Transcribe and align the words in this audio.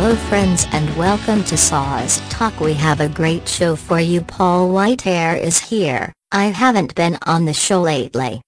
Hello 0.00 0.16
friends 0.16 0.66
and 0.72 0.96
welcome 0.96 1.44
to 1.44 1.58
Sauce 1.58 2.22
Talk. 2.30 2.58
We 2.58 2.72
have 2.72 3.00
a 3.00 3.08
great 3.10 3.46
show 3.46 3.76
for 3.76 4.00
you. 4.00 4.22
Paul 4.22 4.70
Whitehair 4.70 5.38
is 5.38 5.58
here. 5.58 6.14
I 6.32 6.46
haven't 6.46 6.94
been 6.94 7.18
on 7.26 7.44
the 7.44 7.52
show 7.52 7.82
lately. 7.82 8.40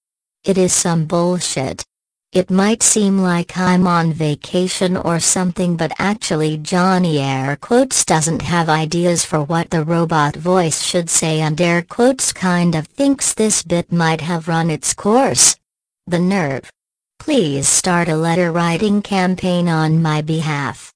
It 0.43 0.57
is 0.57 0.73
some 0.73 1.05
bullshit. 1.05 1.85
It 2.31 2.49
might 2.49 2.81
seem 2.81 3.19
like 3.19 3.55
I'm 3.55 3.85
on 3.85 4.13
vacation 4.13 4.97
or 4.97 5.19
something 5.19 5.77
but 5.77 5.91
actually 5.99 6.57
Johnny 6.57 7.19
air 7.19 7.55
quotes 7.57 8.03
doesn't 8.03 8.41
have 8.41 8.67
ideas 8.67 9.23
for 9.23 9.43
what 9.43 9.69
the 9.69 9.83
robot 9.83 10.35
voice 10.35 10.81
should 10.81 11.07
say 11.07 11.39
and 11.39 11.61
air 11.61 11.83
quotes 11.83 12.33
kind 12.33 12.73
of 12.73 12.87
thinks 12.87 13.35
this 13.35 13.61
bit 13.61 13.91
might 13.91 14.21
have 14.21 14.47
run 14.47 14.71
its 14.71 14.95
course. 14.95 15.55
The 16.07 16.17
nerve. 16.17 16.67
Please 17.19 17.67
start 17.67 18.09
a 18.09 18.15
letter 18.15 18.51
writing 18.51 19.03
campaign 19.03 19.69
on 19.69 20.01
my 20.01 20.23
behalf. 20.23 20.92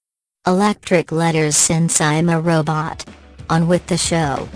Electric 0.47 1.11
letters 1.11 1.57
since 1.57 1.99
I'm 1.99 2.29
a 2.29 2.39
robot. 2.39 3.03
On 3.49 3.67
with 3.67 3.85
the 3.87 3.97
show. 3.97 4.47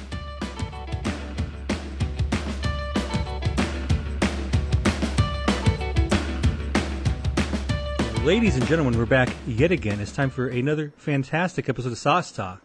Ladies 8.23 8.55
and 8.55 8.65
gentlemen, 8.67 8.97
we're 8.97 9.05
back 9.05 9.27
yet 9.45 9.73
again. 9.73 9.99
It's 9.99 10.13
time 10.13 10.29
for 10.29 10.47
another 10.47 10.93
fantastic 10.95 11.67
episode 11.67 11.91
of 11.91 11.97
Sauce 11.97 12.31
Talk. 12.31 12.61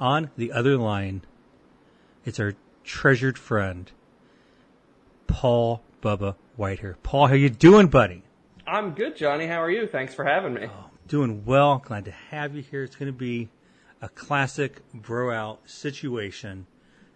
On 0.00 0.32
the 0.36 0.50
other 0.50 0.76
line, 0.76 1.22
it's 2.24 2.40
our 2.40 2.54
treasured 2.82 3.38
friend, 3.38 3.92
Paul 5.28 5.82
Bubba 6.02 6.34
Whitehair. 6.58 6.96
Paul, 7.04 7.28
how 7.28 7.34
you 7.34 7.48
doing, 7.48 7.86
buddy? 7.86 8.24
I'm 8.66 8.90
good, 8.90 9.16
Johnny. 9.16 9.46
How 9.46 9.62
are 9.62 9.70
you? 9.70 9.86
Thanks 9.86 10.14
for 10.14 10.24
having 10.24 10.54
me. 10.54 10.66
Oh, 10.66 10.85
doing 11.06 11.44
well. 11.44 11.82
Glad 11.84 12.04
to 12.06 12.10
have 12.10 12.54
you 12.54 12.62
here. 12.62 12.82
It's 12.82 12.96
going 12.96 13.12
to 13.12 13.18
be 13.18 13.48
a 14.02 14.08
classic 14.08 14.80
bro 14.92 15.32
out 15.32 15.60
situation, 15.68 16.66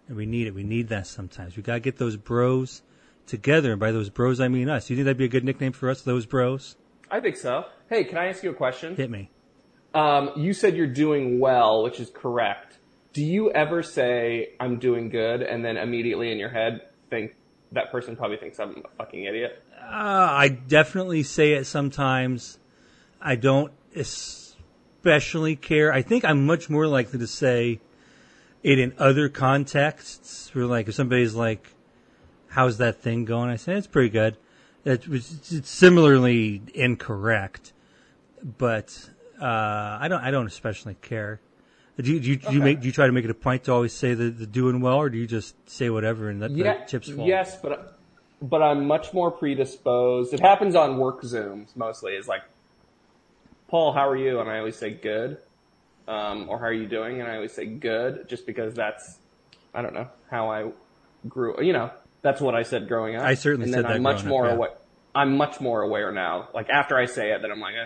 and 0.07 0.17
we 0.17 0.25
need 0.25 0.47
it. 0.47 0.55
We 0.55 0.63
need 0.63 0.89
that 0.89 1.07
sometimes. 1.07 1.55
We 1.55 1.63
got 1.63 1.75
to 1.75 1.79
get 1.79 1.97
those 1.97 2.17
bros 2.17 2.81
together, 3.27 3.71
and 3.71 3.79
by 3.79 3.91
those 3.91 4.09
bros, 4.09 4.39
I 4.39 4.47
mean 4.47 4.69
us. 4.69 4.89
You 4.89 4.95
think 4.95 5.05
that'd 5.05 5.17
be 5.17 5.25
a 5.25 5.29
good 5.29 5.43
nickname 5.43 5.73
for 5.73 5.89
us, 5.89 6.01
those 6.01 6.25
bros? 6.25 6.75
I 7.09 7.19
think 7.19 7.37
so. 7.37 7.65
Hey, 7.89 8.03
can 8.03 8.17
I 8.17 8.27
ask 8.27 8.43
you 8.43 8.51
a 8.51 8.53
question? 8.53 8.95
Hit 8.95 9.09
me. 9.09 9.29
Um, 9.93 10.31
you 10.37 10.53
said 10.53 10.75
you're 10.77 10.87
doing 10.87 11.39
well, 11.39 11.83
which 11.83 11.99
is 11.99 12.09
correct. 12.09 12.77
Do 13.13 13.23
you 13.23 13.51
ever 13.51 13.83
say 13.83 14.53
I'm 14.59 14.79
doing 14.79 15.09
good, 15.09 15.41
and 15.41 15.63
then 15.63 15.77
immediately 15.77 16.31
in 16.31 16.37
your 16.37 16.49
head 16.49 16.81
think 17.09 17.35
that 17.73 17.91
person 17.91 18.15
probably 18.15 18.37
thinks 18.37 18.59
I'm 18.59 18.83
a 18.85 18.95
fucking 18.97 19.25
idiot? 19.25 19.61
Uh, 19.77 19.85
I 19.91 20.47
definitely 20.47 21.23
say 21.23 21.53
it 21.53 21.65
sometimes. 21.65 22.57
I 23.21 23.35
don't 23.35 23.71
especially 23.95 25.55
care. 25.55 25.91
I 25.91 26.01
think 26.01 26.25
I'm 26.25 26.45
much 26.45 26.69
more 26.69 26.87
likely 26.87 27.19
to 27.19 27.27
say 27.27 27.79
it 28.63 28.79
in 28.79 28.93
other 28.97 29.29
contexts. 29.29 30.53
Where 30.53 30.65
like 30.65 30.87
if 30.87 30.95
somebody's 30.95 31.35
like, 31.35 31.73
"How's 32.49 32.77
that 32.77 33.01
thing 33.01 33.25
going?" 33.25 33.49
I 33.49 33.55
say 33.55 33.73
it's 33.73 33.87
pretty 33.87 34.09
good. 34.09 34.37
It 34.83 35.07
was 35.07 35.51
it's 35.51 35.69
similarly 35.69 36.61
incorrect, 36.73 37.73
but 38.57 39.09
uh, 39.41 39.45
I 39.99 40.07
don't 40.07 40.21
I 40.21 40.31
don't 40.31 40.47
especially 40.47 40.95
care. 40.95 41.39
Do 41.99 42.11
you, 42.11 42.19
do 42.19 42.29
you, 42.29 42.35
do 42.37 42.53
you 42.53 42.61
make 42.61 42.79
do 42.79 42.87
you 42.87 42.91
try 42.91 43.05
to 43.05 43.11
make 43.11 43.25
it 43.25 43.29
a 43.29 43.35
point 43.35 43.65
to 43.65 43.73
always 43.73 43.93
say 43.93 44.13
the, 44.15 44.29
the 44.29 44.47
doing 44.47 44.81
well, 44.81 44.97
or 44.97 45.09
do 45.09 45.17
you 45.17 45.27
just 45.27 45.55
say 45.69 45.89
whatever 45.89 46.29
and 46.29 46.39
let 46.39 46.51
Yeah, 46.51 46.79
the 46.79 46.85
chips 46.85 47.09
fall? 47.09 47.27
yes, 47.27 47.57
but 47.61 47.99
but 48.41 48.63
I'm 48.63 48.87
much 48.87 49.13
more 49.13 49.29
predisposed. 49.29 50.33
It 50.33 50.39
happens 50.39 50.73
on 50.73 50.97
work 50.97 51.21
Zooms 51.21 51.75
mostly. 51.75 52.13
Is 52.13 52.27
like, 52.27 52.41
Paul, 53.71 53.93
how 53.93 54.07
are 54.09 54.17
you? 54.17 54.41
And 54.41 54.49
I 54.49 54.59
always 54.59 54.75
say 54.75 54.91
good. 54.91 55.37
Um, 56.07 56.49
or 56.49 56.59
how 56.59 56.65
are 56.65 56.73
you 56.73 56.87
doing? 56.87 57.21
And 57.21 57.29
I 57.31 57.35
always 57.35 57.53
say 57.53 57.65
good, 57.65 58.27
just 58.27 58.45
because 58.45 58.73
that's 58.73 59.17
I 59.73 59.81
don't 59.81 59.93
know 59.93 60.09
how 60.29 60.51
I 60.51 60.71
grew. 61.29 61.63
You 61.63 61.71
know, 61.71 61.89
that's 62.21 62.41
what 62.41 62.53
I 62.53 62.63
said 62.63 62.89
growing 62.89 63.15
up. 63.15 63.23
I 63.23 63.35
certainly 63.35 63.65
and 63.65 63.73
said 63.73 63.85
that 63.85 63.91
I'm 63.93 64.01
much 64.03 64.23
growing 64.23 64.25
up, 64.25 64.29
more 64.29 64.45
yeah. 64.47 64.53
aware. 64.53 64.69
I'm 65.15 65.37
much 65.37 65.61
more 65.61 65.81
aware 65.81 66.11
now. 66.11 66.49
Like 66.53 66.69
after 66.69 66.97
I 66.97 67.05
say 67.05 67.31
it, 67.31 67.41
then 67.41 67.49
I'm 67.51 67.61
like, 67.61 67.75
eh, 67.75 67.85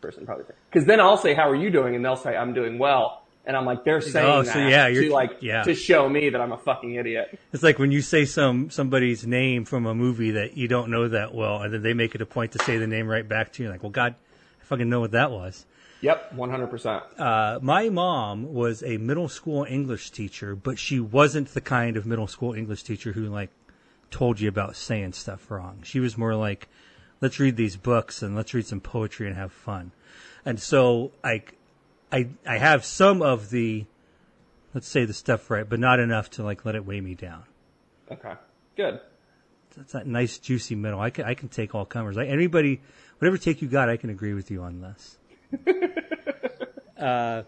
person 0.00 0.24
probably 0.24 0.44
because 0.70 0.86
then 0.86 1.00
I'll 1.00 1.16
say 1.16 1.34
how 1.34 1.50
are 1.50 1.56
you 1.56 1.70
doing, 1.70 1.96
and 1.96 2.04
they'll 2.04 2.16
say 2.16 2.36
I'm 2.36 2.54
doing 2.54 2.78
well. 2.78 3.22
And 3.46 3.56
I'm 3.58 3.66
like, 3.66 3.84
they're 3.84 4.00
saying 4.00 4.26
Oh, 4.26 4.42
that 4.42 4.52
so 4.54 4.58
yeah, 4.58 4.86
you're- 4.86 5.08
to 5.08 5.12
like 5.12 5.38
yeah. 5.42 5.64
to 5.64 5.74
show 5.74 6.08
me 6.08 6.30
that 6.30 6.40
I'm 6.40 6.52
a 6.52 6.56
fucking 6.56 6.94
idiot. 6.94 7.38
It's 7.52 7.62
like 7.62 7.78
when 7.78 7.90
you 7.90 8.00
say 8.02 8.24
some 8.24 8.70
somebody's 8.70 9.26
name 9.26 9.64
from 9.64 9.84
a 9.84 9.94
movie 9.94 10.30
that 10.32 10.56
you 10.56 10.68
don't 10.68 10.90
know 10.90 11.08
that 11.08 11.34
well, 11.34 11.60
and 11.62 11.74
then 11.74 11.82
they 11.82 11.92
make 11.92 12.14
it 12.14 12.20
a 12.22 12.26
point 12.26 12.52
to 12.52 12.58
say 12.64 12.78
the 12.78 12.86
name 12.86 13.08
right 13.08 13.28
back 13.28 13.52
to 13.54 13.62
you. 13.62 13.68
Like, 13.68 13.82
well, 13.82 13.90
God, 13.90 14.14
fucking 14.64 14.88
know 14.88 15.00
what 15.00 15.12
that 15.12 15.30
was. 15.30 15.66
Yep, 16.00 16.34
100%. 16.34 17.02
Uh, 17.18 17.58
my 17.62 17.88
mom 17.88 18.52
was 18.52 18.82
a 18.82 18.98
middle 18.98 19.28
school 19.28 19.64
English 19.64 20.10
teacher, 20.10 20.54
but 20.54 20.78
she 20.78 21.00
wasn't 21.00 21.48
the 21.54 21.62
kind 21.62 21.96
of 21.96 22.04
middle 22.04 22.26
school 22.26 22.52
English 22.52 22.82
teacher 22.82 23.12
who 23.12 23.26
like 23.26 23.50
told 24.10 24.38
you 24.38 24.48
about 24.48 24.76
saying 24.76 25.14
stuff 25.14 25.50
wrong. 25.50 25.80
She 25.82 26.00
was 26.00 26.18
more 26.18 26.34
like, 26.34 26.68
let's 27.20 27.40
read 27.40 27.56
these 27.56 27.76
books 27.76 28.22
and 28.22 28.36
let's 28.36 28.52
read 28.52 28.66
some 28.66 28.80
poetry 28.80 29.26
and 29.26 29.36
have 29.36 29.52
fun. 29.52 29.92
And 30.44 30.60
so 30.60 31.12
I, 31.22 31.42
I, 32.12 32.28
I 32.46 32.58
have 32.58 32.84
some 32.84 33.22
of 33.22 33.48
the, 33.48 33.86
let's 34.74 34.88
say 34.88 35.06
the 35.06 35.14
stuff 35.14 35.50
right, 35.50 35.66
but 35.66 35.80
not 35.80 36.00
enough 36.00 36.28
to 36.30 36.42
like 36.42 36.66
let 36.66 36.74
it 36.74 36.84
weigh 36.84 37.00
me 37.00 37.14
down. 37.14 37.44
Okay, 38.12 38.34
good. 38.76 39.00
That's 39.76 39.92
that 39.92 40.06
nice 40.06 40.38
juicy 40.38 40.74
middle. 40.74 41.00
I 41.00 41.10
can 41.10 41.24
I 41.24 41.34
can 41.34 41.48
take 41.48 41.74
all 41.74 41.84
comers. 41.84 42.16
Like 42.16 42.28
anybody, 42.28 42.80
whatever 43.18 43.38
take 43.38 43.62
you 43.62 43.68
got, 43.68 43.88
I 43.88 43.96
can 43.96 44.10
agree 44.10 44.34
with 44.34 44.50
you 44.50 44.62
on 44.62 44.80
this. 44.80 45.18
uh, 46.98 47.42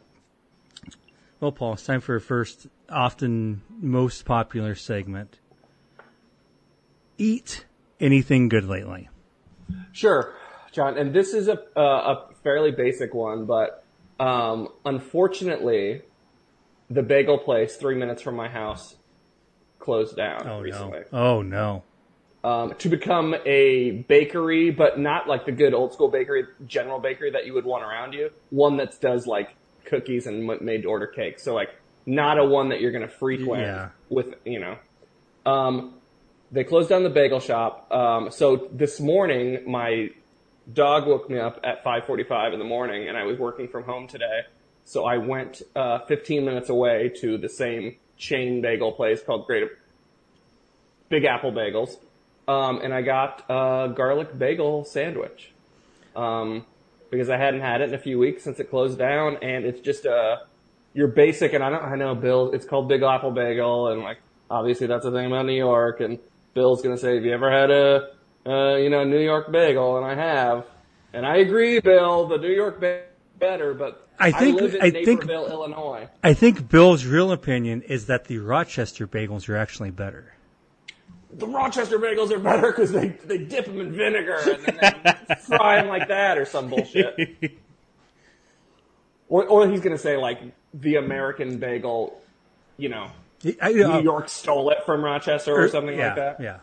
well, 1.41 1.53
Paul, 1.53 1.75
it's 1.75 1.85
time 1.85 2.01
for 2.01 2.15
our 2.15 2.21
first, 2.21 2.67
often 2.89 3.63
most 3.81 4.25
popular 4.25 4.75
segment. 4.75 5.39
Eat 7.19 7.65
anything 8.01 8.49
good 8.49 8.65
lately? 8.65 9.09
Sure, 9.93 10.35
John. 10.73 10.97
And 10.99 11.15
this 11.15 11.35
is 11.35 11.49
a 11.49 11.59
uh, 11.77 11.81
a 12.31 12.35
fairly 12.43 12.71
basic 12.71 13.15
one, 13.15 13.47
but 13.47 13.85
um, 14.21 14.69
unfortunately, 14.85 16.03
the 16.91 17.03
bagel 17.03 17.39
place 17.39 17.77
three 17.77 17.97
minutes 17.97 18.23
from 18.23 18.37
my 18.37 18.49
house 18.49 18.97
closed 19.79 20.17
down 20.17 20.47
Oh 20.47 20.61
recently. 20.61 21.01
no! 21.13 21.19
Oh 21.19 21.43
no! 21.43 21.83
Um, 22.47 22.75
to 22.79 22.89
become 22.89 23.35
a 23.45 23.91
bakery, 24.07 24.71
but 24.71 25.01
not 25.01 25.27
like 25.27 25.47
the 25.47 25.51
good 25.53 25.75
old 25.75 25.93
school 25.93 26.07
bakery, 26.09 26.45
general 26.65 27.01
bakery 27.01 27.33
that 27.33 27.45
you 27.45 27.55
would 27.55 27.65
want 27.65 27.83
around 27.83 28.13
you. 28.13 28.31
One 28.51 28.77
that 28.77 29.01
does 29.01 29.27
like 29.27 29.57
cookies 29.85 30.29
and 30.29 30.47
made 30.61 30.83
to 30.83 30.89
order 30.89 31.09
cakes. 31.09 31.43
So 31.43 31.55
like 31.55 31.71
not 32.07 32.39
a 32.39 32.45
one 32.45 32.69
that 32.69 32.81
you're 32.81 32.93
going 32.93 33.03
to 33.03 33.13
frequent 33.13 33.63
Yeah. 33.63 33.89
with, 34.11 34.35
you 34.45 34.61
know. 34.61 34.77
Um, 35.45 35.95
they 36.53 36.63
closed 36.63 36.89
down 36.89 37.03
the 37.03 37.11
bagel 37.11 37.41
shop. 37.41 37.91
Um, 37.93 38.31
so 38.31 38.69
this 38.71 39.01
morning, 39.01 39.69
my 39.69 40.11
dog 40.73 41.09
woke 41.09 41.29
me 41.29 41.41
up 41.41 41.59
at 41.65 41.83
5:45 41.83 42.53
in 42.53 42.61
the 42.61 42.65
morning, 42.65 43.09
and 43.09 43.19
I 43.19 43.25
was 43.25 43.41
working 43.41 43.67
from 43.67 43.83
home 43.83 44.07
today. 44.07 44.43
So 44.85 45.05
I 45.05 45.17
went 45.19 45.63
uh, 45.75 45.99
15 46.07 46.45
minutes 46.45 46.69
away 46.69 47.09
to 47.23 47.39
the 47.39 47.49
same 47.49 47.97
chain 48.17 48.61
bagel 48.63 48.93
place 48.93 49.21
called 49.21 49.49
Great 49.49 49.65
Big 51.09 51.25
Apple 51.25 51.51
Bagels, 51.51 51.97
um, 52.49 52.81
and 52.83 52.93
I 52.95 53.03
got 53.03 53.45
a 53.49 53.93
garlic 53.95 54.39
bagel 54.39 54.85
sandwich 54.85 55.53
um, 56.15 56.65
because 57.11 57.29
I 57.31 57.37
hadn't 57.37 57.61
had 57.61 57.81
it 57.81 57.89
in 57.91 57.95
a 57.95 57.99
few 57.99 58.19
weeks 58.19 58.45
since 58.45 58.61
it 58.61 58.71
closed 58.71 58.99
down, 58.99 59.39
and 59.43 59.65
it's 59.65 59.81
just 59.81 60.05
a 60.05 60.43
your 60.95 61.09
basic. 61.09 61.53
And 61.53 61.63
I 61.63 61.71
don't, 61.71 61.85
I 61.85 61.97
know 61.97 62.15
Bill. 62.15 62.53
It's 62.53 62.67
called 62.67 62.89
Big 62.89 63.03
Apple 63.03 63.31
Bagel, 63.31 63.89
and 63.89 64.03
like 64.03 64.19
obviously 64.51 64.87
that's 64.87 65.05
a 65.05 65.11
thing 65.11 65.27
about 65.27 65.47
New 65.47 65.53
York. 65.57 66.01
And 66.01 66.19
Bill's 66.55 66.83
gonna 66.83 66.99
say, 66.99 67.15
"Have 67.17 67.25
you 67.25 67.33
ever 67.33 67.51
had 67.51 67.71
a, 67.71 68.11
uh, 68.47 68.77
you 68.77 68.91
know, 68.91 69.05
New 69.05 69.21
York 69.21 69.51
bagel?" 69.53 69.99
And 69.99 70.07
I 70.07 70.15
have, 70.15 70.65
and 71.13 71.27
I 71.27 71.37
agree, 71.39 71.81
Bill. 71.81 72.27
The 72.29 72.39
New 72.39 72.53
York 72.53 72.81
bagel 72.81 73.05
better, 73.39 73.75
but 73.75 74.09
I 74.19 74.33
think- 74.33 74.61
live 74.61 74.75
in 74.75 74.81
I 74.81 74.91
think- 74.91 75.29
Illinois. 75.29 76.09
I 76.25 76.33
think 76.33 76.71
Bill's 76.71 77.05
real 77.05 77.33
opinion 77.33 77.83
is 77.83 78.07
that 78.07 78.25
the 78.25 78.39
Rochester 78.39 79.07
bagels 79.07 79.47
are 79.49 79.57
actually 79.57 79.91
better. 79.91 80.33
The 81.37 81.47
Rochester 81.47 81.99
bagels 81.99 82.31
are 82.31 82.39
better 82.39 82.73
because 82.73 82.93
they, 82.93 83.09
they 83.09 83.39
dip 83.39 83.67
them 83.67 83.81
in 83.81 83.93
vinegar 83.93 84.39
and 84.47 84.65
then 84.65 85.17
they 85.29 85.35
fry 85.41 85.77
them 85.77 85.89
like 85.89 86.09
that 86.09 86.39
or 86.39 86.45
some 86.45 86.69
bullshit. 86.69 87.61
Or, 89.29 89.45
or 89.47 89.69
he's 89.69 89.81
gonna 89.81 89.99
say 89.99 90.17
like 90.17 90.41
the 90.73 90.97
American 90.97 91.59
bagel, 91.59 92.21
you 92.79 92.89
know, 92.89 93.11
I, 93.61 93.73
New 93.73 94.03
York 94.03 94.29
stole 94.29 94.71
it 94.71 94.79
from 94.87 95.05
Rochester 95.05 95.55
or 95.55 95.69
something 95.69 95.97
yeah, 95.97 96.07
like 96.07 96.17
that. 96.17 96.41
Yeah. 96.41 96.59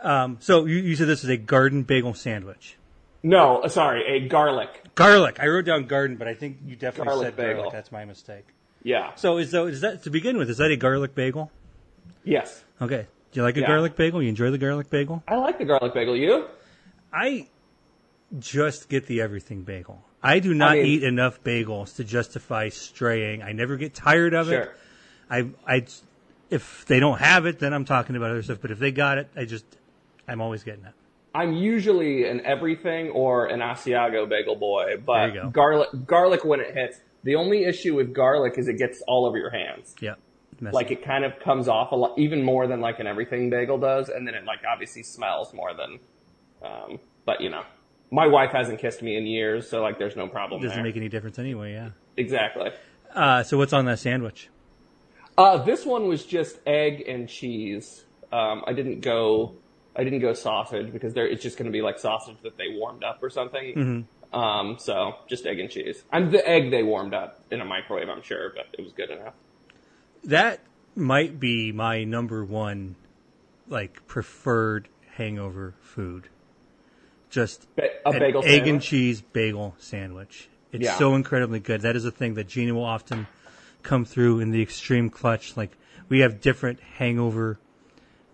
Um, 0.00 0.38
so 0.40 0.64
you, 0.64 0.76
you 0.76 0.96
said 0.96 1.08
this 1.08 1.24
is 1.24 1.30
a 1.30 1.36
garden 1.36 1.82
bagel 1.82 2.14
sandwich. 2.14 2.76
No, 3.22 3.58
uh, 3.62 3.68
sorry, 3.68 4.04
a 4.06 4.28
garlic. 4.28 4.82
Garlic. 4.94 5.38
I 5.40 5.48
wrote 5.48 5.64
down 5.64 5.86
garden, 5.86 6.16
but 6.16 6.28
I 6.28 6.34
think 6.34 6.58
you 6.64 6.76
definitely 6.76 7.10
Garlic 7.10 7.26
said 7.26 7.36
garlic. 7.36 7.56
bagel. 7.56 7.70
That's 7.70 7.90
my 7.90 8.04
mistake. 8.04 8.46
Yeah. 8.82 9.14
So 9.16 9.38
is, 9.38 9.50
though, 9.50 9.66
is 9.66 9.80
that 9.80 10.04
to 10.04 10.10
begin 10.10 10.38
with? 10.38 10.48
Is 10.48 10.58
that 10.58 10.70
a 10.70 10.76
garlic 10.76 11.14
bagel? 11.14 11.50
Yes. 12.24 12.62
Okay. 12.80 13.06
Do 13.32 13.40
you 13.40 13.42
like 13.42 13.56
a 13.56 13.60
Yeah. 13.60 13.66
garlic 13.66 13.96
bagel? 13.96 14.22
You 14.22 14.28
enjoy 14.28 14.50
the 14.50 14.58
garlic 14.58 14.90
bagel? 14.90 15.22
I 15.28 15.36
like 15.36 15.58
the 15.58 15.64
garlic 15.64 15.94
bagel. 15.94 16.16
You? 16.16 16.46
I 17.12 17.48
just 18.38 18.88
get 18.88 19.06
the 19.06 19.20
everything 19.20 19.62
bagel. 19.62 20.02
I 20.22 20.38
do 20.40 20.54
not 20.54 20.72
mean- 20.72 20.86
eat 20.86 21.02
enough 21.04 21.42
bagels 21.44 21.96
to 21.96 22.04
justify 22.04 22.68
straying. 22.68 23.42
I 23.42 23.52
never 23.52 23.76
get 23.76 23.94
tired 23.94 24.34
of 24.34 24.48
Sure. 24.48 24.60
it. 24.60 24.70
I, 25.30 25.46
I, 25.66 25.84
if 26.50 26.84
they 26.86 27.00
don't 27.00 27.18
have 27.18 27.46
it, 27.46 27.58
then 27.58 27.72
I'm 27.72 27.84
talking 27.84 28.16
about 28.16 28.30
other 28.30 28.42
stuff. 28.42 28.58
But 28.60 28.70
if 28.70 28.78
they 28.78 28.90
got 28.92 29.18
it, 29.18 29.28
I 29.36 29.44
just, 29.44 29.64
I'm 30.26 30.40
always 30.40 30.62
getting 30.64 30.84
it. 30.84 30.92
I'm 31.34 31.52
usually 31.52 32.26
an 32.26 32.40
everything 32.46 33.10
or 33.10 33.46
an 33.46 33.60
Asiago 33.60 34.26
bagel 34.28 34.56
boy, 34.56 34.96
There 35.06 35.28
you 35.28 35.34
go. 35.34 35.42
but 35.44 35.52
garlic 35.52 35.88
garlic 36.06 36.44
when 36.44 36.60
it 36.60 36.74
hits. 36.74 37.00
The 37.24 37.34
only 37.34 37.64
issue 37.64 37.94
with 37.94 38.14
garlic 38.14 38.54
is 38.56 38.68
it 38.68 38.78
gets 38.78 39.02
all 39.06 39.26
over 39.26 39.36
your 39.36 39.50
hands. 39.50 39.94
Yeah. 40.00 40.14
Messy. 40.60 40.74
Like 40.74 40.90
it 40.90 41.04
kind 41.04 41.24
of 41.24 41.38
comes 41.40 41.68
off 41.68 41.92
a 41.92 41.96
lot, 41.96 42.18
even 42.18 42.42
more 42.42 42.66
than 42.66 42.80
like 42.80 42.98
an 42.98 43.06
everything 43.06 43.50
bagel 43.50 43.78
does, 43.78 44.08
and 44.08 44.26
then 44.26 44.34
it 44.34 44.44
like 44.44 44.60
obviously 44.70 45.02
smells 45.02 45.52
more 45.52 45.74
than. 45.74 45.98
Um, 46.62 46.98
but 47.24 47.40
you 47.40 47.50
know, 47.50 47.62
my 48.10 48.26
wife 48.26 48.52
hasn't 48.52 48.80
kissed 48.80 49.02
me 49.02 49.16
in 49.16 49.26
years, 49.26 49.68
so 49.68 49.82
like 49.82 49.98
there's 49.98 50.16
no 50.16 50.28
problem 50.28 50.62
doesn't 50.62 50.76
there. 50.76 50.84
make 50.84 50.96
any 50.96 51.08
difference 51.08 51.38
anyway. 51.38 51.72
Yeah. 51.72 51.90
exactly. 52.16 52.70
Uh, 53.14 53.42
so 53.42 53.56
what's 53.56 53.72
on 53.72 53.86
that 53.86 53.98
sandwich? 53.98 54.48
Uh, 55.38 55.58
this 55.58 55.84
one 55.84 56.08
was 56.08 56.24
just 56.24 56.58
egg 56.66 57.04
and 57.06 57.28
cheese. 57.28 58.04
Um, 58.32 58.62
I 58.66 58.72
didn't 58.72 59.00
go, 59.00 59.56
I 59.94 60.04
didn't 60.04 60.20
go 60.20 60.32
sausage 60.32 60.92
because 60.92 61.14
there 61.14 61.26
it's 61.26 61.42
just 61.42 61.58
going 61.58 61.66
to 61.66 61.72
be 61.72 61.82
like 61.82 61.98
sausage 61.98 62.36
that 62.42 62.56
they 62.56 62.68
warmed 62.70 63.04
up 63.04 63.22
or 63.22 63.30
something. 63.30 63.74
Mm-hmm. 63.74 64.38
Um, 64.38 64.76
so 64.78 65.14
just 65.28 65.46
egg 65.46 65.60
and 65.60 65.70
cheese. 65.70 66.04
And 66.12 66.32
the 66.32 66.46
egg 66.46 66.70
they 66.70 66.82
warmed 66.82 67.14
up 67.14 67.42
in 67.50 67.60
a 67.60 67.64
microwave, 67.64 68.08
I'm 68.08 68.22
sure, 68.22 68.52
but 68.54 68.66
it 68.78 68.82
was 68.82 68.92
good 68.92 69.10
enough. 69.10 69.34
That 70.26 70.60
might 70.94 71.38
be 71.38 71.72
my 71.72 72.04
number 72.04 72.44
one, 72.44 72.96
like 73.68 74.06
preferred 74.06 74.88
hangover 75.14 75.74
food. 75.80 76.28
Just 77.30 77.74
Ba- 77.76 77.90
a 78.06 78.10
an 78.10 78.18
bagel 78.18 78.42
egg 78.44 78.66
and 78.66 78.80
cheese 78.82 79.20
bagel 79.20 79.74
sandwich. 79.78 80.48
It's 80.72 80.84
Yeah. 80.84 80.96
so 80.98 81.14
incredibly 81.14 81.60
good. 81.60 81.82
That 81.82 81.96
is 81.96 82.04
a 82.04 82.10
thing 82.10 82.34
that 82.34 82.48
Gina 82.48 82.74
will 82.74 82.84
often 82.84 83.26
come 83.82 84.04
through 84.04 84.40
in 84.40 84.50
the 84.50 84.62
extreme 84.62 85.10
clutch. 85.10 85.56
Like 85.56 85.76
we 86.08 86.20
have 86.20 86.40
different 86.40 86.80
hangover 86.80 87.58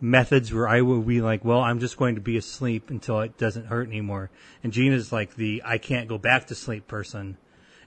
methods 0.00 0.52
where 0.52 0.66
I 0.66 0.80
will 0.82 1.02
be 1.02 1.20
like, 1.20 1.44
well, 1.44 1.60
I'm 1.60 1.78
just 1.78 1.96
going 1.96 2.16
to 2.16 2.20
be 2.20 2.36
asleep 2.36 2.90
until 2.90 3.20
it 3.20 3.38
doesn't 3.38 3.66
hurt 3.66 3.86
anymore. 3.86 4.30
And 4.64 4.72
Gina's 4.72 5.12
like 5.12 5.36
the 5.36 5.62
I 5.64 5.78
can't 5.78 6.08
go 6.08 6.18
back 6.18 6.46
to 6.46 6.54
sleep 6.54 6.88
person 6.88 7.36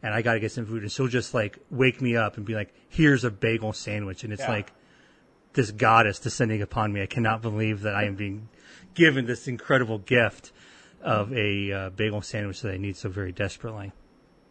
and 0.06 0.14
I 0.14 0.22
got 0.22 0.36
to 0.36 0.40
get 0.40 0.52
some 0.52 0.68
food. 0.68 0.84
And 0.84 0.92
she'll 0.92 1.08
just 1.08 1.34
like 1.34 1.58
wake 1.72 2.00
me 2.00 2.16
up 2.16 2.38
and 2.38 2.46
be 2.46 2.54
like, 2.54 2.72
here's 2.88 3.24
a 3.24 3.32
bagel 3.32 3.74
sandwich. 3.74 4.24
And 4.24 4.32
it's 4.32 4.44
Yeah. 4.44 4.52
like 4.52 4.72
this 5.54 5.72
goddess 5.72 6.20
descending 6.20 6.62
upon 6.62 6.94
me. 6.94 7.02
I 7.02 7.08
cannot 7.08 7.42
believe 7.42 7.82
that 7.82 7.96
I 7.96 8.04
am 8.04 8.14
being 8.16 8.50
given 8.94 9.26
this 9.26 9.48
incredible 9.48 9.98
gift 9.98 10.52
of 11.02 11.34
a 11.34 11.72
uh, 11.72 11.90
bagel 11.90 12.22
sandwich 12.22 12.62
that 12.62 12.74
I 12.74 12.78
need 12.78 12.96
so 12.98 13.10
very 13.10 13.32
desperately. 13.32 13.94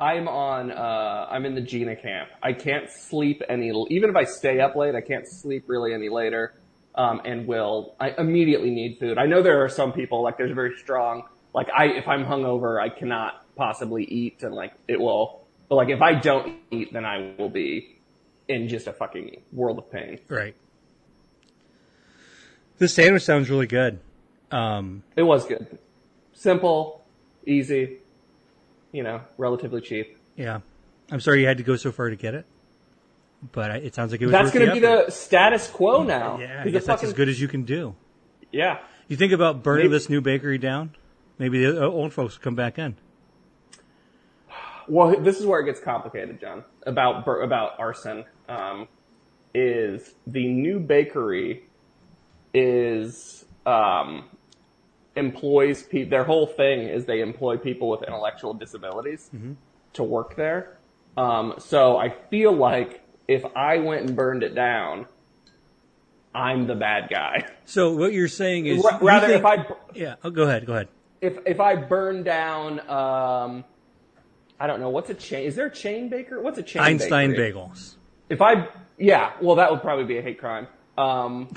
I'm 0.01 0.27
on. 0.27 0.73
Uh, 0.73 1.29
I'm 1.31 1.47
in 1.47 1.55
the 1.55 1.61
Gina 1.61 1.95
camp. 1.95 2.31
I 2.43 2.53
can't 2.53 2.91
sleep 2.91 3.41
any. 3.49 3.71
Even 3.91 4.11
if 4.11 4.17
I 4.17 4.25
stay 4.25 4.59
up 4.59 4.75
late, 4.75 4.97
I 4.97 5.01
can't 5.01 5.27
sleep 5.29 5.65
really 5.69 5.95
any 5.95 6.09
later. 6.09 6.53
Um, 6.97 7.23
and 7.25 7.47
will 7.47 7.95
I 8.01 8.11
immediately 8.19 8.71
need 8.71 8.99
food? 8.99 9.19
I 9.19 9.27
know 9.27 9.41
there 9.41 9.63
are 9.65 9.69
some 9.69 9.93
people 9.93 10.23
like 10.23 10.37
there's 10.37 10.51
a 10.51 10.55
very 10.55 10.77
strong 10.79 11.23
like 11.55 11.69
I 11.71 11.87
if 11.87 12.09
I'm 12.09 12.25
hungover 12.25 12.81
I 12.81 12.89
cannot 12.89 13.45
possibly 13.57 14.05
eat 14.05 14.43
and 14.43 14.53
like 14.55 14.73
it 14.89 15.01
will. 15.01 15.44
But 15.75 15.89
like 15.89 15.89
if 15.89 16.01
I 16.03 16.15
don't 16.15 16.57
eat, 16.71 16.93
then 16.93 17.05
I 17.05 17.35
will 17.37 17.49
be 17.49 17.97
in 18.47 18.69
just 18.69 18.87
a 18.87 18.93
fucking 18.93 19.43
world 19.53 19.77
of 19.79 19.91
pain. 19.91 20.21
Right. 20.29 20.55
This 22.79 22.95
sandwich 22.95 23.25
sounds 23.25 23.51
really 23.51 23.67
good. 23.67 23.99
Um, 24.53 25.03
It 25.17 25.25
was 25.25 25.45
good, 25.47 25.79
simple, 26.33 27.05
easy, 27.45 27.99
you 28.93 29.03
know, 29.03 29.23
relatively 29.37 29.81
cheap. 29.81 30.17
yeah. 30.37 30.61
I'm 31.11 31.19
sorry 31.21 31.41
you 31.41 31.47
had 31.49 31.59
to 31.59 31.65
go 31.65 31.75
so 31.77 31.91
far 31.93 32.09
to 32.09 32.17
get 32.17 32.35
it, 32.35 32.47
but 33.53 33.71
I, 33.73 33.77
it 33.79 33.95
sounds 33.97 34.13
like 34.13 34.21
it 34.23 34.27
was. 34.27 34.33
That's 34.33 34.53
going 34.53 34.67
to 34.67 34.73
be 34.73 34.79
effort. 34.87 35.07
the 35.07 35.11
status 35.13 35.69
quo 35.69 36.03
now. 36.05 36.39
Yeah, 36.39 36.61
I 36.61 36.65
the 36.65 36.71
guess 36.71 36.87
that's 36.87 37.03
as 37.03 37.13
good 37.13 37.29
as 37.29 37.39
you 37.41 37.49
can 37.49 37.65
do. 37.65 37.95
Yeah. 38.53 38.79
You 39.09 39.17
think 39.17 39.33
about 39.33 39.63
burning 39.65 39.87
Maybe- 39.87 39.93
this 39.97 40.09
new 40.09 40.21
bakery 40.21 40.57
down? 40.59 40.95
Maybe 41.39 41.65
the 41.67 41.85
old 41.85 42.13
folks 42.13 42.39
come 42.39 42.55
back 42.55 42.79
in. 42.79 42.95
Well, 44.89 45.21
this 45.21 45.41
is 45.41 45.47
where 45.47 45.61
it 45.61 45.65
gets 45.67 45.81
complicated, 45.81 46.41
John. 46.41 46.65
About 46.87 47.27
about 47.27 47.79
arson, 47.79 48.25
um, 48.49 48.89
is 49.55 50.15
the 50.27 50.49
new 50.49 50.79
bakery 50.81 51.65
is 52.53 53.45
um, 53.67 54.25
employs 55.17 55.83
people. 55.83 56.11
Their 56.11 56.25
whole 56.25 56.47
thing 56.47 56.89
is 56.89 57.05
they 57.07 57.21
employ 57.21 57.57
people 57.57 57.89
with 57.89 58.03
intellectual 58.03 58.55
disabilities 58.55 59.31
to 59.95 60.03
work 60.03 60.37
there. 60.37 60.79
Um, 61.17 61.55
so 61.59 61.97
I 61.97 62.11
feel 62.31 62.53
like 62.53 63.03
if 63.29 63.45
I 63.57 63.79
went 63.79 64.07
and 64.07 64.17
burned 64.17 64.43
it 64.43 64.55
down, 64.55 65.07
I'm 66.35 66.67
the 66.67 66.75
bad 66.75 67.09
guy. 67.11 67.47
So 67.67 67.95
what 67.95 68.13
you're 68.13 68.29
saying 68.29 68.67
is, 68.67 68.85
Rather, 69.01 69.27
think- 69.29 69.39
if 69.39 69.45
I 69.47 69.67
yeah, 69.95 70.15
oh, 70.23 70.31
go 70.31 70.43
ahead, 70.43 70.67
go 70.67 70.75
ahead. 70.75 70.89
if 71.21 71.39
if 71.47 71.61
I 71.61 71.77
burn 71.77 72.23
down, 72.25 72.81
um, 72.91 73.65
I 74.59 74.67
don't 74.67 74.81
know 74.81 74.91
what's 74.91 75.11
a 75.11 75.15
chain. 75.15 75.47
Is 75.47 75.57
there 75.57 75.67
a 75.67 75.75
chain 75.75 76.09
baker? 76.09 76.41
What's 76.41 76.59
a 76.59 76.63
chain? 76.63 76.83
Baker? 76.83 76.91
Einstein 76.91 77.31
bakery? 77.31 77.53
bagels. 77.53 77.95
If 78.29 78.41
I, 78.41 78.69
yeah, 78.99 79.33
well, 79.41 79.57
that 79.57 79.71
would 79.71 79.83
probably 79.83 80.05
be 80.05 80.19
a 80.19 80.23
hate 80.23 80.39
crime. 80.39 80.69
Um, 80.97 81.49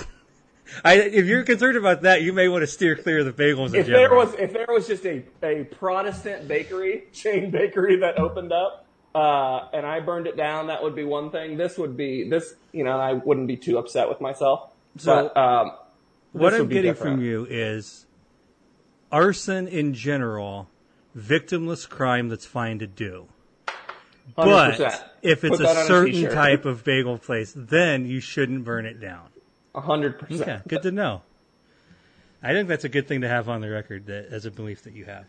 I, 0.84 0.96
if 0.96 1.26
you're 1.26 1.44
concerned 1.44 1.78
about 1.78 2.02
that, 2.02 2.22
you 2.22 2.34
may 2.34 2.48
want 2.48 2.64
to 2.64 2.68
steer 2.68 2.96
clear 2.96 3.20
of 3.20 3.26
the 3.26 3.32
bagels. 3.32 3.74
if 3.74 3.88
there 3.88 4.14
was, 4.14 4.34
if 4.36 4.52
there 4.54 4.68
was 4.68 4.88
just 4.88 5.06
a, 5.06 5.24
a 5.44 5.64
Protestant 5.66 6.48
bakery, 6.48 7.06
chain 7.14 7.52
bakery 7.52 7.98
that 7.98 8.20
opened 8.20 8.52
up, 8.52 8.86
uh, 9.16 9.70
and 9.74 9.86
I 9.86 10.00
burned 10.00 10.28
it 10.28 10.38
down, 10.38 10.68
that 10.68 10.84
would 10.84 10.96
be 10.96 11.04
one 11.04 11.32
thing. 11.32 11.58
This 11.58 11.78
would 11.78 11.98
be 11.98 12.30
this, 12.30 12.54
you 12.72 12.84
know, 12.84 13.00
I 13.00 13.14
wouldn't 13.14 13.48
be 13.48 13.58
too 13.58 13.78
upset 13.78 14.10
with 14.10 14.22
myself. 14.22 14.72
So, 14.98 15.32
but, 15.34 15.38
um, 15.38 15.72
what 16.34 16.54
I'm 16.54 16.68
getting 16.68 16.92
different. 16.92 17.18
from 17.18 17.24
you 17.24 17.48
is 17.50 18.06
arson 19.12 19.68
in 19.68 19.94
general, 19.94 20.70
victimless 21.18 21.90
crime 21.90 22.30
that's 22.30 22.46
fine 22.46 22.80
to 22.80 22.88
do. 22.88 23.28
100%. 24.38 24.78
But 24.78 25.16
if 25.22 25.44
it's 25.44 25.60
a 25.60 25.86
certain 25.86 26.14
t-shirt. 26.14 26.34
type 26.34 26.66
of 26.66 26.84
bagel 26.84 27.18
place, 27.18 27.54
then 27.56 28.06
you 28.06 28.20
shouldn't 28.20 28.64
burn 28.66 28.86
it 28.86 29.00
down. 29.00 29.30
A 29.74 29.82
hundred 29.82 30.20
percent. 30.20 30.42
Okay, 30.42 30.62
good 30.68 30.82
to 30.84 30.92
know. 30.92 31.22
I 32.42 32.52
think 32.52 32.68
that's 32.68 32.84
a 32.84 32.90
good 32.90 33.08
thing 33.08 33.22
to 33.22 33.28
have 33.28 33.50
on 33.50 33.62
the 33.62 33.70
record 33.70 34.08
that, 34.08 34.28
as 34.32 34.46
a 34.46 34.52
belief 34.52 34.84
that 34.84 34.94
you 34.94 35.06
have. 35.06 35.26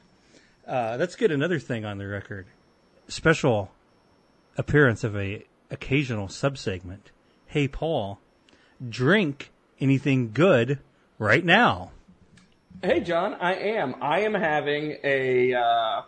Uh, 0.67 0.97
let's 0.99 1.17
get 1.17 1.31
another 1.31 1.59
thing 1.59 1.85
on 1.85 1.99
the 1.99 2.07
record. 2.07 2.47
Special 3.09 3.71
appearance 4.57 5.05
of 5.05 5.17
a 5.17 5.45
occasional 5.71 6.29
subsegment. 6.29 7.11
Hey, 7.47 7.69
Paul, 7.69 8.21
drink 8.87 9.51
anything 9.81 10.33
good 10.33 10.79
right 11.19 11.45
now. 11.45 11.93
Hey, 12.83 13.01
John, 13.01 13.35
I 13.35 13.55
am. 13.55 13.97
I 14.01 14.21
am 14.21 14.35
having 14.35 14.97
a 15.03 15.53
uh, 15.55 16.03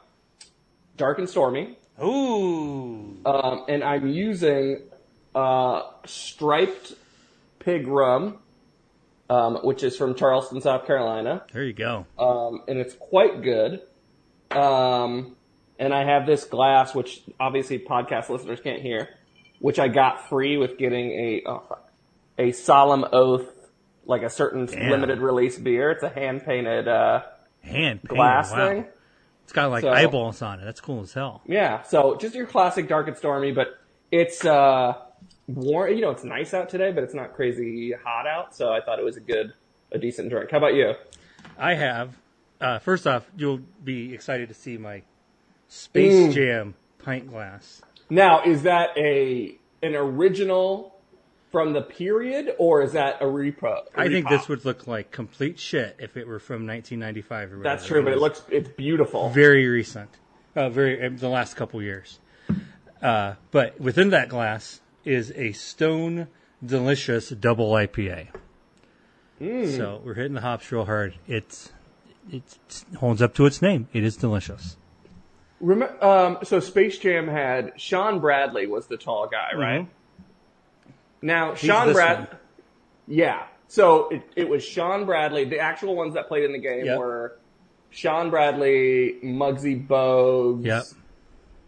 dark 0.97 1.19
and 1.19 1.29
stormy. 1.29 1.77
Ooh. 2.03 3.19
um, 3.27 3.65
and 3.69 3.85
I'm 3.85 4.07
using 4.07 4.83
uh, 5.35 5.83
striped 6.07 6.95
pig 7.59 7.87
rum, 7.89 8.39
um, 9.29 9.57
which 9.65 9.83
is 9.83 9.97
from 9.99 10.15
Charleston, 10.15 10.61
South 10.63 10.87
Carolina, 10.87 11.43
There 11.53 11.63
you 11.65 11.75
go. 11.75 12.07
um, 12.19 12.63
and 12.69 12.79
it's 12.79 12.95
quite 12.95 13.43
good. 13.43 13.83
Um, 14.51 15.37
and 15.79 15.93
I 15.93 16.05
have 16.05 16.25
this 16.27 16.45
glass, 16.45 16.95
which 16.95 17.23
obviously 17.39 17.79
podcast 17.79 18.31
listeners 18.31 18.61
can't 18.61 18.81
hear, 18.81 19.09
which 19.59 19.79
I 19.79 19.89
got 19.89 20.29
free 20.29 20.57
with 20.57 20.79
getting 20.79 21.11
a 21.11 21.43
oh, 21.47 21.79
a 22.39 22.53
solemn 22.53 23.05
oath, 23.13 23.47
like 24.11 24.23
a 24.23 24.29
certain 24.31 24.67
Damn. 24.67 24.91
limited 24.91 25.19
release 25.21 25.57
beer. 25.59 25.91
It's 25.91 26.03
a 26.03 26.09
hand 26.11 26.45
painted 26.45 26.87
uh, 26.89 27.23
Hand 27.63 28.01
painted, 28.03 28.09
glass 28.09 28.51
wow. 28.53 28.69
thing. 28.69 28.85
It's 29.45 29.53
got 29.53 29.71
like 29.71 29.83
So- 29.83 29.91
eyeballs 29.91 30.43
on 30.43 30.61
it. 30.61 30.65
That's 30.65 30.81
cool 30.81 31.03
as 31.03 31.13
hell. 31.13 31.41
Yeah, 31.47 31.83
so 31.83 32.17
just 32.17 32.35
your 32.35 32.47
classic 32.47 32.89
dark 32.89 33.09
and 33.09 33.17
stormy, 33.17 33.53
but 33.53 33.79
it's 34.11 34.45
uh 34.45 34.95
warm. 35.47 35.93
You 35.95 36.03
know, 36.03 36.11
it's 36.11 36.25
nice 36.25 36.53
out 36.53 36.69
today, 36.69 36.93
but 36.93 37.03
it's 37.05 37.15
not 37.15 37.35
crazy 37.35 37.93
hot 38.05 38.27
out. 38.27 38.55
So 38.55 38.73
I 38.73 38.81
thought 38.81 38.99
it 38.99 39.05
was 39.05 39.17
a 39.17 39.21
good, 39.21 39.53
a 39.93 39.99
decent 39.99 40.29
drink. 40.29 40.51
How 40.51 40.59
about 40.59 40.75
you? 40.75 40.95
I 41.59 41.75
have. 41.75 42.17
Uh, 42.61 42.79
first 42.79 43.07
off, 43.07 43.25
you'll 43.37 43.61
be 43.83 44.13
excited 44.13 44.49
to 44.49 44.55
see 44.55 44.77
my 44.77 45.03
Space 45.69 46.29
Mm. 46.29 46.33
Jam 46.35 46.75
pint 46.99 47.29
glass. 47.31 47.81
Now, 48.11 48.43
is 48.45 48.63
that 48.65 48.91
a 48.97 49.57
an 49.83 49.95
original 49.95 51.00
from 51.51 51.73
the 51.73 51.83
period, 51.83 52.55
or 52.59 52.83
is 52.83 52.93
that 52.93 53.21
a 53.21 53.25
repro? 53.25 53.83
I 53.97 54.09
think 54.09 54.27
repop? 54.27 54.31
this 54.31 54.49
would 54.49 54.65
look 54.65 54.87
like 54.87 55.11
complete 55.11 55.59
shit 55.59 55.97
if 55.99 56.17
it 56.17 56.27
were 56.27 56.39
from 56.39 56.67
1995 56.67 57.53
or 57.53 57.59
whatever. 57.59 57.63
That's 57.63 57.87
true, 57.87 58.03
but 58.03 58.13
it 58.13 58.19
looks 58.19 58.43
it's 58.51 58.69
beautiful. 58.69 59.31
very 59.31 59.67
recent, 59.67 60.11
uh, 60.55 60.69
very 60.69 61.09
the 61.09 61.29
last 61.29 61.55
couple 61.55 61.83
years. 61.83 62.21
Uh, 63.03 63.35
but 63.51 63.81
within 63.81 64.11
that 64.11 64.29
glass 64.29 64.81
is 65.05 65.33
a 65.35 65.53
Stone 65.53 66.29
Delicious 66.65 67.31
Double 67.31 67.71
IPA. 67.73 68.29
Mm. 69.41 69.77
So 69.77 70.03
we're 70.05 70.15
hitting 70.15 70.35
the 70.35 70.43
hops 70.43 70.71
real 70.71 70.85
hard. 70.85 71.15
It's 71.27 71.73
it 72.31 72.85
holds 72.99 73.23
up 73.23 73.35
to 73.35 73.47
its 73.47 73.63
name. 73.63 73.89
It 73.93 74.05
is 74.05 74.17
delicious. 74.17 74.77
Rem- 75.61 75.89
um, 76.01 76.39
so 76.43 76.61
Space 76.61 76.99
Jam 76.99 77.29
had 77.29 77.73
Shawn 77.77 78.21
Bradley 78.21 78.67
was 78.67 78.87
the 78.87 78.97
tall 78.97 79.29
guy, 79.29 79.57
right? 79.57 79.89
Now 81.23 81.55
Sean 81.55 81.89
this 81.89 81.95
Brad, 81.97 82.19
one. 82.19 82.29
yeah. 83.07 83.45
So 83.69 84.09
it, 84.09 84.23
it 84.37 84.49
was 84.49 84.65
Shawn 84.65 85.05
Bradley. 85.07 85.45
The 85.45 85.59
actual 85.61 85.95
ones 85.95 86.15
that 86.15 86.27
played 86.29 86.45
in 86.45 86.53
the 86.53 86.59
game 86.59 86.85
Yep. 86.87 86.99
were 86.99 87.39
Shawn 87.91 88.31
Bradley, 88.31 89.17
Muggsy 89.23 89.87
Bogues. 89.87 90.65
Yep. 90.65 90.83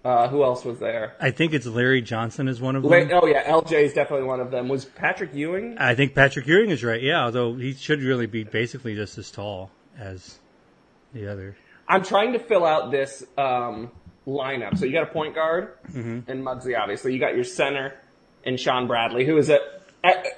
Uh, 0.04 0.26
who 0.28 0.42
else 0.42 0.64
was 0.64 0.80
there? 0.80 1.14
I 1.20 1.30
think 1.30 1.52
it's 1.52 1.64
Larry 1.64 2.02
Johnson 2.02 2.48
is 2.48 2.60
one 2.60 2.74
of 2.74 2.82
them. 2.82 2.92
Oh 3.12 3.24
yeah, 3.26 3.48
LJ 3.48 3.72
is 3.84 3.92
definitely 3.94 4.26
one 4.26 4.40
of 4.40 4.50
them. 4.50 4.68
Was 4.68 4.84
Patrick 4.84 5.32
Ewing? 5.32 5.76
I 5.78 5.94
think 5.94 6.12
Patrick 6.14 6.44
Ewing 6.48 6.70
is 6.70 6.82
right. 6.82 7.00
Yeah, 7.00 7.22
although 7.22 7.54
he 7.54 7.72
should 7.74 8.02
really 8.02 8.26
be 8.26 8.42
basically 8.42 8.96
just 8.96 9.16
as 9.16 9.30
tall 9.30 9.70
as 9.96 10.40
the 11.12 11.28
other. 11.30 11.56
I'm 11.86 12.02
trying 12.02 12.32
to 12.32 12.40
fill 12.40 12.64
out 12.64 12.90
this 12.90 13.22
um, 13.38 13.92
lineup. 14.26 14.76
So 14.76 14.86
you 14.86 14.92
got 14.92 15.04
a 15.04 15.12
point 15.12 15.36
guard 15.36 15.74
Mm-hmm. 15.92 16.28
and 16.28 16.44
Muggsy, 16.44 16.76
obviously. 16.76 17.12
You 17.14 17.20
got 17.20 17.36
your 17.36 17.44
center 17.44 17.94
and 18.44 18.58
Shawn 18.58 18.86
Bradley, 18.86 19.24
who 19.24 19.36
is 19.36 19.50
a, 19.50 19.58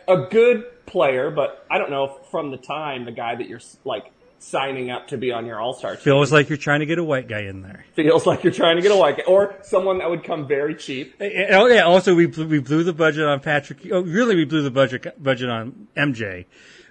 a 0.09 0.27
good 0.31 0.65
player, 0.87 1.31
but 1.31 1.65
I 1.71 1.79
don't 1.79 1.91
know 1.91 2.05
if 2.05 2.27
from 2.31 2.51
the 2.51 2.57
time 2.57 3.05
the 3.05 3.13
guy 3.13 3.35
that 3.35 3.49
you're 3.49 3.61
like 3.85 4.11
signing 4.39 4.91
up 4.91 5.09
to 5.09 5.17
be 5.17 5.33
on 5.33 5.47
your 5.47 5.59
All 5.59 5.73
Star 5.73 5.95
team 5.95 6.03
Feels 6.03 6.31
like 6.31 6.51
you're 6.51 6.59
trying 6.59 6.81
to 6.81 6.87
get 6.87 6.99
a 6.99 7.05
white 7.05 7.29
guy 7.29 7.41
in 7.41 7.63
there. 7.63 7.87
feels 7.95 8.27
like 8.27 8.45
you're 8.45 8.53
trying 8.53 8.77
to 8.77 8.83
get 8.83 8.93
a 8.93 8.97
white 8.97 9.17
guy 9.17 9.23
or 9.25 9.55
someone 9.63 9.99
that 9.99 10.11
would 10.11 10.23
come 10.23 10.47
very 10.47 10.75
cheap. 10.75 11.15
Eh, 11.21 11.47
Oh 11.51 11.67
yeah. 11.67 11.83
Also, 11.83 12.15
we 12.15 12.27
blew, 12.27 12.47
we 12.47 12.59
blew 12.59 12.85
the 12.85 12.93
budget 12.93 13.25
on 13.25 13.41
Patrick. 13.41 13.79
Oh, 13.91 14.01
really, 14.03 14.37
we 14.37 14.45
blew 14.45 14.63
the 14.63 14.71
budget 14.71 15.23
budget 15.23 15.49
on 15.49 15.89
MJ, 15.97 16.45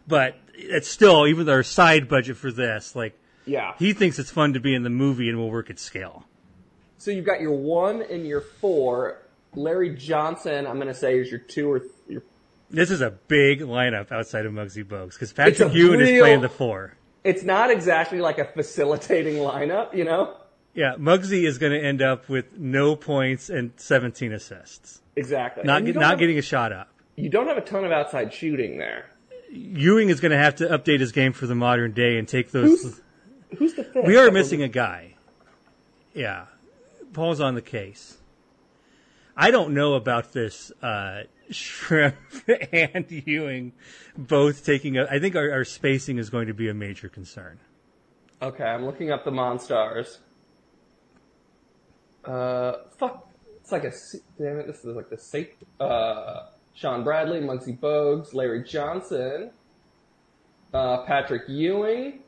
but 0.08 0.36
it's 0.56 0.88
still 0.88 1.28
even 1.28 1.48
our 1.48 1.62
side 1.64 2.08
budget 2.10 2.38
for 2.38 2.52
this. 2.52 2.96
Like 2.96 3.14
Yeah. 3.46 3.74
he 3.78 3.94
thinks 3.94 4.18
it's 4.18 4.32
fun 4.32 4.54
to 4.54 4.60
be 4.60 4.74
in 4.74 4.82
the 4.82 4.90
movie 4.90 5.30
and 5.30 5.38
will 5.38 5.52
work 5.52 5.70
at 5.70 5.78
scale. 5.78 6.26
So 6.98 7.12
you've 7.12 7.26
got 7.26 7.40
your 7.42 7.52
one 7.52 8.02
and 8.02 8.26
your 8.26 8.42
four. 8.42 9.20
Larry 9.56 9.96
Johnson, 9.96 10.66
I'm 10.68 10.76
going 10.76 10.88
to 10.88 10.94
say, 10.94 11.20
is 11.20 11.30
your 11.30 11.40
two 11.40 11.72
or 11.72 11.80
th- 11.80 11.92
your 12.08 12.24
This 12.70 12.90
is 12.92 13.02
a 13.02 13.12
big 13.12 13.62
lineup 13.62 14.12
outside 14.12 14.46
of 14.46 14.54
Muggsy 14.54 14.84
Bogues 14.84 15.14
because 15.14 15.32
Patrick 15.34 15.74
Ewing 15.74 16.00
is 16.02 16.20
playing 16.20 16.42
the 16.42 16.50
four. 16.50 16.96
it's 17.24 17.44
not 17.44 17.70
exactly 17.72 18.20
like 18.20 18.40
a 18.40 18.46
facilitating 18.46 19.36
lineup, 19.36 19.94
you 19.96 20.04
know? 20.06 20.36
Yeah, 20.74 20.96
Muggsy 20.98 21.44
is 21.48 21.60
going 21.60 21.72
to 21.74 21.80
end 21.80 22.02
up 22.02 22.28
with 22.30 22.58
no 22.58 22.96
points 22.96 23.50
and 23.50 23.72
17 23.78 24.34
assists. 24.34 25.02
Exactly. 25.16 25.64
Not 25.64 25.86
get, 25.86 25.94
don't 25.94 26.04
have- 26.04 26.18
getting 26.20 26.38
a 26.40 26.42
shot 26.42 26.72
up. 26.72 26.90
You 27.16 27.30
don't 27.30 27.48
have 27.48 27.58
a 27.58 27.62
ton 27.62 27.86
of 27.86 27.92
outside 27.92 28.34
shooting 28.34 28.80
there. 28.80 29.06
Ewing 29.52 30.10
is 30.10 30.20
going 30.20 30.32
to 30.32 30.38
have 30.38 30.56
to 30.56 30.66
update 30.68 31.00
his 31.00 31.12
game 31.12 31.32
for 31.32 31.46
the 31.46 31.54
modern 31.54 31.92
day 31.92 32.18
and 32.18 32.28
take 32.28 32.50
those. 32.52 32.82
Who's- 32.82 33.00
Who's 33.60 33.74
the 33.76 33.84
fifth? 33.84 34.06
we 34.08 34.18
are 34.18 34.32
missing 34.32 34.64
a 34.64 34.68
guy. 34.68 35.14
Yeah, 36.16 36.46
Paul's 37.14 37.40
on 37.40 37.54
the 37.54 37.62
case. 37.62 38.18
I 39.36 39.52
don't 39.52 39.74
know 39.74 39.96
about 39.96 40.34
this 40.34 40.72
uh, 40.82 41.24
Schrempf 41.50 42.14
and 42.94 43.10
Ewing 43.26 43.74
both 44.18 44.66
taking 44.66 44.98
a. 44.98 45.06
I 45.10 45.20
think 45.20 45.36
our, 45.36 45.52
our 45.52 45.64
spacing 45.64 46.18
is 46.18 46.30
going 46.30 46.48
to 46.48 46.54
be 46.54 46.70
a 46.70 46.74
major 46.74 47.10
concern. 47.10 47.60
Okay, 48.42 48.64
I'm 48.64 48.86
looking 48.86 49.12
up 49.12 49.26
the 49.26 49.32
Monstars. 49.32 50.18
Uh, 52.26 52.74
fuck. 52.98 53.30
It's 53.60 53.72
like 53.72 53.86
a 53.86 53.94
Damn 54.38 54.60
it, 54.60 54.68
this 54.68 54.84
is 54.84 54.96
like 54.96 55.10
the 55.10 55.18
safe. 55.18 55.48
Uh, 55.80 56.48
Shawn 56.74 57.04
Bradley, 57.04 57.40
Muggsy 57.40 57.78
Bogues, 57.78 58.34
Larry 58.34 58.64
Johnson, 58.64 59.52
uh, 60.74 61.04
Patrick 61.04 61.44
Ewing, 61.48 62.20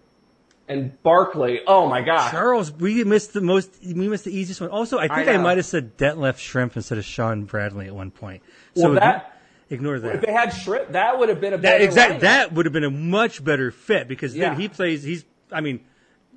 and 0.67 1.01
Barkley. 1.03 1.61
Oh 1.67 1.87
my 1.87 2.01
God, 2.01 2.31
Charles, 2.31 2.71
we 2.71 3.03
missed 3.03 3.33
the 3.33 3.41
most. 3.41 3.77
We 3.83 4.07
missed 4.07 4.25
the 4.25 4.35
easiest 4.35 4.61
one. 4.61 4.69
Also, 4.69 4.97
I 4.97 5.07
think 5.07 5.27
I, 5.29 5.33
know. 5.37 5.43
might 5.43 5.57
have 5.57 5.65
said 5.65 5.97
Detlef 5.97 6.35
Schrempf 6.37 6.75
instead 6.75 6.97
of 6.97 7.05
Shawn 7.05 7.43
Bradley 7.45 7.87
at 7.87 7.95
one 7.95 8.11
point. 8.11 8.41
So 8.75 8.89
Well, 8.89 8.99
that- 8.99 9.31
ignore 9.69 9.99
that. 9.99 10.15
If 10.15 10.21
they 10.21 10.31
had 10.33 10.49
Schrempf, 10.49 10.91
that 10.93 11.17
would 11.19 11.29
have 11.29 11.41
been 11.41 11.53
a 11.53 11.57
That 11.57 11.61
better 11.63 11.83
exact 11.83 12.21
that 12.21 12.53
would 12.53 12.65
have 12.65 12.73
been 12.73 12.83
a 12.83 12.91
much 12.91 13.43
better 13.43 13.71
fit 13.71 14.07
because 14.07 14.35
Yeah. 14.35 14.49
then 14.49 14.59
he 14.59 14.67
plays. 14.69 15.03
He's. 15.03 15.25
I 15.51 15.61
mean, 15.61 15.81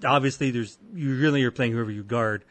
obviously, 0.04 0.50
there's 0.50 0.78
you 0.94 1.16
really 1.16 1.42
are 1.44 1.50
playing 1.50 1.72
whoever 1.72 1.90
you 1.90 2.02
guard, 2.02 2.44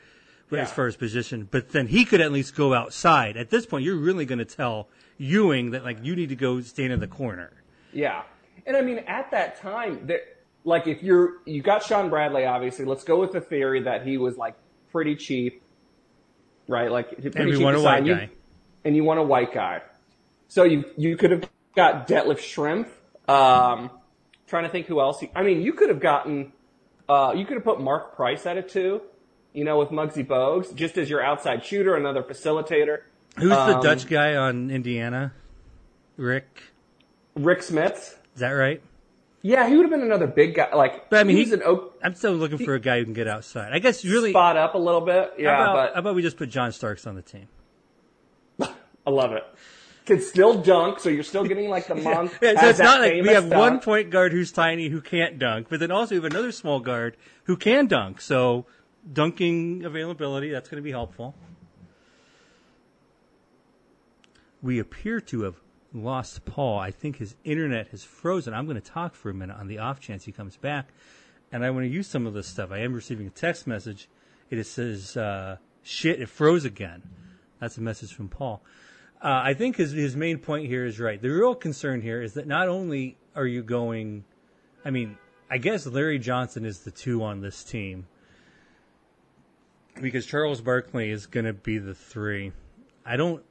but 0.49 0.59
as 0.59 0.71
far 0.71 0.87
as 0.87 0.95
position. 0.95 1.47
But 1.49 1.69
then 1.69 1.87
he 1.87 2.05
could 2.05 2.21
at 2.21 2.31
least 2.31 2.55
go 2.55 2.73
outside. 2.73 3.37
At 3.37 3.49
this 3.49 3.65
point, 3.65 3.83
you're 3.85 3.95
really 3.97 4.25
going 4.25 4.39
to 4.39 4.45
tell 4.45 4.87
Ewing 5.19 5.71
that 5.71 5.83
like 5.83 5.97
you 6.03 6.15
need 6.15 6.29
to 6.29 6.35
go 6.35 6.61
stand 6.61 6.91
in 6.93 6.99
the 6.99 7.07
corner. 7.07 7.51
Yeah, 7.93 8.23
and 8.65 8.75
I 8.75 8.81
mean 8.81 8.99
at 8.99 9.31
that 9.31 9.59
time, 9.61 10.07
that 10.07 10.21
like 10.67 10.85
if 10.85 11.01
you're 11.01 11.35
you 11.45 11.61
got 11.61 11.81
Shawn 11.83 12.09
Bradley, 12.09 12.45
obviously. 12.45 12.85
Let's 12.85 13.03
go 13.03 13.19
with 13.19 13.31
the 13.31 13.41
theory 13.41 13.81
that 13.83 14.05
he 14.05 14.17
was 14.17 14.35
like 14.37 14.55
pretty 14.91 15.15
cheap, 15.15 15.63
right? 16.67 16.91
Like 16.91 17.09
pretty 17.11 17.39
And 17.39 17.45
we 17.47 17.53
cheap 17.55 17.63
want 17.63 17.77
a 17.77 17.81
white 17.81 17.97
sign. 17.99 18.05
You- 18.05 18.15
guy. 18.15 18.29
and 18.85 18.95
you 18.95 19.03
want 19.03 19.19
a 19.19 19.23
white 19.23 19.53
guy. 19.53 19.81
So 20.49 20.63
you 20.63 20.83
you 20.97 21.15
could 21.17 21.31
have 21.31 21.49
got 21.75 22.07
Detlef 22.07 22.37
Schrempf. 22.39 22.87
Um, 23.29 23.89
trying 24.47 24.63
to 24.63 24.69
think 24.69 24.85
who 24.87 24.99
else. 25.01 25.21
You, 25.21 25.29
I 25.35 25.43
mean, 25.43 25.61
you 25.61 25.73
could 25.73 25.89
have 25.89 25.99
gotten. 25.99 26.53
Uh, 27.09 27.33
you 27.35 27.45
could 27.45 27.55
have 27.55 27.63
put 27.63 27.79
Mark 27.81 28.15
Price 28.15 28.45
at 28.45 28.57
it 28.57 28.69
too. 28.69 29.01
You 29.53 29.63
know, 29.63 29.77
with 29.79 29.89
Muggsy 29.89 30.25
Bogues, 30.25 30.73
just 30.75 30.97
as 30.97 31.09
your 31.09 31.21
outside 31.23 31.65
shooter, 31.65 31.95
another 31.95 32.21
facilitator. 32.23 32.99
Who's 33.37 33.49
the 33.49 33.77
Um, 33.77 33.81
Dutch 33.83 34.07
guy 34.07 34.35
on 34.35 34.69
Indiana? 34.69 35.33
Rick, 36.17 36.63
Rik 37.35 37.59
Smits. 37.59 38.15
is 38.33 38.39
that 38.39 38.51
right? 38.51 38.81
Yeah, 39.43 39.67
he 39.69 39.75
would 39.75 39.83
have 39.83 39.91
been 39.91 40.01
another 40.01 40.27
big 40.27 40.55
guy. 40.55 40.73
Like, 40.75 41.09
But 41.09 41.19
I 41.19 41.23
mean, 41.23 41.35
he 41.37 41.43
was 41.43 41.49
he- 41.49 41.55
an 41.55 41.63
oak, 41.63 41.97
I'm 42.03 42.15
still 42.15 42.33
looking 42.33 42.57
for 42.57 42.73
a 42.73 42.79
guy 42.79 42.99
who 42.99 43.05
can 43.05 43.13
get 43.13 43.27
outside. 43.27 43.71
I 43.71 43.79
guess 43.79 44.03
really. 44.03 44.31
spot 44.31 44.57
up 44.57 44.73
a 44.75 44.77
little 44.79 45.01
bit. 45.01 45.33
how, 45.37 45.41
Yeah, 45.41 45.71
about, 45.71 45.93
how 45.93 45.99
about 45.99 46.15
we 46.15 46.21
just 46.21 46.37
put 46.37 46.49
John 46.49 46.71
Starks 46.71 47.05
on 47.07 47.15
the 47.15 47.21
team? 47.21 47.47
I 48.61 49.09
love 49.09 49.33
it. 49.33 49.43
Can 50.05 50.21
still 50.21 50.61
dunk, 50.61 50.99
so 51.01 51.09
you're 51.09 51.23
still 51.23 51.43
getting 51.43 51.69
like 51.69 51.87
the 51.87 51.95
mon. 51.95 52.29
Yeah, 52.41 52.59
so 52.59 52.69
it's 52.69 52.79
not 52.79 53.01
like 53.01 53.21
we 53.21 53.27
have 53.29 53.47
one 53.47 53.79
point 53.79 54.09
guard 54.09 54.31
who's 54.31 54.51
tiny 54.51 54.87
who 54.87 55.01
can't 55.01 55.37
dunk, 55.37 55.67
but 55.69 55.79
then 55.81 55.91
also 55.91 56.15
we 56.15 56.21
have 56.21 56.31
another 56.31 56.51
small 56.53 56.79
guard 56.79 57.17
who 57.43 57.57
can 57.57 57.87
dunk. 57.87 58.21
So 58.21 58.65
dunking 59.11 59.83
availability, 59.85 60.49
that's 60.49 60.69
going 60.69 60.81
to 60.81 60.83
be 60.83 60.91
helpful. 60.91 61.35
We 64.61 64.79
appear 64.79 65.19
to 65.21 65.43
have 65.43 65.55
lost 65.93 66.45
Paul. 66.45 66.79
I 66.79 66.91
think 66.91 67.17
his 67.17 67.35
internet 67.43 67.87
has 67.89 68.03
frozen. 68.03 68.53
I'm 68.53 68.65
going 68.65 68.79
to 68.79 68.91
talk 68.91 69.15
for 69.15 69.29
a 69.29 69.33
minute 69.33 69.57
on 69.57 69.67
the 69.67 69.79
off 69.79 69.99
chance 69.99 70.25
he 70.25 70.31
comes 70.31 70.57
back, 70.57 70.89
and 71.51 71.63
I 71.63 71.69
want 71.71 71.85
to 71.85 71.89
use 71.89 72.07
some 72.07 72.27
of 72.27 72.33
this 72.33 72.47
stuff. 72.47 72.71
I 72.71 72.79
am 72.79 72.93
receiving 72.93 73.27
a 73.27 73.31
text 73.31 73.67
message. 73.67 74.09
It 74.49 74.63
says, 74.65 75.17
uh, 75.17 75.57
"Shit, 75.83 76.21
it 76.21 76.29
froze 76.29 76.65
again." 76.65 77.03
That's 77.59 77.77
a 77.77 77.81
message 77.81 78.13
from 78.13 78.29
Paul. 78.29 78.61
Uh, 79.21 79.41
I 79.43 79.53
think 79.53 79.77
his 79.77 79.91
his 79.91 80.15
main 80.15 80.37
point 80.37 80.67
here 80.67 80.85
is 80.85 80.99
right. 80.99 81.21
The 81.21 81.29
real 81.29 81.55
concern 81.55 82.01
here 82.01 82.21
is 82.21 82.33
that 82.33 82.47
not 82.47 82.67
only 82.67 83.17
are 83.35 83.47
you 83.47 83.63
going, 83.63 84.25
I 84.85 84.91
mean, 84.91 85.17
I 85.49 85.57
guess 85.57 85.85
Larry 85.85 86.19
Johnson 86.19 86.65
is 86.65 86.79
the 86.79 86.91
two 86.91 87.23
on 87.23 87.41
this 87.41 87.63
team 87.63 88.07
because 90.01 90.25
Charles 90.25 90.61
Barkley 90.61 91.09
is 91.09 91.25
going 91.25 91.45
to 91.45 91.53
be 91.53 91.77
the 91.77 91.95
three. 91.95 92.51
I 93.05 93.17
don't, 93.17 93.43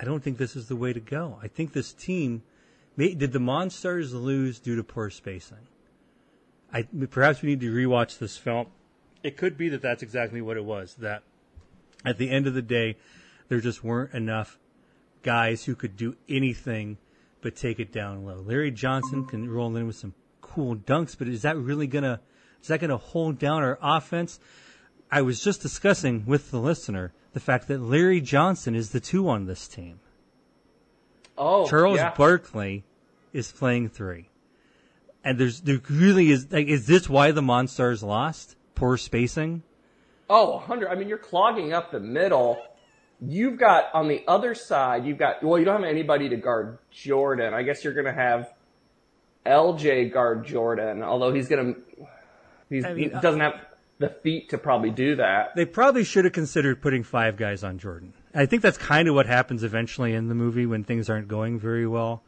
I 0.00 0.04
don't 0.04 0.22
think 0.22 0.38
this 0.38 0.56
is 0.56 0.68
the 0.68 0.76
way 0.76 0.94
to 0.94 1.00
go. 1.00 1.38
I 1.42 1.48
think 1.48 1.74
this 1.74 1.92
team 1.92 2.42
may, 2.96 3.14
did 3.14 3.32
the 3.32 3.38
Monstars 3.38 4.14
lose 4.14 4.58
due 4.58 4.76
to 4.76 4.82
poor 4.82 5.10
spacing. 5.10 5.68
I 6.72 6.82
perhaps 7.10 7.42
we 7.42 7.50
need 7.50 7.60
to 7.60 7.72
rewatch 7.72 8.18
this 8.18 8.38
film. 8.38 8.68
It 9.22 9.36
could 9.36 9.58
be 9.58 9.68
that 9.68 9.82
that's 9.82 10.02
exactly 10.02 10.40
what 10.40 10.56
it 10.56 10.64
was. 10.64 10.94
That 10.94 11.22
at 12.04 12.16
the 12.16 12.30
end 12.30 12.46
of 12.46 12.54
the 12.54 12.62
day, 12.62 12.96
there 13.48 13.60
just 13.60 13.84
weren't 13.84 14.14
enough 14.14 14.58
guys 15.22 15.64
who 15.64 15.74
could 15.74 15.96
do 15.96 16.16
anything 16.28 16.96
but 17.42 17.56
take 17.56 17.78
it 17.78 17.92
down 17.92 18.24
low. 18.24 18.40
Larry 18.40 18.70
Johnson 18.70 19.26
can 19.26 19.50
roll 19.50 19.76
in 19.76 19.86
with 19.86 19.96
some 19.96 20.14
cool 20.40 20.76
dunks, 20.76 21.16
but 21.18 21.28
is 21.28 21.42
that 21.42 21.58
really 21.58 21.86
gonna 21.86 22.20
is 22.62 22.68
that 22.68 22.80
gonna 22.80 22.96
hold 22.96 23.38
down 23.38 23.62
our 23.62 23.78
offense? 23.82 24.40
I 25.10 25.20
was 25.22 25.42
just 25.42 25.60
discussing 25.60 26.24
with 26.24 26.50
the 26.50 26.60
listener 26.60 27.12
the 27.32 27.40
fact 27.40 27.68
that 27.68 27.80
Larry 27.80 28.20
Johnson 28.20 28.74
is 28.74 28.90
the 28.90 29.00
two 29.00 29.28
on 29.28 29.46
this 29.46 29.68
team. 29.68 30.00
Oh, 31.38 31.66
Charles 31.66 31.98
yeah. 31.98 32.14
Barkley 32.14 32.84
is 33.32 33.50
playing 33.50 33.88
three. 33.88 34.28
And 35.22 35.38
there's 35.38 35.60
there 35.60 35.80
really 35.88 36.30
is 36.30 36.50
like 36.50 36.66
is 36.66 36.86
this 36.86 37.08
why 37.08 37.30
the 37.30 37.42
Monstars 37.42 38.02
lost? 38.02 38.56
Poor 38.74 38.96
spacing? 38.96 39.62
Oh, 40.30 40.52
100. 40.52 40.88
I 40.88 40.94
mean, 40.94 41.08
you're 41.08 41.18
clogging 41.18 41.72
up 41.72 41.90
the 41.90 42.00
middle. 42.00 42.62
You've 43.20 43.58
got 43.58 43.92
on 43.92 44.08
the 44.08 44.22
other 44.26 44.54
side, 44.54 45.04
you've 45.04 45.18
got, 45.18 45.42
well, 45.42 45.58
you 45.58 45.64
don't 45.64 45.82
have 45.82 45.90
anybody 45.90 46.30
to 46.30 46.36
guard 46.36 46.78
Jordan. 46.90 47.52
I 47.52 47.62
guess 47.64 47.84
you're 47.84 47.92
going 47.92 48.06
to 48.06 48.12
have 48.12 48.50
LJ 49.44 50.12
guard 50.12 50.46
Jordan, 50.46 51.02
although 51.02 51.34
he's 51.34 51.48
going 51.48 51.74
to, 51.74 51.80
he's, 52.70 52.84
I 52.84 52.94
mean, 52.94 53.10
he 53.10 53.20
doesn't 53.20 53.40
have 53.40 53.60
the 54.00 54.08
feet 54.08 54.48
to 54.48 54.58
probably 54.58 54.90
do 54.90 55.16
that. 55.16 55.54
They 55.54 55.66
probably 55.66 56.04
should 56.04 56.24
have 56.24 56.32
considered 56.32 56.80
putting 56.80 57.04
five 57.04 57.36
guys 57.36 57.62
on 57.62 57.78
Jordan. 57.78 58.14
I 58.34 58.46
think 58.46 58.62
that's 58.62 58.78
kind 58.78 59.08
of 59.08 59.14
what 59.14 59.26
happens 59.26 59.62
eventually 59.62 60.14
in 60.14 60.28
the 60.28 60.34
movie 60.34 60.66
when 60.66 60.84
things 60.84 61.10
aren't 61.10 61.28
going 61.28 61.60
very 61.60 61.86
well. 61.86 62.22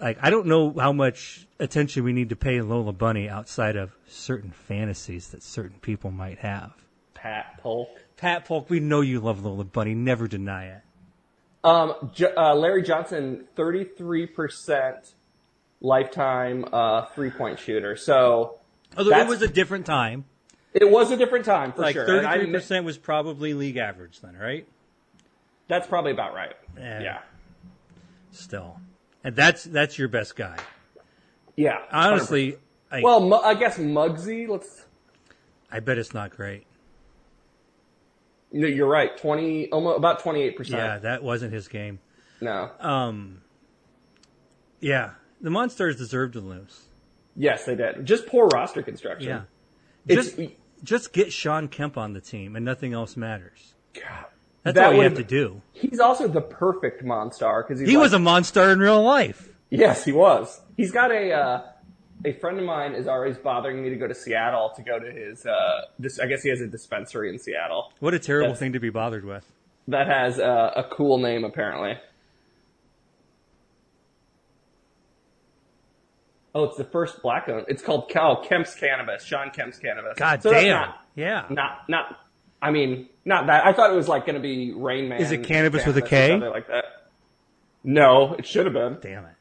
Like 0.00 0.18
I 0.22 0.30
don't 0.30 0.46
know 0.46 0.72
how 0.78 0.92
much 0.92 1.46
attention 1.58 2.04
we 2.04 2.12
need 2.12 2.30
to 2.30 2.36
pay 2.36 2.62
Lola 2.62 2.92
Bunny 2.92 3.28
outside 3.28 3.76
of 3.76 3.90
certain 4.08 4.52
fantasies 4.52 5.28
that 5.30 5.42
certain 5.42 5.78
people 5.80 6.12
might 6.12 6.38
have. 6.38 6.72
Pat 7.12 7.58
Polk. 7.60 7.88
Pat 8.16 8.44
Polk, 8.44 8.70
we 8.70 8.80
know 8.80 9.00
you 9.00 9.20
love 9.20 9.44
Lola 9.44 9.64
Bunny. 9.64 9.94
Never 9.94 10.28
deny 10.28 10.66
it. 10.66 10.82
Um, 11.64 12.10
J- 12.14 12.32
uh, 12.34 12.54
Larry 12.54 12.82
Johnson, 12.82 13.48
33% 13.56 15.12
lifetime 15.80 16.64
uh, 16.72 17.06
three 17.06 17.30
point 17.30 17.58
shooter. 17.58 17.96
So 17.96 18.60
Although 18.96 19.18
it 19.18 19.26
was 19.26 19.42
a 19.42 19.48
different 19.48 19.86
time. 19.86 20.24
It 20.72 20.88
was 20.90 21.10
a 21.10 21.16
different 21.16 21.44
time 21.44 21.72
for 21.72 21.82
Like 21.82 21.94
sure. 21.94 22.02
and 22.04 22.26
thirty-three 22.26 22.52
percent 22.52 22.84
was 22.84 22.96
probably 22.98 23.54
league 23.54 23.76
average 23.76 24.20
then, 24.20 24.36
right? 24.36 24.66
That's 25.68 25.86
probably 25.86 26.12
about 26.12 26.34
right. 26.34 26.54
Yeah. 26.78 27.00
Yeah. 27.02 27.18
Still, 28.32 28.80
and 29.24 29.34
that's 29.34 29.64
that's 29.64 29.98
your 29.98 30.08
best 30.08 30.36
guy. 30.36 30.56
Yeah. 31.56 31.78
Honestly, 31.90 32.56
I, 32.90 33.02
well, 33.02 33.20
Mu- 33.20 33.34
I 33.36 33.54
guess 33.54 33.76
Muggsy, 33.78 34.48
let's, 34.48 34.84
I 35.70 35.80
bet 35.80 35.98
it's 35.98 36.14
not 36.14 36.30
great. 36.36 36.64
no, 38.52 38.66
you're 38.66 38.88
right. 38.88 39.16
20, 39.16 39.70
almost 39.70 39.98
about 39.98 40.22
28%. 40.22 40.68
Yeah, 40.70 40.98
that 40.98 41.22
wasn't 41.22 41.52
his 41.52 41.68
game. 41.68 41.98
No. 42.40 42.70
Um, 42.80 43.42
yeah, 44.80 45.10
the 45.40 45.50
Monstars 45.50 45.96
deserved 45.98 46.32
to 46.34 46.40
lose. 46.40 46.80
yes, 47.36 47.64
they 47.64 47.74
did. 47.74 48.06
Just 48.06 48.26
poor 48.26 48.46
roster 48.48 48.82
construction. 48.82 49.28
Yeah, 49.28 49.42
It's, 50.16 50.32
just 50.34 50.50
just 50.84 51.12
get 51.12 51.32
Shawn 51.32 51.68
Kemp 51.68 51.96
on 51.96 52.12
the 52.12 52.20
team, 52.20 52.56
and 52.56 52.64
nothing 52.64 52.92
else 52.92 53.16
matters. 53.16 53.74
God. 53.94 54.26
That's 54.62 54.74
That 54.74 54.86
all 54.88 54.94
you 54.94 55.02
have 55.02 55.14
to 55.14 55.24
do. 55.24 55.62
He's 55.72 56.00
also 56.00 56.28
the 56.28 56.42
perfect 56.42 57.02
Monstar 57.02 57.66
because 57.66 57.80
He 57.80 57.96
was 57.96 58.12
a 58.12 58.18
monster 58.18 58.70
in 58.70 58.78
real 58.78 59.02
life. 59.02 59.48
Yes, 59.70 60.04
he 60.04 60.12
was. 60.12 60.60
He's 60.76 60.90
got 60.92 61.10
a 61.10 61.32
uh, 61.32 61.62
a 62.24 62.32
friend 62.34 62.58
of 62.58 62.64
mine 62.64 62.92
is 62.94 63.06
always 63.06 63.38
bothering 63.38 63.82
me 63.82 63.88
to 63.88 63.96
go 63.96 64.06
to 64.06 64.14
Seattle 64.14 64.72
to 64.76 64.82
go 64.82 64.98
to 64.98 65.10
his. 65.10 65.46
Uh, 65.46 65.82
this 65.98 66.18
I 66.18 66.26
guess 66.26 66.42
he 66.42 66.50
has 66.50 66.60
a 66.60 66.66
dispensary 66.66 67.30
in 67.30 67.38
Seattle 67.38 67.92
What 68.00 68.12
a 68.12 68.18
terrible 68.18 68.54
thing 68.54 68.72
to 68.74 68.80
be 68.80 68.90
bothered 68.90 69.24
with. 69.24 69.50
that 69.88 70.08
has 70.08 70.38
uh, 70.38 70.72
a 70.76 70.84
cool 70.84 71.18
name 71.18 71.44
apparently. 71.44 71.98
Oh, 76.54 76.64
it's 76.64 76.76
the 76.76 76.84
first 76.84 77.22
black 77.22 77.48
owned. 77.48 77.66
It's 77.68 77.82
called 77.82 78.08
Cal 78.10 78.42
Kemp's 78.42 78.74
Cannabis. 78.74 79.24
Shawn 79.24 79.50
Kemp's 79.50 79.78
Cannabis. 79.78 80.14
God 80.16 80.42
So 80.42 80.50
damn. 80.50 80.68
Not, 80.80 80.96
yeah. 81.14 81.44
not 81.50 81.88
not. 81.88 82.18
I 82.62 82.70
mean, 82.72 83.08
not 83.24 83.46
that. 83.46 83.64
I 83.64 83.72
thought 83.72 83.90
it 83.90 83.96
was 83.96 84.08
like 84.08 84.26
going 84.26 84.34
to 84.34 84.40
be 84.42 84.72
Rain 84.72 85.08
Man. 85.08 85.20
Is 85.20 85.30
it 85.32 85.44
cannabis 85.44 85.86
with 85.86 85.96
a 85.96 86.02
K? 86.02 86.28
something 86.30 86.50
like 86.50 86.66
that. 86.68 86.84
No, 87.84 88.34
it 88.34 88.46
should 88.46 88.66
have 88.66 88.74
been. 88.74 88.98
Damn 89.00 89.24
it. 89.24 89.32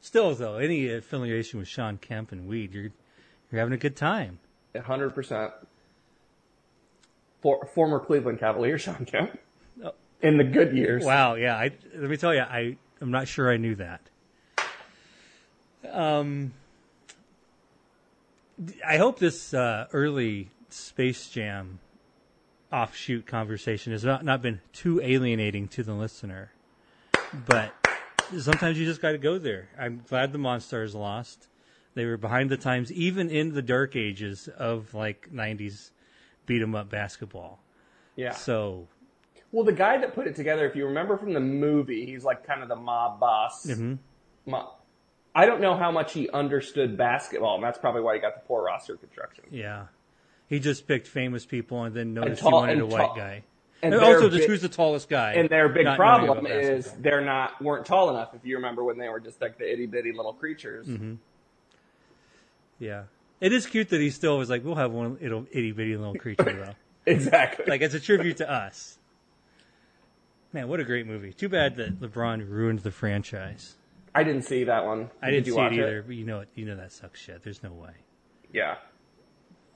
Still, 0.00 0.34
though, 0.34 0.56
any 0.56 0.90
affiliation 0.90 1.58
with 1.58 1.68
Shawn 1.68 1.98
Kemp 1.98 2.32
and 2.32 2.46
weed, 2.46 2.72
you're 2.72 2.90
you're 3.50 3.58
having 3.58 3.74
a 3.74 3.78
good 3.78 3.96
time. 3.96 4.38
hundred 4.84 5.10
percent. 5.14 5.52
For, 7.42 7.66
former 7.74 7.98
Cleveland 8.00 8.38
Cavalier 8.38 8.78
Shawn 8.78 9.04
Kemp 9.06 9.38
Oh. 9.84 9.92
in 10.22 10.36
the 10.36 10.44
good 10.44 10.76
years. 10.76 11.04
Wow. 11.04 11.34
Yeah. 11.34 11.56
I 11.56 11.72
let 11.94 12.08
me 12.10 12.16
tell 12.16 12.34
you, 12.34 12.40
I 12.40 12.76
I'm 13.00 13.10
not 13.10 13.28
sure 13.28 13.50
I 13.52 13.56
knew 13.56 13.74
that. 13.76 14.00
Um, 15.88 16.52
I 18.86 18.98
hope 18.98 19.18
this 19.18 19.54
uh, 19.54 19.86
early 19.92 20.50
Space 20.68 21.28
Jam 21.30 21.78
offshoot 22.72 23.26
conversation 23.26 23.92
has 23.92 24.04
not, 24.04 24.24
not 24.24 24.42
been 24.42 24.60
too 24.72 25.00
alienating 25.00 25.66
to 25.68 25.82
the 25.82 25.94
listener, 25.94 26.52
but 27.46 27.72
sometimes 28.38 28.78
you 28.78 28.84
just 28.84 29.00
got 29.02 29.12
to 29.12 29.18
go 29.18 29.38
there. 29.38 29.68
I'm 29.78 30.02
glad 30.08 30.32
the 30.32 30.38
Monstars 30.38 30.94
lost. 30.94 31.48
They 31.94 32.04
were 32.04 32.16
behind 32.16 32.50
the 32.50 32.56
times, 32.56 32.92
even 32.92 33.30
in 33.30 33.52
the 33.54 33.62
dark 33.62 33.96
ages 33.96 34.48
of 34.56 34.94
like 34.94 35.30
'90s 35.32 35.90
beat 36.46 36.62
'em 36.62 36.74
up 36.74 36.88
basketball. 36.88 37.58
Yeah. 38.14 38.32
So 38.32 38.86
Well, 39.50 39.64
the 39.64 39.72
guy 39.72 39.98
that 39.98 40.14
put 40.14 40.28
it 40.28 40.36
together, 40.36 40.64
if 40.66 40.76
you 40.76 40.86
remember 40.86 41.16
from 41.16 41.32
the 41.32 41.40
movie, 41.40 42.06
he's 42.06 42.22
like 42.22 42.46
kind 42.46 42.62
of 42.62 42.68
the 42.68 42.76
mob 42.76 43.18
boss. 43.18 43.66
mhm. 43.66 43.98
Mo- 44.46 44.70
I 45.34 45.46
don't 45.46 45.60
know 45.60 45.76
how 45.76 45.90
much 45.92 46.12
he 46.12 46.28
understood 46.30 46.96
basketball, 46.96 47.54
and 47.54 47.62
that's 47.64 47.78
probably 47.78 48.02
why 48.02 48.14
he 48.14 48.20
got 48.20 48.34
the 48.34 48.46
poor 48.46 48.64
roster 48.64 48.96
construction. 48.96 49.44
Yeah. 49.50 49.86
He 50.48 50.58
just 50.58 50.88
picked 50.88 51.06
famous 51.06 51.46
people 51.46 51.84
and 51.84 51.94
then 51.94 52.14
noticed 52.14 52.42
tall- 52.42 52.50
he 52.50 52.54
wanted 52.54 52.72
and 52.72 52.82
a 52.82 52.86
white 52.86 53.06
tall- 53.06 53.16
guy. 53.16 53.44
And 53.82 53.94
And 53.94 54.02
also, 54.02 54.28
just 54.28 54.40
big- 54.42 54.48
who's 54.50 54.60
the 54.60 54.68
tallest 54.68 55.08
guy? 55.08 55.34
And 55.34 55.48
their 55.48 55.68
big 55.68 55.86
problem 55.96 56.46
is 56.46 56.92
they're 56.98 57.24
not 57.24 57.62
weren't 57.62 57.86
tall 57.86 58.10
enough. 58.10 58.34
If 58.34 58.44
you 58.44 58.56
remember 58.56 58.84
when 58.84 58.98
they 58.98 59.08
were 59.08 59.20
just 59.20 59.40
like 59.40 59.56
the 59.56 59.72
itty 59.72 59.86
bitty 59.86 60.12
little 60.12 60.34
creatures. 60.34 60.86
Mm-hmm. 60.86 61.14
yeah, 62.78 63.04
it 63.40 63.52
is 63.52 63.66
cute 63.66 63.88
that 63.90 64.00
he 64.00 64.10
still 64.10 64.36
was 64.38 64.50
like, 64.50 64.64
"We'll 64.64 64.74
have 64.74 64.92
one 64.92 65.16
little 65.20 65.46
itty 65.50 65.72
bitty 65.72 65.96
little 65.96 66.14
creature 66.14 66.44
though." 66.44 66.74
Exactly. 67.06 67.64
like 67.66 67.80
it's 67.80 67.94
a 67.94 68.00
tribute 68.00 68.36
to 68.36 68.50
us. 68.50 68.98
Man, 70.52 70.68
what 70.68 70.80
a 70.80 70.84
great 70.84 71.06
movie! 71.06 71.32
Too 71.32 71.48
bad 71.48 71.76
that 71.76 72.00
LeBron 72.00 72.46
ruined 72.50 72.80
the 72.80 72.90
franchise. 72.90 73.76
I 74.14 74.24
didn't 74.24 74.42
see 74.42 74.64
that 74.64 74.84
one. 74.84 75.10
I 75.22 75.26
Did 75.26 75.32
didn't 75.32 75.46
you 75.46 75.52
see 75.52 75.58
watch 75.58 75.72
it 75.72 75.78
either, 75.80 76.02
but 76.02 76.16
you 76.16 76.24
know. 76.24 76.44
You 76.54 76.66
know 76.66 76.76
that 76.76 76.92
sucks 76.92 77.20
shit. 77.20 77.42
There's 77.42 77.62
no 77.62 77.72
way. 77.72 77.92
Yeah. 78.52 78.76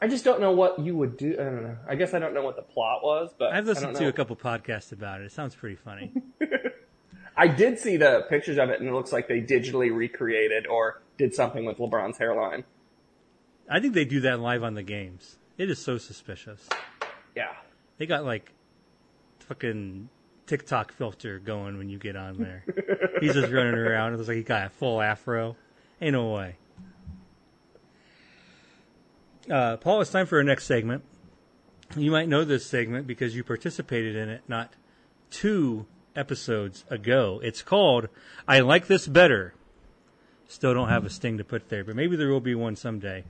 I 0.03 0.09
just 0.09 0.25
don't 0.25 0.41
know 0.41 0.53
what 0.53 0.79
you 0.79 0.97
would 0.97 1.17
do. 1.17 1.35
I 1.35 1.45
don't 1.45 1.63
know. 1.63 1.77
I 1.89 1.95
guess 1.95 2.15
I 2.15 2.19
don't 2.19 2.35
know 2.35 2.43
what 2.43 2.57
the 2.57 2.63
plot 2.63 3.03
was, 3.03 3.33
but 3.39 3.53
I've 3.53 3.67
listened 3.67 3.97
to 3.97 4.09
a 4.09 4.13
couple 4.13 4.37
podcasts 4.37 4.93
about 4.93 5.21
it. 5.21 5.25
It 5.25 5.33
sounds 5.33 5.55
pretty 5.55 5.77
funny. 5.77 6.13
I 7.37 7.49
did 7.49 7.79
see 7.79 7.97
the 7.97 8.27
pictures 8.29 8.59
of 8.59 8.71
it, 8.71 8.81
and 8.81 8.89
it 8.89 8.93
looks 8.93 9.13
like 9.13 9.29
they 9.29 9.41
digitally 9.41 9.95
recreated 9.95 10.67
or 10.67 11.01
did 11.17 11.35
something 11.35 11.65
with 11.65 11.79
LeBron's 11.79 12.19
hairline. 12.19 12.65
I 13.71 13.81
think 13.81 13.95
they 13.95 14.05
do 14.05 14.21
that 14.21 14.41
live 14.41 14.63
on 14.63 14.75
the 14.75 14.83
games. 14.83 15.39
It 15.57 15.71
is 15.71 15.79
so 15.79 15.97
suspicious. 15.97 16.69
Yeah. 17.35 17.53
They 17.99 18.07
got 18.07 18.25
like 18.25 18.53
fucking 19.41 20.09
TikTok 20.47 20.93
filter 20.93 21.39
going 21.39 21.79
when 21.79 21.89
you 21.89 21.99
get 21.99 22.17
on 22.17 22.37
there. 22.39 22.65
He's 23.21 23.35
just 23.35 23.53
running 23.53 23.75
around. 23.75 24.13
It 24.13 24.17
looks 24.17 24.29
like 24.29 24.37
he 24.37 24.43
got 24.43 24.67
a 24.67 24.71
full 24.71 25.01
afro. 25.01 25.57
Ain't 26.01 26.13
no 26.13 26.31
way. 26.31 26.57
Uh, 29.51 29.77
Paul, 29.77 30.01
it's 30.01 30.11
time 30.11 30.27
for 30.27 30.39
our 30.39 30.45
next 30.45 30.65
segment. 30.65 31.05
You 31.97 32.11
might 32.11 32.29
know 32.29 32.45
this 32.45 32.67
segment 32.67 33.07
because 33.07 33.37
you 33.37 33.45
participated 33.45 34.17
in 34.17 34.29
it 34.29 34.43
not 34.49 34.75
two 35.31 35.87
episodes 36.17 36.85
ago. 36.91 37.41
It's 37.43 37.63
called 37.63 38.09
I 38.49 38.61
Like 38.61 38.87
This 38.87 39.07
Better. 39.07 39.55
Still 40.49 40.75
don't 40.75 40.89
have 40.89 41.05
a 41.05 41.11
sting 41.11 41.39
to 41.39 41.45
put 41.45 41.69
there, 41.69 41.85
but 41.85 41.97
maybe 41.97 42.17
there 42.17 42.29
will 42.29 42.41
be 42.41 42.55
one 42.55 42.77
someday. 42.77 43.25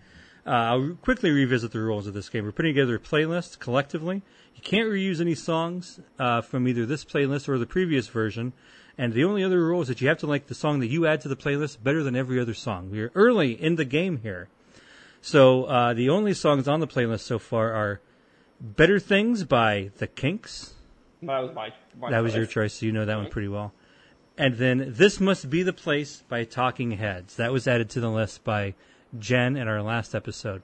Uh, 0.46 0.50
I'll 0.50 0.98
quickly 1.00 1.30
revisit 1.30 1.72
the 1.72 1.80
rules 1.80 2.06
of 2.06 2.14
this 2.14 2.28
game. 2.28 2.44
We're 2.44 2.52
putting 2.52 2.74
together 2.74 2.96
a 2.96 3.00
playlist 3.00 3.58
collectively. 3.58 4.22
You 4.54 4.62
can't 4.62 4.88
reuse 4.88 5.20
any 5.20 5.34
songs 5.34 6.00
uh, 6.18 6.40
from 6.40 6.66
either 6.68 6.86
this 6.86 7.04
playlist 7.04 7.48
or 7.48 7.58
the 7.58 7.66
previous 7.66 8.08
version. 8.08 8.52
And 8.96 9.12
the 9.12 9.24
only 9.24 9.42
other 9.42 9.64
rule 9.64 9.82
is 9.82 9.88
that 9.88 10.00
you 10.00 10.08
have 10.08 10.18
to 10.18 10.26
like 10.26 10.46
the 10.46 10.54
song 10.54 10.80
that 10.80 10.86
you 10.86 11.06
add 11.06 11.20
to 11.22 11.28
the 11.28 11.36
playlist 11.36 11.82
better 11.82 12.02
than 12.02 12.14
every 12.14 12.40
other 12.40 12.54
song. 12.54 12.90
We 12.90 13.00
are 13.00 13.10
early 13.14 13.60
in 13.60 13.74
the 13.74 13.84
game 13.84 14.18
here. 14.18 14.48
So 15.20 15.64
uh, 15.64 15.94
the 15.94 16.10
only 16.10 16.34
songs 16.34 16.68
on 16.68 16.80
the 16.80 16.86
playlist 16.86 17.20
so 17.20 17.38
far 17.38 17.72
are 17.72 18.00
Better 18.60 19.00
Things 19.00 19.44
by 19.44 19.90
The 19.98 20.06
Kinks. 20.06 20.74
That 21.22 21.40
was 21.40 21.54
my. 21.54 21.72
my 21.98 22.10
That 22.10 22.22
was 22.22 22.34
your 22.34 22.44
choice. 22.44 22.72
choice, 22.72 22.74
so 22.74 22.86
you 22.86 22.92
know 22.92 23.04
that 23.04 23.16
one 23.16 23.30
pretty 23.30 23.48
well. 23.48 23.72
And 24.36 24.56
then 24.56 24.92
This 24.96 25.20
Must 25.20 25.48
Be 25.50 25.62
the 25.62 25.72
Place 25.72 26.22
by 26.28 26.44
Talking 26.44 26.92
Heads. 26.92 27.36
That 27.36 27.52
was 27.52 27.66
added 27.66 27.90
to 27.90 28.00
the 28.00 28.10
list 28.10 28.44
by 28.44 28.74
Jen 29.18 29.56
in 29.56 29.66
our 29.66 29.82
last 29.82 30.14
episode. 30.14 30.62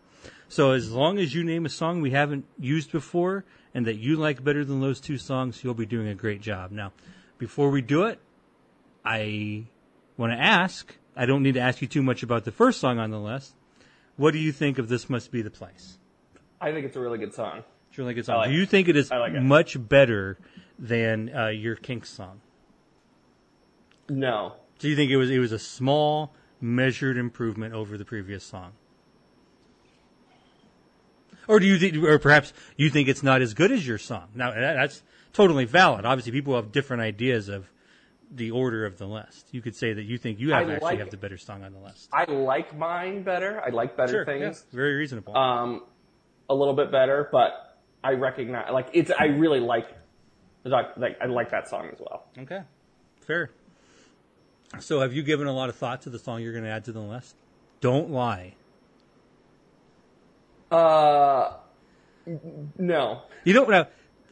So 0.49 0.73
as 0.73 0.91
long 0.91 1.19
as 1.19 1.35
you 1.35 1.45
name 1.45 1.65
a 1.67 1.69
song 1.69 2.01
we 2.01 2.11
haven't 2.11 2.45
used 2.59 2.91
before 2.93 3.45
and 3.75 3.87
that 3.87 3.97
you 3.97 4.17
like 4.17 4.43
better 4.43 4.65
than 4.65 4.81
those 4.81 5.01
two 5.01 5.19
songs, 5.19 5.63
you'll 5.63 5.75
be 5.75 5.87
doing 5.87 6.09
a 6.09 6.15
great 6.15 6.41
job. 6.41 6.71
Now, 6.71 6.93
before 7.39 7.71
we 7.71 7.83
do 7.83 8.05
it, 8.05 8.21
I 9.05 9.67
want 10.17 10.33
to 10.33 10.39
ask, 10.39 10.95
I 11.17 11.27
don't 11.27 11.43
need 11.43 11.55
to 11.55 11.61
ask 11.61 11.81
you 11.81 11.89
too 11.89 12.03
much 12.03 12.23
about 12.23 12.45
the 12.45 12.53
first 12.53 12.81
song 12.81 12.99
on 12.99 13.11
the 13.11 13.21
list. 13.21 13.55
What 14.17 14.33
do 14.33 14.39
you 14.39 14.53
think 14.53 14.79
of 14.79 14.89
This 14.89 15.09
Must 15.09 15.31
Be 15.31 15.43
the 15.43 15.51
Place? 15.51 15.99
I 16.61 16.73
think 16.73 16.85
it's 16.85 16.97
a 16.97 17.01
really 17.01 17.19
good 17.19 17.33
song. 17.33 17.65
It's 17.89 17.99
a 17.99 18.03
really 18.03 18.15
good 18.15 18.27
song. 18.27 18.37
like 18.39 18.51
do 18.51 18.55
you 18.55 18.67
think 18.67 18.89
it 18.89 18.97
is 18.97 19.11
like 19.11 19.33
it. 19.33 19.41
much 19.41 19.77
better 19.89 20.39
than 20.79 21.35
uh, 21.35 21.49
your 21.49 21.75
Kinks 21.75 22.11
song? 22.11 22.41
No. 24.09 24.55
Do 24.79 24.89
you 24.89 24.97
think 24.97 25.11
it 25.11 25.17
was 25.17 25.31
it 25.31 25.39
was 25.39 25.53
a 25.53 25.59
small, 25.59 26.35
measured 26.61 27.17
improvement 27.17 27.75
over 27.75 27.97
the 27.97 28.05
previous 28.05 28.45
song? 28.45 28.73
Or 31.51 31.59
do 31.59 31.67
you 31.67 31.79
think, 31.79 31.97
or 32.05 32.19
perhaps 32.21 32.53
you 32.77 32.91
think 32.91 33.09
it's 33.09 33.25
not 33.25 33.43
as 33.43 33.55
good 33.55 33.73
as 33.73 33.85
your 33.87 33.99
song? 33.99 34.29
Now 34.37 34.53
that, 34.53 34.75
that's 34.75 35.03
totally 35.33 35.65
valid. 35.65 36.05
Obviously, 36.05 36.31
people 36.31 36.55
have 36.55 36.71
different 36.71 37.03
ideas 37.03 37.49
of 37.49 37.69
the 38.31 38.53
order 38.53 38.87
of 38.87 38.99
the 38.99 39.07
list. 39.07 39.49
You 39.51 39.61
could 39.61 39.75
say 39.75 39.93
that 39.93 40.05
you 40.05 40.17
think 40.17 40.39
you 40.39 40.53
have 40.53 40.69
I 40.69 40.75
actually 40.75 40.87
like- 40.87 40.99
have 41.01 41.11
the 41.11 41.17
better 41.17 41.37
song 41.37 41.65
on 41.65 41.73
the 41.73 41.81
list. 41.81 42.09
I 42.13 42.25
like 42.31 42.77
mine 42.79 43.25
better. 43.25 43.61
I 43.61 43.71
like 43.71 43.97
better 43.97 44.19
yeah, 44.19 44.25
things. 44.25 44.65
very 44.73 44.95
reasonable. 44.95 45.37
Um, 45.37 45.83
a 46.49 46.55
little 46.55 46.75
bit 46.75 46.93
better, 46.93 47.29
but 47.33 47.77
I 48.05 48.13
recognize 48.13 48.71
like 48.73 48.89
it's. 48.93 49.11
I 49.11 49.25
really 49.25 49.61
like. 49.61 49.89
Like, 50.63 50.97
like 50.99 51.17
I 51.21 51.25
like 51.27 51.51
that 51.51 51.69
song 51.69 51.89
as 51.91 51.99
well. 51.99 52.27
okay, 52.39 52.61
fair. 53.27 53.51
So, 54.79 55.01
have 55.01 55.13
you 55.13 55.23
given 55.23 55.47
a 55.47 55.53
lot 55.53 55.69
of 55.69 55.75
thought 55.75 56.03
to 56.03 56.11
the 56.11 56.19
song 56.19 56.43
you're 56.43 56.53
going 56.53 56.65
to 56.65 56.71
add 56.71 56.85
to 56.85 56.93
the 56.93 57.01
list? 57.01 57.35
Don't 57.81 58.11
lie. 58.11 58.55
Uh, 60.71 61.55
No. 62.79 63.23
You 63.45 63.53
don't 63.53 63.71
now. 63.71 63.81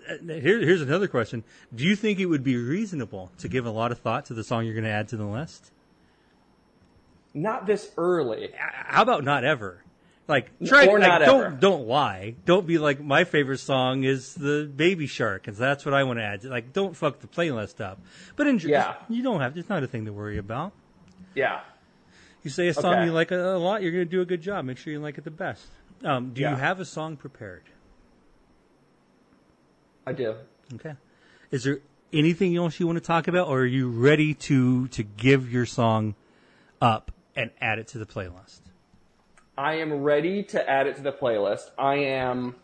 uh, 0.09 0.17
Here, 0.25 0.59
here's 0.61 0.83
another 0.83 1.09
question: 1.09 1.45
Do 1.75 1.85
you 1.85 1.97
think 1.97 2.21
it 2.21 2.27
would 2.27 2.45
be 2.45 2.57
reasonable 2.57 3.31
to 3.39 3.49
give 3.49 3.67
a 3.67 3.71
lot 3.71 3.93
of 3.93 3.99
thought 3.99 4.27
to 4.27 4.35
the 4.35 4.45
song 4.45 4.65
you're 4.65 4.75
going 4.75 4.85
to 4.85 4.91
add 4.91 5.09
to 5.09 5.17
the 5.17 5.25
list? 5.25 5.73
Not 7.35 7.67
this 7.67 7.91
early. 7.97 8.51
How 8.57 9.03
about 9.03 9.25
not 9.25 9.45
ever? 9.45 9.83
Like, 10.27 10.51
try 10.67 10.87
Or 10.87 10.99
like, 10.99 11.09
not 11.09 11.19
don't 11.21 11.45
ever. 11.47 11.57
don't 11.57 11.87
lie. 11.89 12.35
Don't 12.45 12.67
be 12.67 12.77
like 12.79 13.01
my 13.01 13.25
favorite 13.25 13.59
song 13.59 14.05
is 14.05 14.35
the 14.35 14.71
Baby 14.75 15.07
Shark, 15.07 15.47
and 15.49 15.57
that's 15.57 15.85
what 15.87 15.95
I 15.95 16.05
want 16.05 16.19
to 16.19 16.23
add. 16.23 16.45
Like, 16.45 16.73
don't 16.75 16.95
fuck 16.95 17.21
the 17.21 17.27
playlist 17.27 17.81
up. 17.81 17.99
But 18.37 18.47
enjoy, 18.47 18.69
Yeah. 18.71 18.95
you 19.09 19.23
don't 19.23 19.41
have. 19.41 19.57
It's 19.57 19.71
not 19.71 19.83
a 19.83 19.87
thing 19.87 20.05
to 20.05 20.13
worry 20.13 20.37
about. 20.37 20.73
Yeah. 21.35 21.61
You 22.43 22.51
say 22.51 22.69
a 22.69 22.75
song 22.75 22.95
Okay. 22.95 23.05
you 23.07 23.13
like 23.13 23.31
a, 23.31 23.55
a 23.55 23.59
lot, 23.59 23.83
you're 23.83 23.91
going 23.93 24.05
to 24.05 24.11
do 24.11 24.21
a 24.21 24.27
good 24.27 24.43
job. 24.43 24.65
Make 24.67 24.77
sure 24.79 24.93
you 24.93 25.01
like 25.01 25.17
it 25.17 25.25
the 25.25 25.31
best. 25.31 25.67
Um, 26.05 26.33
do 26.33 26.41
Yeah. 26.41 26.51
you 26.51 26.57
have 26.57 26.81
a 26.81 26.85
song 26.85 27.17
prepared? 27.17 27.65
I 30.07 30.13
do. 30.13 30.37
Okay. 30.75 30.95
Is 31.51 31.65
there 31.65 31.81
anything 32.13 32.57
else 32.57 32.79
you 32.81 32.87
want 32.87 32.99
to 32.99 33.05
talk 33.05 33.29
about, 33.29 33.49
or 33.49 33.61
are 33.61 33.67
you 33.67 33.89
ready 33.91 34.35
to 34.35 34.89
to 34.89 35.03
give 35.03 35.53
your 35.53 35.67
song 35.67 36.15
up 36.81 37.11
and 37.37 37.51
add 37.61 37.79
it 37.79 37.89
to 37.89 37.99
the 37.99 38.07
playlist? 38.07 38.61
I 39.57 39.75
am 39.75 40.03
ready 40.03 40.43
to 40.45 40.71
add 40.71 40.87
it 40.87 40.97
to 40.97 41.03
the 41.03 41.13
playlist. 41.13 41.71
I 41.77 41.97
am 41.97 42.55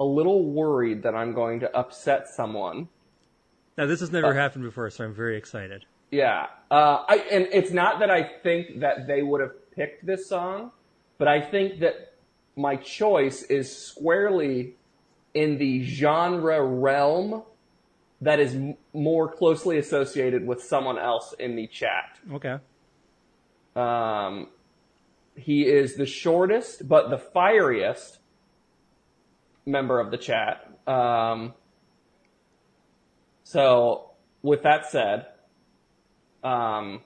a 0.00 0.04
little 0.04 0.44
worried 0.50 1.04
that 1.04 1.14
I'm 1.14 1.32
going 1.32 1.60
to 1.60 1.76
upset 1.76 2.28
someone. 2.28 2.88
Now, 3.78 3.86
this 3.86 4.00
has 4.00 4.10
never 4.10 4.34
happened 4.34 4.64
before, 4.64 4.90
so 4.90 5.04
I'm 5.04 5.14
very 5.14 5.36
excited. 5.36 5.86
Yeah. 6.10 6.48
Uh, 6.70 7.04
I, 7.08 7.16
and 7.30 7.48
it's 7.52 7.70
not 7.70 8.00
that 8.00 8.10
I 8.10 8.22
think 8.42 8.80
that 8.80 9.06
they 9.06 9.22
would 9.22 9.40
have 9.40 9.70
picked 9.70 10.04
this 10.04 10.28
song, 10.28 10.72
but 11.22 11.28
I 11.28 11.40
think 11.40 11.78
that 11.78 12.14
my 12.56 12.74
choice 12.74 13.44
is 13.44 13.70
squarely 13.72 14.74
in 15.34 15.56
the 15.56 15.84
genre 15.84 16.60
realm 16.60 17.44
that 18.20 18.40
is 18.40 18.56
m- 18.56 18.74
more 18.92 19.30
closely 19.30 19.78
associated 19.78 20.44
with 20.44 20.60
someone 20.60 20.98
else 20.98 21.32
in 21.38 21.54
the 21.54 21.68
chat. 21.68 22.18
Okay. 22.32 22.56
Um, 23.76 24.48
he 25.36 25.62
is 25.62 25.94
the 25.94 26.06
shortest 26.06 26.88
but 26.88 27.08
the 27.08 27.18
fieriest 27.18 28.18
member 29.64 30.00
of 30.00 30.10
the 30.10 30.18
chat. 30.18 30.76
Um, 30.88 31.54
so, 33.44 34.10
with 34.42 34.64
that 34.64 34.86
said, 34.86 35.26
um, 36.42 37.02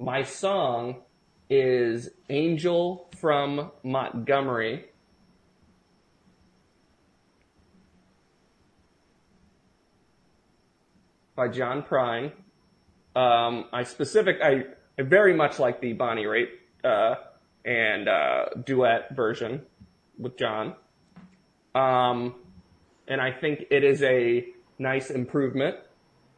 my 0.00 0.24
song 0.24 1.02
is 1.54 2.10
Angel 2.30 3.08
from 3.20 3.70
Montgomery. 3.84 4.86
By 11.36 11.48
John 11.48 11.82
Prine. 11.82 12.32
Um, 13.14 13.66
I 13.72 13.84
specific, 13.84 14.38
I, 14.42 14.64
I 14.98 15.02
very 15.02 15.34
much 15.34 15.60
like 15.60 15.80
the 15.80 15.92
Bonnie 15.92 16.24
Raitt, 16.24 16.48
uh, 16.82 17.14
and, 17.64 18.08
uh, 18.08 18.46
duet 18.64 19.14
version 19.14 19.62
with 20.18 20.36
John. 20.36 20.74
Um, 21.74 22.34
and 23.06 23.20
I 23.20 23.30
think 23.30 23.66
it 23.70 23.84
is 23.84 24.02
a 24.02 24.46
nice 24.78 25.10
improvement 25.10 25.76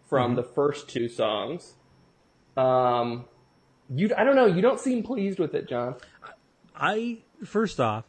from 0.08 0.34
the 0.34 0.42
first 0.42 0.88
two 0.90 1.08
songs. 1.08 1.74
Um, 2.56 3.26
you, 3.94 4.10
I 4.16 4.24
don't 4.24 4.36
know, 4.36 4.46
you 4.46 4.62
don't 4.62 4.80
seem 4.80 5.02
pleased 5.02 5.38
with 5.38 5.54
it, 5.54 5.68
John. 5.68 5.94
I 6.74 7.18
first 7.44 7.80
off, 7.80 8.04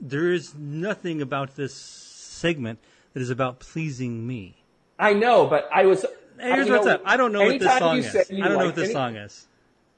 there 0.00 0.32
is 0.32 0.54
nothing 0.54 1.20
about 1.22 1.56
this 1.56 1.74
segment 1.74 2.78
that 3.12 3.20
is 3.20 3.30
about 3.30 3.60
pleasing 3.60 4.26
me. 4.26 4.62
I 4.98 5.12
know, 5.12 5.46
but 5.46 5.68
I 5.72 5.86
was. 5.86 6.02
Hey, 6.38 6.52
here's 6.52 6.66
you 6.66 6.74
what's 6.74 6.86
know, 6.86 6.92
up. 6.94 7.02
I 7.04 7.16
don't 7.16 7.32
know 7.32 7.44
what 7.44 7.58
this 7.58 7.78
song 7.78 7.98
is. 7.98 8.14
I 8.16 8.24
don't 8.48 8.58
know 8.58 8.66
what 8.66 8.74
this 8.74 8.84
any- 8.86 8.92
song 8.92 9.16
is. 9.16 9.46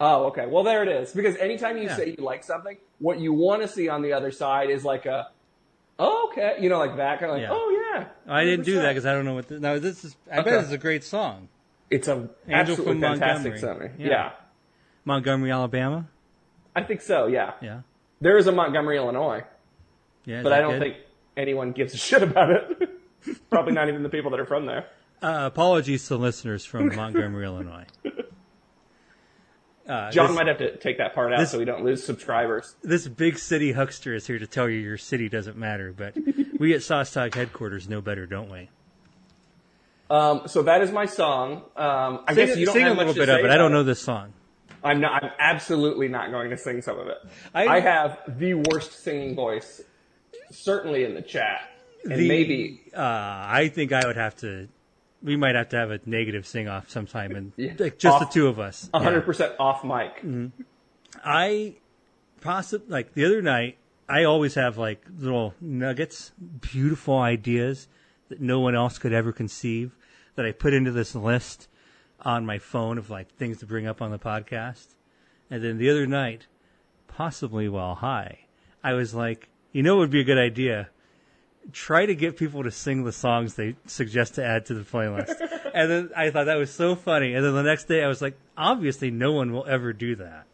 Oh, 0.01 0.27
okay. 0.27 0.47
Well, 0.47 0.63
there 0.63 0.85
it 0.85 0.89
is. 0.89 1.13
Because 1.13 1.35
anytime 1.39 1.77
you 1.77 1.85
Yeah. 1.85 1.97
say 1.97 2.15
you 2.17 2.23
like 2.25 2.45
something, 2.45 2.77
what 3.01 3.19
you 3.19 3.33
want 3.33 3.63
to 3.63 3.69
see 3.69 3.89
on 3.89 4.01
the 4.03 4.13
other 4.13 4.31
side 4.31 4.71
is 4.71 4.85
like 4.85 5.07
a, 5.07 5.27
oh, 5.99 6.29
okay, 6.31 6.57
you 6.61 6.69
know, 6.69 6.79
like 6.79 6.97
that 6.99 7.19
kind 7.19 7.33
of 7.33 7.39
like, 7.39 7.43
Yeah. 7.43 7.49
oh 7.51 7.93
yeah. 7.95 8.05
I 8.33 8.45
didn't 8.45 8.65
do 8.65 8.77
that 8.77 8.91
because 8.91 9.07
I 9.07 9.13
don't 9.13 9.25
know 9.25 9.35
what. 9.35 9.49
This, 9.49 9.61
no, 9.61 9.81
this 9.81 10.05
is. 10.05 10.15
I 10.31 10.37
bet 10.37 10.47
Okay. 10.47 10.51
this 10.59 10.67
is 10.67 10.73
a 10.73 10.79
great 10.79 11.03
song. 11.03 11.49
It's 11.91 12.07
a 12.07 12.13
Angel 12.13 12.31
absolutely 12.49 12.93
from 12.93 13.01
fantastic 13.01 13.53
Montgomery. 13.55 13.89
song. 13.89 13.97
Yeah. 13.99 14.07
Yeah. 14.09 14.31
Montgomery, 15.09 15.51
Alabama. 15.51 16.07
I 16.77 16.83
think 16.83 17.01
so. 17.01 17.27
Yeah. 17.27 17.55
Yeah. 17.63 17.81
There 18.21 18.37
is 18.37 18.47
a 18.47 18.53
Montgomery, 18.53 18.99
Illinois, 18.99 19.43
Yeah. 20.27 20.43
but 20.43 20.53
I 20.53 20.61
don't 20.61 20.75
good? 20.75 20.83
think 20.83 20.97
anyone 21.37 21.73
gives 21.73 21.95
a 21.95 21.97
shit 21.97 22.23
about 22.23 22.51
it. 22.51 22.91
Probably 23.51 23.73
not 23.73 23.89
even 23.89 24.03
the 24.03 24.11
people 24.11 24.31
that 24.33 24.39
are 24.41 24.45
from 24.47 24.67
there. 24.67 24.87
Uh, 25.23 25.45
apologies 25.47 26.07
to 26.09 26.17
listeners 26.17 26.65
from 26.67 26.95
Montgomery, 26.95 27.45
Illinois. 27.47 27.87
Uh, 29.89 30.11
John 30.11 30.27
this, 30.29 30.37
might 30.37 30.47
have 30.47 30.59
to 30.59 30.77
take 30.77 30.99
that 30.99 31.15
part 31.15 31.33
out 31.33 31.39
this- 31.39 31.51
so 31.53 31.59
we 31.59 31.65
don't 31.65 31.83
lose 31.85 32.05
subscribers. 32.05 32.77
this 32.83 33.09
big 33.09 33.39
city 33.39 33.73
huckster 33.73 34.15
is 34.15 34.27
here 34.27 34.39
to 34.39 34.47
tell 34.47 34.69
you 34.69 34.79
your 34.79 34.99
city 34.99 35.31
doesn't 35.31 35.57
matter, 35.57 35.95
but 35.97 36.15
we 36.59 36.75
at 36.75 36.83
Sauce 36.83 37.11
Talk 37.11 37.33
headquarters 37.35 37.89
know 37.89 38.03
better, 38.03 38.27
don't 38.27 38.51
we? 38.51 38.69
Um, 40.11 40.43
so 40.47 40.63
that 40.65 40.83
is 40.83 40.91
my 40.93 41.07
song. 41.07 41.63
Um, 41.77 42.21
I 42.27 42.35
Sing, 42.35 42.47
guess 42.47 42.57
you 42.59 42.67
don't 42.67 42.75
sing 42.75 42.83
have 42.85 42.97
a 42.97 42.99
little 42.99 43.15
bit 43.15 43.31
of 43.31 43.39
it. 43.41 43.51
I 43.51 43.57
don't 43.57 43.73
know 43.73 43.83
this 43.83 44.01
song. 44.01 44.35
I'm 44.85 45.01
not. 45.01 45.25
I'm 45.25 45.31
absolutely 45.39 46.09
not 46.09 46.31
going 46.31 46.51
to 46.51 46.57
sing 46.59 46.83
some 46.83 46.99
of 46.99 47.09
it. 47.09 47.19
I- 47.55 47.67
I, 47.67 47.81
have 47.81 48.19
the 48.39 48.55
worst 48.55 49.03
singing 49.03 49.35
voice, 49.35 49.81
certainly 50.51 51.05
in 51.05 51.15
the 51.15 51.23
chat, 51.23 51.71
and 52.05 52.13
The- 52.21 52.29
maybe 52.29 52.81
Uh, 52.95 53.01
I 53.01 53.71
think 53.75 53.93
I 53.93 54.07
would 54.07 54.17
have 54.17 54.37
to. 54.39 54.69
We 55.23 55.37
might 55.37 55.57
have 55.57 55.69
to 55.71 55.77
have 55.77 55.91
a 55.91 56.01
negative 56.07 56.47
sing 56.47 56.69
off 56.69 56.89
sometime, 56.91 57.35
and 57.35 57.53
Yeah. 57.57 57.73
like, 57.79 57.99
just 57.99 58.15
Off- 58.23 58.29
the 58.33 58.33
two 58.41 58.47
of 58.47 58.61
us. 58.61 58.89
100 58.93 59.23
percent 59.25 59.55
off 59.59 59.83
mic. 59.85 60.17
Mm-hmm. 60.19 60.63
I 61.25 61.75
possibly 62.41 62.89
like 62.89 63.15
the 63.15 63.25
other 63.25 63.43
night. 63.43 63.79
I 64.11 64.25
always 64.25 64.55
have 64.55 64.79
like 64.79 65.05
little 65.19 65.55
nuggets, 65.61 66.33
beautiful 66.61 67.19
ideas 67.19 67.89
that 68.31 68.41
no 68.41 68.59
one 68.61 68.75
else 68.75 68.99
could 68.99 69.13
ever 69.13 69.33
conceive 69.33 69.95
that 70.35 70.47
I 70.47 70.53
put 70.53 70.73
into 70.73 70.91
this 70.93 71.15
list 71.15 71.68
on 72.21 72.47
my 72.47 72.59
phone 72.59 72.99
of 72.99 73.11
like 73.11 73.35
things 73.37 73.59
to 73.59 73.67
bring 73.67 73.87
up 73.87 74.03
on 74.03 74.11
the 74.11 74.19
podcast. 74.19 74.87
And 75.51 75.63
then 75.63 75.79
the 75.79 75.91
other 75.91 76.07
night, 76.07 76.47
possibly 77.07 77.69
while 77.69 77.95
high, 77.95 78.41
I 78.83 78.95
was 78.95 79.15
like, 79.15 79.49
you 79.73 79.83
know, 79.83 79.97
it 79.97 79.99
would 79.99 80.11
be 80.11 80.21
a 80.21 80.25
good 80.25 80.39
idea. 80.39 80.89
Try 81.73 82.07
to 82.07 82.15
get 82.15 82.37
people 82.37 82.63
to 82.65 82.71
sing 82.71 83.05
the 83.05 83.13
songs 83.13 83.55
they 83.55 83.77
suggest 83.87 84.35
to 84.35 84.45
add 84.45 84.67
to 84.67 84.75
the 84.75 84.83
playlist. 84.83 85.35
and 85.75 85.91
then 85.91 86.11
I 86.17 86.31
thought 86.31 86.45
that 86.45 86.57
was 86.57 86.73
so 86.73 86.95
funny. 86.95 87.35
And 87.35 87.45
then 87.45 87.55
the 87.55 87.63
next 87.63 87.85
day 87.85 88.03
I 88.03 88.09
was 88.09 88.23
like, 88.23 88.39
obviously 88.57 89.11
no 89.11 89.33
one 89.33 89.53
will 89.53 89.67
ever 89.67 89.93
do 89.93 90.17
that. 90.17 90.47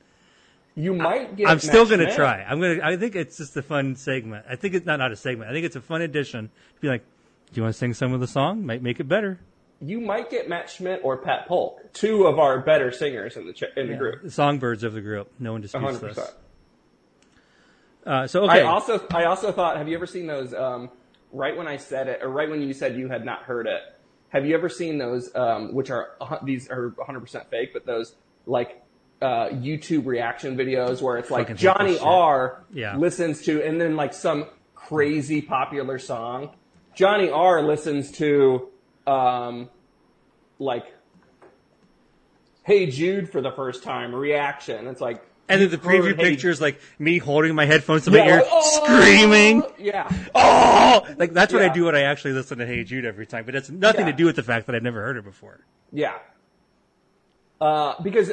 You 0.77 0.92
might 0.92 1.37
get. 1.37 1.48
I'm 1.48 1.61
still 1.61 1.87
going 1.87 2.00
to 2.00 2.12
try. 2.14 2.42
I'm 2.42 2.61
going 2.61 2.79
to. 2.79 2.85
I 2.85 2.96
think 2.96 3.14
it's 3.14 3.37
just 3.37 3.57
a 3.57 3.62
fun 3.62 3.94
segment. 3.94 4.44
I 4.48 4.57
think 4.57 4.74
it's 4.74 4.85
not 4.85 4.96
not 4.96 5.12
a 5.12 5.16
segment. 5.16 5.48
I 5.48 5.53
think 5.53 5.64
it's 5.66 5.77
a 5.77 5.81
fun 5.81 6.03
addition. 6.03 6.48
To 6.48 6.81
be 6.81 6.88
like, 6.88 7.05
do 7.53 7.61
you 7.61 7.62
want 7.62 7.74
to 7.74 7.79
sing 7.79 7.94
some 7.94 8.12
of 8.12 8.18
the 8.18 8.27
song? 8.27 8.66
Might 8.66 8.83
make 8.83 8.98
it 8.98 9.05
better. 9.05 9.38
You 9.85 10.01
might 10.01 10.31
get 10.31 10.49
Matt 10.49 10.70
Schmidt 10.70 11.01
or 11.03 11.16
Pat 11.18 11.47
Polk, 11.47 11.92
two 11.92 12.27
of 12.27 12.38
our 12.38 12.61
better 12.61 12.90
singers 12.92 13.37
in 13.37 13.47
the 13.47 13.53
ch- 13.53 13.64
in 13.77 13.88
the 13.88 13.97
group. 13.97 14.23
The 14.23 14.31
songbirds 14.31 14.83
of 14.85 14.92
the 14.94 15.01
group. 15.01 15.31
No 15.38 15.53
one 15.53 15.61
disputes 15.61 15.85
100. 16.01 16.14
this. 16.14 16.35
Uh, 18.07 18.27
so 18.27 18.44
okay. 18.44 18.61
I 18.61 18.62
also 18.62 19.05
I 19.12 19.25
also 19.25 19.51
thought. 19.53 19.77
Have 19.79 19.88
you 19.88 19.97
ever 19.97 20.07
seen 20.07 20.27
those? 20.27 20.53
Um, 20.53 20.90
right 21.33 21.57
when 21.57 21.66
I 21.66 21.77
said 21.79 22.09
it, 22.09 22.20
or 22.23 22.29
right 22.29 22.49
when 22.51 22.61
you 22.62 22.75
said 22.75 22.97
you 22.97 23.09
had 23.09 23.25
not 23.25 23.42
heard 23.44 23.66
it, 23.66 23.81
have 24.29 24.44
you 24.47 24.55
ever 24.55 24.68
seen 24.68 24.99
those? 24.99 25.35
Um, 25.35 25.73
which 25.75 25.90
are 25.90 26.11
these 26.44 26.70
are 26.70 26.88
100 26.97 27.20
percent 27.20 27.51
fake, 27.51 27.73
but 27.73 27.87
those 27.87 28.14
like 28.47 28.83
uh, 29.23 29.49
YouTube 29.49 30.05
reaction 30.07 30.57
videos 30.57 31.01
where 31.01 31.16
it's 31.16 31.31
like 31.31 31.44
Fucking 31.49 31.57
Johnny. 31.57 31.99
R 31.99 32.62
Yeah. 32.73 32.97
listens 32.97 33.42
to, 33.42 33.62
and 33.66 33.81
then 33.81 33.97
like 33.97 34.12
some 34.12 34.47
crazy 34.75 35.40
popular 35.40 35.99
song. 35.99 36.51
Johnny 36.94 37.31
R 37.31 37.62
listens 37.62 38.12
to, 38.12 38.68
um, 39.07 39.70
like, 40.59 40.87
Hey 42.62 42.87
Jude 42.90 43.29
for 43.31 43.40
the 43.40 43.53
first 43.53 43.83
time 43.83 44.14
reaction. 44.14 44.87
It's 44.87 45.01
like. 45.01 45.23
and 45.49 45.61
then 45.61 45.69
the 45.71 45.77
preview 45.79 46.17
Hey 46.17 46.31
picture 46.31 46.49
is 46.49 46.61
like 46.61 46.81
me 46.99 47.19
holding 47.19 47.55
my 47.55 47.67
headphones 47.67 48.05
to 48.05 48.11
my 48.11 48.19
Yeah, 48.19 48.27
ear, 48.29 48.37
like, 48.38 48.47
oh! 48.51 48.85
screaming. 48.85 49.62
Yeah. 49.79 50.09
Oh, 50.35 51.07
like 51.19 51.33
that's 51.35 51.53
what 51.53 51.62
I 51.62 51.69
do 51.69 51.85
when 51.87 51.95
I 51.95 52.03
actually 52.03 52.33
listen 52.33 52.59
to 52.59 52.67
Hey 52.67 52.85
Jude 52.85 53.05
every 53.05 53.27
time. 53.27 53.45
But 53.45 53.55
it's 53.55 53.69
nothing 53.71 54.07
Yeah. 54.07 54.12
to 54.12 54.17
do 54.17 54.25
with 54.25 54.37
the 54.37 54.43
fact 54.43 54.67
that 54.67 54.75
I've 54.75 54.83
never 54.83 55.03
heard 55.03 55.17
it 55.19 55.25
before. 55.25 55.61
Yeah. 55.93 56.14
Uh, 57.61 58.01
because 58.03 58.33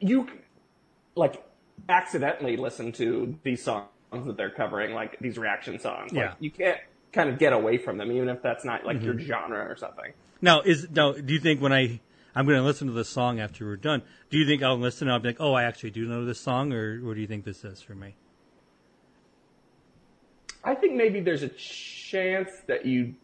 you, 0.00 0.28
like, 1.14 1.44
accidentally 1.88 2.56
listen 2.56 2.90
to 2.92 3.36
these 3.42 3.62
songs 3.62 3.88
that 4.12 4.36
they're 4.36 4.50
covering, 4.50 4.94
like 4.94 5.18
these 5.20 5.36
reaction 5.38 5.78
songs. 5.78 6.12
Like, 6.12 6.20
Yeah. 6.24 6.34
you 6.40 6.50
can't 6.50 6.78
kind 7.12 7.28
of 7.30 7.38
get 7.38 7.52
away 7.52 7.78
from 7.78 7.98
them, 7.98 8.10
even 8.12 8.28
if 8.28 8.42
that's 8.42 8.64
not 8.64 8.84
like 8.86 8.98
Mm-hmm. 8.98 9.04
your 9.06 9.18
genre 9.18 9.58
or 9.70 9.76
something. 9.76 10.12
Now, 10.40 10.60
is 10.60 10.88
now? 10.90 11.12
Do 11.12 11.32
you 11.32 11.40
think 11.40 11.60
when 11.60 11.72
I 11.72 12.00
I'm 12.34 12.44
going 12.46 12.58
to 12.58 12.64
listen 12.64 12.86
to 12.88 12.92
this 12.92 13.08
song 13.08 13.40
after 13.40 13.64
we're 13.64 13.76
done? 13.76 14.02
Do 14.30 14.38
you 14.38 14.46
think 14.46 14.62
I'll 14.62 14.78
listen 14.78 15.08
and 15.08 15.14
I'll 15.14 15.20
be 15.20 15.28
like, 15.30 15.40
oh, 15.40 15.54
I 15.54 15.64
actually 15.64 15.90
do 15.90 16.04
know 16.06 16.24
this 16.24 16.40
song, 16.40 16.72
or 16.72 16.98
what 17.00 17.14
do 17.14 17.20
you 17.20 17.26
think 17.26 17.44
this 17.44 17.64
is 17.64 17.80
for 17.80 17.94
me? 17.94 18.14
I 20.64 20.74
think 20.74 20.94
maybe 20.94 21.20
there's 21.20 21.42
a 21.42 21.48
chance 21.48 22.50
that 22.66 22.84
you 22.84 23.14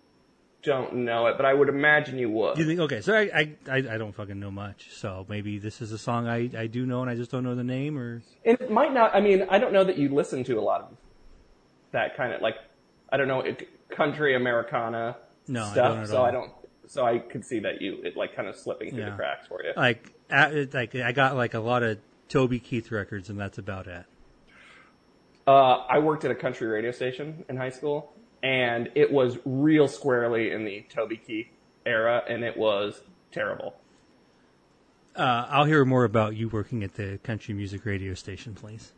don't 0.62 0.94
know 0.94 1.27
it, 1.27 1.37
but 1.37 1.44
I 1.44 1.53
would 1.53 1.68
imagine 1.68 2.18
you 2.18 2.31
would. 2.31 2.57
You 2.57 2.64
think 2.64 2.79
okay? 2.81 3.01
So 3.01 3.14
I, 3.14 3.22
I 3.35 3.55
I 3.68 3.77
I 3.77 3.98
don't 3.98 4.12
fucking 4.14 4.38
know 4.38 4.51
much. 4.53 4.90
So 4.92 5.27
maybe 5.29 5.59
this 5.59 5.83
is 5.83 5.90
a 5.90 5.98
song 5.98 6.29
I 6.29 6.48
I 6.57 6.68
do 6.68 6.87
know 6.87 7.03
and 7.03 7.11
I 7.11 7.16
just 7.16 7.33
don't 7.33 7.42
know 7.42 7.57
the 7.57 7.64
name 7.64 7.98
or 7.98 8.22
And 8.44 8.61
it 8.61 8.70
might 8.70 8.92
not. 8.94 9.12
I 9.14 9.20
mean, 9.20 9.44
I 9.51 9.59
don't 9.59 9.72
know 9.72 9.83
that 9.85 9.98
you 9.98 10.09
listen 10.09 10.44
to 10.44 10.59
a 10.59 10.62
lot 10.62 10.83
of 10.83 10.96
that 11.90 12.16
kind 12.16 12.33
of 12.33 12.40
like, 12.40 12.55
I 13.11 13.16
don't 13.16 13.29
know, 13.29 13.40
it, 13.40 13.68
country 13.90 14.37
Americana 14.37 15.16
No, 15.48 15.64
I 15.64 15.72
stuff. 15.72 15.96
don't 15.96 16.07
so. 16.07 16.22
I 16.22 16.31
don't. 16.31 16.53
So 16.87 17.05
I 17.07 17.18
could 17.18 17.45
see 17.45 17.61
that 17.61 17.81
you 17.81 18.03
it 18.03 18.16
like 18.16 18.35
kind 18.35 18.49
of 18.49 18.57
slipping 18.57 18.90
through 18.90 19.01
Yeah. 19.01 19.11
the 19.11 19.16
cracks 19.16 19.47
for 19.47 19.62
you. 19.64 19.73
like 19.77 20.12
at, 20.31 20.75
like 20.75 20.95
I 20.95 21.12
got 21.12 21.37
like 21.37 21.55
a 21.55 21.61
lot 21.61 21.83
of 21.83 21.99
Toby 22.29 22.59
Keith 22.59 22.90
records 22.90 23.31
and 23.31 23.38
that's 23.38 23.59
about 23.59 23.87
it. 23.87 24.05
Uh, 25.47 25.79
I 25.88 25.99
worked 25.99 26.25
at 26.25 26.31
a 26.31 26.35
country 26.35 26.66
radio 26.68 26.92
station 26.92 27.45
in 27.49 27.57
high 27.57 27.71
school, 27.71 28.12
and 28.45 28.88
it 28.95 29.11
was 29.12 29.38
real 29.45 29.88
squarely 29.88 30.53
in 30.53 30.64
the 30.64 30.85
Toby 30.88 31.16
Keith 31.16 31.49
era, 31.85 32.23
and 32.29 32.45
it 32.45 32.57
was 32.57 33.01
terrible. 33.33 33.75
Uh, 35.16 35.47
I'll 35.51 35.64
hear 35.64 35.85
more 35.85 36.05
about 36.05 36.37
you 36.37 36.49
working 36.49 36.85
at 36.85 36.95
the 36.95 37.18
country 37.25 37.55
music 37.55 37.85
radio 37.85 38.14
station, 38.14 38.55
please. 38.55 38.92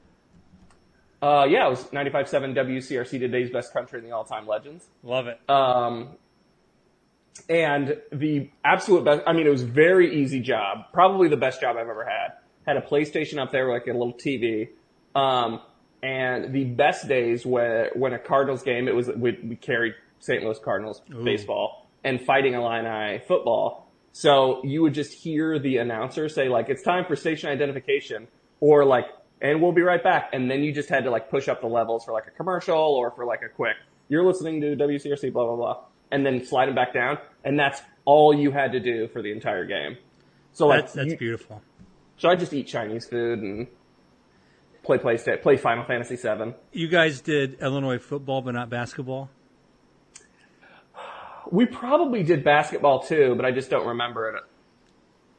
Uh, 1.23 1.47
yeah, 1.49 1.67
it 1.67 1.71
was 1.71 1.85
95.7 1.85 2.55
WCRC, 2.55 3.19
today's 3.19 3.49
best 3.51 3.73
country 3.73 3.99
and 3.99 4.07
the 4.07 4.13
all-time 4.13 4.47
legends. 4.47 4.85
Love 5.03 5.27
it. 5.27 5.41
Um, 5.49 6.11
and 7.49 7.97
the 8.13 8.51
absolute 8.65 9.05
best, 9.05 9.23
I 9.27 9.33
mean, 9.33 9.47
it 9.47 9.51
was 9.51 9.63
very 9.63 10.23
easy 10.23 10.41
job. 10.41 10.87
Probably 10.93 11.29
the 11.29 11.37
best 11.37 11.61
job 11.61 11.77
I've 11.77 11.89
ever 11.89 12.05
had. 12.05 12.33
Had 12.67 12.77
a 12.77 12.81
PlayStation 12.81 13.39
up 13.39 13.53
there, 13.53 13.71
like 13.71 13.87
a 13.87 13.93
little 13.93 14.15
TV. 14.15 14.71
Um, 15.15 15.61
and 16.03 16.53
the 16.53 16.65
best 16.65 17.09
days 17.09 17.45
where, 17.45 17.91
when 17.95 18.13
a 18.13 18.19
Cardinals 18.19 18.63
game, 18.63 18.89
it 18.89 18.95
was, 18.95 19.09
we, 19.09 19.39
we 19.43 19.57
carried 19.57 19.95
St. 20.21 20.43
Louis 20.43 20.59
Cardinals 20.59 21.03
baseball 21.23 21.89
and 22.03 22.21
fighting 22.21 22.55
Illini 22.55 23.21
football. 23.27 23.91
So 24.13 24.63
you 24.65 24.83
would 24.83 24.95
just 24.95 25.13
hear 25.13 25.59
the 25.59 25.79
announcer 25.79 26.29
say 26.29 26.49
like, 26.49 26.69
it's 26.69 26.83
time 26.83 27.05
for 27.05 27.17
station 27.17 27.51
identification 27.51 28.29
or 28.61 28.85
like, 28.85 29.07
and 29.41 29.61
we'll 29.61 29.73
be 29.73 29.83
right 29.83 30.03
back. 30.03 30.31
And 30.33 30.51
then 30.51 30.63
you 30.63 30.73
just 30.73 30.89
had 30.89 31.05
to 31.05 31.11
like 31.11 31.31
push 31.31 31.49
up 31.49 31.61
the 31.61 31.67
levels 31.67 32.05
for 32.05 32.13
like 32.13 32.27
a 32.27 32.31
commercial 32.31 32.79
or 32.79 33.11
for 33.11 33.25
like 33.25 33.43
a 33.43 33.49
quick, 33.49 33.77
you're 34.09 34.25
listening 34.25 34.61
to 34.61 34.77
WCRC, 34.77 35.33
blah, 35.33 35.47
blah, 35.47 35.57
blah. 35.57 35.85
And 36.15 36.25
then 36.25 36.45
slide 36.45 36.67
them 36.67 36.77
back 36.77 36.95
down. 36.95 37.19
And 37.45 37.59
that's 37.59 37.83
all 38.05 38.33
you 38.33 38.53
had 38.53 38.71
to 38.73 38.79
do 38.81 39.09
for 39.09 39.21
the 39.21 39.33
entire 39.33 39.65
game. 39.67 39.97
So 40.53 40.69
like, 40.69 40.83
That's 40.83 40.93
that's 40.93 41.11
you- 41.11 41.17
beautiful. 41.19 41.61
so 42.19 42.29
I 42.29 42.37
just 42.37 42.53
eat 42.53 42.69
Chinese 42.69 43.07
food 43.07 43.41
and 43.41 43.67
play 44.85 44.99
PlayStation, 44.99 45.43
play 45.43 45.57
Final 45.57 45.85
Fantasy 45.85 46.15
VII. 46.15 46.55
You 46.73 46.87
guys 46.87 47.21
did 47.21 47.61
Illinois 47.61 47.99
football, 47.99 48.43
but 48.43 48.53
not 48.53 48.71
basketball. 48.71 49.29
We 51.51 51.67
probably 51.67 52.23
did 52.23 52.45
basketball 52.45 53.01
too, 53.03 53.35
but 53.37 53.45
I 53.45 53.51
just 53.51 53.69
don't 53.71 53.87
remember 53.87 54.29
it. 54.31 54.43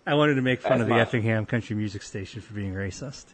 I 0.05 0.13
wanted 0.15 0.35
to 0.35 0.41
make 0.41 0.61
fun 0.61 0.81
of 0.81 0.88
the 0.88 0.93
much. 0.95 1.07
Effingham 1.07 1.45
Country 1.45 1.75
Music 1.75 2.03
Station 2.03 2.41
for 2.41 2.53
being 2.53 2.73
racist. 2.73 3.25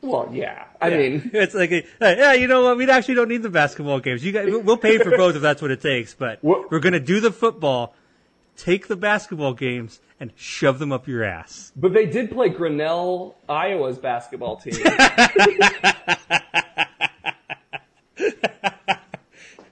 Well, 0.00 0.28
yeah. 0.32 0.64
I 0.80 0.90
mean, 0.90 1.30
it's 1.34 1.54
like, 1.54 1.72
a, 1.72 1.84
yeah, 2.00 2.32
you 2.34 2.46
know 2.46 2.62
what? 2.62 2.76
We 2.76 2.88
actually 2.88 3.14
don't 3.16 3.28
need 3.28 3.42
the 3.42 3.50
basketball 3.50 3.98
games. 4.00 4.24
You 4.24 4.32
guys, 4.32 4.48
we'll 4.50 4.76
pay 4.76 4.98
for 4.98 5.10
both 5.16 5.34
if 5.36 5.42
that's 5.42 5.60
what 5.60 5.70
it 5.72 5.80
takes. 5.80 6.14
But 6.14 6.38
What- 6.42 6.70
we're 6.70 6.78
going 6.80 6.92
to 6.92 7.00
do 7.00 7.18
the 7.20 7.32
football, 7.32 7.94
take 8.56 8.86
the 8.86 8.96
basketball 8.96 9.54
games, 9.54 10.00
and 10.20 10.32
shove 10.36 10.78
them 10.80 10.90
up 10.92 11.06
your 11.08 11.22
ass. 11.24 11.72
but 11.76 11.92
they 11.92 12.06
did 12.06 12.30
play 12.30 12.48
Grinnell, 12.48 13.36
Iowa's 13.48 13.98
basketball 13.98 14.56
team. 14.56 14.74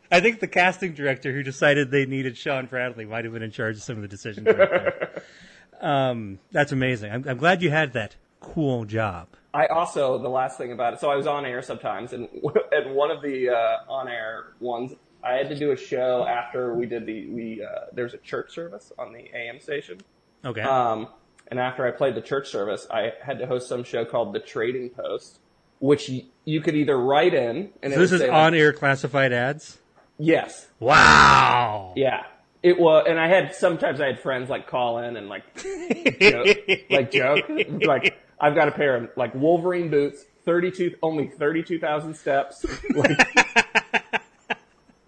I 0.08 0.20
think 0.20 0.38
the 0.40 0.46
casting 0.46 0.94
director 0.94 1.32
who 1.32 1.42
decided 1.42 1.90
they 1.90 2.06
needed 2.06 2.36
Shawn 2.36 2.66
Bradley 2.66 3.04
might 3.04 3.24
have 3.24 3.32
been 3.34 3.42
in 3.42 3.50
charge 3.50 3.76
of 3.76 3.82
some 3.82 3.96
of 3.96 4.02
the 4.02 4.08
decisions. 4.08 4.46
Right 4.46 4.56
there. 4.56 5.22
um, 5.80 6.38
that's 6.52 6.70
amazing. 6.72 7.10
I'm, 7.12 7.28
I'm 7.28 7.38
glad 7.38 7.60
you 7.60 7.70
had 7.70 7.92
that 7.94 8.14
cool 8.40 8.84
job. 8.84 9.26
I 9.56 9.66
also 9.66 10.18
the 10.18 10.28
last 10.28 10.58
thing 10.58 10.72
about 10.72 10.94
it. 10.94 11.00
So 11.00 11.10
I 11.10 11.16
was 11.16 11.26
on 11.26 11.44
air 11.46 11.62
sometimes, 11.62 12.12
and 12.12 12.28
and 12.72 12.94
one 12.94 13.10
of 13.10 13.22
the 13.22 13.48
uh, 13.50 13.90
on 13.92 14.08
air 14.08 14.52
ones, 14.60 14.92
I 15.24 15.32
had 15.34 15.48
to 15.48 15.56
do 15.58 15.72
a 15.72 15.76
show 15.76 16.24
after 16.26 16.74
we 16.74 16.86
did 16.86 17.06
the 17.06 17.26
we 17.28 17.62
uh, 17.64 17.86
there's 17.92 18.14
a 18.14 18.18
church 18.18 18.52
service 18.52 18.92
on 18.98 19.12
the 19.12 19.24
AM 19.34 19.60
station. 19.60 19.98
Okay. 20.44 20.60
Um, 20.60 21.08
and 21.48 21.58
after 21.60 21.86
I 21.86 21.90
played 21.92 22.14
the 22.16 22.20
church 22.20 22.48
service, 22.48 22.86
I 22.90 23.12
had 23.22 23.38
to 23.38 23.46
host 23.46 23.68
some 23.68 23.84
show 23.84 24.04
called 24.04 24.32
the 24.34 24.40
Trading 24.40 24.90
Post, 24.90 25.38
which 25.78 26.08
y- 26.08 26.24
you 26.44 26.60
could 26.60 26.74
either 26.74 26.98
write 26.98 27.34
in 27.34 27.70
and 27.82 27.92
so 27.92 27.98
this 28.00 28.12
is 28.12 28.20
on-air 28.22 28.72
classified 28.72 29.32
ads. 29.32 29.78
Yes, 30.18 30.66
Wow. 30.80 31.92
yeah. 31.96 32.24
It 32.62 32.78
was, 32.78 33.06
and 33.08 33.18
I 33.18 33.28
had 33.28 33.54
sometimes 33.54 34.00
I 34.00 34.06
had 34.06 34.20
friends 34.20 34.48
like 34.48 34.66
call 34.66 34.98
in 34.98 35.16
and 35.16 35.28
like 35.28 35.44
joke, 36.20 36.58
like 36.90 37.10
joke, 37.10 37.44
like 37.84 38.18
I've 38.40 38.54
got 38.54 38.68
a 38.68 38.72
pair 38.72 38.96
of 38.96 39.10
like 39.16 39.34
Wolverine 39.34 39.90
boots, 39.90 40.24
thirty 40.44 40.70
two, 40.70 40.94
only 41.02 41.28
thirty 41.28 41.62
two 41.62 41.78
thousand 41.78 42.14
steps. 42.14 42.64
Like, 42.94 43.18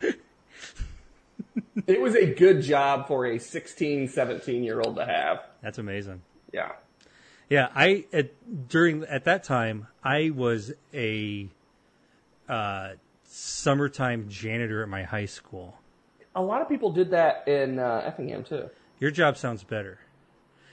it 1.87 2.01
was 2.01 2.15
a 2.15 2.27
good 2.35 2.63
job 2.63 3.09
for 3.09 3.27
a 3.27 3.39
16, 3.39 4.09
17 4.09 4.63
year 4.63 4.81
old 4.81 4.97
to 4.97 5.07
have. 5.07 5.43
That's 5.63 5.79
amazing. 5.79 6.21
Yeah. 6.53 6.73
Yeah, 7.49 7.69
I 7.75 8.05
at 8.13 8.69
during 8.69 9.05
at 9.05 9.25
that 9.25 9.43
time 9.43 9.89
I 10.05 10.31
was 10.31 10.73
a 10.93 11.49
uh, 12.47 12.91
summertime 13.25 14.29
janitor 14.29 14.83
at 14.83 14.89
my 14.89 15.05
high 15.05 15.25
school. 15.25 15.79
A 16.35 16.43
lot 16.43 16.63
of 16.63 16.69
people 16.69 16.93
did 16.93 17.11
that 17.11 17.47
in 17.49 17.79
uh, 17.79 18.03
Effingham 18.05 18.45
too. 18.45 18.71
Your 19.01 19.11
job 19.11 19.37
sounds 19.37 19.65
better. 19.65 19.99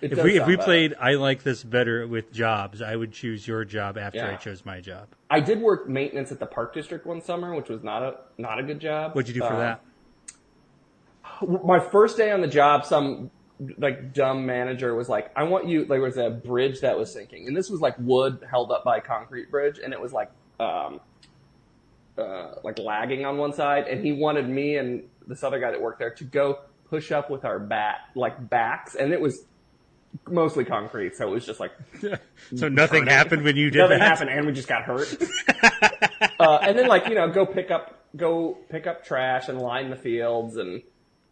It 0.02 0.12
If 0.12 0.24
we 0.24 0.38
if 0.38 0.46
we 0.46 0.56
better. 0.56 0.66
played 0.66 0.96
I 1.00 1.14
like 1.16 1.44
this 1.44 1.64
better 1.64 2.06
with 2.08 2.32
jobs, 2.34 2.82
I 2.82 2.96
would 2.96 3.12
choose 3.14 3.48
your 3.48 3.64
job 3.66 3.98
after 3.98 4.24
I 4.26 4.36
chose 4.36 4.66
my 4.66 4.82
job. 4.82 5.08
I 5.30 5.40
did 5.40 5.62
work 5.62 5.88
maintenance 5.88 6.32
at 6.32 6.40
the 6.40 6.46
Park 6.46 6.74
District 6.74 7.06
one 7.06 7.22
summer, 7.22 7.56
which 7.56 7.70
was 7.70 7.82
not 7.84 8.04
a 8.04 8.16
not 8.38 8.60
a 8.60 8.64
good 8.64 8.80
job. 8.80 9.16
What'd 9.16 9.34
you 9.34 9.42
do 9.42 9.48
for 9.48 9.54
Uh, 9.56 9.60
that? 9.60 9.82
My 11.64 11.80
first 11.80 12.18
day 12.18 12.32
on 12.32 12.42
the 12.42 12.48
job, 12.48 12.86
some 12.86 13.32
like 13.78 14.14
dumb 14.14 14.46
manager 14.46 14.94
was 14.96 15.08
like, 15.10 15.32
"I 15.36 15.44
want 15.44 15.68
you." 15.68 15.86
There 15.86 16.02
was 16.02 16.18
a 16.18 16.30
bridge 16.30 16.82
that 16.82 16.98
was 16.98 17.12
sinking, 17.12 17.48
and 17.48 17.56
this 17.56 17.70
was 17.70 17.80
like 17.82 17.96
wood 17.98 18.46
held 18.50 18.72
up 18.72 18.84
by 18.84 18.98
a 18.98 19.02
concrete 19.02 19.50
bridge, 19.50 19.80
and 19.84 19.94
it 19.94 20.00
was 20.00 20.14
like 20.14 20.30
um, 20.60 21.00
uh, 22.18 22.56
like 22.64 22.80
lagging 22.80 23.26
on 23.26 23.38
one 23.38 23.54
side, 23.54 23.88
and 23.88 24.06
he 24.06 24.12
wanted 24.12 24.48
me 24.48 24.78
and 24.78 25.04
this 25.28 25.44
other 25.44 25.60
guy 25.60 25.72
that 25.72 25.82
worked 25.82 26.00
there 26.00 26.12
to 26.12 26.24
go 26.24 26.60
push 26.90 27.12
up 27.12 27.30
with 27.30 27.46
our 27.46 27.60
bat 27.60 27.98
like 28.16 28.50
backs, 28.50 28.96
and 28.96 29.12
it 29.14 29.20
was 29.22 29.44
mostly 30.30 30.64
concrete, 30.66 31.16
so 31.16 31.28
it 31.28 31.32
was 31.32 31.46
just 31.46 31.60
like 31.60 31.72
So 32.56 32.68
nothing 32.70 33.08
happened 33.08 33.44
when 33.44 33.56
you 33.56 33.70
did 33.70 33.80
nothing 33.80 34.00
that. 34.00 34.08
happened, 34.08 34.30
and 34.30 34.46
we 34.46 34.54
just 34.54 34.68
got 34.68 34.84
hurt. 34.84 35.14
uh, 36.40 36.60
and 36.62 36.78
then 36.78 36.88
like 36.88 37.08
you 37.08 37.16
know, 37.16 37.30
go 37.30 37.46
pick 37.46 37.72
up 37.72 38.00
go 38.16 38.58
pick 38.70 38.88
up 38.88 39.04
trash 39.06 39.50
and 39.50 39.60
line 39.60 39.90
the 39.90 39.96
fields 39.96 40.56
and 40.56 40.82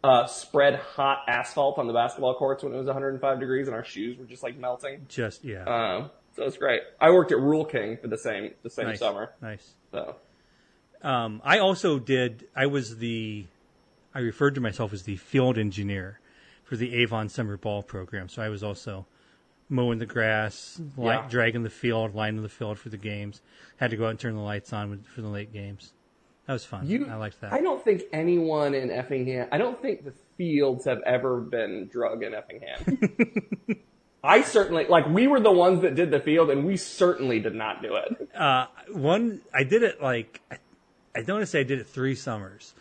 uh, 0.02 0.26
spread 0.26 0.74
hot 0.76 1.22
asphalt 1.28 1.78
on 1.78 1.86
the 1.86 1.92
basketball 1.94 2.34
courts 2.34 2.62
when 2.62 2.74
it 2.74 2.76
was 2.76 2.86
105 2.86 3.40
degrees 3.40 3.68
and 3.68 3.74
our 3.74 3.84
shoes 3.84 4.18
were 4.18 4.26
just 4.26 4.42
like 4.42 4.58
melting. 4.58 5.06
Just 5.08 5.44
yeah. 5.44 5.64
Um, 5.64 6.10
so 6.36 6.42
it's 6.44 6.58
great. 6.58 6.82
I 7.00 7.10
worked 7.10 7.32
at 7.32 7.38
Rural 7.38 7.64
King 7.64 7.96
for 7.96 8.08
the 8.08 8.18
same 8.18 8.50
the 8.62 8.70
same 8.70 8.88
nice. 8.88 8.98
summer. 8.98 9.30
Nice. 9.40 9.72
So 9.92 10.16
Um, 11.00 11.40
I 11.44 11.58
also 11.60 11.98
did. 11.98 12.46
I 12.54 12.66
was 12.66 12.98
the. 12.98 13.46
I 14.14 14.20
referred 14.20 14.54
to 14.56 14.60
myself 14.60 14.92
as 14.92 15.02
the 15.02 15.16
field 15.16 15.58
engineer 15.58 16.20
for 16.62 16.76
the 16.76 16.94
Avon 16.94 17.28
Summer 17.28 17.56
Ball 17.56 17.82
program. 17.82 18.28
So 18.28 18.42
I 18.42 18.48
was 18.48 18.62
also 18.62 19.06
mowing 19.68 19.98
the 19.98 20.06
grass, 20.06 20.80
li- 20.96 21.06
Yeah. 21.06 21.26
dragging 21.28 21.62
the 21.62 21.70
field, 21.70 22.14
lining 22.14 22.42
the 22.42 22.48
field 22.48 22.78
for 22.78 22.90
the 22.90 22.96
games. 22.96 23.42
Had 23.78 23.90
to 23.90 23.96
go 23.96 24.06
out 24.06 24.10
and 24.10 24.18
turn 24.20 24.34
the 24.34 24.40
lights 24.42 24.72
on 24.72 25.02
for 25.02 25.20
the 25.22 25.28
late 25.28 25.52
games. 25.52 25.92
That 26.46 26.52
was 26.52 26.64
fun. 26.64 26.86
you, 26.86 27.06
I 27.10 27.14
liked 27.16 27.40
that. 27.40 27.52
I 27.54 27.60
don't 27.62 27.82
think 27.82 28.02
anyone 28.12 28.74
in 28.74 28.90
Effingham. 28.90 29.48
I 29.50 29.56
don't 29.58 29.80
think 29.80 30.04
the 30.04 30.12
fields 30.36 30.84
have 30.84 31.00
ever 31.06 31.40
been 31.40 31.88
drug 31.88 32.22
in 32.22 32.34
Effingham. 32.34 33.78
I 34.22 34.42
certainly 34.42 34.86
like 34.86 35.06
we 35.06 35.26
were 35.26 35.40
the 35.40 35.50
ones 35.52 35.82
that 35.82 35.94
did 35.94 36.10
the 36.10 36.20
field, 36.20 36.50
and 36.50 36.64
we 36.64 36.76
certainly 36.78 37.40
did 37.40 37.54
not 37.54 37.82
do 37.82 37.96
it. 37.96 38.28
uh, 38.34 38.66
one 38.92 39.40
I 39.52 39.64
did 39.64 39.82
it 39.82 40.02
like 40.02 40.40
I, 40.50 40.56
I 41.14 41.22
don't 41.22 41.36
want 41.36 41.42
to 41.42 41.46
say 41.46 41.60
I 41.60 41.64
did 41.64 41.78
it 41.78 41.86
three 41.86 42.14
summers, 42.14 42.74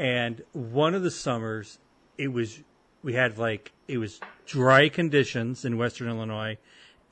and 0.00 0.42
one 0.52 0.94
of 0.94 1.02
the 1.02 1.10
summers 1.10 1.78
it 2.16 2.28
was 2.32 2.60
we 3.02 3.12
had 3.12 3.36
like 3.36 3.72
it 3.86 3.98
was 3.98 4.18
dry 4.46 4.88
conditions 4.88 5.64
in 5.64 5.76
Western 5.76 6.08
Illinois, 6.08 6.56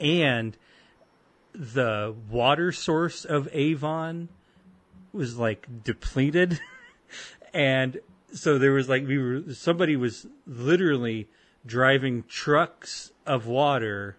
and 0.00 0.56
the 1.52 2.14
water 2.30 2.72
source 2.72 3.26
of 3.26 3.46
Avon 3.52 4.30
was 5.12 5.36
like 5.36 5.66
depleted, 5.84 6.58
and 7.54 8.00
so 8.32 8.58
there 8.58 8.72
was 8.72 8.88
like 8.88 9.06
we 9.06 9.18
were 9.18 9.52
somebody 9.52 9.94
was 9.94 10.26
literally 10.46 11.28
driving 11.66 12.22
trucks 12.22 13.12
of 13.26 13.46
water 13.46 14.16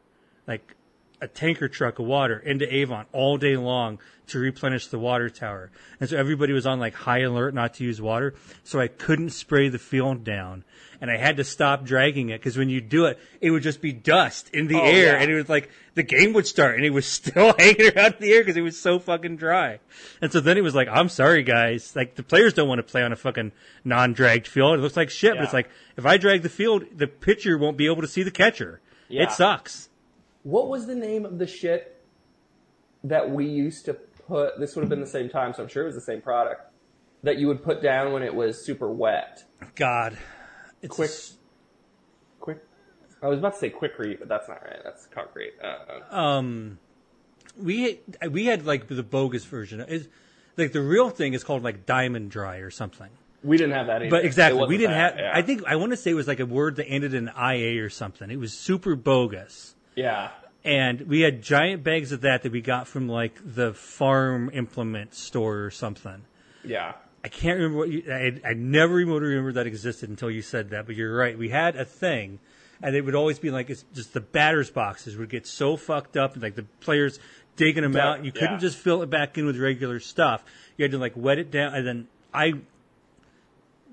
like 0.48 0.76
a 1.22 1.28
tanker 1.28 1.68
truck 1.68 2.00
of 2.00 2.06
water 2.06 2.38
into 2.40 2.72
Avon 2.74 3.06
all 3.12 3.38
day 3.38 3.58
long 3.58 4.00
to 4.28 4.40
replenish 4.40 4.88
the 4.88 5.00
water 5.00 5.30
tower. 5.30 5.72
And 6.00 6.10
so 6.10 6.16
everybody 6.16 6.54
was 6.54 6.66
on 6.68 6.80
like 6.80 6.94
high 6.94 7.20
alert 7.22 7.54
not 7.54 7.74
to 7.76 7.84
use 7.84 8.00
water. 8.00 8.36
So 8.64 8.80
I 8.80 8.88
couldn't 8.88 9.32
spray 9.32 9.70
the 9.70 9.80
field 9.80 10.24
down. 10.24 10.64
And 11.02 11.10
I 11.10 11.18
had 11.18 11.38
to 11.38 11.44
stop 11.44 11.84
dragging 11.84 12.30
it 12.30 12.40
because 12.40 12.58
when 12.58 12.70
you 12.70 12.80
do 12.82 13.06
it, 13.06 13.18
it 13.42 13.52
would 13.52 13.64
just 13.64 13.82
be 13.82 13.92
dust 13.94 14.50
in 14.54 14.68
the 14.68 14.76
Oh, 14.76 14.84
air. 14.84 15.14
yeah. 15.16 15.22
And 15.22 15.32
it 15.32 15.36
was 15.36 15.50
like 15.50 15.70
the 15.96 16.04
game 16.04 16.34
would 16.34 16.46
start 16.46 16.76
and 16.76 16.86
it 16.86 16.90
was 16.92 17.06
still 17.12 17.54
hanging 17.58 17.92
around 17.98 18.16
the 18.20 18.32
air 18.34 18.42
because 18.42 18.56
it 18.58 18.62
was 18.62 18.80
so 18.80 19.00
fucking 19.00 19.38
dry. 19.38 19.80
And 20.22 20.32
so 20.32 20.40
then 20.42 20.58
it 20.58 20.62
was 20.62 20.76
like, 20.76 20.88
I'm 20.90 21.10
sorry 21.10 21.44
guys. 21.44 21.96
Like 21.96 22.16
the 22.16 22.24
players 22.24 22.54
don't 22.54 22.68
want 22.68 22.80
to 22.80 22.84
play 22.84 23.02
on 23.04 23.12
a 23.12 23.16
fucking 23.18 23.52
non-dragged 23.84 24.48
field. 24.48 24.78
It 24.78 24.82
looks 24.82 24.96
like 24.98 25.10
shit, 25.10 25.36
but 25.36 25.44
it's 25.44 25.54
like, 25.54 25.70
if 25.98 26.06
I 26.06 26.18
drag 26.18 26.44
the 26.44 26.50
field, 26.50 26.86
the 26.96 27.08
pitcher 27.08 27.58
won't 27.58 27.78
be 27.78 27.88
able 27.88 28.02
to 28.04 28.08
see 28.08 28.24
the 28.24 28.32
catcher. 28.32 28.80
Yeah. 29.08 29.24
It 29.24 29.32
sucks. 29.32 29.89
What 30.44 30.70
was 30.70 30.88
the 30.88 30.96
name 30.96 31.26
of 31.26 31.38
the 31.38 31.48
shit 31.48 32.02
that 33.04 33.30
we 33.30 33.46
used 33.46 33.86
to 33.86 33.94
put? 33.94 34.60
This 34.60 34.76
would 34.76 34.82
have 34.82 34.90
been 34.90 35.02
the 35.02 35.08
same 35.08 35.30
time, 35.30 35.54
so 35.54 35.64
I'm 35.64 35.70
sure 35.70 35.84
it 35.84 35.88
was 35.88 35.96
the 35.96 36.02
same 36.02 36.22
product 36.22 36.62
that 37.24 37.38
you 37.38 37.48
would 37.48 37.64
put 37.64 37.82
down 37.82 38.14
when 38.14 38.24
it 38.24 38.34
was 38.34 38.64
super 38.66 38.90
wet. 38.92 39.44
God. 39.76 40.18
It's 40.82 40.96
Quick. 40.96 41.10
s- 41.10 41.36
Quick. 42.40 42.64
I 43.22 43.28
was 43.28 43.40
about 43.40 43.54
to 43.54 43.60
say 43.60 43.70
Quikrete, 43.70 44.20
but 44.20 44.30
that's 44.30 44.48
not 44.48 44.62
right. 44.64 44.80
That's 44.84 45.06
concrete. 45.08 45.54
Uh, 45.62 46.16
um, 46.16 46.80
we 47.58 48.00
we 48.32 48.46
had 48.46 48.66
like 48.66 48.88
the 48.88 49.04
bogus 49.04 49.44
version. 49.44 49.82
Is 49.82 50.08
like 50.56 50.72
the 50.72 50.82
real 50.82 51.10
thing 51.10 51.34
is 51.34 51.44
called 51.44 51.62
like 51.64 51.86
diamond 51.86 52.32
dry 52.32 52.58
or 52.58 52.70
something. 52.72 53.10
we 53.44 53.58
didn't 53.58 53.74
have 53.74 53.88
that 53.88 54.02
either. 54.04 54.10
But 54.10 54.24
exactly, 54.24 54.66
we 54.68 54.78
didn't 54.78 54.92
that, 54.92 55.16
have. 55.16 55.20
yeah. 55.20 55.32
I 55.34 55.42
think 55.42 55.64
I 55.68 55.76
want 55.76 55.92
to 55.92 55.98
say 55.98 56.12
it 56.12 56.14
was 56.14 56.30
like 56.30 56.40
a 56.40 56.46
word 56.46 56.78
that 56.78 56.86
ended 56.86 57.14
in 57.14 57.28
ia 57.38 57.84
or 57.84 57.90
something. 57.90 58.32
It 58.32 58.40
was 58.40 58.54
super 58.54 58.96
bogus. 58.96 59.76
Yeah. 60.00 60.30
And 60.64 61.02
we 61.02 61.22
had 61.22 61.42
giant 61.42 61.84
bags 61.84 62.12
of 62.12 62.22
that 62.22 62.44
that 62.44 62.52
we 62.52 62.62
got 62.62 62.88
from 62.88 63.10
like 63.10 63.38
the 63.44 63.74
farm 63.74 64.50
implement 64.54 65.14
store 65.14 65.60
or 65.64 65.72
something. 65.72 66.22
Yeah. 66.64 66.94
I 67.24 67.28
can't 67.28 67.58
remember 67.58 67.78
what 67.80 67.90
you. 67.90 68.04
I, 68.10 68.50
I 68.50 68.54
never 68.54 68.94
remotely 68.94 69.30
remember 69.30 69.52
that 69.54 69.68
existed 69.68 70.10
until 70.10 70.32
you 70.32 70.42
said 70.42 70.70
that. 70.70 70.86
But 70.86 70.96
you're 70.96 71.14
right. 71.14 71.38
We 71.38 71.50
had 71.50 71.76
a 71.76 71.84
thing, 71.84 72.40
and 72.82 72.96
it 72.96 73.02
would 73.04 73.16
always 73.16 73.40
be 73.40 73.52
like 73.52 73.70
it's 73.70 73.84
just 73.94 74.14
the 74.14 74.22
batters 74.22 74.70
boxes 74.70 75.18
would 75.18 75.30
get 75.30 75.46
so 75.46 75.76
fucked 75.76 76.16
up, 76.16 76.34
and 76.34 76.42
like 76.42 76.56
the 76.56 76.66
players 76.80 77.20
digging 77.58 77.84
them 77.84 77.98
out. 77.98 78.24
You 78.24 78.32
couldn't 78.32 78.54
yeah. 78.54 78.60
just 78.60 78.78
fill 78.78 79.02
it 79.02 79.10
back 79.10 79.38
in 79.38 79.46
with 79.46 79.58
regular 79.58 80.00
stuff. 80.00 80.46
You 80.78 80.84
had 80.84 80.92
to 80.92 80.98
like 80.98 81.14
wet 81.18 81.40
it 81.40 81.52
down, 81.52 81.74
and 81.74 81.86
then 81.86 82.08
I. 82.34 82.54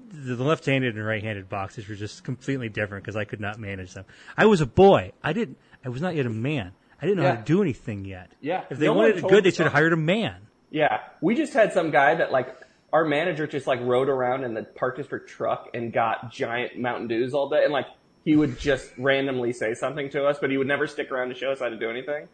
The 0.09 0.37
the 0.37 0.45
left-handed 0.45 0.95
and 0.95 1.05
right-handed 1.05 1.49
boxes 1.49 1.89
were 1.89 1.97
just 1.97 2.23
completely 2.23 2.69
different 2.69 3.03
because 3.03 3.17
I 3.17 3.25
could 3.25 3.41
not 3.41 3.59
manage 3.59 3.93
them. 3.93 4.05
I 4.39 4.47
was 4.47 4.61
a 4.61 4.67
boy. 4.67 5.11
I 5.21 5.33
didn't. 5.33 5.59
I 5.87 5.89
was 5.89 6.03
not 6.03 6.17
yet 6.17 6.27
a 6.27 6.31
man. 6.31 6.73
I 7.01 7.07
didn't 7.07 7.23
know 7.23 7.29
how 7.31 7.37
to 7.37 7.43
do 7.43 7.63
anything 7.63 8.05
yet. 8.05 8.33
Yeah. 8.41 8.65
If 8.69 8.79
they 8.79 8.87
No 8.87 8.95
wanted 8.95 9.19
it 9.19 9.29
good, 9.29 9.45
they 9.45 9.53
should 9.53 9.67
have 9.67 9.73
hired 9.73 9.93
a 9.93 9.97
man. 9.97 10.49
Yeah. 10.71 10.99
We 11.21 11.37
just 11.37 11.53
had 11.53 11.73
some 11.73 11.93
guy 11.93 12.17
that 12.17 12.33
like 12.33 12.57
our 12.93 13.05
manager 13.05 13.47
just 13.47 13.69
like 13.69 13.81
rode 13.83 14.09
around 14.09 14.43
in 14.43 14.53
the 14.53 14.65
park 14.65 14.97
district 14.97 15.29
truck 15.29 15.69
and 15.75 15.93
got 15.93 16.33
giant 16.33 16.77
Mountain 16.77 17.07
Dews 17.07 17.35
all 17.35 17.49
day 17.49 17.63
and 17.63 17.73
like 17.73 17.87
he 18.25 18.35
would 18.35 18.59
just 18.59 18.91
randomly 18.99 19.53
say 19.53 19.75
something 19.75 20.11
to 20.11 20.27
us, 20.27 20.39
but 20.41 20.51
he 20.51 20.57
would 20.57 20.67
never 20.67 20.89
stick 20.89 21.13
around 21.13 21.29
to 21.29 21.37
show 21.37 21.53
us 21.53 21.61
how 21.61 21.69
to 21.69 21.79
do 21.79 21.89
anything. 21.89 22.27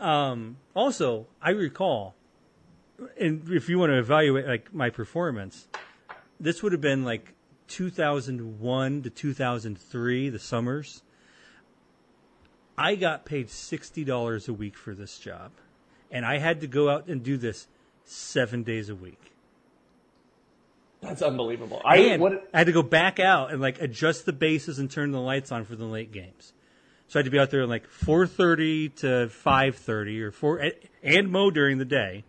Um, 0.00 0.56
also, 0.74 1.26
I 1.42 1.50
recall, 1.50 2.14
and 3.20 3.50
if 3.50 3.68
you 3.68 3.78
want 3.78 3.90
to 3.90 3.98
evaluate 3.98 4.46
like 4.46 4.72
my 4.72 4.88
performance, 4.88 5.68
this 6.40 6.62
would 6.62 6.72
have 6.72 6.80
been 6.80 7.04
like 7.04 7.34
2001 7.68 9.02
to 9.02 9.10
2003, 9.10 10.30
the 10.30 10.38
summers. 10.38 11.02
I 12.82 12.96
got 12.96 13.24
paid 13.24 13.48
sixty 13.48 14.02
dollars 14.02 14.48
a 14.48 14.52
week 14.52 14.76
for 14.76 14.92
this 14.92 15.16
job, 15.18 15.52
and 16.10 16.26
I 16.26 16.38
had 16.38 16.62
to 16.62 16.66
go 16.66 16.90
out 16.90 17.06
and 17.06 17.22
do 17.22 17.36
this 17.36 17.68
seven 18.04 18.64
days 18.64 18.88
a 18.88 18.94
week. 18.96 19.20
That's 21.00 21.22
unbelievable. 21.22 21.80
I 21.84 21.98
And 21.98 22.20
what 22.20 22.48
I 22.52 22.58
had 22.58 22.66
to 22.66 22.72
go 22.72 22.82
back 22.82 23.20
out 23.20 23.52
and 23.52 23.60
like 23.60 23.80
adjust 23.80 24.26
the 24.26 24.32
bases 24.32 24.80
and 24.80 24.90
turn 24.90 25.12
the 25.12 25.20
lights 25.20 25.52
on 25.52 25.64
for 25.64 25.76
the 25.76 25.84
late 25.84 26.10
games. 26.10 26.52
So 27.06 27.18
I 27.18 27.20
had 27.20 27.26
to 27.26 27.30
be 27.30 27.38
out 27.38 27.50
there 27.50 27.66
like 27.66 27.88
4:30 27.88 28.96
to 28.96 29.06
5:30 29.28 30.20
or 30.20 30.32
four 30.32 30.72
and 31.04 31.30
mow 31.30 31.52
during 31.52 31.78
the 31.78 31.84
day. 31.84 32.24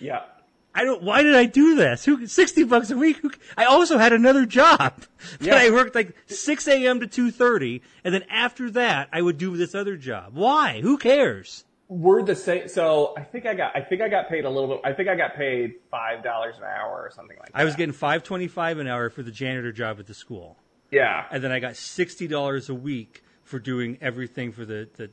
yeah. 0.00 0.24
I 0.74 0.84
don't. 0.84 1.02
Why 1.02 1.22
did 1.22 1.34
I 1.34 1.44
do 1.44 1.74
this? 1.76 2.04
Who 2.04 2.26
sixty 2.26 2.64
bucks 2.64 2.90
a 2.90 2.96
week? 2.96 3.18
Who, 3.18 3.30
I 3.56 3.64
also 3.64 3.96
had 3.98 4.12
another 4.12 4.44
job 4.46 4.78
that 5.38 5.46
Yeah. 5.46 5.54
I 5.56 5.70
worked 5.70 5.94
like 5.94 6.14
six 6.26 6.66
a.m. 6.66 7.00
to 7.00 7.06
two 7.06 7.30
thirty, 7.30 7.82
and 8.02 8.12
then 8.12 8.24
after 8.28 8.70
that 8.70 9.08
I 9.12 9.22
would 9.22 9.38
do 9.38 9.56
this 9.56 9.74
other 9.74 9.96
job. 9.96 10.34
Why? 10.34 10.80
Who 10.80 10.98
cares? 10.98 11.64
We're 11.86 12.22
the 12.22 12.34
same 12.34 12.66
so 12.68 13.14
I 13.16 13.22
think 13.22 13.44
I 13.46 13.52
got 13.54 13.76
I 13.76 13.82
think 13.82 14.00
I 14.00 14.08
got 14.08 14.28
paid 14.28 14.46
a 14.46 14.50
little 14.50 14.68
bit 14.68 14.80
I 14.84 14.94
think 14.94 15.08
I 15.08 15.14
got 15.16 15.36
paid 15.36 15.74
five 15.90 16.24
dollars 16.24 16.56
an 16.56 16.64
hour 16.64 17.02
or 17.02 17.10
something 17.14 17.36
like 17.38 17.52
that. 17.52 17.56
I 17.58 17.64
was 17.64 17.76
getting 17.76 17.92
five 17.92 18.22
twenty 18.24 18.48
five 18.48 18.78
an 18.78 18.88
hour 18.88 19.10
for 19.10 19.22
the 19.22 19.30
janitor 19.30 19.70
job 19.70 20.00
at 20.00 20.06
the 20.06 20.14
school, 20.14 20.56
Yeah. 20.90 21.26
and 21.30 21.44
then 21.44 21.52
I 21.52 21.60
got 21.60 21.76
sixty 21.76 22.26
dollars 22.26 22.68
a 22.70 22.74
week 22.74 23.22
for 23.42 23.58
doing 23.58 23.98
everything 24.00 24.50
for 24.50 24.64
the 24.64 24.88
the 24.96 25.10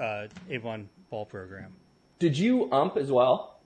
uh, 0.00 0.28
Avon 0.50 0.90
ball 1.10 1.24
program. 1.24 1.72
Did 2.18 2.36
you 2.38 2.70
ump 2.70 2.98
as 2.98 3.10
well? 3.10 3.58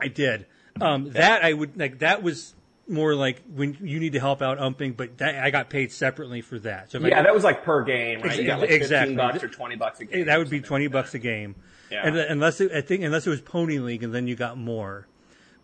I 0.00 0.08
did. 0.08 0.46
Um, 0.80 1.10
that 1.12 1.44
I 1.44 1.52
would 1.52 1.76
like. 1.78 2.00
That 2.00 2.22
was 2.22 2.54
more 2.88 3.14
like 3.14 3.42
when 3.52 3.76
you 3.80 3.98
need 3.98 4.12
to 4.12 4.20
help 4.20 4.42
out 4.42 4.58
umping, 4.58 4.92
but 4.92 5.18
that, 5.18 5.42
I 5.42 5.50
got 5.50 5.70
paid 5.70 5.90
separately 5.90 6.40
for 6.40 6.58
that. 6.60 6.90
So 6.92 6.98
if 6.98 7.04
I 7.04 7.08
Yeah, 7.08 7.22
that 7.22 7.34
was 7.34 7.42
like 7.44 7.64
per 7.64 7.82
game, 7.82 8.20
right? 8.20 8.30
Ex- 8.32 8.38
You 8.38 8.46
got 8.46 8.60
like 8.60 8.68
15 8.68 8.82
exactly. 8.82 9.16
bucks 9.16 9.42
or 9.42 9.48
20 9.48 9.76
bucks 9.76 10.00
a 10.00 10.04
game. 10.04 10.26
that 10.26 10.38
would 10.38 10.50
be 10.50 10.60
twenty 10.60 10.86
like 10.86 10.92
bucks 10.92 11.14
a 11.14 11.18
game, 11.18 11.56
Yeah. 11.90 12.06
and 12.06 12.16
unless 12.16 12.60
it, 12.60 12.70
I 12.72 12.80
think 12.82 13.02
unless 13.02 13.26
it 13.26 13.30
was 13.30 13.40
pony 13.40 13.78
league, 13.78 14.02
and 14.02 14.14
then 14.14 14.26
you 14.28 14.36
got 14.36 14.56
more. 14.58 15.08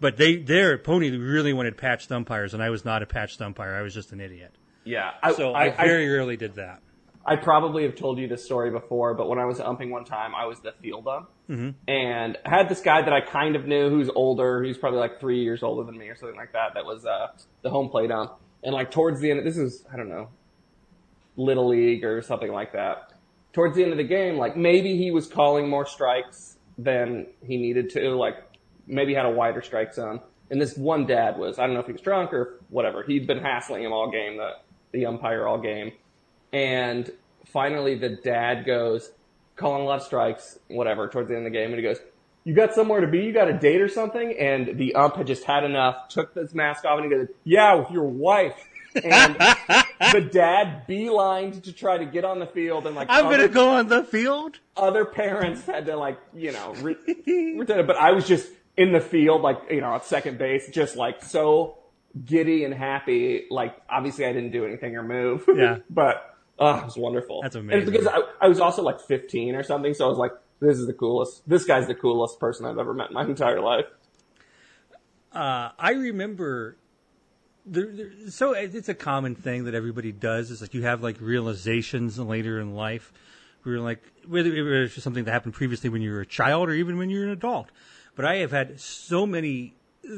But 0.00 0.16
they 0.16 0.34
at 0.72 0.82
pony 0.82 1.16
really 1.16 1.52
wanted 1.52 1.76
patched 1.76 2.10
umpires, 2.10 2.54
and 2.54 2.62
I 2.62 2.70
was 2.70 2.84
not 2.84 3.02
a 3.02 3.06
patched 3.06 3.40
umpire. 3.40 3.74
I 3.76 3.82
was 3.82 3.94
just 3.94 4.10
an 4.12 4.20
idiot. 4.20 4.52
Yeah. 4.84 5.12
I, 5.22 5.32
So 5.32 5.52
I, 5.52 5.66
I, 5.80 5.86
very 5.86 6.08
rarely 6.08 6.36
did 6.36 6.54
that. 6.56 6.80
I 7.24 7.36
probably 7.36 7.84
have 7.84 7.94
told 7.94 8.18
you 8.18 8.26
this 8.26 8.44
story 8.44 8.70
before, 8.70 9.14
but 9.14 9.28
when 9.28 9.38
I 9.38 9.44
was 9.44 9.60
umping 9.60 9.90
one 9.90 10.04
time, 10.04 10.34
I 10.34 10.46
was 10.46 10.60
the 10.60 10.72
field 10.82 11.06
ump. 11.06 11.30
Mm-hmm. 11.48 11.70
And 11.88 12.38
I 12.44 12.50
had 12.50 12.68
this 12.68 12.80
guy 12.80 13.02
that 13.02 13.12
I 13.12 13.20
kind 13.20 13.54
of 13.54 13.66
knew 13.66 13.90
who's 13.90 14.10
older. 14.14 14.62
He's 14.62 14.76
probably 14.76 14.98
like 14.98 15.20
three 15.20 15.42
years 15.42 15.62
older 15.62 15.84
than 15.84 15.96
me 15.96 16.08
or 16.08 16.16
something 16.16 16.36
like 16.36 16.52
that. 16.52 16.74
That 16.74 16.84
was 16.84 17.06
uh, 17.06 17.28
the 17.62 17.70
home 17.70 17.88
plate 17.88 18.10
ump. 18.10 18.32
And 18.64 18.74
like 18.74 18.90
towards 18.90 19.20
the 19.20 19.30
end, 19.30 19.46
this 19.46 19.56
is, 19.56 19.84
I 19.92 19.96
don't 19.96 20.08
know, 20.08 20.28
Little 21.36 21.68
League 21.68 22.04
or 22.04 22.22
something 22.22 22.52
like 22.52 22.72
that. 22.72 23.12
Towards 23.52 23.76
the 23.76 23.82
end 23.82 23.92
of 23.92 23.98
the 23.98 24.04
game, 24.04 24.36
like 24.36 24.56
maybe 24.56 24.96
he 24.96 25.10
was 25.10 25.26
calling 25.26 25.68
more 25.68 25.86
strikes 25.86 26.56
than 26.78 27.26
he 27.46 27.56
needed 27.56 27.90
to. 27.90 28.16
Like 28.16 28.36
maybe 28.86 29.14
had 29.14 29.26
a 29.26 29.30
wider 29.30 29.62
strike 29.62 29.94
zone. 29.94 30.20
And 30.50 30.60
this 30.60 30.76
one 30.76 31.06
dad 31.06 31.38
was, 31.38 31.58
I 31.58 31.66
don't 31.66 31.74
know 31.74 31.80
if 31.80 31.86
he 31.86 31.92
was 31.92 32.02
drunk 32.02 32.32
or 32.32 32.60
whatever. 32.68 33.02
He'd 33.02 33.26
been 33.26 33.38
hassling 33.38 33.84
him 33.84 33.92
all 33.92 34.10
game, 34.10 34.36
the, 34.36 34.50
the 34.92 35.06
umpire 35.06 35.46
all 35.46 35.58
game. 35.58 35.92
And 36.52 37.10
finally, 37.46 37.94
the 37.96 38.10
dad 38.10 38.64
goes, 38.64 39.12
calling 39.56 39.82
a 39.82 39.84
lot 39.84 39.98
of 39.98 40.04
strikes, 40.04 40.58
whatever, 40.68 41.08
towards 41.08 41.28
the 41.28 41.36
end 41.36 41.46
of 41.46 41.52
the 41.52 41.58
game, 41.58 41.70
and 41.70 41.76
he 41.76 41.82
goes, 41.82 41.98
You 42.44 42.54
got 42.54 42.74
somewhere 42.74 43.00
to 43.00 43.06
be? 43.06 43.20
You 43.20 43.32
got 43.32 43.48
a 43.48 43.58
date 43.58 43.80
or 43.80 43.88
something? 43.88 44.36
And 44.38 44.78
the 44.78 44.94
ump 44.94 45.16
had 45.16 45.26
just 45.26 45.44
had 45.44 45.64
enough, 45.64 46.08
took 46.08 46.34
his 46.34 46.54
mask 46.54 46.84
off, 46.84 46.98
and 47.00 47.10
he 47.10 47.18
goes, 47.18 47.28
Yeah, 47.44 47.74
with 47.74 47.90
your 47.90 48.04
wife. 48.04 48.68
And 48.94 49.34
the 50.12 50.28
dad 50.30 50.86
beelined 50.86 51.62
to 51.62 51.72
try 51.72 51.96
to 51.96 52.04
get 52.04 52.24
on 52.24 52.38
the 52.38 52.46
field, 52.46 52.86
and 52.86 52.94
like 52.94 53.08
I'm 53.10 53.30
gonna 53.30 53.48
go 53.48 53.70
on 53.70 53.88
the 53.88 54.04
field. 54.04 54.58
other 54.76 55.06
parents 55.06 55.64
had 55.64 55.86
to 55.86 55.96
like, 55.96 56.18
you 56.34 56.52
know, 56.52 56.74
re- 56.80 56.96
it. 57.06 57.86
But 57.86 57.96
I 57.96 58.12
was 58.12 58.28
just 58.28 58.50
in 58.76 58.92
the 58.92 59.00
field, 59.00 59.42
like, 59.42 59.58
you 59.70 59.80
know, 59.80 59.94
at 59.94 60.04
second 60.04 60.38
base, 60.38 60.68
just 60.70 60.96
like 60.96 61.22
so 61.22 61.78
giddy 62.24 62.64
and 62.64 62.74
happy. 62.74 63.46
Like, 63.50 63.76
obviously 63.88 64.26
I 64.26 64.32
didn't 64.32 64.52
do 64.52 64.64
anything 64.64 64.96
or 64.96 65.02
move. 65.02 65.44
Yeah. 65.54 65.78
but, 65.90 66.31
oh, 66.62 66.78
it 66.78 66.84
was 66.84 66.96
wonderful. 66.96 67.42
That's 67.42 67.56
And 67.56 67.70
amazing. 67.70 67.92
because 67.92 68.06
I, 68.06 68.20
I 68.40 68.48
was 68.48 68.60
also 68.60 68.82
like 68.82 69.00
15 69.00 69.54
or 69.54 69.62
something. 69.62 69.94
So 69.94 70.06
I 70.06 70.08
was 70.08 70.18
like, 70.18 70.32
this 70.60 70.78
is 70.78 70.86
the 70.86 70.92
coolest. 70.92 71.48
This 71.48 71.64
guy's 71.64 71.86
the 71.86 71.94
coolest 71.94 72.38
person 72.38 72.66
I've 72.66 72.78
ever 72.78 72.94
met 72.94 73.08
in 73.08 73.14
my 73.14 73.24
entire 73.24 73.60
life. 73.60 73.86
Uh, 75.32 75.70
I 75.78 75.92
remember. 75.92 76.76
There, 77.64 77.86
there, 77.86 78.10
so 78.28 78.52
it's 78.54 78.88
a 78.88 78.94
common 78.94 79.34
thing 79.36 79.64
that 79.64 79.74
everybody 79.74 80.10
does. 80.12 80.50
Is 80.50 80.60
like 80.60 80.74
you 80.74 80.82
have 80.82 81.02
like 81.02 81.20
realizations 81.20 82.18
later 82.18 82.58
in 82.60 82.74
life, 82.74 83.12
where 83.62 83.76
you're 83.76 83.84
like 83.84 84.02
whether 84.26 84.50
it 84.52 84.62
was 84.62 84.94
something 85.02 85.24
that 85.24 85.30
happened 85.30 85.54
previously 85.54 85.88
when 85.88 86.02
you 86.02 86.10
were 86.10 86.20
a 86.20 86.26
child 86.26 86.68
or 86.68 86.72
even 86.72 86.98
when 86.98 87.08
you're 87.08 87.24
an 87.24 87.30
adult. 87.30 87.68
But 88.16 88.24
I 88.24 88.36
have 88.38 88.50
had 88.50 88.80
so 88.80 89.26
many 89.26 89.74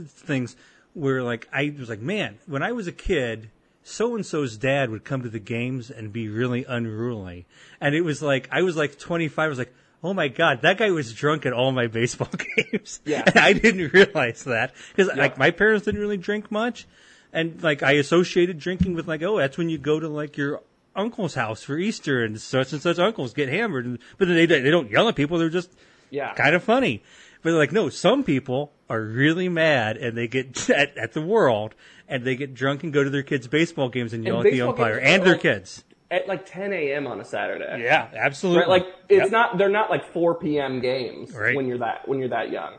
things 0.07 0.57
where 0.95 1.22
like 1.22 1.47
I 1.53 1.74
was 1.78 1.88
like, 1.90 2.01
man, 2.01 2.38
when 2.47 2.62
I 2.62 2.72
was 2.72 2.86
a 2.86 2.92
kid, 2.92 3.51
so 3.85 4.16
and 4.16 4.26
so's 4.26 4.57
dad 4.57 4.91
would 4.91 5.05
come 5.05 5.22
to 5.22 5.28
the 5.28 5.39
games 5.39 5.91
and 5.91 6.12
be 6.12 6.28
really 6.28 6.64
unruly, 6.64 7.47
and 7.80 7.95
it 7.95 8.01
was 8.01 8.20
like 8.22 8.49
I 8.51 8.62
was 8.62 8.76
like 8.76 8.99
25. 8.99 9.39
I 9.45 9.49
was 9.49 9.59
like. 9.59 9.72
Oh 10.07 10.12
my 10.12 10.28
God, 10.28 10.61
that 10.61 10.76
guy 10.76 10.91
was 10.91 11.14
drunk 11.14 11.47
at 11.47 11.55
all 11.55 11.72
my 11.72 11.87
baseball 11.87 12.28
games. 12.70 13.01
Yeah. 13.07 13.22
And 13.24 13.39
I 13.39 13.55
didn't 13.55 13.91
realize 13.95 14.45
that 14.45 14.74
because 14.95 15.16
like 15.16 15.39
my 15.39 15.51
parents 15.51 15.87
didn't 15.87 16.03
really 16.03 16.18
drink 16.18 16.51
much, 16.53 16.87
and 17.32 17.62
like 17.62 17.82
I 17.82 17.93
associated 17.93 18.59
drinking 18.59 18.93
with 18.97 19.09
like 19.09 19.22
oh 19.22 19.39
that's 19.39 19.57
when 19.57 19.70
you 19.70 19.78
go 19.78 19.99
to 19.99 20.07
like 20.09 20.37
your 20.37 20.61
uncle's 20.95 21.35
house 21.35 21.62
for 21.62 21.78
Easter, 21.78 22.22
and 22.22 22.39
such 22.39 22.74
and 22.74 22.82
such 22.82 22.99
uncles 22.99 23.32
get 23.32 23.49
hammered. 23.49 23.87
And, 23.87 23.99
but 24.18 24.28
they 24.28 24.45
they 24.45 24.70
don't 24.70 24.91
yell 24.91 25.09
at 25.09 25.16
people; 25.16 25.39
they're 25.39 25.49
just 25.49 25.70
Yeah. 26.11 26.35
kind 26.35 26.55
of 26.55 26.62
funny. 26.62 27.03
But 27.41 27.53
they're 27.53 27.59
like, 27.59 27.72
no, 27.72 27.89
some 27.89 28.24
people 28.24 28.72
are 28.91 29.01
really 29.01 29.49
mad, 29.49 29.97
and 29.97 30.18
they 30.18 30.28
get 30.28 30.68
at, 30.70 30.99
at 30.99 31.12
the 31.14 31.22
world, 31.22 31.74
and 32.09 32.24
they 32.24 32.36
get 32.36 32.55
drunk 32.55 32.82
and 32.84 32.92
go 32.92 33.02
to 33.05 33.11
their 33.11 33.22
kids' 33.22 33.46
baseball 33.48 33.88
games 33.88 34.12
and 34.12 34.24
yell 34.24 34.38
And 34.38 34.46
at 34.46 34.52
the 34.52 34.61
umpire 34.62 34.98
and 34.98 35.22
their 35.22 35.32
like- 35.32 35.42
kids. 35.42 35.84
At 36.11 36.28
like 36.28 36.46
10 36.46 36.72
a.m. 36.72 37.07
on 37.09 37.18
a 37.20 37.24
Saturday. 37.24 37.82
Yeah, 37.82 38.09
absolutely. 38.14 38.61
Right, 38.61 38.68
like 38.68 38.86
it's 39.09 39.22
Yep. 39.24 39.30
not. 39.32 39.59
They're 39.59 39.68
not 39.70 39.90
like 39.90 40.12
4 40.12 40.36
p.m. 40.36 40.80
games 40.80 41.32
Right. 41.34 41.57
when 41.57 41.66
you're 41.66 41.78
that 41.78 42.07
when 42.07 42.20
you're 42.20 42.28
that 42.28 42.50
young. 42.50 42.74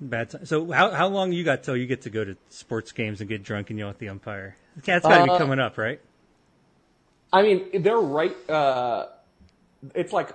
bad 0.00 0.30
time. 0.30 0.44
So 0.46 0.70
how 0.72 0.90
how 0.90 1.08
long 1.08 1.32
you 1.32 1.44
got 1.44 1.62
till 1.62 1.76
you 1.76 1.86
get 1.86 2.02
to 2.02 2.10
go 2.10 2.24
to 2.24 2.36
sports 2.48 2.92
games 2.92 3.20
and 3.20 3.28
get 3.28 3.42
drunk 3.42 3.70
and 3.70 3.78
yell 3.78 3.90
at 3.90 3.98
the 3.98 4.08
umpire? 4.08 4.56
That's 4.84 5.04
got 5.04 5.18
to 5.18 5.24
be 5.24 5.30
Uh, 5.30 5.38
coming 5.38 5.58
up, 5.60 5.76
right? 5.78 6.00
I 7.32 7.42
mean, 7.42 7.82
they're 7.82 7.96
right. 7.98 8.34
Uh, 8.50 9.06
it's 9.94 10.12
like 10.12 10.30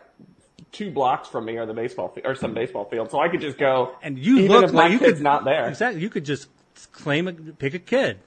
two 0.73 0.91
blocks 0.91 1.29
from 1.29 1.45
me 1.45 1.57
are 1.57 1.65
the 1.65 1.73
baseball 1.73 2.09
fi- 2.09 2.21
or 2.25 2.35
some 2.35 2.53
baseball 2.53 2.83
field, 2.83 3.09
so 3.11 3.21
I 3.21 3.29
could 3.29 3.39
just 3.39 3.57
go. 3.57 3.95
And 4.01 4.19
you 4.19 4.39
even 4.39 4.51
look 4.51 4.65
if 4.65 4.73
my 4.73 4.87
you 4.87 4.99
kid's 4.99 5.13
could 5.13 5.21
not 5.21 5.45
there. 5.45 5.69
Exactly. 5.69 6.01
You 6.01 6.09
could 6.09 6.25
just 6.25 6.49
claim 6.91 7.27
a, 7.29 7.33
pick 7.33 7.73
a 7.73 7.79
kid. 7.79 8.19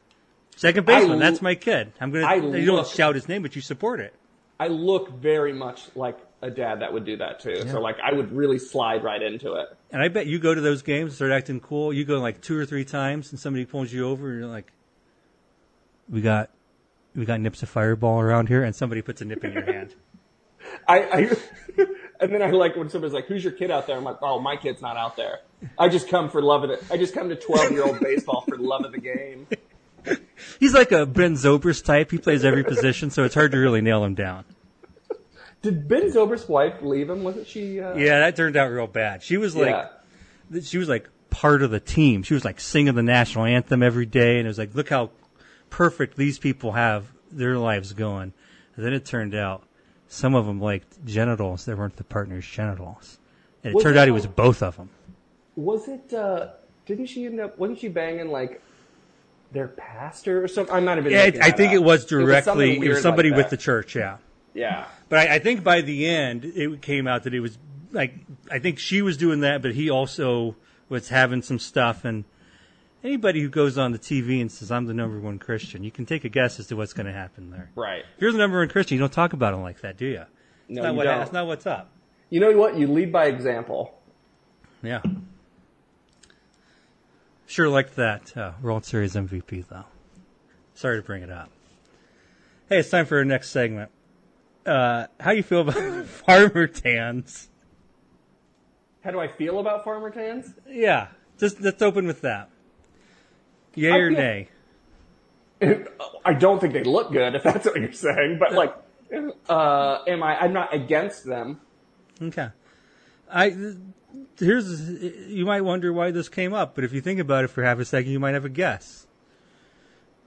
Second 0.57 0.87
baseman, 0.87 1.21
I- 1.21 1.31
that's 1.31 1.43
my 1.43 1.55
kid. 1.55 1.93
I'm 2.01 2.11
gonna. 2.11 2.25
I 2.25 2.37
you 2.37 2.65
don't 2.65 2.87
shout 2.87 3.15
his 3.15 3.29
name, 3.29 3.43
but 3.43 3.55
you 3.55 3.61
support 3.61 4.01
it. 4.01 4.15
I 4.59 4.69
look 4.69 5.11
very 5.11 5.53
much 5.53 5.83
like 5.95 6.19
a 6.41 6.51
dad 6.51 6.81
that 6.81 6.91
would 6.93 7.05
do 7.05 7.19
that 7.19 7.41
too. 7.41 7.69
So 7.69 7.79
like 7.81 7.97
I 8.03 8.15
would 8.15 8.33
really 8.33 8.59
slide 8.59 9.05
right 9.05 9.21
into 9.21 9.53
it. 9.55 9.67
And 9.91 10.01
I 10.01 10.09
bet 10.09 10.27
you 10.27 10.39
go 10.39 10.55
to 10.55 10.61
those 10.63 10.81
games, 10.81 11.11
and 11.11 11.17
start 11.17 11.31
acting 11.33 11.61
cool. 11.61 11.93
You 11.93 12.07
go 12.07 12.21
like 12.21 12.41
two 12.41 12.57
or 12.57 12.65
three 12.65 12.85
times, 12.87 13.31
and 13.33 13.39
somebody 13.39 13.67
pulls 13.67 13.93
you 13.93 14.09
over, 14.09 14.31
and 14.31 14.41
you're 14.41 14.49
like, 14.49 14.73
"We 16.09 16.23
got, 16.23 16.51
we 17.15 17.27
got 17.27 17.41
nips 17.41 17.63
of 17.63 17.69
fireball 17.69 18.19
around 18.21 18.49
here," 18.49 18.63
and 18.65 18.75
somebody 18.75 19.03
puts 19.03 19.21
a 19.21 19.27
nip 19.27 19.45
in 19.45 19.53
your 19.53 19.65
hand. 19.65 19.95
I, 20.89 20.99
I 21.03 21.87
and 22.21 22.33
then 22.33 22.43
I 22.43 22.51
like 22.51 22.77
when 22.77 22.89
somebody's 22.89 23.15
like, 23.15 23.27
"Who's 23.27 23.45
your 23.45 23.53
kid 23.53 23.71
out 23.71 23.87
there?" 23.87 23.97
I'm 23.97 24.05
like, 24.05 24.19
"Oh, 24.23 24.41
my 24.41 24.57
kid's 24.57 24.83
not 24.83 24.97
out 24.97 25.17
there. 25.17 25.41
I 25.79 25.89
just 25.89 26.09
come 26.09 26.31
for 26.31 26.43
love 26.43 26.65
of 26.65 26.71
it. 26.71 26.83
I 26.91 26.97
just 26.97 27.15
come 27.15 27.29
to 27.29 27.37
12 27.37 27.73
year 27.73 27.85
old 27.85 28.01
baseball 28.01 28.43
for 28.43 28.57
love 28.57 28.85
of 28.85 28.93
the 28.93 29.01
game." 29.01 29.47
He's 30.61 30.75
like 30.75 30.93
a 30.93 31.05
Ben 31.07 31.35
Zobrist 31.35 31.85
type. 31.85 32.11
He 32.11 32.19
plays 32.19 32.45
every 32.45 32.65
position, 32.65 33.11
so 33.11 33.25
it's 33.25 33.35
hard 33.35 33.53
to 33.53 33.59
really 33.59 33.81
nail 33.81 34.05
him 34.05 34.15
down. 34.15 34.45
Did 35.63 35.89
Ben 35.89 36.13
Zobrist's 36.13 36.49
wife 36.49 36.81
leave 36.83 37.11
him? 37.11 37.25
Wasn't 37.25 37.47
she? 37.47 37.81
Uh, 37.81 37.97
Yeah, 37.97 38.21
that 38.21 38.37
turned 38.37 38.57
out 38.57 38.71
real 38.71 38.87
bad. 38.87 39.23
She 39.23 39.37
was 39.37 39.57
like, 39.57 39.89
yeah. 40.51 40.61
she 40.61 40.79
was 40.79 40.89
like 40.89 41.09
part 41.31 41.63
of 41.63 41.71
the 41.71 41.81
team. 41.81 42.23
She 42.23 42.35
was 42.35 42.45
like 42.45 42.61
singing 42.61 42.95
the 42.95 43.03
national 43.03 43.47
anthem 43.47 43.83
every 43.83 44.07
day, 44.07 44.39
and 44.39 44.47
it 44.47 44.49
was 44.49 44.59
like, 44.59 44.75
look 44.75 44.89
how 44.89 45.11
perfect 45.71 46.17
these 46.17 46.39
people 46.39 46.73
have 46.73 47.13
their 47.31 47.59
lives 47.59 47.93
going. 47.93 48.33
And 48.77 48.85
then 48.85 48.93
it 48.93 49.05
turned 49.05 49.35
out 49.35 49.66
some 50.09 50.35
of 50.35 50.47
them 50.47 50.61
liked 50.61 51.05
genitals 51.05 51.65
that 51.65 51.77
weren't 51.77 51.97
the 51.97 52.05
partner's 52.05 52.47
genitals, 52.47 53.19
and 53.65 53.73
it 53.73 53.75
Was 53.75 53.85
turned 53.85 53.97
it- 53.97 54.01
out 54.01 54.09
he 54.09 54.13
was 54.13 54.27
both 54.27 54.63
of 54.63 54.77
them. 54.77 54.91
Was 55.57 55.89
it? 55.89 56.13
uh 56.13 56.49
Didn't 56.87 57.07
she 57.07 57.25
end 57.27 57.41
up? 57.41 57.59
Wasn't 57.59 57.79
she 57.79 57.89
banging 57.89 58.29
like 58.31 58.61
their 59.53 59.69
pastor 59.69 60.43
or 60.45 60.49
something? 60.49 60.75
I'm 60.75 60.85
not 60.85 60.99
even. 60.99 61.13
Yeah, 61.13 61.31
I 61.43 61.51
think 61.51 61.71
up. 61.71 61.75
it 61.77 61.83
was 61.83 62.05
directly. 62.05 62.75
It 62.75 62.79
was, 62.81 62.89
weird 62.89 63.03
somebody 63.03 63.31
like 63.31 63.39
with 63.39 63.51
the 63.51 63.57
church. 63.57 63.97
Yeah. 63.97 64.19
Yeah. 64.55 64.87
But 65.09 65.19
I, 65.21 65.35
I 65.37 65.39
think 65.39 65.63
by 65.65 65.81
the 65.83 66.07
end, 66.07 66.45
it 66.45 66.83
came 66.83 67.07
out 67.07 67.25
that 67.25 67.35
it 67.35 67.41
was 67.41 67.59
like 67.93 68.15
I 68.51 68.59
think 68.59 68.79
she 68.79 69.03
was 69.03 69.17
doing 69.17 69.41
that, 69.41 69.63
but 69.63 69.75
he 69.75 69.89
also 69.91 70.57
was 70.89 71.09
having 71.09 71.43
some 71.43 71.59
stuff. 71.59 72.05
And 72.05 72.25
anybody 73.03 73.41
who 73.41 73.49
goes 73.49 73.79
on 73.79 73.93
the 73.93 73.99
TV 73.99 74.41
and 74.41 74.51
says 74.51 74.71
I'm 74.71 74.87
the 74.87 74.95
number 74.95 75.19
one 75.19 75.39
Christian, 75.39 75.85
you 75.85 75.91
can 75.91 76.07
take 76.07 76.25
a 76.25 76.29
guess 76.29 76.59
as 76.59 76.67
to 76.69 76.77
what's 76.77 76.93
going 76.93 77.07
to 77.07 77.13
happen 77.13 77.51
there. 77.51 77.71
Right. 77.75 78.05
If 78.17 78.23
you're 78.23 78.33
the 78.33 78.39
number 78.39 78.59
one 78.59 78.69
Christian, 78.69 78.97
you 78.97 79.01
don't 79.01 79.13
talk 79.13 79.33
about 79.33 79.55
him 79.55 79.63
like 79.63 79.81
that, 79.81 79.97
do 79.97 80.07
you? 80.07 80.25
No, 80.69 80.83
not 80.83 80.91
you 80.91 80.97
what, 80.97 81.05
don't. 81.05 81.19
That's 81.19 81.33
not 81.33 81.47
what's 81.47 81.67
up. 81.67 81.91
You 82.31 82.41
know 82.41 82.57
what? 82.57 82.77
You 82.77 82.87
lead 82.89 83.13
by 83.13 83.27
example. 83.27 83.95
Yeah. 84.83 85.03
Sure 87.47 87.69
liked 87.69 87.97
that 87.97 88.37
uh, 88.37 88.53
World 88.61 88.85
Series 88.85 89.15
MVP 89.15 89.69
though. 89.69 89.85
Sorry 90.75 91.01
to 91.01 91.07
bring 91.07 91.23
it 91.23 91.31
up. 91.31 91.51
Hey, 92.69 92.81
it's 92.81 92.91
time 92.91 93.07
for 93.07 93.19
our 93.19 93.25
next 93.25 93.51
segment. 93.51 93.91
Uh, 94.65 95.07
how 95.21 95.31
you 95.31 95.45
feel 95.45 95.61
about 95.61 96.07
farmer 96.07 96.67
tans? 96.67 97.49
How 99.05 99.13
do 99.13 99.21
I 99.21 99.29
feel 99.29 99.61
about 99.61 99.85
farmer 99.85 100.11
tans? 100.11 100.53
Yeah, 100.69 101.09
just 101.39 101.61
let's 101.61 101.81
open 101.81 102.09
with 102.09 102.23
that. 102.23 102.51
Yay 103.77 103.93
I 103.93 103.97
or 103.99 104.11
feel- 104.11 104.19
nay? 104.19 104.49
I 106.25 106.35
don't 106.35 106.61
think 106.61 106.75
they 106.75 106.83
look 106.83 107.13
good, 107.13 107.35
if 107.35 107.43
that's 107.43 107.65
what 107.65 107.81
you're 107.81 107.93
saying. 107.93 108.39
But 108.39 108.53
like, 108.53 108.75
uh, 109.49 109.99
am 110.07 110.23
I? 110.23 110.39
I'm 110.39 110.53
not 110.53 110.75
against 110.75 111.25
them. 111.25 111.61
Okay. 112.21 112.49
I 113.31 113.75
here's 114.39 114.89
you 115.29 115.47
might 115.47 115.63
wonder 115.63 115.93
why 115.93 116.11
this 116.11 116.29
came 116.29 116.53
up, 116.53 116.75
but 116.75 116.85
if 116.85 116.93
you 116.93 117.01
think 117.01 117.21
about 117.21 117.45
it 117.45 117.49
for 117.49 117.63
half 117.63 117.79
a 117.79 117.85
second, 117.85 118.11
you 118.11 118.21
might 118.21 118.35
have 118.35 118.45
a 118.45 118.51
guess. 118.51 119.07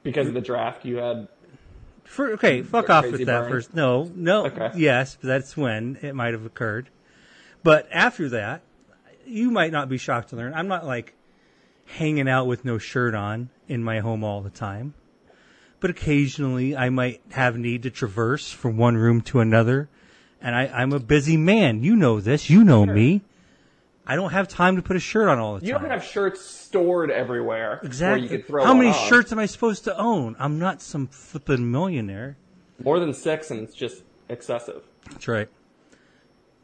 Because 0.02 0.28
of 0.28 0.34
the 0.34 0.42
draft 0.42 0.86
you 0.86 0.98
had. 0.98 1.28
For, 2.06 2.32
okay, 2.34 2.64
fuck 2.64 2.90
off 2.90 3.06
with 3.06 3.20
that 3.20 3.26
Brian? 3.26 3.52
first. 3.52 3.76
No, 3.76 4.10
no. 4.16 4.48
Okay. 4.48 4.72
Yes, 4.76 5.18
but 5.22 5.28
that's 5.28 5.56
when 5.56 6.00
it 6.02 6.16
might 6.16 6.34
have 6.34 6.46
occurred. 6.46 6.90
But 7.62 7.88
after 7.92 8.30
that, 8.30 8.62
you 9.28 9.52
might 9.52 9.72
not 9.72 9.90
be 9.90 9.98
shocked 9.98 10.30
to 10.30 10.36
learn 10.36 10.54
I'm 10.56 10.68
not 10.68 10.86
like 10.88 11.14
hanging 11.98 12.30
out 12.30 12.46
with 12.48 12.64
no 12.66 12.78
shirt 12.78 13.16
on 13.16 13.50
in 13.68 13.84
my 13.84 14.00
home 14.00 14.24
all 14.24 14.42
the 14.42 14.50
time. 14.50 14.94
But 15.80 15.90
occasionally 15.90 16.76
I 16.76 16.90
might 16.90 17.22
have 17.32 17.58
need 17.58 17.84
to 17.84 17.90
traverse 17.90 18.52
from 18.52 18.78
one 18.78 18.98
room 18.98 19.22
to 19.22 19.40
another. 19.40 19.90
And 20.42 20.56
I, 20.56 20.68
I'm 20.68 20.94
a 20.94 21.00
busy 21.00 21.38
man. 21.38 21.84
You 21.84 21.96
know 21.96 22.20
this. 22.22 22.50
You 22.50 22.64
know 22.64 22.86
me. 22.86 23.22
I 24.06 24.16
don't 24.16 24.32
have 24.32 24.48
time 24.48 24.76
to 24.78 24.82
put 24.82 24.96
a 24.96 25.00
shirt 25.00 25.28
on 25.30 25.38
all 25.38 25.58
the 25.60 25.66
You 25.66 25.74
time. 25.74 25.84
You 25.84 25.88
don't 25.90 26.00
have 26.00 26.08
shirts 26.08 26.42
stored 26.42 27.12
everywhere. 27.12 27.80
exactly. 27.84 28.28
Where 28.28 28.38
you 28.38 28.44
throw 28.44 28.66
How 28.66 28.74
many 28.74 28.90
on. 28.90 29.08
shirts 29.08 29.32
am 29.32 29.40
I 29.40 29.46
supposed 29.46 29.84
to 29.84 29.96
own? 29.98 30.36
I'm 30.40 30.58
not 30.58 30.82
some 30.82 31.08
flippin' 31.08 31.70
millionaire. 31.70 32.36
More 32.84 33.00
than 33.00 33.14
six, 33.14 33.52
and 33.52 33.60
it's 33.62 33.76
just 33.76 34.04
excessive. 34.30 34.84
That's 35.12 35.28
right. 35.28 35.48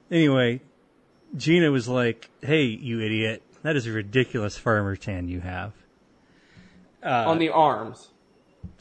Anyway, 0.10 0.62
Gina 1.36 1.70
was 1.72 1.88
like, 1.88 2.30
"Hey, 2.42 2.64
you 2.64 3.00
idiot! 3.02 3.44
That 3.66 3.76
is 3.76 3.88
a 3.88 3.92
ridiculous 3.92 4.60
farmer 4.60 4.96
tan 4.96 5.28
you 5.28 5.40
have." 5.40 5.74
Uh, 7.04 7.24
on 7.26 7.40
the 7.40 7.50
arms. 7.50 8.10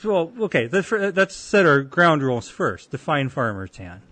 Well, 0.05 0.30
okay, 0.41 0.68
let's, 0.70 1.35
set 1.35 1.64
our 1.64 1.80
ground 1.80 2.22
rules 2.22 2.51
first. 2.51 2.91
Define 2.91 3.30
farmer 3.30 3.66
tan. 3.66 4.03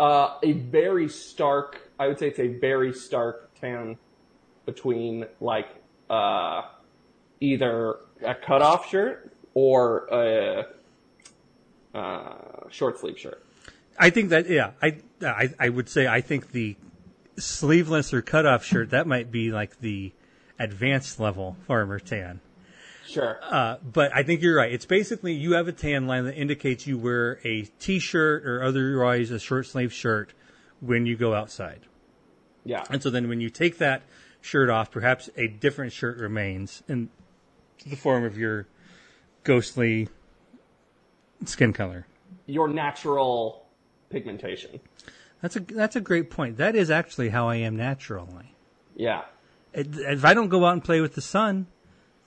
Uh, 0.00 0.38
a 0.42 0.52
very 0.52 1.10
stark. 1.10 1.90
I 1.98 2.08
would 2.08 2.18
say 2.18 2.28
it's 2.28 2.38
a 2.38 2.48
very 2.48 2.94
stark 2.94 3.50
tan 3.60 3.98
between 4.64 5.26
like 5.38 5.68
uh, 6.08 6.62
either 7.40 7.96
a 8.24 8.34
cutoff 8.34 8.88
shirt 8.88 9.30
or 9.52 10.06
a 10.10 10.66
uh, 11.94 12.68
short 12.70 12.98
sleeve 12.98 13.18
shirt. 13.18 13.44
I 13.98 14.08
think 14.08 14.30
that 14.30 14.48
yeah, 14.48 14.70
I, 14.80 14.96
I 15.20 15.50
I 15.60 15.68
would 15.68 15.90
say 15.90 16.06
I 16.06 16.22
think 16.22 16.52
the 16.52 16.76
sleeveless 17.36 18.12
or 18.12 18.22
cutoff 18.22 18.64
shirt 18.64 18.90
that 18.90 19.06
might 19.06 19.30
be 19.30 19.50
like 19.50 19.80
the 19.80 20.12
advanced 20.58 21.18
level 21.18 21.56
farmer 21.66 21.98
tan. 21.98 22.40
Sure. 23.06 23.38
Uh, 23.42 23.76
but 23.82 24.14
I 24.14 24.22
think 24.22 24.40
you're 24.40 24.56
right. 24.56 24.72
It's 24.72 24.86
basically 24.86 25.34
you 25.34 25.52
have 25.52 25.68
a 25.68 25.72
tan 25.72 26.06
line 26.06 26.24
that 26.24 26.36
indicates 26.36 26.86
you 26.86 26.96
wear 26.96 27.38
a 27.44 27.62
t-shirt 27.78 28.46
or 28.46 28.62
otherwise 28.62 29.30
a 29.30 29.38
short 29.38 29.66
sleeve 29.66 29.92
shirt 29.92 30.32
when 30.80 31.06
you 31.06 31.16
go 31.16 31.34
outside. 31.34 31.80
yeah. 32.64 32.84
And 32.90 33.02
so 33.02 33.10
then 33.10 33.28
when 33.28 33.40
you 33.40 33.50
take 33.50 33.78
that 33.78 34.02
shirt 34.40 34.70
off, 34.70 34.90
perhaps 34.90 35.28
a 35.36 35.48
different 35.48 35.92
shirt 35.92 36.18
remains 36.18 36.82
in 36.88 37.10
the 37.86 37.96
form 37.96 38.24
of 38.24 38.38
your 38.38 38.66
ghostly 39.42 40.08
skin 41.44 41.72
color. 41.72 42.06
Your 42.46 42.68
natural 42.68 43.66
pigmentation. 44.10 44.80
That's 45.44 45.56
a 45.56 45.60
that's 45.60 45.94
a 45.94 46.00
great 46.00 46.30
point. 46.30 46.56
That 46.56 46.74
is 46.74 46.90
actually 46.90 47.28
how 47.28 47.50
I 47.50 47.56
am 47.56 47.76
naturally. 47.76 48.54
Yeah. 48.96 49.24
It- 49.74 49.94
If 49.98 50.24
I 50.24 50.32
don't 50.32 50.48
go 50.48 50.64
out 50.64 50.72
and 50.72 50.82
play 50.82 51.02
with 51.02 51.14
the 51.16 51.20
sun, 51.20 51.66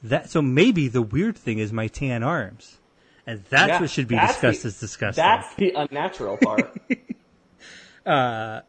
that 0.04 0.30
so 0.30 0.40
maybe 0.40 0.88
the 0.88 1.02
weird 1.02 1.36
thing 1.36 1.58
is 1.58 1.74
my 1.74 1.88
tan 1.88 2.22
arms, 2.22 2.78
and 3.26 3.44
that's 3.50 3.70
Yeah, 3.70 3.82
what 3.82 3.90
should 3.90 4.08
be 4.08 4.20
discussed 4.20 4.62
the- 4.62 4.68
as 4.68 4.80
disgusting. 4.80 5.24
That's 5.24 5.56
the 5.56 5.72
unnatural 5.76 6.38
part. 6.38 6.78
Uh, 8.06 8.62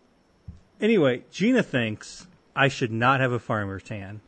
anyway, 0.80 1.22
Gina 1.30 1.62
thinks 1.62 2.26
I 2.56 2.66
should 2.66 2.90
not 2.90 3.20
have 3.20 3.30
a 3.30 3.38
farmer 3.38 3.78
tan 3.78 4.20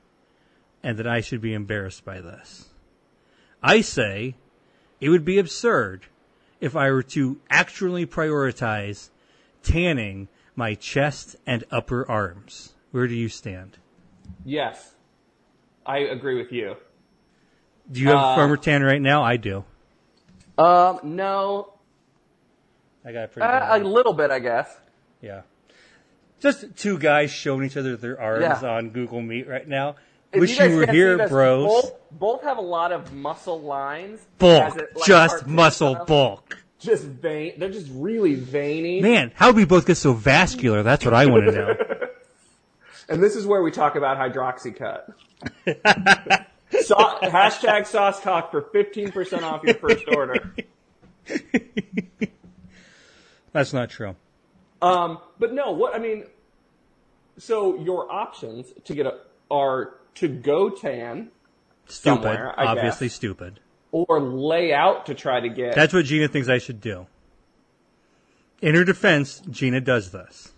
and 0.85 0.99
that 0.99 1.07
I 1.07 1.21
should 1.21 1.41
be 1.41 1.53
embarrassed 1.53 2.05
by 2.05 2.21
this. 2.21 2.69
I 3.61 3.81
say 3.81 4.37
it 5.01 5.09
would 5.09 5.25
be 5.25 5.39
absurd 5.39 6.03
if 6.61 6.77
I 6.77 6.93
were 6.93 7.03
to 7.03 7.41
actually 7.51 8.07
prioritize 8.07 9.11
tanning 9.63 10.29
my 10.57 10.75
chest 10.75 11.37
and 11.47 11.65
upper 11.71 12.09
arms. 12.11 12.75
Where 12.91 13.07
do 13.07 13.15
you 13.15 13.29
stand? 13.29 13.79
yes. 14.45 14.95
I 15.87 15.99
agree 16.01 16.37
with 16.37 16.53
you. 16.53 16.77
Do 17.91 18.01
you 18.01 18.09
have 18.09 18.19
Uh, 18.19 18.35
Farmer 18.37 18.57
Tan 18.59 18.83
right 18.83 19.01
now? 19.01 19.23
I 19.25 19.37
do. 19.39 19.65
Um, 20.59 21.01
no, 21.03 21.73
I 23.05 23.13
got 23.13 23.25
a 23.25 23.29
pretty 23.29 23.49
uh, 23.49 23.79
a 23.79 23.81
little 23.81 24.13
bit, 24.13 24.31
I 24.31 24.39
guess. 24.41 24.69
Yeah. 25.23 25.43
Just 26.39 26.77
two 26.77 26.99
guys 26.99 27.31
showing 27.31 27.65
each 27.65 27.77
other 27.77 27.97
their 27.97 28.21
arms 28.21 28.43
Yeah. 28.63 28.71
on 28.71 28.91
Google 28.91 29.21
Meet 29.23 29.49
right 29.49 29.67
now. 29.67 29.97
If 30.33 30.41
Wish 30.41 30.59
guys 30.59 30.71
you 30.71 30.77
were 30.77 30.87
here, 30.87 31.17
this, 31.17 31.31
bros. 31.31 31.67
Both, 31.67 31.93
both 32.13 32.43
have 32.43 32.59
a 32.59 32.63
lot 32.63 32.93
of 32.93 33.13
muscle 33.13 33.61
lines. 33.61 34.21
Bulk. 34.39 34.77
it, 34.77 34.97
like, 34.97 35.07
just 35.07 35.47
muscle 35.47 35.97
bulk. 36.07 36.59
Just 36.81 37.05
vein. 37.05 37.55
They're 37.59 37.71
just 37.71 37.91
really 37.93 38.35
veiny. 38.35 39.01
Man, 39.01 39.33
how 39.35 39.49
did 39.49 39.57
we 39.57 39.65
both 39.65 39.87
get 39.87 39.97
so 39.97 40.13
vascular? 40.13 40.83
That's 40.83 41.05
what 41.05 41.15
I 41.15 41.27
want 41.27 41.47
to 41.47 41.53
know. 41.53 41.75
And 43.09 43.21
this 43.21 43.35
is 43.35 43.45
where 43.45 43.61
we 43.61 43.73
talk 43.73 43.97
about 43.97 44.19
hydroxycut. 44.19 45.13
Sau- 46.83 47.19
hashtag 47.21 47.85
sauce 47.85 48.23
talk 48.23 48.53
for 48.53 48.63
15% 48.63 49.43
off 49.43 49.65
your 49.65 49.75
first 49.75 50.05
order. 50.15 50.55
That's 53.53 53.73
not 53.73 53.91
true. 53.91 54.15
Um, 54.81 55.19
but 55.41 55.53
no, 55.53 55.73
what 55.73 55.93
I 55.93 55.99
mean, 55.99 56.27
so 57.37 57.81
your 57.81 58.09
options 58.13 58.69
to 58.85 58.95
get 58.95 59.07
a 59.07 59.19
are 59.51 59.95
to 60.15 60.29
go 60.29 60.71
tan 60.71 61.33
Stupid. 61.91 62.39
Obviously 62.57 63.09
guess. 63.09 63.15
stupid. 63.15 63.61
Or 63.93 64.21
lay 64.21 64.73
out 64.73 65.07
to 65.07 65.15
try 65.15 65.41
to 65.41 65.49
get. 65.49 65.75
That's 65.75 65.93
what 65.93 66.05
Gina 66.05 66.29
thinks 66.29 66.49
I 66.49 66.59
should 66.59 66.81
do. 66.81 67.07
In 68.63 68.75
her 68.75 68.85
defense, 68.85 69.43
Gina 69.51 69.81
does 69.81 70.11
this. 70.13 70.53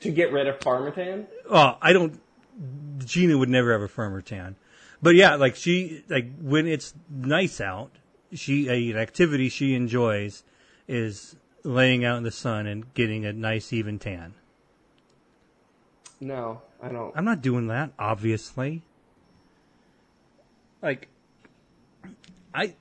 to 0.00 0.10
get 0.10 0.32
rid 0.32 0.46
of 0.46 0.60
Parmesan. 0.60 1.26
Oh, 1.48 1.76
I 1.80 1.92
don't. 1.92 2.20
Gina 3.04 3.38
would 3.38 3.48
never 3.48 3.72
have 3.72 3.82
a 3.82 3.88
firmer 3.88 4.20
tan, 4.20 4.56
but 5.00 5.14
yeah, 5.14 5.36
like 5.36 5.54
she 5.54 6.04
like 6.08 6.28
when 6.40 6.66
it's 6.66 6.92
nice 7.08 7.60
out, 7.60 7.92
she 8.32 8.68
a, 8.68 8.90
an 8.90 8.96
activity 8.98 9.48
she 9.48 9.74
enjoys 9.74 10.42
is 10.88 11.36
laying 11.62 12.04
out 12.04 12.16
in 12.18 12.24
the 12.24 12.32
sun 12.32 12.66
and 12.66 12.92
getting 12.94 13.24
a 13.24 13.32
nice 13.32 13.72
even 13.72 13.98
tan. 13.98 14.34
No, 16.20 16.62
I 16.82 16.88
don't. 16.88 17.16
I'm 17.16 17.24
not 17.24 17.40
doing 17.42 17.68
that, 17.68 17.92
obviously. 17.96 18.82
Like, 20.82 21.08
I, 22.58 22.74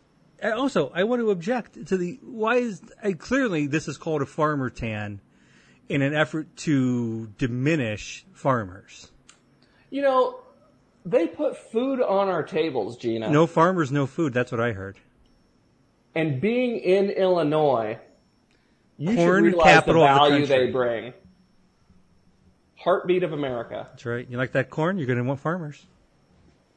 I 0.43 0.51
also 0.51 0.91
I 0.93 1.03
want 1.03 1.21
to 1.21 1.29
object 1.29 1.87
to 1.87 1.97
the 1.97 2.19
why 2.23 2.55
is 2.55 2.81
I, 3.03 3.13
clearly 3.13 3.67
this 3.67 3.87
is 3.87 3.97
called 3.97 4.21
a 4.21 4.25
farmer 4.25 4.69
tan 4.69 5.21
in 5.87 6.01
an 6.01 6.13
effort 6.13 6.55
to 6.57 7.27
diminish 7.37 8.25
farmers. 8.33 9.11
You 9.89 10.01
know, 10.01 10.39
they 11.05 11.27
put 11.27 11.57
food 11.57 12.01
on 12.01 12.27
our 12.27 12.43
tables, 12.43 12.97
Gina. 12.97 13.29
No 13.29 13.47
farmers, 13.47 13.91
no 13.91 14.07
food. 14.07 14.33
That's 14.33 14.51
what 14.51 14.59
I 14.59 14.73
heard. 14.73 14.97
And 16.15 16.41
being 16.41 16.79
in 16.79 17.11
Illinois, 17.11 17.99
you 18.97 19.15
Corn 19.15 19.43
should 19.43 19.53
realize 19.53 19.73
capital 19.73 20.01
the 20.01 20.09
of 20.09 20.15
the 20.15 20.29
value 20.29 20.45
they 20.47 20.71
bring. 20.71 21.13
Heartbeat 22.75 23.23
of 23.23 23.33
America. 23.33 23.87
That's 23.91 24.05
right. 24.05 24.27
You 24.27 24.37
like 24.37 24.53
that 24.53 24.69
corn? 24.69 24.97
You're 24.97 25.07
going 25.07 25.19
to 25.19 25.23
want 25.23 25.39
farmers. 25.39 25.85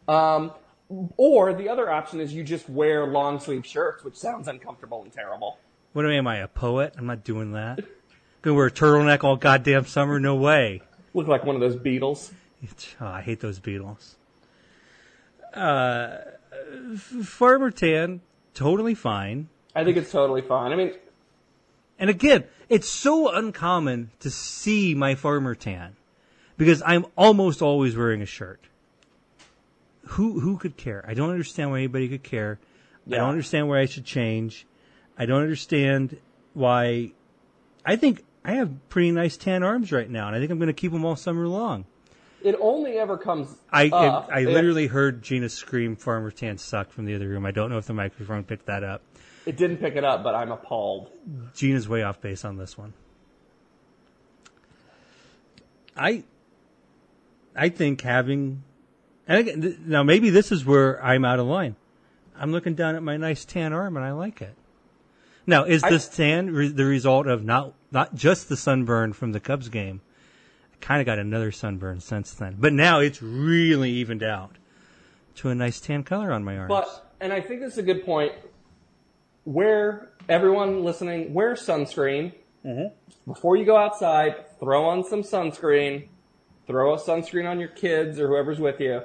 Um, 0.06 0.52
or 1.16 1.52
the 1.52 1.68
other 1.68 1.90
option 1.90 2.20
is 2.20 2.34
you 2.34 2.42
just 2.42 2.68
wear 2.68 3.06
long 3.06 3.38
sleeve 3.38 3.64
shirts, 3.64 4.04
which 4.04 4.16
sounds 4.16 4.48
uncomfortable 4.48 5.02
and 5.02 5.12
terrible. 5.12 5.58
What 5.92 6.06
am 6.10 6.26
I, 6.26 6.38
a 6.38 6.48
poet? 6.48 6.94
I'm 6.98 7.06
not 7.06 7.24
doing 7.24 7.52
that. 7.52 7.80
Gonna 8.42 8.56
wear 8.56 8.66
a 8.66 8.70
turtleneck 8.70 9.22
all 9.22 9.36
goddamn 9.36 9.86
summer? 9.86 10.18
No 10.18 10.34
way. 10.34 10.82
Look 11.14 11.26
like 11.28 11.44
one 11.44 11.54
of 11.54 11.60
those 11.60 11.76
Beatles. 11.76 12.32
Oh, 13.00 13.06
I 13.06 13.22
hate 13.22 13.40
those 13.40 13.58
Beatles. 13.58 14.16
Uh, 15.54 16.18
Farmer 16.98 17.70
Tan, 17.70 18.20
totally 18.52 18.94
fine. 18.94 19.48
I 19.74 19.82
think 19.82 19.96
it's 19.96 20.12
totally 20.12 20.42
fine. 20.42 20.70
I 20.70 20.76
mean, 20.76 20.92
And 21.98 22.10
again, 22.10 22.44
it's 22.68 22.86
so 22.86 23.32
uncommon 23.32 24.10
to 24.20 24.30
see 24.30 24.94
my 24.94 25.14
Farmer 25.14 25.54
Tan 25.54 25.96
because 26.58 26.82
I'm 26.84 27.06
almost 27.16 27.62
always 27.62 27.96
wearing 27.96 28.20
a 28.20 28.26
shirt. 28.26 28.60
Who 30.02 30.40
who 30.40 30.56
could 30.56 30.76
care? 30.76 31.04
I 31.06 31.14
don't 31.14 31.30
understand 31.30 31.70
why 31.70 31.78
anybody 31.78 32.08
could 32.08 32.22
care. 32.22 32.58
I 33.06 33.16
don't 33.16 33.30
understand 33.30 33.68
why 33.68 33.80
I 33.80 33.86
should 33.86 34.04
change. 34.04 34.66
I 35.18 35.26
don't 35.26 35.42
understand 35.42 36.16
why. 36.54 37.12
I 37.84 37.96
think 37.96 38.24
I 38.44 38.52
have 38.52 38.88
pretty 38.88 39.10
nice 39.10 39.36
tan 39.36 39.62
arms 39.62 39.92
right 39.92 40.08
now, 40.08 40.26
and 40.28 40.36
I 40.36 40.38
think 40.38 40.50
I'm 40.50 40.58
going 40.58 40.68
to 40.68 40.72
keep 40.72 40.92
them 40.92 41.04
all 41.04 41.16
summer 41.16 41.46
long. 41.46 41.84
it 42.42 42.56
only 42.60 42.98
ever 42.98 43.18
comes 43.18 43.54
I 43.70 43.88
up 43.88 44.28
I 44.32 44.40
if 44.40 44.48
literally 44.48 44.86
heard 44.86 45.22
Gina 45.22 45.48
scream 45.48 45.96
"Farmer 45.96 46.30
Tan 46.30 46.56
suck" 46.58 46.90
from 46.90 47.04
the 47.04 47.14
other 47.14 47.28
room. 47.28 47.44
I 47.44 47.50
don't 47.50 47.70
know 47.70 47.78
if 47.78 47.86
the 47.86 47.94
microphone 47.94 48.44
picked 48.44 48.66
that 48.66 48.82
up. 48.84 49.02
It 49.46 49.56
didn't 49.56 49.78
pick 49.78 49.96
it 49.96 50.04
up, 50.04 50.22
but 50.22 50.34
I'm 50.34 50.52
appalled. 50.52 51.10
Gina's 51.54 51.88
way 51.88 52.02
off 52.02 52.20
base 52.20 52.44
on 52.44 52.56
this 52.56 52.76
one. 52.78 52.92
I 55.96 56.24
I 57.54 57.68
think 57.68 58.00
having 58.02 58.62
and 59.30 59.38
again, 59.38 59.62
th- 59.62 59.78
now 59.86 60.02
maybe 60.02 60.28
this 60.28 60.50
is 60.50 60.66
where 60.66 61.02
I'm 61.02 61.24
out 61.24 61.38
of 61.38 61.46
line. 61.46 61.76
I'm 62.36 62.50
looking 62.50 62.74
down 62.74 62.96
at 62.96 63.02
my 63.04 63.16
nice 63.16 63.44
tan 63.44 63.72
arm 63.72 63.96
and 63.96 64.04
I 64.04 64.10
like 64.10 64.42
it. 64.42 64.56
Now, 65.46 65.62
is 65.64 65.84
I- 65.84 65.90
this 65.90 66.08
tan 66.08 66.52
re- 66.52 66.68
the 66.68 66.84
result 66.84 67.28
of 67.28 67.44
not 67.44 67.74
not 67.92 68.16
just 68.16 68.48
the 68.48 68.56
sunburn 68.56 69.12
from 69.12 69.30
the 69.30 69.38
Cubs 69.38 69.68
game? 69.68 70.00
I 70.74 70.76
kind 70.80 71.00
of 71.00 71.06
got 71.06 71.20
another 71.20 71.52
sunburn 71.52 72.00
since 72.00 72.32
then, 72.32 72.56
but 72.58 72.72
now 72.72 72.98
it's 72.98 73.22
really 73.22 73.90
evened 73.90 74.24
out 74.24 74.58
to 75.36 75.48
a 75.48 75.54
nice 75.54 75.80
tan 75.80 76.02
color 76.02 76.32
on 76.32 76.42
my 76.42 76.58
arms. 76.58 76.68
But 76.68 77.14
and 77.20 77.32
I 77.32 77.40
think 77.40 77.60
this 77.60 77.74
is 77.74 77.78
a 77.78 77.84
good 77.84 78.04
point. 78.04 78.32
Wear 79.44 80.10
everyone 80.28 80.82
listening, 80.82 81.32
wear 81.32 81.54
sunscreen 81.54 82.32
mm-hmm. 82.66 83.30
before 83.30 83.56
you 83.56 83.64
go 83.64 83.76
outside. 83.76 84.58
Throw 84.58 84.86
on 84.86 85.04
some 85.04 85.22
sunscreen. 85.22 86.08
Throw 86.66 86.94
a 86.94 86.98
sunscreen 86.98 87.48
on 87.48 87.60
your 87.60 87.68
kids 87.68 88.18
or 88.18 88.26
whoever's 88.26 88.58
with 88.58 88.80
you. 88.80 89.02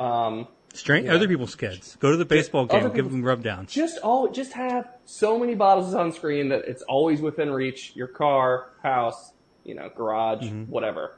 Um, 0.00 0.48
Strength 0.72 1.06
yeah. 1.06 1.14
other 1.14 1.26
people's 1.28 1.54
kids. 1.56 1.96
Go 2.00 2.10
to 2.12 2.16
the 2.16 2.24
baseball 2.24 2.66
other 2.70 2.88
game, 2.88 2.92
give 2.94 3.10
them 3.10 3.22
rub 3.24 3.42
downs. 3.42 3.72
just 3.72 3.98
all 3.98 4.28
just 4.30 4.52
have 4.52 4.88
so 5.04 5.38
many 5.38 5.54
bottles 5.56 5.92
of 5.92 6.00
sunscreen 6.00 6.48
that 6.50 6.64
it's 6.66 6.82
always 6.82 7.20
within 7.20 7.50
reach. 7.50 7.92
Your 7.96 8.06
car, 8.06 8.70
house, 8.82 9.32
you 9.64 9.74
know, 9.74 9.90
garage, 9.94 10.44
Mm-hmm. 10.44 10.70
whatever. 10.70 11.16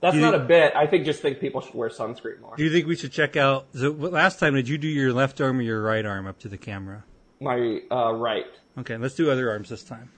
That's 0.00 0.16
you 0.16 0.20
not 0.20 0.34
a 0.34 0.40
bit. 0.40 0.74
I 0.74 0.86
think 0.86 1.04
just 1.04 1.22
think 1.22 1.38
people 1.38 1.60
should 1.60 1.74
wear 1.74 1.88
sunscreen 1.88 2.40
more. 2.40 2.56
Do 2.56 2.64
you 2.64 2.70
think 2.72 2.86
we 2.88 2.96
should 2.96 3.12
check 3.12 3.36
out? 3.36 3.66
So 3.74 3.90
last 3.90 4.40
time, 4.40 4.54
did 4.54 4.68
you 4.68 4.76
do 4.78 4.88
your 4.88 5.12
left 5.12 5.40
arm 5.40 5.58
or 5.60 5.62
your 5.62 5.80
right 5.82 6.04
arm 6.04 6.26
up 6.26 6.40
to 6.40 6.48
the 6.48 6.58
camera? 6.58 7.04
My 7.40 7.80
uh, 7.90 8.12
right. 8.12 8.46
Okay, 8.78 8.96
let's 8.96 9.14
do 9.14 9.30
other 9.30 9.50
arms 9.50 9.68
this 9.68 9.82
time. 9.84 10.10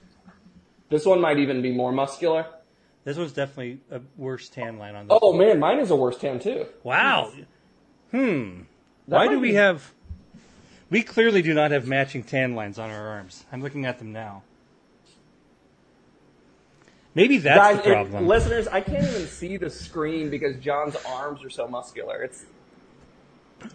This 0.89 1.05
one 1.05 1.21
might 1.21 1.37
even 1.39 1.61
be 1.61 1.71
more 1.71 1.91
muscular. 1.91 2.45
This 3.05 3.17
one's 3.17 3.31
definitely 3.31 3.79
a 3.91 4.01
worse 4.17 4.49
tan 4.49 4.77
line 4.77 4.95
on 4.95 5.07
this. 5.07 5.17
Oh 5.21 5.31
man, 5.31 5.59
mine 5.59 5.79
is 5.79 5.91
a 5.91 5.95
worse 5.95 6.17
tan 6.17 6.39
too. 6.39 6.65
wow. 6.83 7.31
Hmm. 8.11 8.61
That 9.07 9.15
Why 9.17 9.27
do 9.27 9.39
we 9.39 9.49
be- 9.49 9.53
have? 9.55 9.93
We 10.89 11.01
clearly 11.03 11.41
do 11.41 11.53
not 11.53 11.71
have 11.71 11.87
matching 11.87 12.23
tan 12.23 12.55
lines 12.55 12.77
on 12.79 12.89
our 12.89 13.07
arms. 13.09 13.45
I'm 13.51 13.61
looking 13.61 13.85
at 13.85 13.99
them 13.99 14.11
now. 14.11 14.43
Maybe 17.13 17.37
that's 17.37 17.57
Guys, 17.57 17.83
the 17.83 17.91
it- 17.91 17.93
problem. 17.93 18.27
listeners, 18.27 18.67
I 18.67 18.81
can't 18.81 19.03
even 19.07 19.27
see 19.27 19.57
the 19.57 19.69
screen 19.69 20.29
because 20.29 20.57
John's 20.57 20.95
arms 21.07 21.43
are 21.43 21.49
so 21.49 21.67
muscular. 21.67 22.23
It's 22.23 22.45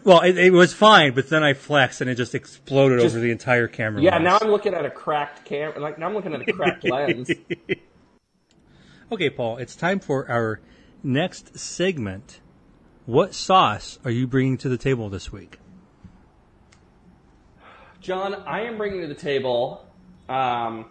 well, 0.04 0.20
it, 0.20 0.36
it 0.36 0.52
was 0.52 0.74
fine, 0.74 1.14
but 1.14 1.30
then 1.30 1.42
I 1.42 1.54
flexed 1.54 2.00
and 2.00 2.10
it 2.10 2.14
just 2.16 2.34
exploded 2.34 3.00
Just- 3.00 3.14
over 3.14 3.22
the 3.22 3.30
entire 3.30 3.66
camera. 3.68 4.02
yeah. 4.02 4.12
lens. 4.18 4.24
Now 4.24 4.38
I'm 4.42 4.50
looking 4.50 4.74
at 4.74 4.84
a 4.84 4.90
cracked 4.90 5.44
camera. 5.44 5.78
Like 5.80 5.98
now 5.98 6.06
I'm 6.08 6.14
looking 6.14 6.34
at 6.34 6.46
a 6.48 6.52
cracked 6.52 6.84
lens. 6.88 7.30
Okay, 9.12 9.28
Paul, 9.30 9.56
it's 9.56 9.74
time 9.74 9.98
for 9.98 10.30
our 10.30 10.60
next 11.02 11.58
segment. 11.58 12.40
What 13.06 13.34
sauce 13.34 13.98
are 14.04 14.10
you 14.10 14.26
bringing 14.26 14.56
to 14.58 14.68
the 14.68 14.78
table 14.78 15.08
this 15.08 15.32
week? 15.32 15.58
John, 18.00 18.34
I 18.46 18.62
am 18.62 18.78
bringing 18.78 19.00
to 19.02 19.08
the 19.08 19.14
table 19.20 19.84
um, 20.28 20.86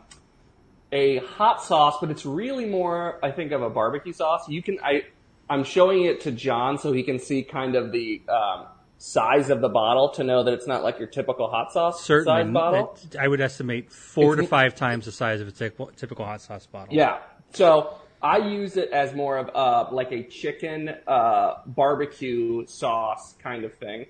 a 0.91 1.17
hot 1.19 1.63
sauce, 1.63 1.97
but 2.01 2.11
it's 2.11 2.25
really 2.25 2.65
more, 2.65 3.19
I 3.23 3.31
think, 3.31 3.51
of 3.53 3.61
a 3.61 3.69
barbecue 3.69 4.11
sauce. 4.13 4.47
You 4.49 4.61
can, 4.61 4.79
I, 4.83 5.05
I'm 5.49 5.63
showing 5.63 6.03
it 6.03 6.21
to 6.21 6.31
John 6.31 6.77
so 6.77 6.91
he 6.91 7.03
can 7.03 7.19
see 7.19 7.41
kind 7.43 7.75
of 7.75 7.91
the 7.93 8.21
um, 8.27 8.65
size 8.97 9.49
of 9.49 9.61
the 9.61 9.69
bottle 9.69 10.09
to 10.09 10.25
know 10.25 10.43
that 10.43 10.53
it's 10.53 10.67
not 10.67 10.83
like 10.83 10.99
your 10.99 11.07
typical 11.07 11.49
hot 11.49 11.71
sauce 11.71 12.03
Certainly, 12.03 12.43
size 12.43 12.51
bottle. 12.53 12.97
it- 13.11 13.15
I 13.17 13.29
would 13.29 13.39
estimate 13.39 13.91
four 13.91 14.35
to 14.35 14.43
five 14.45 14.75
times 14.75 15.05
the 15.05 15.13
size 15.13 15.39
of 15.39 15.47
a 15.47 15.51
typical, 15.51 15.87
typical 15.95 16.25
hot 16.25 16.41
sauce 16.41 16.65
bottle. 16.67 16.93
Yeah. 16.93 17.19
So 17.53 17.97
I 18.21 18.37
use 18.37 18.75
it 18.75 18.89
as 18.91 19.13
more 19.13 19.37
of 19.37 19.49
uh, 19.55 19.93
like 19.93 20.11
a 20.11 20.23
chicken 20.23 20.89
uh, 21.07 21.55
barbecue 21.65 22.65
sauce 22.67 23.35
kind 23.41 23.63
of 23.63 23.73
thing. 23.75 24.07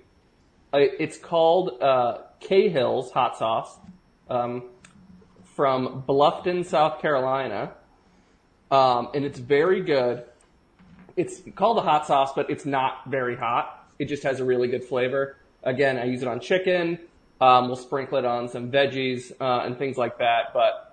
It's 0.72 1.16
called 1.16 1.80
uh, 1.82 2.18
Cahill's 2.40 3.12
hot 3.12 3.36
sauce 3.36 3.76
um, 4.28 4.64
from 5.56 6.04
Bluffton, 6.08 6.64
South 6.64 7.00
Carolina, 7.00 7.72
um, 8.70 9.08
and 9.14 9.24
it's 9.24 9.38
very 9.38 9.80
good. 9.82 10.24
It's 11.16 11.42
called 11.54 11.78
a 11.78 11.82
hot 11.82 12.06
sauce, 12.06 12.32
but 12.34 12.50
it's 12.50 12.64
not 12.64 13.08
very 13.08 13.36
hot. 13.36 13.88
It 13.98 14.06
just 14.06 14.22
has 14.22 14.40
a 14.40 14.44
really 14.44 14.68
good 14.68 14.84
flavor. 14.84 15.36
Again, 15.62 15.98
I 15.98 16.04
use 16.04 16.22
it 16.22 16.28
on 16.28 16.40
chicken. 16.40 16.98
Um, 17.40 17.66
we'll 17.66 17.76
sprinkle 17.76 18.18
it 18.18 18.24
on 18.24 18.48
some 18.48 18.70
veggies 18.70 19.32
uh, 19.40 19.64
and 19.64 19.76
things 19.76 19.96
like 19.96 20.18
that. 20.18 20.52
But 20.54 20.89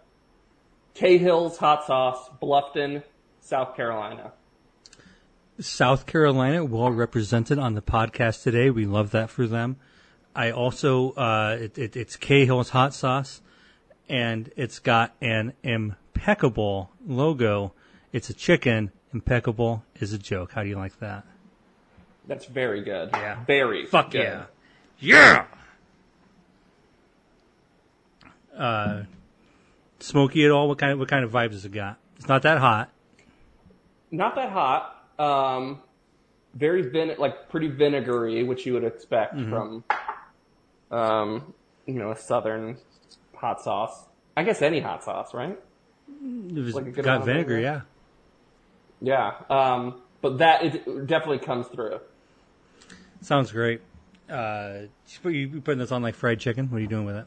Cahill's 0.97 1.57
hot 1.57 1.85
sauce, 1.85 2.29
Bluffton, 2.41 3.03
South 3.39 3.75
Carolina. 3.75 4.31
South 5.59 6.07
Carolina, 6.07 6.65
well 6.65 6.91
represented 6.91 7.59
on 7.59 7.75
the 7.75 7.81
podcast 7.83 8.41
today. 8.41 8.71
We 8.71 8.85
love 8.85 9.11
that 9.11 9.29
for 9.29 9.45
them. 9.45 9.77
I 10.35 10.51
also, 10.51 11.11
uh, 11.11 11.57
it, 11.59 11.77
it, 11.77 11.95
it's 11.95 12.15
Cahill's 12.15 12.69
hot 12.69 12.95
sauce, 12.95 13.41
and 14.09 14.51
it's 14.55 14.79
got 14.79 15.15
an 15.21 15.53
impeccable 15.61 16.91
logo. 17.05 17.73
It's 18.11 18.29
a 18.31 18.33
chicken. 18.33 18.91
Impeccable 19.13 19.83
is 19.99 20.13
a 20.13 20.17
joke. 20.17 20.51
How 20.53 20.63
do 20.63 20.69
you 20.69 20.77
like 20.77 20.99
that? 20.99 21.25
That's 22.27 22.45
very 22.45 22.81
good. 22.83 23.09
Yeah. 23.13 23.43
Very. 23.45 23.85
Fuck 23.85 24.11
good. 24.11 24.21
yeah. 24.21 24.43
Yeah! 24.99 25.45
Uh, 28.55 29.03
smoky 30.07 30.45
at 30.45 30.51
all? 30.51 30.67
What 30.67 30.77
kind 30.77 30.93
of, 30.93 30.99
what 30.99 31.07
kind 31.09 31.23
of 31.23 31.31
vibes 31.31 31.51
has 31.51 31.65
it 31.65 31.71
got? 31.71 31.97
It's 32.15 32.27
not 32.27 32.41
that 32.43 32.57
hot. 32.59 32.89
Not 34.11 34.35
that 34.35 34.49
hot. 34.51 34.95
Um, 35.19 35.79
very 36.53 36.81
vin 36.89 37.15
like 37.17 37.49
pretty 37.49 37.67
vinegary, 37.67 38.43
which 38.43 38.65
you 38.65 38.73
would 38.73 38.83
expect 38.83 39.35
Mm-hmm. 39.35 39.49
from, 39.51 39.83
um, 40.91 41.53
you 41.85 41.95
know, 41.95 42.11
a 42.11 42.17
southern 42.17 42.77
hot 43.35 43.61
sauce. 43.61 44.05
I 44.35 44.43
guess 44.43 44.61
any 44.61 44.79
hot 44.79 45.03
sauce, 45.03 45.33
right? 45.33 45.59
It 46.23 46.53
was, 46.55 46.73
Like 46.73 46.93
got 47.01 47.25
vinegar, 47.25 47.59
yeah. 47.59 47.81
Yeah. 49.01 49.33
Um, 49.49 50.01
but 50.21 50.39
that 50.39 50.63
it 50.63 51.07
definitely 51.07 51.39
comes 51.39 51.67
through. 51.67 51.99
Sounds 53.21 53.51
great. 53.51 53.81
Uh, 54.29 54.83
you 55.23 55.61
putting 55.61 55.79
this 55.79 55.91
on 55.91 56.01
like 56.01 56.15
fried 56.15 56.39
chicken? 56.39 56.69
What 56.69 56.77
are 56.77 56.81
you 56.81 56.87
doing 56.87 57.05
with 57.05 57.15
it? 57.17 57.25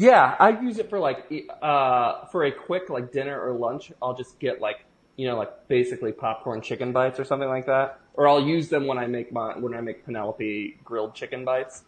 Yeah, 0.00 0.34
I 0.40 0.58
use 0.58 0.78
it 0.78 0.88
for 0.88 0.98
like 0.98 1.30
uh 1.60 2.24
for 2.32 2.44
a 2.44 2.50
quick 2.52 2.88
like 2.88 3.12
dinner 3.12 3.38
or 3.38 3.52
lunch. 3.52 3.92
I'll 4.00 4.16
just 4.16 4.38
get 4.38 4.58
like 4.58 4.86
you 5.16 5.28
know 5.28 5.36
like 5.36 5.68
basically 5.68 6.10
popcorn 6.10 6.62
chicken 6.62 6.92
bites 6.92 7.20
or 7.20 7.26
something 7.26 7.48
like 7.48 7.66
that, 7.66 8.00
or 8.14 8.26
I'll 8.26 8.42
use 8.42 8.70
them 8.70 8.86
when 8.86 8.96
I 8.96 9.06
make 9.06 9.30
my 9.30 9.58
when 9.58 9.74
I 9.74 9.82
make 9.82 10.06
Penelope 10.06 10.78
grilled 10.82 11.14
chicken 11.14 11.44
bites. 11.44 11.82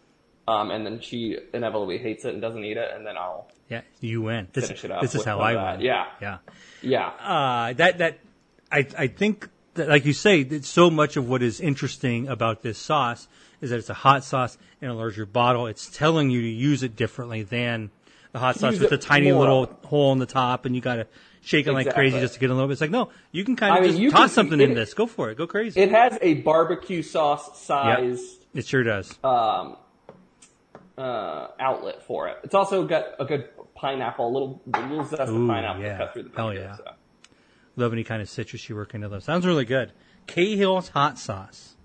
Um, 0.47 0.69
and 0.69 0.85
then 0.85 0.99
she 0.99 1.37
inevitably 1.53 1.97
hates 1.97 2.23
it 2.25 2.33
and 2.33 2.41
doesn't 2.41 2.63
eat 2.63 2.77
it, 2.77 2.91
and 2.93 3.07
then 3.07 3.17
I'll 3.17 3.47
Yeah, 3.67 3.81
you 3.99 4.21
win. 4.21 4.47
This, 4.53 4.67
Finish 4.67 4.83
it 4.83 4.91
up 4.91 5.01
this 5.01 5.15
is 5.15 5.23
how 5.23 5.39
I 5.39 5.53
that. 5.55 5.77
win. 5.77 5.85
Yeah. 5.85 6.05
yeah. 6.21 6.37
yeah 6.83 7.07
Uh, 7.19 7.73
that 7.73 7.97
that 7.97 8.19
I 8.71 8.85
I 8.95 9.07
think 9.07 9.49
that, 9.73 9.89
like 9.89 10.05
you 10.05 10.13
say, 10.13 10.43
that 10.43 10.65
so 10.65 10.91
much 10.91 11.17
of 11.17 11.27
what 11.27 11.41
is 11.41 11.59
interesting 11.59 12.27
about 12.27 12.61
this 12.61 12.77
sauce 12.77 13.27
is 13.59 13.71
that 13.71 13.79
it's 13.79 13.89
a 13.89 13.95
hot 13.95 14.23
sauce 14.23 14.55
in 14.81 14.89
a 14.89 14.93
larger 14.93 15.25
bottle. 15.25 15.65
It's 15.65 15.87
telling 15.89 16.29
you 16.29 16.41
to 16.41 16.47
use 16.47 16.83
it 16.83 16.95
differently 16.95 17.41
than 17.41 17.89
the 18.33 18.39
hot 18.39 18.57
sauce 18.59 18.77
with 18.79 18.89
the 18.89 18.97
tiny 18.97 19.31
more. 19.31 19.39
little 19.39 19.79
hole 19.85 20.11
in 20.11 20.19
the 20.19 20.25
top, 20.25 20.65
and 20.65 20.75
you 20.75 20.81
got 20.81 20.95
to 20.95 21.07
shake 21.41 21.65
it 21.67 21.71
like 21.73 21.93
crazy 21.93 22.19
just 22.19 22.33
to 22.33 22.39
get 22.41 22.49
a 22.49 22.53
little 22.53 22.67
bit. 22.67 22.73
It's 22.73 22.81
like 22.81 22.91
no, 22.91 23.09
you 23.31 23.45
can 23.45 23.55
kind 23.55 23.73
I 23.73 23.77
of 23.77 23.83
mean, 23.85 24.01
just 24.01 24.11
toss 24.15 24.21
can- 24.21 24.29
something 24.29 24.59
in 24.59 24.73
this. 24.73 24.93
Go 24.93 25.07
for 25.07 25.29
it. 25.31 25.37
Go 25.37 25.47
crazy. 25.47 25.79
it 25.79 25.91
has 25.91 26.17
a 26.21 26.35
barbecue 26.35 27.01
sauce 27.01 27.61
sized 27.61 28.45
it 28.53 28.65
sure 28.65 28.83
does. 28.83 29.17
um, 29.23 29.77
uh, 30.97 31.47
outlet 31.59 32.03
for 32.03 32.27
it. 32.27 32.37
It's 32.43 32.53
also 32.53 32.85
got 32.85 33.05
a 33.19 33.25
good 33.25 33.49
pineapple, 33.75 34.27
a 34.27 34.31
little, 34.31 34.61
a 34.73 34.79
little 34.87 35.05
zest 35.05 35.31
Ooh, 35.31 35.43
of 35.43 35.47
pineapple 35.49 35.81
yeah. 35.83 35.97
cut 35.97 36.13
through 36.13 36.23
the 36.23 36.29
Hell 36.35 36.53
yeah. 36.53 36.75
so. 36.75 36.83
Love 37.75 37.93
any 37.93 38.03
kind 38.03 38.21
of 38.21 38.29
citrus 38.29 38.69
you 38.69 38.75
work 38.75 38.93
into 38.93 39.09
those. 39.09 39.23
Sounds 39.23 39.45
really 39.47 39.65
good. 39.65 39.91
Cahill's 40.27 40.89
hot 40.89 41.17
sauce. 41.17 41.75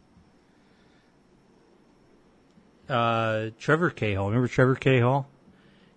Uh, 2.89 3.51
Trevor 3.59 3.91
Cahill. 3.91 4.27
Remember 4.27 4.49
Trevor 4.49 4.75
Cahill? 4.75 5.27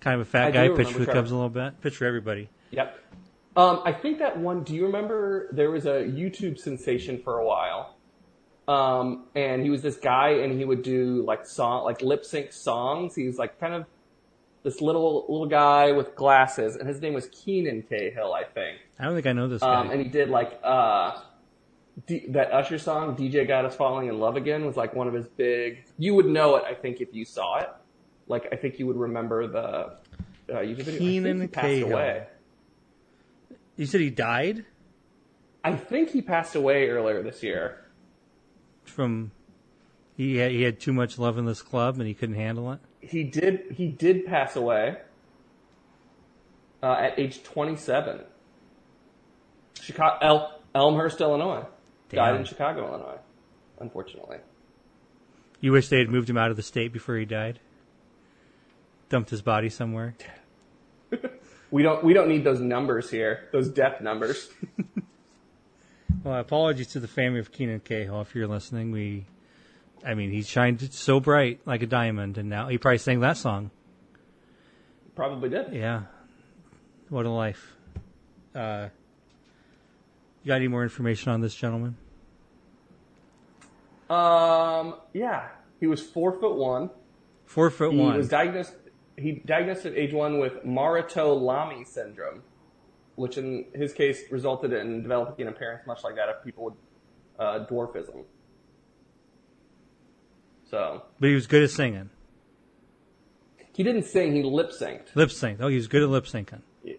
Kind 0.02 0.20
of 0.20 0.28
a 0.28 0.30
fat 0.30 0.48
I 0.48 0.52
guy, 0.52 0.68
for 0.68 0.84
the 0.84 1.06
Cubs 1.06 1.32
a 1.32 1.36
little 1.36 1.50
bit. 1.50 1.80
Pitched 1.82 1.98
for 1.98 2.06
everybody. 2.06 2.50
Yep. 2.72 3.00
Um, 3.56 3.82
I 3.86 3.94
think 3.94 4.20
that 4.20 4.38
one. 4.38 4.64
Do 4.64 4.74
you 4.74 4.86
remember 4.86 5.48
there 5.52 5.70
was 5.70 5.86
a 5.86 6.04
YouTube 6.04 6.58
sensation 6.58 7.22
for 7.24 7.38
a 7.38 7.46
while, 7.46 7.98
um, 8.68 9.26
and 9.36 9.62
he 9.62 9.70
was 9.70 9.82
this 9.82 9.98
guy, 9.98 10.30
and 10.30 10.58
he 10.58 10.66
would 10.66 10.82
do 10.82 11.24
like 11.24 11.46
song, 11.46 11.84
like 11.84 12.02
lip 12.02 12.26
sync 12.26 12.52
songs. 12.52 13.14
He 13.14 13.28
was 13.28 13.38
like 13.38 13.60
kind 13.60 13.76
of 13.76 13.86
this 14.64 14.82
little 14.82 15.26
little 15.28 15.48
guy 15.48 15.92
with 15.92 16.16
glasses, 16.16 16.76
and 16.76 16.88
his 16.88 17.02
name 17.02 17.14
was 17.14 17.28
Keenan 17.28 17.84
Cahill, 17.84 18.34
I 18.34 18.44
think. 18.46 18.80
I 18.98 19.06
don't 19.06 19.16
think 19.16 19.28
I 19.28 19.34
know 19.34 19.48
this 19.48 19.62
guy. 19.62 19.82
Um, 19.82 19.92
and 19.92 20.02
he 20.02 20.08
did 20.08 20.30
like 20.30 20.60
uh, 20.64 21.20
D- 22.08 22.26
that 22.30 22.54
Usher 22.54 22.80
song, 22.80 23.16
"DJ 23.16 23.48
Got 23.48 23.66
Us 23.66 23.76
Falling 23.76 24.08
in 24.08 24.20
Love 24.20 24.38
Again," 24.38 24.66
was 24.66 24.78
like 24.78 24.96
one 24.96 25.08
of 25.08 25.14
his 25.14 25.28
big. 25.28 25.84
You 25.98 26.16
would 26.16 26.26
know 26.26 26.56
it, 26.56 26.64
I 26.64 26.74
think, 26.74 27.02
if 27.02 27.10
you 27.14 27.26
saw 27.26 27.60
it. 27.60 27.70
Like 28.32 28.48
I 28.52 28.56
think 28.56 28.80
you 28.80 28.88
would 28.88 28.98
remember 28.98 29.46
the 29.46 29.68
uh, 30.54 30.60
YouTube 30.60 30.84
video. 30.84 31.00
Keenan 31.00 31.42
he 31.42 31.48
passed 31.48 31.68
Cahill. 31.68 31.92
away. 31.92 32.28
you 33.76 33.86
said 33.86 34.02
he 34.02 34.10
died 34.10 34.66
I 35.64 35.76
think 35.76 36.10
he 36.10 36.22
passed 36.22 36.56
away 36.56 36.88
earlier 36.88 37.22
this 37.22 37.44
year. 37.44 37.86
from. 38.84 39.32
He 40.18 40.38
had, 40.38 40.52
he 40.52 40.62
had 40.62 40.80
too 40.80 40.94
much 40.94 41.18
love 41.18 41.38
in 41.38 41.46
this 41.46 41.62
club 41.62 41.98
and 41.98 42.08
he 42.08 42.14
couldn't 42.14 42.36
handle 42.36 42.72
it. 42.72 42.80
He 43.00 43.24
did. 43.24 43.72
He 43.72 43.88
did 43.88 44.26
pass 44.26 44.56
away 44.56 44.98
uh, 46.82 46.94
at 46.94 47.20
age 47.20 47.44
27. 47.44 48.22
Chicago, 49.82 50.18
El, 50.22 50.62
Elmhurst, 50.76 51.22
Illinois. 51.22 51.66
Died 52.10 52.36
in 52.36 52.46
Chicago, 52.46 52.88
Illinois. 52.88 53.20
Unfortunately. 53.80 54.38
You 55.60 55.72
wish 55.72 55.88
they 55.90 56.00
had 56.00 56.10
moved 56.10 56.30
him 56.30 56.38
out 56.38 56.52
of 56.52 56.58
the 56.58 56.64
state 56.64 56.94
before 56.94 57.16
he 57.18 57.26
died. 57.26 57.60
Dumped 59.12 59.30
his 59.30 59.42
body 59.42 59.70
somewhere. 59.70 60.16
We 61.70 61.84
don't. 61.84 62.04
We 62.04 62.14
don't 62.14 62.28
need 62.28 62.44
those 62.44 62.60
numbers 62.60 63.10
here. 63.10 63.48
Those 63.54 63.70
death 63.70 64.02
numbers. 64.02 64.50
Well, 66.24 66.38
apologies 66.40 66.88
to 66.88 67.00
the 67.00 67.08
family 67.08 67.40
of 67.40 67.52
Keenan 67.52 67.80
Cahill 67.80 68.22
if 68.22 68.36
you're 68.36 68.46
listening. 68.48 68.92
We, 68.92 69.26
I 70.06 70.14
mean, 70.14 70.30
he 70.30 70.44
shined 70.44 70.94
so 70.94 71.20
bright 71.20 71.62
like 71.66 71.82
a 71.82 71.88
diamond, 71.88 72.38
and 72.38 72.48
now 72.48 72.68
he 72.68 72.78
probably 72.78 73.00
sang 73.00 73.22
that 73.22 73.38
song. 73.38 73.72
Probably 75.16 75.50
did. 75.50 75.74
Yeah, 75.74 76.04
what 77.10 77.26
a 77.26 77.30
life. 77.32 77.76
Uh, 78.54 78.90
you 80.44 80.50
got 80.50 80.58
any 80.58 80.68
more 80.68 80.84
information 80.84 81.32
on 81.32 81.42
this 81.42 81.56
gentleman? 81.56 81.96
Um. 84.10 84.96
Yeah. 85.14 85.48
He 85.80 85.88
was 85.88 86.04
four 86.04 86.34
foot 86.34 86.56
one. 86.56 86.92
Four 87.46 87.72
foot 87.72 87.94
He 87.94 87.98
one. 87.98 88.16
was 88.18 88.30
diagnosed. 88.30 88.74
He 89.22 89.32
diagnosed 89.46 89.86
at 89.86 89.94
age 89.96 90.14
one 90.14 90.40
with 90.40 90.64
Maroteaux-Lamy 90.66 91.86
syndrome, 91.86 92.42
which 93.16 93.38
in 93.38 93.66
his 93.74 93.94
case 93.94 94.22
resulted 94.32 94.74
in 94.74 95.02
developing 95.04 95.48
an 95.48 95.54
appearance 95.54 95.86
much 95.88 96.04
like 96.04 96.16
that 96.16 96.30
of 96.30 96.44
people 96.44 96.66
with 96.66 96.74
uh, 97.40 97.66
dwarfism. 97.70 98.24
So 100.70 101.04
but 101.20 101.28
he 101.30 101.36
was 101.36 101.48
good 101.48 101.64
at 101.64 101.70
singing. 101.72 102.10
he 103.74 103.84
didn't 103.84 104.04
sing; 104.04 104.34
he 104.34 104.44
lip 104.44 104.72
synced. 104.72 105.16
Lip 105.16 105.30
synced. 105.30 105.58
Oh, 105.60 105.68
he 105.68 105.76
was 105.76 105.88
good 105.88 106.02
at 106.04 106.10
lip 106.10 106.26
syncing. 106.26 106.62
Yeah, 106.84 106.94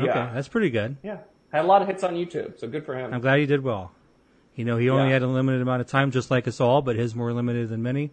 Okay, 0.00 0.30
that's 0.34 0.48
pretty 0.48 0.70
good. 0.70 0.96
yeah. 1.04 1.18
Had 1.52 1.64
a 1.64 1.68
lot 1.68 1.80
of 1.82 1.86
hits 1.86 2.02
on 2.02 2.14
YouTube, 2.14 2.58
so 2.58 2.66
good 2.66 2.84
for 2.84 2.96
him. 2.98 3.14
I'm 3.14 3.20
glad 3.20 3.38
he 3.38 3.46
did 3.46 3.62
well. 3.62 3.92
You 4.56 4.64
know, 4.64 4.76
he 4.76 4.90
only 4.90 5.06
Yeah. 5.08 5.12
had 5.14 5.22
a 5.22 5.28
limited 5.28 5.62
amount 5.62 5.82
of 5.82 5.86
time, 5.86 6.10
just 6.10 6.28
like 6.28 6.48
us 6.48 6.60
all, 6.60 6.82
but 6.82 6.96
his 6.96 7.14
more 7.14 7.32
limited 7.32 7.68
than 7.68 7.80
many. 7.82 8.10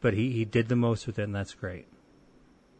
But 0.00 0.14
he, 0.14 0.30
he 0.30 0.44
did 0.44 0.68
the 0.68 0.76
most 0.76 1.04
with 1.08 1.18
it, 1.18 1.22
and 1.24 1.34
that's 1.34 1.52
great. 1.54 1.86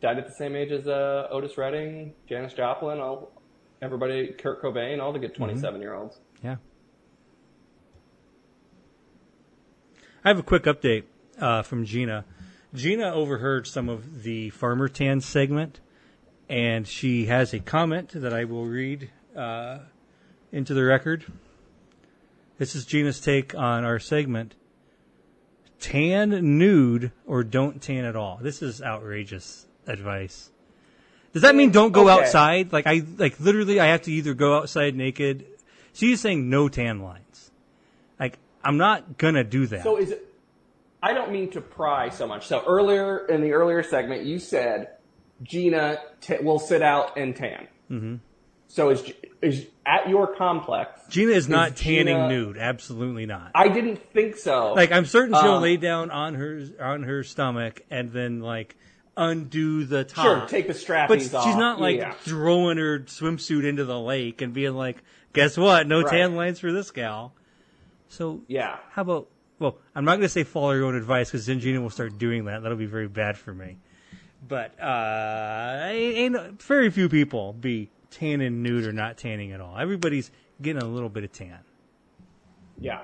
Died 0.00 0.18
at 0.18 0.26
the 0.26 0.32
same 0.32 0.54
age 0.54 0.72
as 0.72 0.86
uh, 0.86 1.28
Otis 1.30 1.56
Redding, 1.56 2.12
Janis 2.28 2.52
Joplin, 2.52 3.00
all 3.00 3.32
everybody, 3.80 4.28
Kurt 4.28 4.62
Cobain, 4.62 5.00
all 5.00 5.12
the 5.12 5.18
good 5.18 5.34
27 5.34 5.80
year 5.80 5.94
olds. 5.94 6.18
Yeah. 6.42 6.56
I 10.24 10.28
have 10.28 10.38
a 10.38 10.42
quick 10.42 10.64
update 10.64 11.04
uh, 11.40 11.62
from 11.62 11.84
Gina. 11.84 12.24
Gina 12.74 13.12
overheard 13.12 13.66
some 13.66 13.88
of 13.88 14.22
the 14.22 14.50
Farmer 14.50 14.88
Tan 14.88 15.20
segment, 15.20 15.80
and 16.48 16.86
she 16.86 17.26
has 17.26 17.54
a 17.54 17.60
comment 17.60 18.10
that 18.10 18.34
I 18.34 18.44
will 18.44 18.66
read 18.66 19.10
uh, 19.34 19.78
into 20.52 20.74
the 20.74 20.84
record. 20.84 21.24
This 22.58 22.74
is 22.74 22.84
Gina's 22.84 23.20
take 23.20 23.54
on 23.54 23.84
our 23.84 23.98
segment 23.98 24.56
tan 25.78 26.58
nude 26.58 27.12
or 27.26 27.44
don't 27.44 27.80
tan 27.80 28.04
at 28.04 28.16
all. 28.16 28.38
This 28.40 28.62
is 28.62 28.82
outrageous 28.82 29.65
advice. 29.86 30.50
Does 31.32 31.42
that 31.42 31.54
mean 31.54 31.70
don't 31.70 31.92
go 31.92 32.08
Okay. 32.10 32.22
outside? 32.22 32.72
Like 32.72 32.86
I 32.86 33.02
like 33.18 33.38
literally 33.40 33.78
I 33.80 33.86
have 33.86 34.02
to 34.02 34.12
either 34.12 34.34
go 34.34 34.56
outside 34.56 34.94
naked. 34.94 35.44
She's 35.92 36.20
saying 36.20 36.48
no 36.48 36.68
tan 36.68 37.00
lines. 37.00 37.50
Like 38.18 38.38
I'm 38.64 38.76
not 38.78 39.18
gonna 39.18 39.44
do 39.44 39.66
that. 39.66 39.82
So 39.82 39.96
is 39.98 40.10
it? 40.12 40.22
I 41.02 41.12
don't 41.12 41.30
mean 41.30 41.50
to 41.50 41.60
pry 41.60 42.08
so 42.08 42.26
much. 42.26 42.46
So 42.46 42.64
earlier 42.66 43.26
in 43.26 43.42
the 43.42 43.52
earlier 43.52 43.82
segment, 43.82 44.24
you 44.24 44.38
said 44.38 44.88
Gina 45.42 45.98
t- 46.20 46.38
will 46.42 46.58
sit 46.58 46.82
out 46.82 47.16
and 47.18 47.36
tan. 47.36 47.68
Mm-hmm. 47.90 48.14
So 48.68 48.88
is 48.90 49.12
is 49.42 49.66
at 49.84 50.08
your 50.08 50.34
complex? 50.34 51.00
Gina 51.10 51.32
is 51.32 51.48
not 51.48 51.76
tanning 51.76 52.16
Gina- 52.16 52.28
nude. 52.28 52.56
Absolutely 52.58 53.26
not. 53.26 53.50
I 53.54 53.68
didn't 53.68 53.98
think 54.12 54.36
so. 54.36 54.72
Like 54.72 54.90
I'm 54.90 55.04
certain 55.04 55.34
she'll 55.34 55.56
Um, 55.56 55.62
lay 55.62 55.76
down 55.76 56.10
on 56.10 56.34
her 56.34 56.62
on 56.80 57.02
her 57.04 57.22
stomach 57.22 57.82
and 57.90 58.10
then 58.10 58.40
like 58.40 58.74
undo 59.16 59.84
the 59.84 60.04
top. 60.04 60.24
sure, 60.24 60.46
take 60.48 60.66
the 60.66 60.72
strappies 60.74 61.08
but 61.08 61.20
she's 61.22 61.34
off. 61.34 61.58
not 61.58 61.80
like 61.80 61.96
Yeah. 61.98 62.12
throwing 62.12 62.76
her 62.78 63.00
swimsuit 63.00 63.64
into 63.64 63.84
the 63.84 63.98
lake 63.98 64.42
and 64.42 64.52
being 64.52 64.74
like, 64.74 65.02
"Guess 65.32 65.56
what? 65.56 65.86
No 65.86 66.02
Right. 66.02 66.10
tan 66.10 66.36
lines 66.36 66.60
for 66.60 66.70
this 66.72 66.90
gal." 66.90 67.32
So 68.08 68.42
Yeah. 68.48 68.76
how 68.90 69.02
about? 69.02 69.28
Well, 69.58 69.78
I'm 69.94 70.04
not 70.04 70.12
going 70.12 70.22
to 70.22 70.28
say 70.28 70.44
follow 70.44 70.72
your 70.72 70.84
own 70.84 70.94
advice 70.96 71.30
because 71.30 71.46
then 71.46 71.60
Gina 71.60 71.80
will 71.80 71.88
start 71.90 72.18
doing 72.18 72.44
that. 72.44 72.62
That'll 72.62 72.76
be 72.76 72.84
very 72.86 73.08
bad 73.08 73.38
for 73.38 73.54
me. 73.54 73.78
But 74.46 74.78
uh, 74.78 75.86
ain't 75.88 76.62
very 76.62 76.90
few 76.90 77.08
people 77.08 77.54
be 77.54 77.88
tanning 78.10 78.62
nude 78.62 78.84
or 78.86 78.92
not 78.92 79.16
tanning 79.16 79.52
at 79.52 79.60
all. 79.62 79.78
Everybody's 79.78 80.30
getting 80.60 80.82
a 80.82 80.86
little 80.86 81.08
bit 81.08 81.24
of 81.24 81.32
tan. 81.32 81.58
Yeah. 82.78 83.00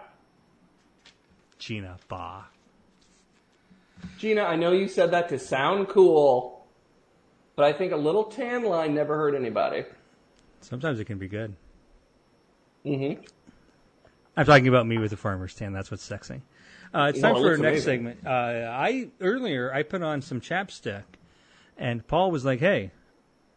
Gina, 1.58 1.96
bah. 2.08 2.42
Gina, 4.18 4.42
I 4.42 4.57
know 4.57 4.72
you 4.72 4.88
said 4.88 5.11
that 5.11 5.28
to 5.30 5.38
sound 5.38 5.88
cool, 5.88 6.64
but 7.57 7.64
I 7.64 7.72
think 7.72 7.92
a 7.92 7.96
little 7.96 8.24
tan 8.24 8.64
line 8.64 8.94
never 8.94 9.16
hurt 9.16 9.34
anybody. 9.34 9.84
Sometimes 10.61 11.00
it 11.00 11.07
can 11.07 11.18
be 11.18 11.28
good. 11.28 11.57
Mm-hmm. 12.86 13.22
I'm 14.36 14.46
talking 14.46 14.68
about 14.68 14.86
me 14.86 14.98
with 14.98 15.11
the 15.11 15.16
farmer's 15.16 15.55
tan. 15.55 15.72
That's 15.72 15.90
what's 15.90 16.03
sexy. 16.03 16.40
Uh, 16.94 17.11
it's 17.11 17.20
No, 17.20 17.28
time 17.28 17.36
it 17.36 17.40
for 17.40 17.50
our 17.50 17.57
next 17.57 17.84
amazing. 17.84 17.84
segment. 17.84 18.26
Uh, 18.26 18.70
I 18.70 19.09
earlier 19.20 19.72
I 19.72 19.82
put 19.82 20.03
on 20.03 20.22
some 20.22 20.40
chapstick, 20.40 21.05
and 21.76 22.07
Paul 22.07 22.30
was 22.30 22.44
like, 22.44 22.61
"Hey, 22.61 22.90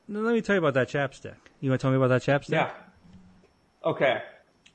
let 0.08 0.34
me 0.34 0.42
tell 0.42 0.56
you 0.56 0.60
about 0.60 0.74
that 0.76 0.90
chapstick. 0.90 1.36
You 1.60 1.70
want 1.70 1.82
to 1.82 1.84
tell 1.86 1.92
me 1.92 1.98
about 1.98 2.08
that 2.08 2.22
chapstick?" 2.22 2.52
Yeah. 2.52 2.72
Okay. 3.84 4.22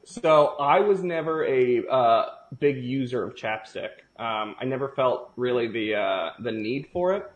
So 0.04 0.56
I 0.58 0.80
was 0.80 1.02
never 1.02 1.44
a 1.44 1.86
uh, 1.86 2.24
big 2.58 2.82
user 2.82 3.22
of 3.22 3.34
chapstick. 3.34 3.90
Um, 4.20 4.54
I 4.60 4.66
never 4.66 4.90
felt 4.90 5.32
really 5.36 5.66
the 5.66 5.94
uh, 5.94 6.30
the 6.38 6.52
need 6.52 6.88
for 6.92 7.14
it, 7.14 7.32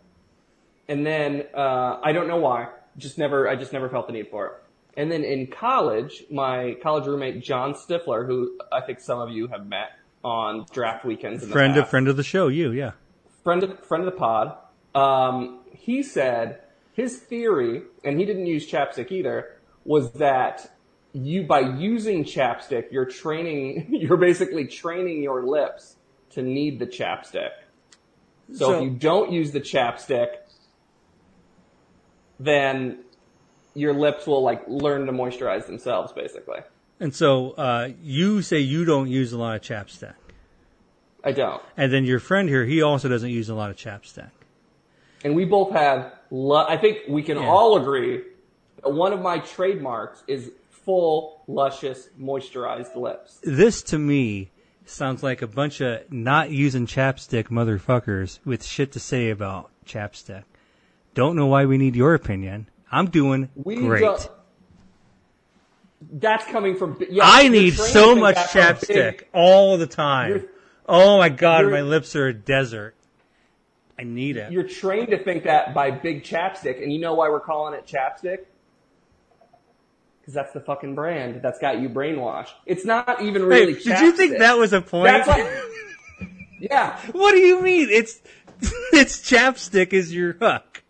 and 0.87 1.07
then 1.07 1.47
uh, 1.55 1.99
I 2.05 2.13
don't 2.13 2.29
know 2.29 2.37
why. 2.37 2.69
Just 2.99 3.17
never. 3.17 3.49
I 3.49 3.57
just 3.57 3.73
never 3.73 3.89
felt 3.89 4.07
the 4.07 4.13
need 4.13 4.29
for 4.29 4.47
it. 4.47 4.53
And 4.99 5.11
then 5.11 5.25
in 5.25 5.47
college, 5.47 6.25
my 6.31 6.77
college 6.83 7.07
roommate 7.07 7.43
John 7.43 7.73
Stifler, 7.73 8.27
who 8.27 8.59
I 8.71 8.83
think 8.83 9.01
some 9.01 9.19
of 9.19 9.31
you 9.31 9.49
have 9.49 9.67
met 9.67 9.93
on 10.23 10.67
draft 10.73 11.07
weekends, 11.07 11.47
Friend 11.49 11.75
of 11.79 11.89
friend 11.89 12.07
of 12.07 12.19
the 12.19 12.23
show, 12.23 12.49
you, 12.49 12.73
yeah. 12.73 12.93
friend 13.43 13.63
of 13.63 13.81
friend 13.81 14.07
of 14.07 14.13
the 14.13 14.19
pod, 14.19 14.55
um, 14.95 15.61
he 15.73 16.03
said 16.03 16.61
his 16.93 17.17
theory, 17.17 17.83
and 18.05 18.21
he 18.21 18.27
didn't 18.27 18.45
use 18.45 18.71
chapstick 18.71 19.11
either, 19.11 19.57
was 19.87 20.13
that 20.13 20.77
you 21.15 21.45
by 21.45 21.61
using 21.61 22.25
chapstick, 22.25 22.93
you're 22.93 23.07
training, 23.07 23.87
you're 23.89 24.19
basically 24.19 24.67
training 24.67 25.23
your 25.23 25.47
lips 25.47 25.97
to 26.35 26.43
need 26.43 26.79
the 26.79 26.87
chapstick. 26.87 27.51
So, 28.53 28.59
So- 28.59 28.75
if 28.79 28.83
you 28.85 28.91
don't 28.91 29.33
use 29.33 29.53
the 29.53 29.61
chapstick, 29.61 30.29
then 32.39 32.99
your 33.75 33.93
lips 33.93 34.27
will 34.27 34.43
like 34.43 34.63
learn 34.69 35.07
to 35.07 35.13
moisturize 35.13 35.67
themselves, 35.67 36.13
basically. 36.13 36.61
And 37.01 37.15
so 37.15 37.51
uh, 37.53 37.91
you 38.03 38.43
say 38.43 38.61
you 38.61 38.85
don't 38.85 39.09
use 39.09 39.33
a 39.33 39.39
lot 39.39 39.57
of 39.57 39.63
chapstick, 39.63 40.15
I 41.25 41.33
don't. 41.33 41.63
and 41.77 41.93
then 41.93 42.05
your 42.05 42.21
friend 42.21 42.49
here, 42.49 42.65
he 42.65 42.83
also 42.83 43.09
doesn't 43.09 43.31
use 43.31 43.49
a 43.49 43.55
lot 43.55 43.71
of 43.71 43.77
chapstick. 43.77 44.31
and 45.25 45.35
we 45.35 45.45
both 45.45 45.73
have. 45.73 46.13
Lu- 46.31 46.55
I 46.57 46.77
think 46.77 46.99
we 47.09 47.23
can 47.23 47.39
Yeah. 47.39 47.47
all 47.49 47.77
agree 47.81 48.23
that 48.83 48.91
one 48.93 49.13
of 49.13 49.21
my 49.21 49.39
trademarks 49.39 50.23
is 50.27 50.51
full, 50.71 51.43
luscious, 51.47 52.09
moisturized 52.21 52.95
lips. 52.97 53.41
This 53.43 53.83
to 53.85 53.99
me 53.99 54.51
sounds 54.85 55.23
like 55.23 55.43
a 55.43 55.47
bunch 55.47 55.81
of 55.81 56.11
not 56.13 56.51
using 56.51 56.87
chapstick 56.87 57.45
motherfuckers 57.49 58.39
with 58.45 58.65
shit 58.65 58.93
to 58.93 59.01
say 59.01 59.31
about 59.31 59.71
chapstick. 59.87 60.45
Don't 61.15 61.37
know 61.37 61.47
why 61.47 61.65
we 61.65 61.79
need 61.79 61.97
your 61.97 62.15
opinion. 62.15 62.69
I'm 62.91 63.07
doing 63.11 63.49
We 63.55 63.77
great. 63.77 64.01
don't- 64.03 64.29
That's 66.13 66.45
coming 66.47 66.77
from. 66.77 66.99
yeah, 67.09 67.23
I 67.27 67.49
need 67.49 67.75
so 67.75 68.15
much 68.15 68.37
chapstick 68.37 68.89
big- 68.89 69.27
all 69.33 69.79
the 69.79 69.87
time. 69.87 70.47
Oh 70.87 71.17
my 71.19 71.29
god, 71.31 71.71
my 71.71 71.81
lips 71.81 72.15
are 72.15 72.27
a 72.29 72.35
desert. 72.35 72.95
I 73.99 74.03
need 74.03 74.37
it. 74.37 74.53
You're 74.53 74.69
trained 74.69 75.09
to 75.11 75.19
think 75.23 75.45
that 75.45 75.73
by 75.73 75.91
big 75.93 76.25
chapstick, 76.25 76.83
and 76.83 76.93
you 76.93 76.99
know 76.99 77.15
why 77.15 77.31
we're 77.31 77.41
calling 77.41 77.75
it 77.75 77.87
chapstick? 77.87 78.41
Because 80.25 80.33
that's 80.33 80.55
the 80.55 80.61
fucking 80.61 80.95
brand 80.95 81.43
that's 81.43 81.59
got 81.59 81.81
you 81.81 81.91
brainwashed. 81.91 82.53
It's 82.65 82.87
not 82.87 83.21
even 83.21 83.45
really. 83.45 83.75
did 83.75 84.01
you 84.01 84.13
think 84.13 84.39
that 84.39 84.57
was 84.57 84.73
a 84.73 84.81
point? 84.81 85.13
That's 85.13 85.29
like. 85.29 85.47
Yeah, 86.61 86.99
what 87.13 87.33
do 87.33 87.41
you 87.41 87.61
mean? 87.61 87.91
It's 87.91 88.23
it's 88.93 89.19
chapstick 89.19 89.93
is 89.93 90.15
your 90.15 90.33
hook. 90.33 90.83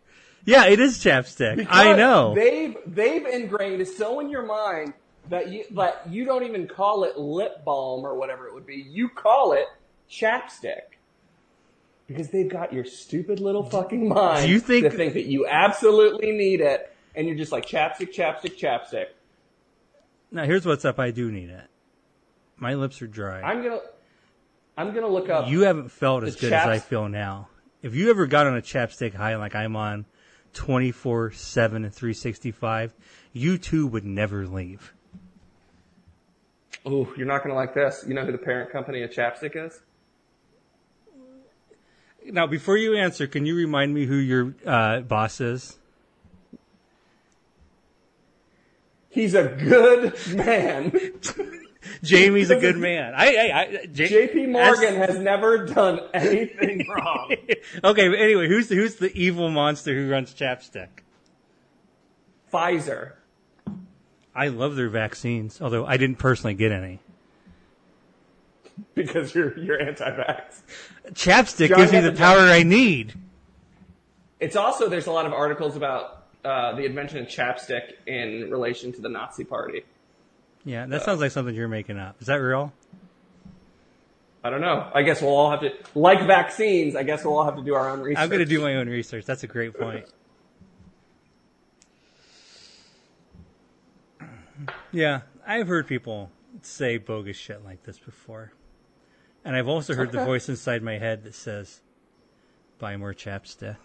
Yeah, 0.45 0.67
it 0.67 0.79
is 0.79 0.99
chapstick. 0.99 1.67
I 1.69 1.97
know. 1.97 2.33
They've 2.33 2.77
they've 2.87 3.27
ingrained 3.27 3.81
it 3.81 3.89
so 3.89 4.21
in 4.21 4.31
your 4.31 4.47
mind 4.47 4.93
that 5.31 5.49
you 5.51 5.65
that 5.73 6.03
you 6.09 6.25
don't 6.27 6.45
even 6.45 6.69
call 6.69 7.03
it 7.03 7.19
lip 7.19 7.65
balm 7.65 8.05
or 8.05 8.15
whatever 8.15 8.47
it 8.47 8.55
would 8.55 8.67
be. 8.67 8.87
You 8.89 9.09
call 9.09 9.53
it 9.53 9.67
chapstick. 10.09 10.95
Because 12.07 12.29
they've 12.29 12.49
got 12.51 12.73
your 12.73 12.85
stupid 12.85 13.41
little 13.41 13.65
fucking 13.65 14.09
mind 14.09 14.47
Do 14.47 14.53
you 14.53 14.61
think- 14.61 14.85
to 14.85 14.91
think 14.91 15.15
that 15.15 15.25
you 15.25 15.47
absolutely 15.49 16.31
need 16.31 16.61
it, 16.61 16.95
and 17.17 17.27
you're 17.27 17.37
just 17.37 17.51
like 17.51 17.67
chapstick, 17.67 18.15
chapstick, 18.15 18.57
chapstick. 18.61 19.07
Now 20.35 20.45
here's 20.45 20.67
what's 20.67 20.85
up. 20.85 20.99
I 20.99 21.13
do 21.13 21.31
need 21.31 21.49
it. 21.49 21.67
My 22.57 22.75
lips 22.75 23.01
are 23.01 23.07
dry. 23.07 23.41
I'm 23.41 23.63
gonna 23.63 23.81
I'm 24.77 24.93
gonna 24.93 25.09
look 25.09 25.31
up. 25.31 25.49
You 25.49 25.63
haven't 25.63 25.91
felt 25.91 26.25
as 26.25 26.37
good 26.37 26.53
as 26.53 26.67
I 26.67 26.79
feel 26.81 27.09
now. 27.09 27.49
If 27.83 27.95
you 27.95 28.11
ever 28.11 28.27
got 28.27 28.47
on 28.47 28.57
a 28.57 28.63
chapstick 28.63 29.15
high 29.15 29.37
like 29.37 29.55
I'm 29.55 29.77
on 29.77 30.07
24 30.55 31.33
7 31.33 31.85
and 31.85 31.95
365, 31.95 32.95
you 33.33 33.59
too 33.59 33.87
would 33.87 34.05
never 34.05 34.47
leave. 34.47 34.93
Oh, 36.85 37.13
you're 37.17 37.27
not 37.27 37.43
gonna 37.43 37.55
like 37.55 37.73
this. 37.73 38.05
You 38.07 38.15
know 38.15 38.25
who 38.25 38.33
the 38.33 38.39
parent 38.39 38.71
company 38.71 39.03
of 39.03 39.11
chapstick 39.11 39.55
is? 39.55 39.81
Now, 42.27 42.47
before 42.47 42.77
you 42.79 42.97
answer, 42.97 43.27
can 43.27 43.45
you 43.45 43.55
remind 43.55 43.93
me 43.95 44.07
who 44.07 44.17
your 44.17 44.55
uh, 44.67 45.01
boss 45.01 45.41
is? 45.41 45.79
He's 49.15 49.35
a 49.35 49.45
good 49.49 50.13
man. 50.35 50.93
Jamie's 52.03 52.51
a 52.51 52.59
good 52.59 52.77
man. 52.89 53.15
I, 53.15 53.27
I, 53.37 53.61
I 53.61 53.87
J- 53.87 54.09
J.P. 54.09 54.47
Morgan 54.47 54.97
as- 54.97 55.11
has 55.11 55.19
never 55.21 55.67
done 55.67 56.01
anything 56.13 56.87
wrong. 56.95 57.35
okay, 57.85 58.09
but 58.09 58.19
anyway, 58.19 58.49
who's 58.49 58.67
the, 58.69 58.75
who's 58.75 58.97
the 58.97 59.13
evil 59.17 59.51
monster 59.51 59.95
who 59.95 60.11
runs 60.11 60.35
chapstick? 60.35 60.89
Pfizer. 62.53 63.13
I 64.35 64.49
love 64.49 64.75
their 64.77 64.89
vaccines, 64.89 65.61
although 65.63 65.87
I 65.87 65.97
didn't 65.97 66.17
personally 66.19 66.55
get 66.55 66.73
any. 66.73 66.99
because 68.95 69.33
you're 69.35 69.57
you're 69.59 69.81
anti-vax. 69.81 70.63
Chapstick 71.13 71.69
John 71.69 71.79
gives 71.79 71.93
me 71.93 72.01
the 72.01 72.11
the 72.11 72.17
power 72.17 72.39
I 72.41 72.65
need. 72.65 73.15
It's 74.41 74.57
also 74.57 74.89
there's 74.89 75.07
a 75.07 75.13
lot 75.13 75.27
of 75.27 75.33
articles 75.33 75.77
about 75.77 76.14
uh, 76.45 76.75
the 76.75 76.85
invention 76.85 77.19
of 77.19 77.27
chapstick 77.27 77.93
in 78.07 78.51
relation 78.51 78.93
to 78.93 79.01
the 79.01 79.09
Nazi 79.09 79.45
Party. 79.45 79.85
Yeah, 80.65 80.87
that 80.87 81.03
sounds 81.03 81.21
like 81.21 81.31
something 81.31 81.55
you're 81.55 81.69
making 81.69 81.99
up. 81.99 82.17
Is 82.21 82.27
that 82.27 82.37
real? 82.37 82.73
I 84.43 84.51
don't 84.51 84.61
know. 84.61 84.91
I 84.95 85.03
guess 85.03 85.23
we'll 85.23 85.35
all 85.35 85.51
have 85.51 85.61
to 85.61 85.73
like 85.95 86.27
vaccines. 86.27 86.97
I 86.97 87.03
guess 87.03 87.25
we'll 87.25 87.39
all 87.39 87.45
have 87.45 87.57
to 87.57 87.63
do 87.63 87.75
our 87.75 87.89
own 87.89 88.01
research. 88.01 88.23
I'm 88.23 88.29
going 88.29 88.41
to 88.41 88.45
do 88.47 88.61
my 88.61 88.77
own 88.77 88.89
research. 88.89 89.25
That's 89.25 89.43
a 89.43 89.47
great 89.47 89.79
point. 89.79 90.05
Yeah, 94.93 95.23
I've 95.47 95.67
heard 95.67 95.87
people 95.87 96.31
say 96.63 96.99
bogus 96.99 97.37
shit 97.37 97.65
like 97.65 97.83
this 97.85 97.99
before. 97.99 98.53
And 99.45 99.57
I've 99.57 99.69
also 99.69 99.95
heard 99.95 100.13
the 100.13 100.25
voice 100.27 100.49
inside 100.49 100.83
my 100.83 100.99
head 100.99 101.25
that 101.25 101.35
says, 101.35 101.81
buy 102.79 102.97
more 102.97 103.15
chapstick. 103.15 103.77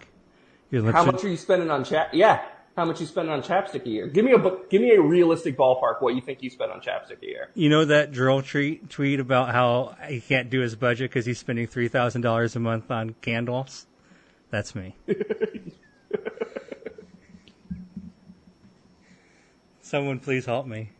Lips 0.72 0.92
How 0.92 1.06
much 1.06 1.24
are 1.24 1.30
you 1.30 1.38
spending 1.38 1.72
on 1.72 1.84
chap? 1.84 2.10
Yeah, 2.14 2.42
how 2.76 2.86
much 2.86 3.02
you 3.02 3.08
spending 3.08 3.34
on 3.34 3.42
chapstick 3.42 3.86
a 3.86 3.90
year? 3.90 4.08
Give 4.08 4.24
me 4.24 4.32
a 4.34 4.38
give 4.70 4.82
me 4.82 4.92
a 4.92 5.02
realistic 5.02 5.58
ballpark. 5.58 6.02
What 6.02 6.16
you 6.16 6.22
think 6.22 6.44
you 6.44 6.50
spend 6.50 6.72
on 6.72 6.80
chapstick 6.80 7.22
a 7.24 7.26
year? 7.26 7.50
You 7.56 7.70
know 7.70 7.86
that 7.86 8.12
dril 8.12 8.48
tweet, 8.48 8.90
tweet 8.90 9.20
about 9.20 9.52
how 9.52 9.96
he 10.08 10.22
can't 10.22 10.50
do 10.50 10.62
his 10.62 10.76
budget 10.76 11.10
because 11.10 11.26
he's 11.26 11.40
spending 11.40 11.68
$3,000 11.68 12.56
a 12.56 12.60
month 12.60 12.92
on 12.92 13.16
candles? 13.22 13.88
That's 14.52 14.76
me. 14.76 14.96
Someone 19.82 20.20
please 20.20 20.46
help 20.46 20.68
me. 20.68 20.92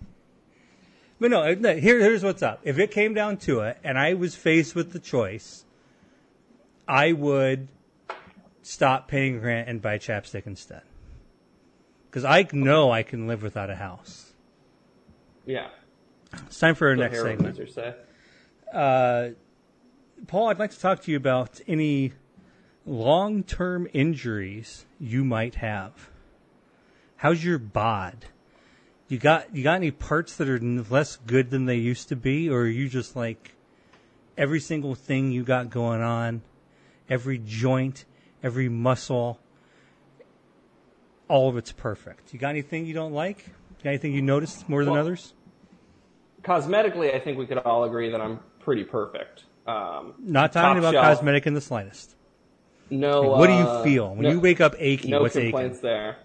But 1.20 1.32
no, 1.32 1.44
uh, 1.44 1.56
no, 1.60 1.76
here, 1.76 2.00
here's 2.00 2.24
what's 2.24 2.42
up. 2.42 2.62
If 2.64 2.80
it 2.80 2.92
came 2.92 3.14
down 3.14 3.38
to 3.38 3.62
it 3.62 3.78
and 3.84 3.98
I 4.00 4.16
was 4.16 4.36
faced 4.36 4.74
with 4.74 4.94
the 4.94 5.00
choice, 5.00 5.66
I 6.88 7.12
would 7.12 7.68
stop 8.70 9.08
paying 9.08 9.42
rent 9.42 9.68
and 9.68 9.82
buy 9.82 9.98
chapstick 9.98 10.46
instead. 10.46 10.84
because 12.06 12.24
I 12.24 12.48
know 12.54 12.92
I 12.92 13.02
can 13.02 13.28
live 13.28 13.42
without 13.42 13.72
a 13.72 13.76
house. 13.76 14.34
Yeah. 15.44 15.70
It's 16.46 16.60
time 16.60 16.76
for 16.76 16.90
our 16.90 16.96
next 16.96 17.20
segment. 17.20 17.60
Uh, 18.72 19.30
Paul, 20.28 20.50
I'd 20.50 20.60
like 20.60 20.70
to 20.70 20.80
talk 20.80 21.02
to 21.04 21.12
you 21.12 21.18
about 21.18 21.60
any 21.68 22.14
long-term 22.86 23.88
injuries 23.92 24.86
you 25.00 25.24
might 25.24 25.56
have. 25.56 26.12
How's 27.18 27.44
your 27.44 27.58
bod? 27.58 28.26
You 29.08 29.18
got 29.18 29.56
you 29.56 29.64
got 29.64 29.76
any 29.76 29.90
parts 29.90 30.36
that 30.36 30.48
are 30.48 30.60
less 30.60 31.16
good 31.16 31.50
than 31.50 31.66
they 31.66 31.78
used 31.78 32.10
to 32.10 32.16
be, 32.16 32.48
or 32.48 32.62
are 32.62 32.68
you 32.68 32.88
just 32.88 33.16
like 33.16 33.56
every 34.38 34.60
single 34.60 34.94
thing 34.94 35.32
you 35.32 35.44
got 35.44 35.72
going 35.72 36.02
on, 36.04 36.44
every 37.10 37.40
joint, 37.40 38.06
every 38.44 38.70
muscle, 38.70 39.40
all 41.28 41.50
of 41.50 41.58
it's 41.58 41.72
perfect. 41.72 42.34
You 42.34 42.40
got 42.40 42.50
anything 42.50 42.86
you 42.86 42.94
don't 42.94 43.14
like? 43.14 43.46
Got 43.84 43.92
anything 43.92 44.14
you 44.14 44.22
noticed 44.22 44.68
more 44.68 44.84
than 44.84 44.94
Well, 44.94 45.02
others? 45.02 45.34
Cosmetically, 46.44 47.14
I 47.14 47.20
think 47.20 47.38
we 47.38 47.46
could 47.46 47.58
all 47.60 47.84
agree 47.84 48.10
that 48.12 48.22
I'm 48.22 48.40
pretty 48.60 48.84
perfect. 48.84 49.44
Um, 49.68 50.14
Not 50.20 50.52
talking 50.52 50.80
about 50.80 50.94
shelf. 50.94 51.06
cosmetic 51.18 51.46
in 51.46 51.54
the 51.54 51.62
slightest. 51.62 52.16
no. 52.90 53.22
What 53.24 53.48
do 53.48 53.54
you 53.54 53.60
uh, 53.60 53.84
feel 53.84 54.10
when 54.16 54.24
no- 54.24 54.32
you 54.32 54.40
wake 54.40 54.62
up 54.62 54.74
aching? 54.80 55.12
no 55.12 55.22
what's 55.22 55.36
complaints 55.36 55.78
aching? 55.80 55.90
there. 55.90 56.18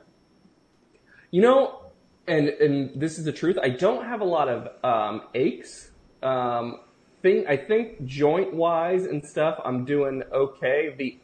You 1.31 1.43
know, 1.43 1.81
and 2.27 2.49
and 2.49 2.99
this 3.01 3.19
is 3.19 3.25
the 3.25 3.33
truth. 3.33 3.59
I 3.63 3.69
don't 3.71 4.05
have 4.07 4.21
a 4.21 4.25
lot 4.25 4.49
of 4.49 4.69
um, 4.85 5.23
aches. 5.35 5.91
Um, 6.23 6.81
thing 7.23 7.45
I 7.49 7.57
think 7.57 8.05
joint 8.07 8.55
wise 8.55 9.05
and 9.05 9.23
stuff, 9.27 9.61
I'm 9.65 9.85
doing 9.85 10.23
okay. 10.33 10.95
The 10.97 11.19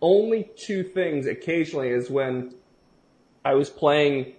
only 0.00 0.50
two 0.56 0.82
things 0.82 1.26
occasionally 1.26 1.88
is 1.90 2.10
when 2.10 2.54
I 3.44 3.54
was 3.54 3.70
playing, 3.70 4.34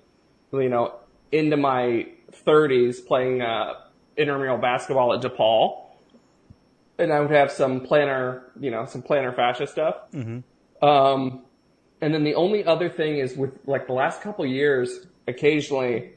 you 0.51 0.69
know, 0.69 0.95
into 1.31 1.57
my 1.57 2.07
30s, 2.45 3.05
playing 3.05 3.41
uh, 3.41 3.73
intramural 4.17 4.57
basketball 4.57 5.13
at 5.13 5.21
DePaul, 5.21 5.85
and 6.97 7.13
I 7.13 7.19
would 7.19 7.31
have 7.31 7.51
some 7.51 7.81
plantar, 7.81 8.43
you 8.59 8.71
know, 8.71 8.85
some 8.85 9.01
plantar 9.01 9.35
fascia 9.35 9.67
stuff. 9.67 9.95
Um, 10.81 11.43
and 12.01 12.13
then 12.13 12.23
the 12.23 12.35
only 12.35 12.65
other 12.65 12.89
thing 12.89 13.17
is 13.17 13.35
with 13.35 13.51
like 13.65 13.87
the 13.87 13.93
last 13.93 14.21
couple 14.21 14.45
years, 14.45 15.07
occasionally, 15.27 16.13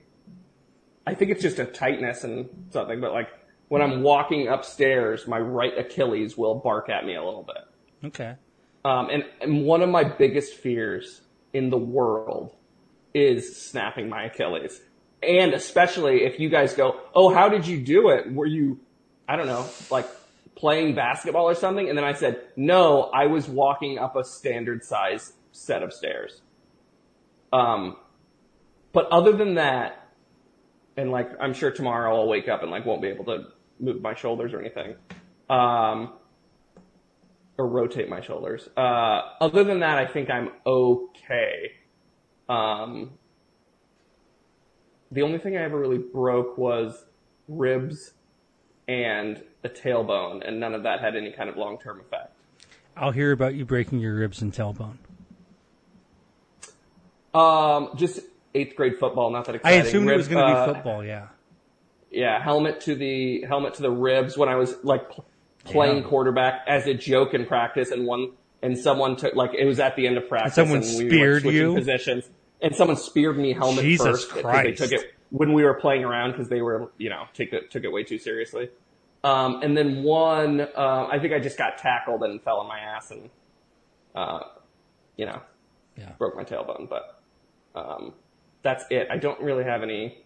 I 1.07 1.15
think 1.15 1.31
it's 1.31 1.43
just 1.43 1.59
a 1.59 1.65
tightness 1.65 2.25
and 2.25 2.49
something, 2.71 3.01
but 3.01 3.13
like 3.13 3.29
when 3.69 3.83
I'm 3.83 4.03
walking 4.03 4.49
upstairs, 4.49 5.27
my 5.27 5.39
right 5.39 5.77
Achilles 5.77 6.37
will 6.37 6.55
bark 6.57 6.89
at 6.89 7.05
me 7.05 7.15
a 7.17 7.25
little 7.25 7.43
bit. 7.43 8.09
Okay. 8.09 8.37
Um, 8.85 9.11
and, 9.11 9.25
and 9.41 9.65
one 9.65 9.83
of 9.83 9.89
my 9.89 10.05
biggest 10.05 10.55
fears 10.55 11.21
in 11.53 11.71
the 11.71 11.79
world 11.79 12.55
is 13.15 13.57
snapping 13.57 14.09
my 14.09 14.25
Achilles. 14.25 14.81
And 15.23 15.55
especially 15.55 16.25
if 16.25 16.41
you 16.41 16.49
guys 16.49 16.75
go, 16.75 17.01
oh, 17.15 17.33
how 17.33 17.49
did 17.49 17.67
you 17.67 17.81
do 17.81 18.09
it? 18.11 18.33
Were 18.33 18.47
you, 18.47 18.81
I 19.29 19.37
don't 19.37 19.47
know, 19.47 19.67
like 19.91 20.07
playing 20.57 20.95
basketball 20.95 21.49
or 21.49 21.55
something? 21.55 21.89
And 21.89 21.97
then 21.97 22.05
I 22.05 22.13
said, 22.13 22.41
no, 22.57 23.03
I 23.03 23.27
was 23.27 23.49
walking 23.49 23.99
up 23.99 24.17
a 24.17 24.25
standard 24.25 24.85
size 24.85 25.33
set 25.53 25.83
of 25.83 25.93
stairs. 25.93 26.41
Um, 27.53 27.97
but 28.93 29.07
other 29.13 29.33
than 29.33 29.55
that, 29.55 30.09
and 30.97 31.11
like 31.11 31.31
I'm 31.41 31.55
sure 31.55 31.71
tomorrow 31.71 32.17
I'll 32.17 32.29
wake 32.29 32.49
up 32.49 32.63
and 32.63 32.71
like 32.71 32.85
won't 32.85 33.03
be 33.03 33.09
able 33.09 33.25
to 33.27 33.47
move 33.79 34.03
my 34.03 34.15
shoulders 34.15 34.53
or 34.53 34.61
anything. 34.61 34.97
Um, 35.49 36.15
or 37.59 37.69
rotate 37.69 38.09
my 38.09 38.21
shoulders. 38.21 38.69
Uh, 38.77 39.23
other 39.41 39.65
than 39.65 39.81
that, 39.81 39.99
I 39.99 40.07
think 40.07 40.31
I'm 40.31 40.51
okay. 40.67 41.73
Um, 42.49 43.13
the 45.11 45.23
only 45.23 45.39
thing 45.39 45.57
I 45.57 45.63
ever 45.63 45.79
really 45.79 45.99
broke 45.99 46.57
was 46.57 47.05
ribs 47.49 48.13
and 48.89 49.43
a 49.65 49.69
tailbone, 49.69 50.47
and 50.47 50.59
none 50.59 50.75
of 50.75 50.83
that 50.85 51.01
had 51.01 51.15
any 51.17 51.31
kind 51.33 51.49
of 51.49 51.57
long 51.57 51.79
term 51.79 52.01
effect. 52.01 52.35
I'll 52.97 53.13
hear 53.13 53.33
about 53.33 53.55
you 53.55 53.65
breaking 53.65 54.01
your 54.01 54.15
ribs 54.15 54.43
and 54.43 54.53
tailbone. 54.53 54.97
Um, 57.35 57.91
just 57.97 58.21
eighth 58.55 58.77
grade 58.77 58.99
football, 58.99 59.31
not 59.31 59.47
that 59.47 59.53
I 59.53 59.57
exciting. 59.57 59.81
assumed 59.87 60.11
it 60.11 60.17
was 60.17 60.29
going 60.29 60.47
to 60.47 60.53
uh, 60.53 60.67
be 60.67 60.75
football. 60.75 61.05
Yeah. 61.05 61.29
Yeah, 62.11 62.43
helmet 62.43 62.83
to 62.83 62.95
the 62.95 63.43
helmet 63.49 63.75
to 63.75 63.83
the 63.83 63.91
ribs 63.91 64.37
when 64.37 64.51
I 64.51 64.57
was 64.57 64.77
like 64.83 65.11
pl- 65.11 65.25
playing 65.65 66.03
Yeah. 66.03 66.09
quarterback 66.09 66.63
as 66.67 66.87
a 66.87 66.95
joke 66.95 67.35
in 67.35 67.47
practice, 67.47 67.91
and 67.91 68.07
one 68.07 68.33
and 68.63 68.79
someone 68.79 69.17
took 69.17 69.35
like 69.35 69.51
it 69.55 69.65
was 69.65 69.81
at 69.81 69.97
the 69.97 70.07
end 70.07 70.17
of 70.17 70.29
practice, 70.29 70.55
someone 70.55 70.83
and 70.83 70.97
we 70.99 71.05
were 71.05 71.41
speared 71.41 71.45
you? 71.45 71.75
positions, 71.75 72.31
and 72.61 72.75
someone 72.75 72.97
speared 72.97 73.37
me 73.37 73.53
helmet 73.53 73.85
Jesus 73.85 74.25
first 74.25 74.35
because 74.35 74.63
they 74.63 74.73
took 74.73 74.93
it 74.93 75.15
when 75.31 75.53
we 75.53 75.65
were 75.65 75.75
playing 75.75 76.05
around 76.05 76.33
because 76.33 76.49
they 76.49 76.63
were 76.63 76.91
you 76.99 77.09
know 77.11 77.25
took 77.35 77.53
it 77.53 77.71
took 77.71 77.85
it 77.85 77.93
way 77.93 78.05
too 78.05 78.19
seriously. 78.19 78.71
Um, 79.25 79.61
and 79.63 79.77
then 79.77 80.03
one, 80.03 80.61
uh, 80.63 81.07
I 81.11 81.19
think 81.21 81.33
I 81.33 81.39
just 81.39 81.57
got 81.57 81.79
tackled 81.79 82.25
and 82.25 82.43
fell 82.43 82.57
on 82.59 82.67
my 82.67 82.81
ass 82.81 83.13
and, 83.13 83.31
uh, 84.17 84.41
you 85.17 85.27
know, 85.27 85.41
Yeah. 85.97 86.11
broke 86.19 86.35
my 86.35 86.43
tailbone, 86.43 86.89
but 86.89 87.23
um, 87.77 88.15
that's 88.63 88.85
it. 88.91 89.07
I 89.13 89.19
don't 89.19 89.41
really 89.41 89.63
have 89.63 89.85
any. 89.85 90.25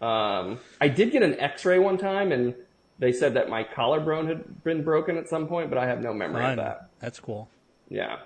Um, 0.00 0.58
I 0.80 0.88
did 0.88 1.12
get 1.12 1.22
an 1.22 1.38
X-ray 1.38 1.78
one 1.78 1.96
time, 1.96 2.32
and 2.32 2.56
they 2.98 3.12
said 3.12 3.34
that 3.34 3.48
my 3.48 3.62
collarbone 3.64 4.26
had 4.26 4.64
been 4.64 4.82
broken 4.82 5.16
at 5.16 5.28
some 5.28 5.46
point, 5.46 5.68
but 5.70 5.78
I 5.78 5.86
have 5.86 6.00
no 6.02 6.12
memory 6.12 6.42
Fun. 6.42 6.50
of 6.52 6.64
that. 6.64 6.88
That's 7.00 7.20
cool. 7.20 7.48
Yeah. 7.88 8.18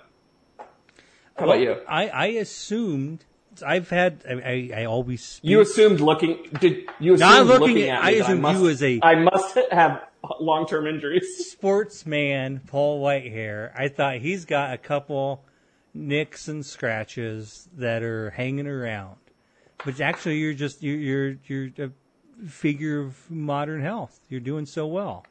How 1.37 1.45
about 1.45 1.61
you? 1.61 1.77
I, 1.89 2.09
I 2.09 2.27
assumed 2.27 3.25
I've 3.67 3.91
had 3.91 4.25
I, 4.29 4.33
I, 4.33 4.81
I 4.83 4.85
always 4.85 5.23
speak, 5.25 5.51
You 5.51 5.61
assumed 5.61 6.01
looking. 6.01 6.39
Did 6.61 6.89
you 7.01 7.15
assumed 7.15 7.21
Not 7.21 7.47
looking 7.47 7.61
looking 7.69 7.83
at- 7.91 7.99
at? 7.99 8.05
I 8.05 8.11
me 8.13 8.19
that 8.19 8.25
assumed 8.25 8.43
must, 8.43 8.61
you 8.63 8.69
as 8.69 8.83
a- 8.83 9.01
I 9.03 9.15
must 9.17 9.59
have 9.71 10.03
long-term 10.41 10.87
injuries. 10.87 11.47
sportsman 11.51 12.61
Paul 12.67 13.03
Whitehair. 13.03 13.73
I 13.77 13.89
thought 13.89 14.17
he's 14.17 14.45
got 14.45 14.73
a 14.73 14.79
couple 14.79 15.45
nicks 15.95 16.49
and 16.49 16.65
scratches 16.65 17.69
that 17.77 18.03
are 18.03 18.31
hanging 18.31 18.67
around, 18.67 19.17
but 19.85 20.01
actually 20.01 20.39
you're 20.39 20.55
just 20.55 20.83
you're 20.83 20.97
you're, 20.99 21.37
you're 21.47 21.87
a 21.87 21.91
figure 22.47 23.01
of 23.01 23.31
modern 23.31 23.83
health. 23.83 24.21
You're 24.29 24.41
doing 24.41 24.67
so 24.67 24.87
well. 24.87 25.25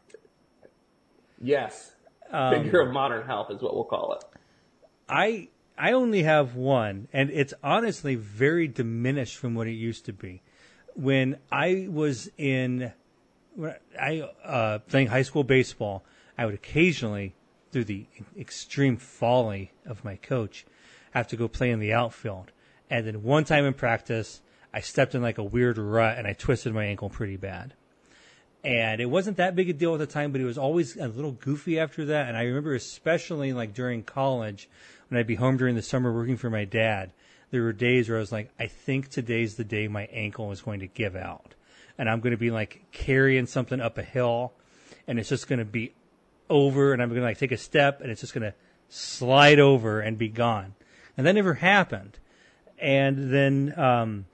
Yes. 1.41 1.93
Um, 2.32 2.64
Figure 2.64 2.82
of 2.82 2.93
modern 2.93 3.26
health 3.26 3.52
is 3.52 3.62
what 3.62 3.76
we'll 3.76 3.84
call 3.84 4.14
it. 4.14 4.24
I 5.10 5.49
I 5.78 5.93
only 5.93 6.24
have 6.24 6.56
one, 6.56 7.08
and 7.12 7.30
it's 7.32 7.54
honestly 7.64 8.16
very 8.16 8.68
diminished 8.68 9.38
from 9.38 9.56
what 9.56 9.68
it 9.68 9.72
used 9.72 10.06
to 10.06 10.14
be. 10.14 10.41
When 10.95 11.38
I 11.52 11.88
was 11.89 12.30
in, 12.38 12.93
I 13.99 14.30
uh, 14.45 14.80
playing 14.80 15.08
high 15.08 15.24
school 15.24 15.43
baseball, 15.43 16.04
I 16.38 16.45
would 16.45 16.54
occasionally, 16.54 17.34
through 17.72 17.86
the 17.86 18.06
extreme 18.38 18.95
folly 18.97 19.72
of 19.86 20.06
my 20.06 20.18
coach, 20.18 20.66
have 21.12 21.28
to 21.30 21.36
go 21.36 21.47
play 21.47 21.72
in 21.72 21.80
the 21.80 21.93
outfield. 21.93 22.52
And 22.89 23.08
then 23.08 23.24
one 23.24 23.43
time 23.43 23.66
in 23.66 23.74
practice, 23.74 24.41
I 24.74 24.80
stepped 24.82 25.15
in 25.15 25.22
like 25.22 25.38
a 25.38 25.43
weird 25.43 25.78
rut 25.78 26.17
and 26.17 26.28
I 26.28 26.34
twisted 26.34 26.74
my 26.74 26.86
ankle 26.86 27.09
pretty 27.09 27.38
bad 27.38 27.74
and 28.63 29.01
it 29.01 29.07
wasn't 29.07 29.38
that 29.38 29.55
big 29.55 29.69
a 29.69 29.74
deal 29.74 29.93
at 29.93 29.99
the 29.99 30.05
time, 30.05 30.32
but 30.32 30.41
it 30.41 30.45
was 30.45 30.57
always 30.57 30.95
a 30.95 31.07
little 31.07 31.32
goofy 31.32 31.80
after 31.80 32.05
that. 32.05 32.28
And 32.28 32.38
I 32.38 32.43
remember, 32.43 32.76
especially 32.76 33.53
like 33.53 33.74
during 33.74 34.03
college, 34.03 34.69
when 35.07 35.19
I'd 35.19 35.28
be 35.28 35.36
home 35.36 35.57
during 35.57 35.76
the 35.76 35.82
summer 35.82 36.13
working 36.13 36.38
for 36.38 36.49
my 36.49 36.65
dad, 36.65 37.11
there 37.49 37.63
were 37.63 37.74
days 37.74 38.07
where 38.07 38.17
I 38.17 38.22
was 38.22 38.32
like, 38.32 38.51
I 38.59 38.67
think 38.67 39.09
today's 39.09 39.55
the 39.55 39.63
day 39.63 39.88
my 39.88 40.05
ankle 40.05 40.51
is 40.51 40.61
going 40.61 40.82
to 40.82 40.88
give 40.88 41.15
out, 41.15 41.55
and 41.97 42.09
I'm 42.09 42.22
going 42.22 42.32
to 42.32 42.38
be 42.38 42.51
like 42.51 42.84
carrying 42.91 43.45
something 43.45 43.82
up 43.82 43.97
a 43.97 44.03
hill, 44.03 44.53
and 45.07 45.19
it's 45.19 45.30
just 45.30 45.47
going 45.47 45.59
to 45.59 45.65
be 45.65 45.93
over, 46.49 46.93
and 46.93 47.01
I'm 47.01 47.09
going 47.09 47.22
to 47.22 47.26
like 47.26 47.39
take 47.39 47.51
a 47.51 47.57
step, 47.57 47.99
and 47.99 48.11
it's 48.11 48.22
just 48.22 48.34
going 48.34 48.43
to 48.43 48.53
slide 48.89 49.59
over 49.59 49.99
and 50.01 50.17
be 50.17 50.30
gone. 50.30 50.76
And 51.17 51.26
that 51.26 51.34
never 51.34 51.55
happened. 51.55 52.19
And 52.80 53.34
then 53.34 53.78
um, 53.78 54.26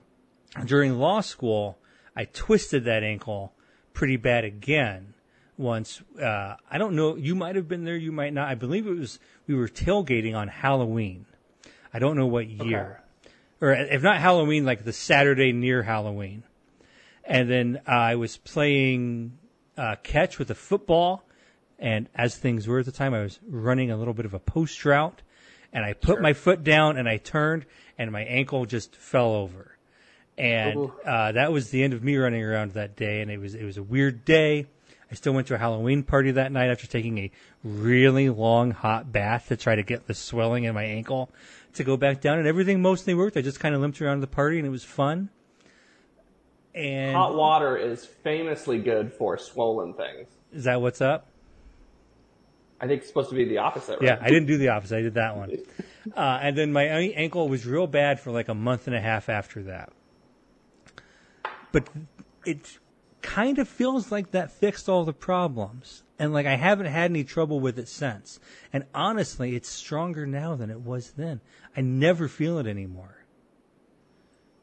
during 0.64 0.98
law 0.98 1.20
school, 1.20 1.78
I 2.16 2.24
twisted 2.24 2.84
that 2.84 3.02
ankle 3.02 3.52
pretty 3.92 4.16
bad 4.16 4.44
again 4.44 5.14
once. 5.56 6.02
Uh, 6.20 6.56
I 6.70 6.78
don't 6.78 6.94
know. 6.94 7.16
You 7.16 7.34
might 7.34 7.56
have 7.56 7.68
been 7.68 7.84
there. 7.84 7.96
You 7.96 8.12
might 8.12 8.32
not. 8.32 8.48
I 8.48 8.54
believe 8.54 8.86
it 8.86 8.96
was 8.96 9.18
we 9.46 9.54
were 9.54 9.68
tailgating 9.68 10.34
on 10.34 10.48
Halloween. 10.48 11.26
I 11.92 11.98
don't 11.98 12.16
know 12.16 12.26
what 12.26 12.48
year, 12.48 13.02
or 13.60 13.72
if 13.72 14.02
not 14.02 14.18
Halloween, 14.20 14.64
like 14.64 14.84
the 14.84 14.92
Saturday 14.92 15.52
near 15.52 15.82
Halloween. 15.82 16.42
And 17.24 17.50
then 17.50 17.80
uh, 17.86 17.90
I 17.90 18.14
was 18.14 18.36
playing 18.36 19.38
uh, 19.76 19.96
catch 20.02 20.38
with 20.38 20.50
a 20.50 20.54
football, 20.54 21.24
and 21.78 22.08
as 22.14 22.36
things 22.36 22.66
were 22.66 22.80
at 22.80 22.86
the 22.86 22.92
time, 22.92 23.14
I 23.14 23.20
was 23.20 23.38
running 23.46 23.90
a 23.90 23.96
little 23.96 24.14
bit 24.14 24.26
of 24.26 24.34
a 24.34 24.38
post 24.38 24.84
route, 24.84 25.22
and 25.72 25.84
I 25.84 25.92
put 25.92 26.22
my 26.22 26.32
foot 26.32 26.64
down 26.64 26.96
and 26.96 27.08
I 27.08 27.18
turned, 27.18 27.66
and 27.98 28.10
my 28.12 28.22
ankle 28.22 28.64
just 28.64 28.96
fell 28.96 29.32
over 29.32 29.77
and 30.38 30.90
uh, 31.04 31.32
that 31.32 31.52
was 31.52 31.70
the 31.70 31.82
end 31.82 31.92
of 31.92 32.02
me 32.02 32.16
running 32.16 32.42
around 32.42 32.72
that 32.72 32.96
day. 32.96 33.20
And 33.20 33.30
it 33.30 33.38
was 33.38 33.54
it 33.54 33.64
was 33.64 33.76
a 33.76 33.82
weird 33.82 34.24
day. 34.24 34.66
I 35.10 35.14
still 35.14 35.32
went 35.32 35.46
to 35.48 35.54
a 35.54 35.58
Halloween 35.58 36.02
party 36.02 36.32
that 36.32 36.52
night 36.52 36.70
after 36.70 36.86
taking 36.86 37.18
a 37.18 37.30
really 37.64 38.28
long 38.28 38.70
hot 38.72 39.10
bath 39.10 39.48
to 39.48 39.56
try 39.56 39.74
to 39.74 39.82
get 39.82 40.06
the 40.06 40.12
swelling 40.14 40.64
in 40.64 40.74
my 40.74 40.84
ankle 40.84 41.30
to 41.74 41.84
go 41.84 41.96
back 41.96 42.20
down, 42.20 42.38
and 42.38 42.46
everything 42.46 42.82
mostly 42.82 43.14
worked. 43.14 43.36
I 43.36 43.42
just 43.42 43.58
kind 43.58 43.74
of 43.74 43.80
limped 43.80 44.00
around 44.02 44.20
the 44.20 44.26
party, 44.26 44.58
and 44.58 44.66
it 44.66 44.70
was 44.70 44.84
fun. 44.84 45.30
And 46.74 47.16
Hot 47.16 47.34
water 47.34 47.76
is 47.76 48.04
famously 48.04 48.78
good 48.78 49.12
for 49.12 49.38
swollen 49.38 49.94
things. 49.94 50.28
is 50.52 50.64
that 50.64 50.80
what's 50.80 51.00
up? 51.00 51.26
I 52.80 52.86
think 52.86 53.00
it's 53.00 53.08
supposed 53.08 53.30
to 53.30 53.34
be 53.34 53.44
the 53.44 53.58
opposite, 53.58 53.98
right? 54.00 54.02
Yeah, 54.02 54.18
I 54.20 54.28
didn't 54.28 54.46
do 54.46 54.56
the 54.56 54.68
opposite. 54.68 54.98
I 54.98 55.02
did 55.02 55.14
that 55.14 55.36
one. 55.36 55.56
Uh, 56.16 56.38
and 56.40 56.56
then 56.56 56.72
my 56.72 56.84
ankle 56.84 57.50
was 57.50 57.66
real 57.66 57.86
bad 57.86 58.18
for 58.18 58.30
like 58.30 58.48
a 58.48 58.54
month 58.54 58.86
and 58.86 58.96
a 58.96 59.00
half 59.00 59.28
after 59.28 59.64
that. 59.64 59.92
But 61.72 61.88
it 62.44 62.78
kind 63.22 63.58
of 63.58 63.68
feels 63.68 64.10
like 64.12 64.30
that 64.32 64.50
fixed 64.50 64.88
all 64.88 65.04
the 65.04 65.12
problems. 65.12 66.02
And 66.18 66.32
like 66.32 66.46
I 66.46 66.56
haven't 66.56 66.86
had 66.86 67.10
any 67.10 67.24
trouble 67.24 67.60
with 67.60 67.78
it 67.78 67.88
since. 67.88 68.40
And 68.72 68.84
honestly, 68.94 69.54
it's 69.56 69.68
stronger 69.68 70.26
now 70.26 70.54
than 70.56 70.70
it 70.70 70.80
was 70.80 71.12
then. 71.12 71.40
I 71.76 71.80
never 71.82 72.28
feel 72.28 72.58
it 72.58 72.66
anymore. 72.66 73.24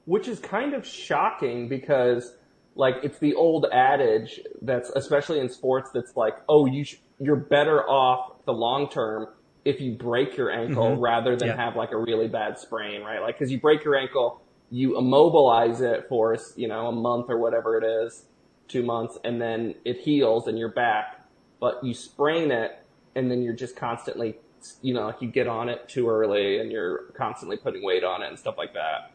which 0.05 0.27
is 0.27 0.39
kind 0.39 0.73
of 0.73 0.85
shocking 0.85 1.67
because 1.67 2.35
like 2.75 2.95
it's 3.03 3.17
the 3.19 3.33
old 3.35 3.65
adage 3.71 4.39
that's 4.61 4.89
especially 4.95 5.39
in 5.39 5.49
sports 5.49 5.89
that's 5.93 6.15
like 6.15 6.35
oh 6.49 6.65
you 6.65 6.83
sh- 6.83 6.97
you're 7.19 7.35
better 7.37 7.81
off 7.89 8.33
the 8.45 8.51
long 8.53 8.89
term 8.89 9.27
if 9.63 9.81
you 9.81 9.93
break 9.93 10.37
your 10.37 10.51
ankle 10.51 10.91
mm-hmm. 10.91 11.01
rather 11.01 11.35
than 11.35 11.47
Yeah. 11.47 11.55
have 11.55 11.75
like 11.75 11.91
a 11.91 11.97
really 11.97 12.27
bad 12.27 12.59
sprain 12.59 13.01
right 13.01 13.19
like 13.21 13.35
because 13.39 13.51
you 13.51 13.59
break 13.59 13.83
your 13.83 13.95
ankle 13.95 14.41
you 14.69 14.97
immobilize 14.97 15.81
it 15.81 16.07
for 16.09 16.37
you 16.55 16.67
know 16.67 16.87
a 16.87 16.91
month 16.91 17.27
or 17.29 17.37
whatever 17.37 17.77
it 17.77 17.83
is 17.83 18.25
two 18.67 18.83
months 18.83 19.17
and 19.23 19.41
then 19.41 19.75
it 19.85 19.99
heals 19.99 20.47
and 20.47 20.57
you're 20.57 20.69
back. 20.71 21.21
But 21.59 21.83
you 21.83 21.93
sprain 21.93 22.51
it 22.51 22.79
and 23.15 23.31
then 23.31 23.41
you're 23.41 23.53
just 23.53 23.75
constantly 23.75 24.35
you 24.81 24.93
know 24.93 25.07
like 25.07 25.21
you 25.21 25.29
get 25.29 25.47
on 25.47 25.69
it 25.69 25.87
too 25.87 26.09
early 26.09 26.59
and 26.59 26.71
you're 26.71 27.11
constantly 27.17 27.57
putting 27.57 27.83
weight 27.83 28.03
on 28.03 28.23
it 28.23 28.27
and 28.27 28.39
stuff 28.39 28.55
like 28.57 28.73
that. 28.73 29.11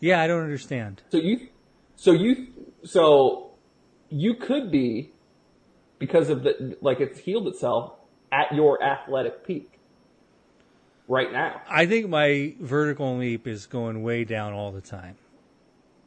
Yeah, 0.00 0.20
I 0.20 0.26
don't 0.26 0.42
understand. 0.42 1.02
So 1.10 1.18
you, 1.18 1.48
so 1.94 2.12
you, 2.12 2.46
so 2.84 3.50
you 4.08 4.34
could 4.34 4.70
be 4.70 5.12
because 5.98 6.30
of 6.30 6.42
the 6.42 6.76
like 6.80 7.00
it's 7.00 7.20
healed 7.20 7.46
itself 7.46 7.92
at 8.32 8.54
your 8.54 8.82
athletic 8.82 9.46
peak 9.46 9.79
right 11.10 11.30
now. 11.32 11.60
I 11.68 11.86
think 11.86 12.08
my 12.08 12.54
vertical 12.60 13.16
leap 13.18 13.46
is 13.46 13.66
going 13.66 14.02
way 14.02 14.24
down 14.24 14.52
all 14.52 14.70
the 14.72 14.80
time. 14.80 15.16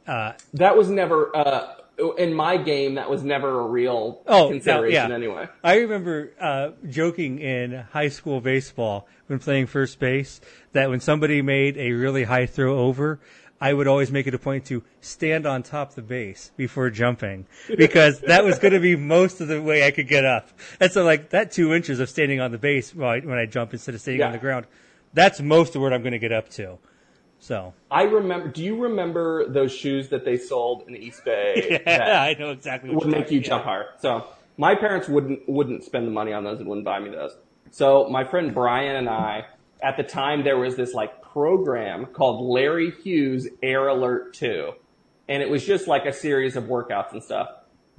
Uh, 0.06 0.32
That 0.54 0.76
was 0.76 0.88
never 0.90 1.34
uh, 1.36 1.74
in 2.18 2.34
my 2.34 2.56
game. 2.56 2.94
That 2.96 3.08
was 3.08 3.22
never 3.22 3.60
a 3.60 3.66
real 3.66 4.22
Oh, 4.26 4.48
consideration 4.48 5.10
yeah. 5.10 5.14
anyway. 5.14 5.48
I 5.62 5.76
remember 5.76 6.32
uh, 6.40 6.70
joking 6.88 7.38
in 7.38 7.84
high 7.92 8.08
school 8.08 8.40
baseball 8.40 9.06
when 9.26 9.38
playing 9.38 9.66
first 9.66 9.98
base 9.98 10.40
that 10.72 10.90
when 10.90 11.00
somebody 11.00 11.42
made 11.42 11.76
a 11.76 11.92
really 11.92 12.24
high 12.24 12.46
throw 12.46 12.78
over, 12.78 13.20
I 13.60 13.72
would 13.72 13.86
always 13.86 14.10
make 14.10 14.26
it 14.26 14.34
a 14.34 14.38
point 14.38 14.66
to 14.66 14.82
stand 15.00 15.46
on 15.46 15.62
top 15.62 15.90
of 15.90 15.94
the 15.94 16.02
base 16.02 16.50
before 16.56 16.90
jumping 16.90 17.46
because 17.78 18.20
that 18.22 18.44
was 18.44 18.58
going 18.58 18.74
to 18.74 18.80
be 18.80 18.96
most 18.96 19.40
of 19.40 19.48
the 19.48 19.62
way 19.62 19.86
I 19.86 19.90
could 19.90 20.08
get 20.08 20.24
up. 20.24 20.48
And 20.80 20.90
so, 20.92 21.04
like 21.04 21.30
that 21.30 21.52
two 21.52 21.72
inches 21.72 22.00
of 22.00 22.10
standing 22.10 22.40
on 22.40 22.50
the 22.52 22.58
base 22.58 22.94
when 22.94 23.30
I 23.38 23.46
jump 23.46 23.72
instead 23.72 23.94
of 23.94 24.00
standing 24.02 24.22
on 24.22 24.32
the 24.32 24.38
ground, 24.38 24.66
that's 25.14 25.40
most 25.40 25.74
of 25.74 25.82
what 25.82 25.92
I'm 25.92 26.02
going 26.02 26.12
to 26.12 26.18
get 26.18 26.32
up 26.32 26.48
to. 26.50 26.78
So, 27.38 27.74
I 27.90 28.02
remember. 28.04 28.48
Do 28.48 28.62
you 28.62 28.76
remember 28.76 29.48
those 29.48 29.72
shoes 29.72 30.08
that 30.08 30.24
they 30.24 30.36
sold 30.38 30.84
in 30.86 30.94
the 30.94 30.98
Eastbay? 30.98 31.84
that 31.84 32.16
I 32.16 32.34
know 32.38 32.50
exactly 32.50 32.90
what 32.90 33.04
would 33.04 33.12
make 33.12 33.30
you 33.30 33.40
jump 33.40 33.64
higher. 33.64 33.86
So 33.98 34.26
my 34.56 34.74
parents 34.74 35.08
wouldn't 35.08 35.48
wouldn't 35.48 35.84
spend 35.84 36.06
the 36.06 36.10
money 36.10 36.32
on 36.32 36.44
those 36.44 36.58
and 36.58 36.68
wouldn't 36.68 36.84
buy 36.84 37.00
me 37.00 37.10
those. 37.10 37.36
So 37.70 38.08
my 38.08 38.24
friend 38.24 38.54
Brian 38.54 38.96
and 38.96 39.08
I, 39.08 39.46
at 39.82 39.96
the 39.96 40.02
time, 40.02 40.44
there 40.44 40.56
was 40.56 40.76
this 40.76 40.94
like 40.94 41.20
program 41.22 42.06
called 42.06 42.48
Larry 42.48 42.92
Hughes 43.02 43.48
Air 43.62 43.88
Alert 43.88 44.34
Two, 44.34 44.72
and 45.28 45.42
it 45.42 45.50
was 45.50 45.66
just 45.66 45.86
like 45.86 46.06
a 46.06 46.12
series 46.12 46.56
of 46.56 46.64
workouts 46.64 47.12
and 47.12 47.22
stuff. 47.22 47.48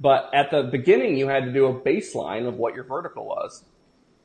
But 0.00 0.30
at 0.34 0.50
the 0.50 0.64
beginning, 0.64 1.16
you 1.16 1.28
had 1.28 1.44
to 1.44 1.52
do 1.52 1.66
a 1.66 1.74
baseline 1.74 2.46
of 2.46 2.56
what 2.56 2.74
your 2.74 2.84
vertical 2.84 3.26
was. 3.26 3.64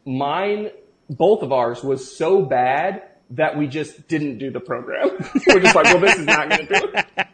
Mine, 0.05 0.71
both 1.11 1.43
of 1.43 1.51
ours, 1.51 1.83
was 1.83 2.15
so 2.17 2.41
bad 2.41 3.03
that 3.31 3.57
we 3.57 3.67
just 3.67 4.07
didn't 4.07 4.39
do 4.39 4.49
the 4.51 4.59
program. 4.59 5.09
We're 5.47 5.59
just 5.59 5.75
like, 5.75 5.85
well, 5.85 5.99
this 5.99 6.17
is 6.17 6.25
not 6.25 6.49
going 6.49 6.67
to 6.67 6.79
do 6.79 6.87
it 6.93 7.27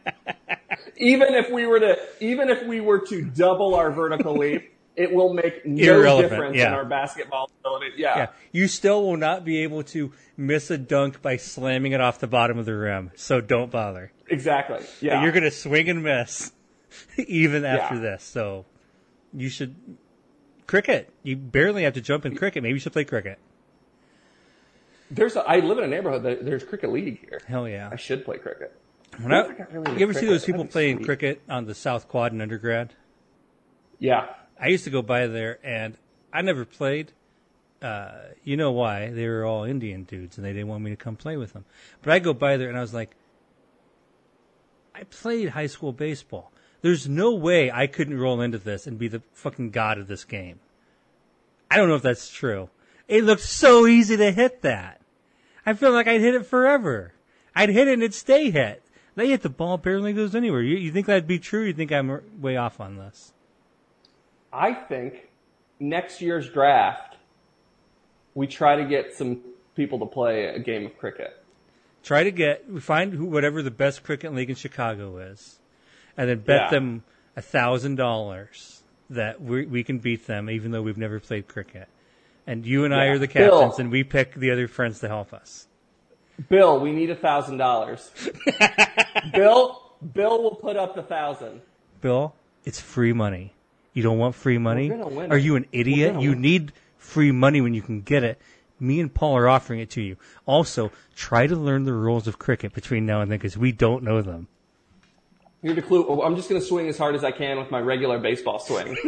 even 0.99 1.33
if 1.35 1.49
we 1.51 1.65
were 1.65 1.79
to 1.79 1.97
even 2.19 2.49
if 2.49 2.63
we 2.65 2.81
were 2.81 2.99
to 2.99 3.21
double 3.23 3.75
our 3.75 3.91
vertical 3.91 4.33
leap, 4.37 4.73
it 4.95 5.13
will 5.13 5.33
make 5.33 5.65
no 5.65 5.99
Irrelevant, 5.99 6.29
difference 6.31 6.57
in 6.57 6.65
our 6.67 6.85
basketball 6.85 7.49
ability. 7.61 7.91
Yeah. 7.97 8.17
Yeah, 8.17 8.27
you 8.51 8.67
still 8.67 9.03
will 9.03 9.17
not 9.17 9.45
be 9.45 9.63
able 9.63 9.83
to 9.83 10.11
miss 10.35 10.71
a 10.71 10.77
dunk 10.77 11.21
by 11.21 11.37
slamming 11.37 11.91
it 11.91 12.01
off 12.01 12.19
the 12.19 12.27
bottom 12.27 12.57
of 12.57 12.65
the 12.65 12.75
rim. 12.75 13.11
So 13.15 13.41
don't 13.41 13.71
bother. 13.71 14.11
exactly. 14.27 14.79
Yeah, 15.01 15.21
You're 15.21 15.31
going 15.31 15.43
to 15.43 15.51
swing 15.51 15.89
and 15.89 16.03
miss 16.03 16.51
even 17.17 17.63
after 17.65 17.95
Yeah. 17.95 18.01
this. 18.01 18.23
So 18.23 18.65
you 19.33 19.49
should 19.49 19.75
cricket. 20.65 21.13
You 21.23 21.35
barely 21.35 21.83
have 21.83 21.93
to 21.93 22.01
jump 22.01 22.25
in 22.25 22.35
cricket. 22.35 22.63
Maybe 22.63 22.73
you 22.73 22.79
should 22.79 22.93
play 22.93 23.05
cricket. 23.05 23.37
There's 25.11 25.35
a, 25.35 25.41
I 25.41 25.59
live 25.59 25.77
in 25.77 25.83
a 25.83 25.87
neighborhood 25.87 26.23
that 26.23 26.45
there's 26.45 26.63
cricket 26.63 26.91
league 26.91 27.19
here. 27.19 27.41
Hell 27.47 27.67
yeah. 27.67 27.89
I 27.91 27.95
should 27.95 28.25
play 28.25 28.37
cricket. 28.37 28.75
When 29.21 29.33
I, 29.33 29.39
I 29.39 29.65
really 29.71 29.97
you 29.97 30.03
ever 30.03 30.13
see 30.13 30.25
those 30.25 30.45
people 30.45 30.65
playing 30.65 30.97
sweet. 30.97 31.05
cricket 31.05 31.41
on 31.49 31.65
the 31.65 31.73
South 31.73 32.07
Quad 32.07 32.33
in 32.33 32.41
undergrad? 32.41 32.93
Yeah, 33.99 34.27
I 34.59 34.67
used 34.67 34.83
to 34.83 34.89
go 34.89 35.01
by 35.01 35.27
there 35.27 35.59
and 35.63 35.97
I 36.31 36.41
never 36.41 36.65
played. 36.65 37.13
Uh, 37.81 38.11
you 38.43 38.57
know 38.57 38.71
why? 38.71 39.09
They 39.09 39.27
were 39.27 39.45
all 39.45 39.63
Indian 39.63 40.03
dudes 40.03 40.37
and 40.37 40.45
they 40.45 40.53
didn't 40.53 40.67
want 40.67 40.83
me 40.83 40.91
to 40.91 40.95
come 40.95 41.15
play 41.15 41.37
with 41.37 41.53
them. 41.53 41.65
But 42.01 42.13
I 42.13 42.19
go 42.19 42.33
by 42.33 42.57
there 42.57 42.69
and 42.69 42.77
I 42.77 42.81
was 42.81 42.93
like, 42.93 43.15
I 44.93 45.03
played 45.03 45.49
high 45.49 45.67
school 45.67 45.93
baseball. 45.93 46.51
There's 46.81 47.07
no 47.07 47.33
way 47.33 47.71
I 47.71 47.87
couldn't 47.87 48.19
roll 48.19 48.41
into 48.41 48.57
this 48.57 48.87
and 48.87 48.97
be 48.97 49.07
the 49.07 49.21
fucking 49.33 49.71
god 49.71 49.97
of 49.97 50.07
this 50.07 50.25
game. 50.25 50.59
I 51.69 51.77
don't 51.77 51.89
know 51.89 51.95
if 51.95 52.01
that's 52.01 52.29
true. 52.29 52.69
It 53.07 53.23
looked 53.23 53.41
so 53.41 53.87
easy 53.87 54.17
to 54.17 54.31
hit 54.31 54.61
that. 54.61 54.96
I 55.67 55.73
feel 55.73 55.91
like 55.91 56.07
I'd 56.07 56.21
hit 56.21 56.33
it 56.33 56.45
forever. 56.45 57.11
I'd 57.53 57.69
hit 57.69 57.87
it 57.89 57.93
and 57.95 58.01
it'd 58.01 58.13
stay 58.15 58.49
hit. 58.51 58.81
They 59.15 59.27
hit 59.27 59.41
the 59.41 59.49
ball 59.49 59.77
barely 59.77 60.13
goes 60.13 60.33
anywhere. 60.33 60.61
You, 60.61 60.77
you 60.77 60.91
think 60.91 61.07
that'd 61.07 61.27
be 61.27 61.39
true? 61.39 61.63
You 61.65 61.73
think 61.73 61.91
I'm 61.91 62.21
way 62.39 62.55
off 62.55 62.79
on 62.79 62.95
this? 62.97 63.33
I 64.53 64.73
think 64.73 65.27
next 65.79 66.21
year's 66.21 66.49
draft 66.49 67.17
we 68.33 68.47
try 68.47 68.75
to 68.77 68.85
get 68.85 69.13
some 69.13 69.41
people 69.75 69.99
to 69.99 70.05
play 70.05 70.45
a 70.45 70.59
game 70.59 70.85
of 70.85 70.97
cricket. 70.97 71.43
try 72.03 72.23
to 72.23 72.31
get 72.31 72.69
we 72.71 72.79
find 72.79 73.13
who, 73.13 73.25
whatever 73.25 73.61
the 73.61 73.71
best 73.71 74.03
cricket 74.03 74.33
league 74.33 74.49
in 74.49 74.55
Chicago 74.55 75.17
is, 75.17 75.59
and 76.15 76.29
then 76.29 76.39
bet 76.39 76.61
Yeah. 76.61 76.69
them 76.69 77.03
a 77.35 77.41
thousand 77.41 77.95
dollars 77.95 78.83
that 79.09 79.41
we 79.41 79.65
we 79.65 79.83
can 79.83 79.97
beat 79.99 80.27
them, 80.27 80.49
even 80.49 80.71
though 80.71 80.81
we've 80.83 80.97
never 80.97 81.19
played 81.19 81.47
cricket. 81.47 81.89
And 82.47 82.65
you 82.65 82.85
and 82.85 82.95
I 82.95 83.05
Yeah. 83.05 83.11
are 83.11 83.17
the 83.19 83.27
Bill. 83.27 83.59
captains, 83.59 83.79
and 83.79 83.91
we 83.91 84.03
pick 84.03 84.33
the 84.35 84.51
other 84.51 84.67
friends 84.67 84.99
to 85.01 85.07
help 85.09 85.33
us. 85.33 85.67
Bill, 86.49 86.79
we 86.79 86.91
need 86.93 87.09
a 87.09 87.15
thousand 87.15 87.57
dollars. 87.57 88.09
Bill, 89.33 89.81
Bill 90.13 90.41
will 90.43 90.55
put 90.55 90.77
up 90.77 90.95
the 90.95 91.01
thousand. 91.03 91.61
Bill, 92.01 92.33
it's 92.63 92.79
free 92.79 93.11
money. 93.13 93.53
You 93.93 94.03
don't 94.03 94.17
want 94.19 94.35
free 94.35 94.57
money? 94.59 94.91
Are 94.91 95.37
you 95.37 95.55
an 95.55 95.65
idiot? 95.71 96.21
You 96.21 96.29
win. 96.31 96.41
need 96.41 96.73
free 96.97 97.31
money 97.31 97.59
when 97.61 97.73
you 97.73 97.81
can 97.81 98.01
get 98.01 98.23
it. 98.23 98.39
Me 98.79 98.99
and 98.99 99.11
Paul 99.11 99.35
are 99.35 99.49
offering 99.49 99.79
it 99.79 99.89
to 99.91 100.01
you. 100.01 100.17
Also, 100.45 100.91
try 101.15 101.47
to 101.47 101.55
learn 101.55 101.83
the 101.85 101.93
rules 101.93 102.27
of 102.27 102.37
cricket 102.37 102.73
between 102.73 103.07
now 103.07 103.21
and 103.21 103.31
then 103.31 103.39
because 103.39 103.57
we 103.57 103.71
don't 103.71 104.03
know 104.03 104.21
them. 104.21 104.47
Here's 105.63 105.75
the 105.75 105.81
clue. 105.81 106.05
Oh, 106.07 106.21
I'm 106.21 106.35
just 106.35 106.47
going 106.47 106.61
to 106.61 106.67
swing 106.67 106.87
as 106.87 106.97
hard 106.99 107.15
as 107.15 107.23
I 107.23 107.31
can 107.31 107.57
with 107.57 107.71
my 107.71 107.79
regular 107.79 108.19
baseball 108.19 108.59
swing. 108.59 108.95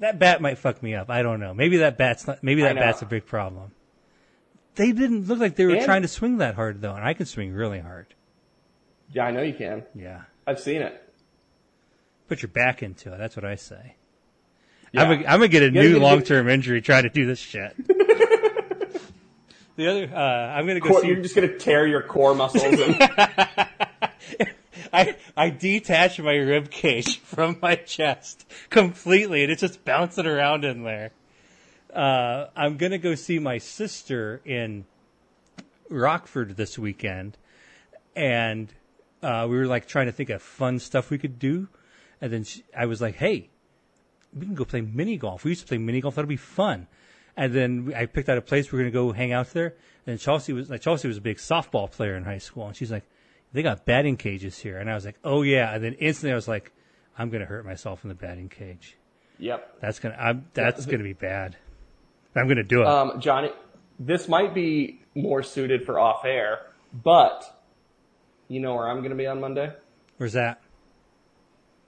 That 0.00 0.18
bat 0.18 0.40
might 0.40 0.58
fuck 0.58 0.82
me 0.82 0.94
up. 0.94 1.10
I 1.10 1.22
don't 1.22 1.40
know. 1.40 1.52
Maybe 1.54 1.78
that 1.78 1.96
bat's 1.98 2.26
not. 2.26 2.42
Maybe 2.44 2.62
that 2.62 2.76
bat's 2.76 3.02
a 3.02 3.06
big 3.06 3.26
problem. 3.26 3.72
They 4.76 4.92
didn't 4.92 5.26
look 5.26 5.40
like 5.40 5.56
they 5.56 5.66
were 5.66 5.74
And- 5.74 5.84
trying 5.84 6.02
to 6.02 6.08
swing 6.08 6.38
that 6.38 6.54
hard 6.54 6.80
though, 6.80 6.94
and 6.94 7.04
I 7.04 7.14
can 7.14 7.26
swing 7.26 7.52
really 7.52 7.80
hard. 7.80 8.06
yeah, 9.12 9.24
I 9.26 9.30
know 9.32 9.42
you 9.42 9.54
can. 9.54 9.82
Yeah, 9.94 10.22
I've 10.46 10.60
seen 10.60 10.82
it. 10.82 11.02
put 12.28 12.42
your 12.42 12.50
back 12.50 12.82
into 12.82 13.12
it. 13.12 13.18
That's 13.18 13.34
what 13.36 13.44
I 13.44 13.56
say. 13.56 13.96
Yeah. 14.92 15.02
I'm, 15.02 15.22
gonna, 15.22 15.48
get 15.48 15.62
a 15.64 15.70
new 15.70 15.98
long 15.98 16.22
term 16.22 16.48
injury 16.48 16.80
trying 16.80 17.02
to 17.02 17.10
do 17.10 17.26
this 17.26 17.38
shit. 17.38 17.74
the 19.76 19.86
other, 19.86 20.10
uh, 20.14 20.18
I'm 20.18 20.66
gonna 20.66 20.80
go 20.80 20.88
Core- 20.90 21.00
see. 21.02 21.08
you're 21.08 21.16
just 21.22 21.34
going 21.34 21.48
to 21.48 21.58
tear 21.58 21.86
your 21.86 22.02
core 22.02 22.34
muscles. 22.34 22.62
And, 22.64 22.96
I 25.48 25.50
detach 25.50 26.20
my 26.20 26.34
rib 26.34 26.70
cage 26.70 27.20
from 27.24 27.56
my 27.62 27.74
chest 27.74 28.44
completely, 28.68 29.44
and 29.44 29.50
it's 29.50 29.62
just 29.62 29.82
bouncing 29.82 30.26
around 30.26 30.66
in 30.66 30.82
there. 30.82 31.12
Uh, 31.90 32.48
I'm 32.54 32.76
gonna 32.76 32.98
go 32.98 33.14
see 33.14 33.38
my 33.38 33.56
sister 33.56 34.42
in 34.44 34.84
Rockford 35.88 36.58
this 36.58 36.78
weekend, 36.78 37.38
and 38.14 38.70
uh, 39.22 39.46
we 39.48 39.56
were 39.56 39.66
like 39.66 39.88
trying 39.88 40.04
to 40.04 40.12
think 40.12 40.28
of 40.28 40.42
fun 40.42 40.80
stuff 40.80 41.08
we 41.08 41.16
could 41.16 41.38
do, 41.38 41.68
and 42.20 42.30
then 42.30 42.44
she, 42.44 42.62
I 42.76 42.84
was 42.84 43.00
like, 43.00 43.14
"Hey, 43.14 43.48
we 44.34 44.44
can 44.44 44.54
go 44.54 44.66
play 44.66 44.82
mini 44.82 45.16
golf. 45.16 45.44
We 45.44 45.52
used 45.52 45.62
to 45.62 45.66
play 45.66 45.78
mini 45.78 46.02
golf. 46.02 46.16
That'll 46.16 46.28
be 46.28 46.36
fun. 46.36 46.88
And 47.38 47.54
then 47.54 47.94
I 47.96 48.04
picked 48.04 48.28
out 48.28 48.36
a 48.36 48.42
place 48.42 48.70
we're 48.70 48.80
going 48.80 48.90
to 48.90 48.94
go 48.94 49.12
hang 49.12 49.32
out 49.32 49.54
there. 49.54 49.76
And 50.06 50.20
Chelsea 50.20 50.52
was 50.52 50.68
like, 50.68 50.82
Chelsea 50.82 51.08
was 51.08 51.16
a 51.16 51.22
big 51.22 51.38
softball 51.38 51.90
player 51.90 52.16
in 52.16 52.24
high 52.24 52.38
school. 52.38 52.66
And 52.66 52.76
she's 52.76 52.90
like, 52.90 53.04
they 53.52 53.62
got 53.62 53.84
batting 53.84 54.16
cages 54.16 54.58
here. 54.58 54.78
And 54.78 54.90
I 54.90 54.94
was 54.94 55.04
like, 55.04 55.18
oh 55.24 55.42
yeah. 55.42 55.74
And 55.74 55.82
then 55.82 55.94
instantly 55.94 56.32
I 56.32 56.36
was 56.36 56.48
like, 56.48 56.72
I'm 57.18 57.30
going 57.30 57.40
to 57.40 57.46
hurt 57.46 57.64
myself 57.64 58.04
in 58.04 58.08
the 58.08 58.14
batting 58.14 58.48
cage. 58.48 58.96
Yep. 59.38 59.80
That's 59.80 59.98
going 59.98 60.14
to, 60.14 60.22
I'm, 60.22 60.46
that's 60.52 60.86
going 60.86 60.98
to 60.98 61.04
be 61.04 61.12
bad. 61.12 61.56
I'm 62.36 62.44
going 62.44 62.56
to 62.56 62.62
do 62.62 62.82
it. 62.82 62.86
Um, 62.86 63.20
Johnny, 63.20 63.50
this 63.98 64.28
might 64.28 64.54
be 64.54 65.00
more 65.14 65.42
suited 65.42 65.84
for 65.84 65.98
off 65.98 66.24
air, 66.24 66.60
but 66.92 67.62
you 68.48 68.60
know 68.60 68.74
where 68.74 68.88
I'm 68.88 68.98
going 68.98 69.10
to 69.10 69.16
be 69.16 69.26
on 69.26 69.40
Monday? 69.40 69.72
Where's 70.16 70.34
that? 70.34 70.60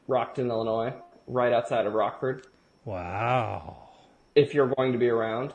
Rockton, 0.08 0.48
Illinois, 0.48 0.94
right 1.26 1.52
outside 1.52 1.86
of 1.86 1.92
Rockford. 1.94 2.46
Wow. 2.84 3.90
If 4.34 4.54
you're 4.54 4.72
going 4.76 4.92
to 4.92 4.98
be 4.98 5.08
around, 5.08 5.52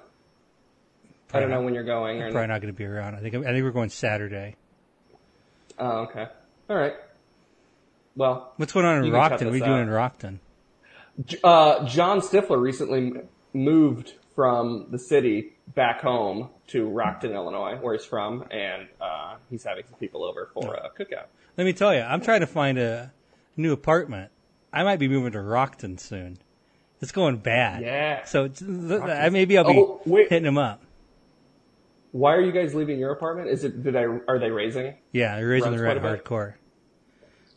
I 1.34 1.40
don't 1.40 1.50
Probably 1.50 1.50
know 1.50 1.62
when 1.64 1.74
you're 1.74 1.84
going. 1.84 2.22
Or 2.22 2.32
Probably 2.32 2.48
not 2.48 2.62
going 2.62 2.74
to 2.74 2.78
be 2.78 2.86
around. 2.86 3.16
I 3.16 3.20
think, 3.20 3.36
I 3.36 3.52
think 3.52 3.64
we're 3.64 3.72
going 3.72 3.90
Saturday. 3.90 4.56
Oh, 5.80 6.00
okay. 6.04 6.28
All 6.70 6.76
right. 6.78 6.94
Well, 8.16 8.54
What's 8.58 8.72
going 8.72 8.86
on 8.86 9.00
in 9.00 9.06
You 9.06 9.12
can 9.12 9.22
cut 9.30 9.32
Rockton? 9.40 9.46
What 9.46 9.52
are 9.52 9.56
you 9.56 9.60
this 9.60 9.68
doing 9.68 9.82
in 9.82 9.90
Rockton? 9.90 10.40
Uh, 11.44 11.86
John 11.86 12.20
Stifler 12.22 12.62
recently 12.62 13.14
moved 13.54 14.14
from 14.36 14.88
the 14.92 15.00
city 15.00 15.54
back 15.76 16.02
home 16.02 16.50
to 16.68 16.88
Rockton, 16.88 17.34
Illinois, 17.34 17.78
where 17.82 17.94
he's 17.94 18.06
from, 18.06 18.44
and 18.52 18.88
uh, 19.02 19.36
he's 19.50 19.64
having 19.64 19.84
some 19.90 19.98
people 20.00 20.24
over 20.24 20.50
for 20.54 20.74
a 20.76 20.90
cookout. 20.98 21.26
Let 21.58 21.64
me 21.66 21.74
tell 21.74 21.94
you, 21.94 22.02
I'm 22.02 22.22
trying 22.22 22.42
to 22.42 22.48
find 22.48 22.78
a 22.78 23.12
new 23.56 23.72
apartment. 23.72 24.32
I 24.74 24.84
might 24.84 25.00
be 25.00 25.08
moving 25.08 25.32
to 25.34 25.38
Rockton 25.40 26.00
soon. 26.00 26.38
It's 27.02 27.12
going 27.12 27.38
bad. 27.38 27.82
Yeah. 27.82 28.24
So 28.26 28.50
I 29.04 29.30
maybe 29.30 29.58
I'll 29.58 29.66
be 29.66 29.78
Oh, 29.78 30.02
hitting 30.06 30.46
him 30.46 30.58
up. 30.58 30.82
Why 32.16 32.34
are 32.34 32.42
you 32.42 32.54
guys 32.54 32.74
leaving 32.74 32.98
your 32.98 33.12
apartment? 33.12 33.50
Is 33.50 33.66
it 33.66 33.84
did 33.84 33.94
I 33.98 34.04
are 34.30 34.40
they 34.40 34.50
raising? 34.50 34.94
Yeah, 35.12 35.36
they're 35.36 35.50
raising 35.50 35.76
the 35.76 35.84
red 35.84 35.98
quite 36.00 36.12
a 36.12 36.16
bit. 36.16 36.24
hardcore. 36.24 36.54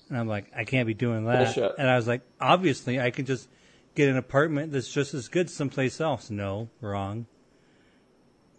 And 0.08 0.18
I'm 0.18 0.26
like, 0.26 0.46
I 0.56 0.64
can't 0.64 0.88
be 0.88 0.94
doing 0.94 1.26
that. 1.26 1.56
And 1.78 1.88
I 1.88 1.94
was 1.94 2.08
like, 2.08 2.22
obviously, 2.40 2.98
I 2.98 3.12
can 3.12 3.24
just 3.24 3.48
get 3.94 4.08
an 4.08 4.16
apartment 4.16 4.72
that's 4.72 4.92
just 4.92 5.14
as 5.14 5.28
good 5.28 5.48
someplace 5.48 6.00
else. 6.00 6.28
No, 6.28 6.70
wrong. 6.80 7.26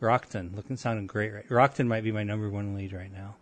Rockton, 0.02 0.56
looking 0.56 0.78
sounding 0.78 1.06
great. 1.06 1.34
Right, 1.34 1.50
Rockton 1.50 1.88
might 1.88 2.06
be 2.06 2.14
my 2.14 2.24
number 2.24 2.50
one 2.50 2.76
lead 2.76 2.94
right 2.94 3.12
now. 3.12 3.36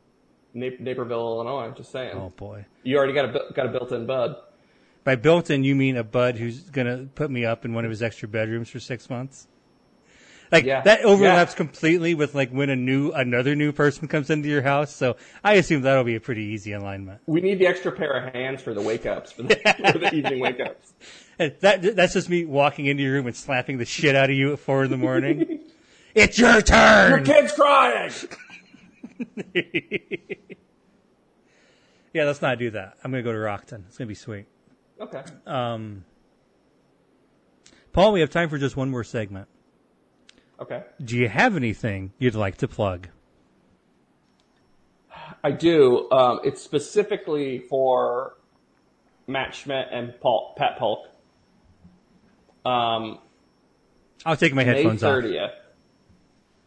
Na- 0.56 0.70
Naperville, 0.80 1.20
Illinois. 1.20 1.66
I'm 1.66 1.76
just 1.76 1.92
saying. 1.92 2.14
Oh 2.16 2.34
boy. 2.36 2.66
You 2.82 2.98
already 2.98 3.14
got 3.14 3.26
a 3.36 3.54
got 3.54 3.68
a 3.68 3.70
built-in 3.70 4.08
bud. 4.08 4.36
By 5.04 5.14
built-in, 5.16 5.64
you 5.64 5.76
mean 5.76 5.96
a 5.96 6.04
bud 6.04 6.38
who's 6.38 6.62
gonna 6.72 7.08
put 7.14 7.30
me 7.30 7.46
up 7.46 7.66
in 7.66 7.76
one 7.76 7.86
of 7.86 7.92
his 7.92 8.02
extra 8.02 8.28
bedrooms 8.28 8.72
for 8.72 8.80
six 8.80 9.12
months? 9.12 9.48
Like 10.52 10.64
Yeah. 10.66 10.82
that 10.82 11.04
overlaps 11.04 11.54
Yeah. 11.54 11.58
completely 11.58 12.14
with 12.16 12.34
like 12.36 12.50
when 12.52 12.70
a 12.70 12.76
new 12.76 13.12
another 13.12 13.56
new 13.56 13.72
person 13.72 14.08
comes 14.08 14.30
into 14.30 14.48
your 14.48 14.62
house. 14.62 14.96
So 14.96 15.18
I 15.44 15.54
assume 15.56 15.82
that'll 15.82 16.04
be 16.04 16.16
a 16.16 16.20
pretty 16.22 16.44
easy 16.44 16.72
alignment. 16.74 17.22
We 17.26 17.42
need 17.42 17.60
the 17.60 17.68
extra 17.68 17.92
pair 17.92 18.12
of 18.12 18.34
hands 18.34 18.62
for 18.62 18.74
the 18.74 18.82
wake 18.82 19.06
ups 19.06 19.32
for 19.34 19.44
the, 19.44 19.56
for 19.92 19.98
the 20.00 20.14
evening 20.16 20.40
wake 20.40 20.60
ups. 20.60 20.94
And 21.40 21.54
that 21.60 21.96
that's 21.96 22.14
just 22.14 22.30
me 22.30 22.46
walking 22.46 22.86
into 22.86 23.04
your 23.04 23.14
room 23.14 23.28
and 23.28 23.36
slapping 23.36 23.78
the 23.78 23.86
shit 23.86 24.16
out 24.16 24.30
of 24.30 24.36
you 24.36 24.54
at 24.54 24.60
four 24.60 24.86
in 24.86 24.90
the 24.92 24.98
morning. 24.98 25.60
it's 26.16 26.38
your 26.40 26.62
turn. 26.62 27.10
Your 27.12 27.22
kid's 27.26 27.52
crying. 27.54 28.12
yeah, 32.14 32.24
let's 32.26 32.42
not 32.42 32.58
do 32.58 32.72
that. 32.72 32.98
I'm 33.04 33.12
gonna 33.12 33.24
go 33.24 33.32
to 33.32 33.38
Rockton. 33.38 33.84
It's 33.88 33.98
gonna 33.98 34.08
be 34.08 34.16
sweet. 34.16 34.46
Okay. 35.00 35.22
Um, 35.46 36.06
Paul, 37.94 38.12
we 38.14 38.22
have 38.22 38.30
time 38.30 38.50
for 38.50 38.58
just 38.58 38.76
one 38.78 38.90
more 38.90 39.04
segment. 39.04 39.48
Okay. 40.60 40.84
Do 41.04 41.18
you 41.18 41.30
have 41.30 41.56
anything 41.56 42.14
you'd 42.18 42.36
like 42.36 42.58
to 42.58 42.68
plug? 42.68 43.08
I 45.44 45.52
do. 45.52 46.10
Um, 46.12 46.40
it's 46.44 46.62
specifically 46.62 47.60
for 47.70 48.36
Matt 49.28 49.54
Schmidt 49.54 49.88
and 49.92 50.20
Paul, 50.20 50.56
Pat 50.58 50.78
Polk. 50.78 51.08
Um, 52.66 53.20
I'll 54.26 54.36
take 54.36 54.54
my 54.54 54.64
May 54.64 54.76
headphones 54.84 55.04
off. 55.04 55.24
30th. 55.24 55.54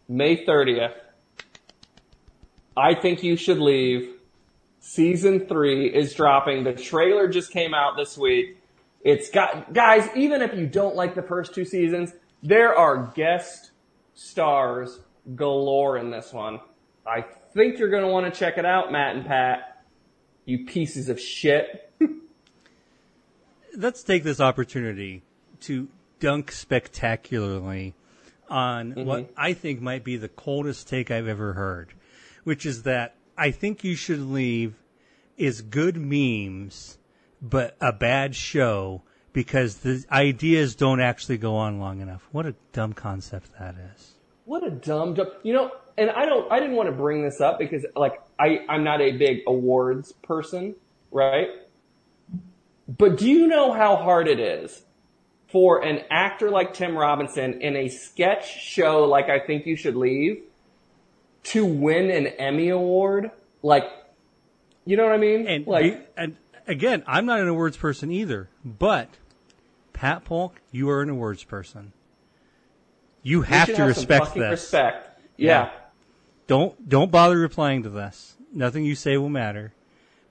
May 0.08 0.44
30th. 0.44 0.94
I 2.76 2.94
think 2.94 3.22
you 3.22 3.36
should 3.36 3.58
leave. 3.58 4.14
Season 4.78 5.46
three 5.46 5.86
is 5.88 6.14
dropping. 6.14 6.64
The 6.64 6.72
trailer 6.72 7.28
just 7.28 7.50
came 7.50 7.74
out 7.74 7.96
this 7.96 8.16
week. 8.16 8.56
It's 9.02 9.30
got, 9.30 9.72
guys, 9.72 10.08
even 10.16 10.42
if 10.42 10.54
you 10.54 10.66
don't 10.66 10.96
like 10.96 11.14
the 11.14 11.22
first 11.22 11.54
two 11.54 11.64
seasons, 11.64 12.12
there 12.42 12.74
are 12.74 13.12
guest 13.14 13.69
stars 14.20 15.00
galore 15.34 15.96
in 15.96 16.10
this 16.10 16.32
one. 16.32 16.60
I 17.06 17.22
think 17.54 17.78
you're 17.78 17.88
going 17.88 18.02
to 18.02 18.08
want 18.08 18.32
to 18.32 18.38
check 18.38 18.58
it 18.58 18.66
out, 18.66 18.92
Matt 18.92 19.16
and 19.16 19.26
Pat. 19.26 19.82
You 20.44 20.66
pieces 20.66 21.08
of 21.08 21.18
shit. 21.18 21.90
let's 23.76 24.02
take 24.02 24.22
this 24.22 24.40
opportunity 24.40 25.22
to 25.60 25.88
dunk 26.18 26.52
spectacularly 26.52 27.94
on 28.48 28.90
mm-hmm. 28.90 29.04
what 29.04 29.30
I 29.36 29.54
think 29.54 29.80
might 29.80 30.04
be 30.04 30.16
the 30.16 30.28
coldest 30.28 30.88
take 30.88 31.10
I've 31.10 31.28
ever 31.28 31.54
heard, 31.54 31.94
which 32.44 32.66
is 32.66 32.82
that 32.82 33.14
I 33.38 33.50
think 33.52 33.84
you 33.84 33.94
should 33.94 34.20
leave 34.20 34.74
is 35.38 35.62
good 35.62 35.96
memes, 35.96 36.98
but 37.40 37.76
a 37.80 37.92
bad 37.92 38.34
show 38.34 39.02
because 39.32 39.76
the 39.76 40.04
ideas 40.10 40.74
don't 40.74 41.00
actually 41.00 41.38
go 41.38 41.56
on 41.56 41.78
long 41.78 42.00
enough. 42.00 42.26
What 42.32 42.46
a 42.46 42.54
dumb 42.72 42.92
concept 42.92 43.50
that 43.58 43.74
is. 43.94 44.14
What 44.44 44.66
a 44.66 44.70
dumb 44.70 45.14
job. 45.14 45.28
You 45.42 45.52
know, 45.52 45.70
and 45.96 46.10
I 46.10 46.26
don't, 46.26 46.50
I 46.50 46.58
didn't 46.58 46.76
want 46.76 46.88
to 46.88 46.94
bring 46.94 47.22
this 47.22 47.40
up 47.40 47.58
because 47.58 47.86
like, 47.94 48.20
I, 48.38 48.60
I'm 48.68 48.82
not 48.82 49.00
a 49.00 49.12
big 49.12 49.40
awards 49.46 50.12
person, 50.22 50.74
right? 51.10 51.48
But 52.88 53.18
do 53.18 53.28
you 53.28 53.46
know 53.46 53.72
how 53.72 53.96
hard 53.96 54.26
it 54.26 54.40
is 54.40 54.82
for 55.48 55.84
an 55.84 56.00
actor 56.10 56.50
like 56.50 56.74
Tim 56.74 56.96
Robinson 56.96 57.60
in 57.60 57.76
a 57.76 57.88
sketch 57.88 58.60
show 58.60 59.04
like 59.04 59.28
I 59.28 59.38
Think 59.38 59.66
You 59.66 59.76
Should 59.76 59.96
Leave 59.96 60.42
to 61.44 61.64
win 61.64 62.10
an 62.10 62.26
Emmy 62.26 62.70
Award? 62.70 63.30
Like, 63.62 63.84
you 64.84 64.96
know 64.96 65.04
what 65.04 65.12
I 65.12 65.18
mean? 65.18 65.46
And 65.46 65.66
like, 65.66 66.10
and 66.16 66.36
again, 66.70 67.02
I'm 67.06 67.26
not 67.26 67.40
an 67.40 67.48
awards 67.48 67.76
person 67.76 68.10
either, 68.10 68.48
but 68.64 69.08
Pat 69.92 70.24
Polk, 70.24 70.60
you 70.70 70.88
are 70.90 71.02
an 71.02 71.10
awards 71.10 71.44
person. 71.44 71.92
You 73.22 73.42
have 73.42 73.68
to 73.68 73.76
have 73.76 73.88
respect 73.88 74.34
this. 74.34 74.50
respect. 74.50 75.20
Yeah. 75.36 75.70
Don't 76.46 76.88
don't 76.88 77.10
bother 77.10 77.38
replying 77.38 77.82
to 77.82 77.90
this. 77.90 78.36
Nothing 78.52 78.84
you 78.84 78.94
say 78.94 79.16
will 79.16 79.28
matter. 79.28 79.72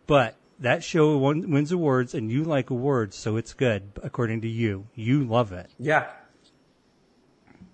But 0.07 0.36
that 0.60 0.84
show 0.84 1.18
won, 1.18 1.52
wins 1.52 1.72
awards, 1.72 2.14
and 2.14 2.32
you 2.32 2.44
like 2.44 2.70
awards, 2.70 3.16
so 3.16 3.38
it's 3.38 3.53
good 3.53 3.91
according 4.02 4.41
to 4.41 4.48
you. 4.48 4.88
You 4.95 5.24
love 5.24 5.52
it. 5.53 5.70
Yeah. 5.78 6.07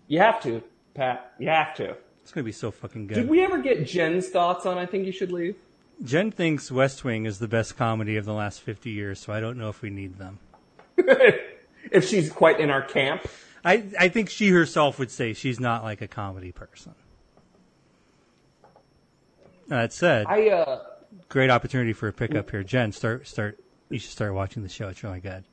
You 0.08 0.20
have 0.20 0.42
to, 0.44 0.62
Pat. 0.94 1.34
You 1.40 1.48
have 1.48 1.74
to. 1.76 1.96
It's 2.22 2.32
gonna 2.32 2.44
be 2.44 2.52
so 2.52 2.72
fucking 2.72 3.08
good. 3.08 3.16
Did 3.16 3.30
we 3.30 3.44
ever 3.44 3.58
get 3.58 3.88
Jen's 3.88 4.30
thoughts 4.30 4.66
on 4.66 4.78
I 4.78 4.86
Think 4.86 5.06
You 5.06 5.12
Should 5.12 5.32
Leave? 5.32 5.56
Jen 6.04 6.32
thinks 6.32 6.72
West 6.72 7.04
Wing 7.04 7.26
is 7.26 7.40
the 7.40 7.48
best 7.48 7.78
comedy 7.78 8.18
of 8.18 8.26
the 8.26 8.34
last 8.34 8.62
50 8.62 8.90
years, 8.90 9.20
so 9.20 9.34
I 9.34 9.40
don't 9.40 9.58
know 9.58 9.70
if 9.70 9.82
we 9.82 9.90
need 9.90 10.18
them. 10.18 10.40
if 10.98 12.08
she's 12.08 12.32
quite 12.32 12.60
in 12.60 12.70
our 12.70 12.82
camp. 12.82 13.26
I, 13.64 13.84
I 14.00 14.10
think 14.10 14.30
she 14.30 14.50
herself 14.50 15.00
would 15.00 15.10
say 15.10 15.34
she's 15.34 15.60
not 15.60 15.84
like 15.84 16.02
a 16.02 16.08
comedy 16.08 16.52
person. 16.52 16.94
That 19.68 19.92
said, 19.94 20.28
I 20.28 20.50
uh 20.50 20.84
great 21.28 21.50
opportunity 21.50 21.94
for 21.94 22.08
a 22.08 22.14
pickup 22.14 22.52
here. 22.52 22.64
Jen, 22.64 22.92
start 22.92 23.28
start. 23.28 23.60
You 23.90 23.98
should 23.98 24.12
start 24.12 24.34
watching 24.36 24.62
the 24.62 24.70
show. 24.70 24.90
It's 24.90 25.04
really 25.04 25.20
good. 25.20 25.44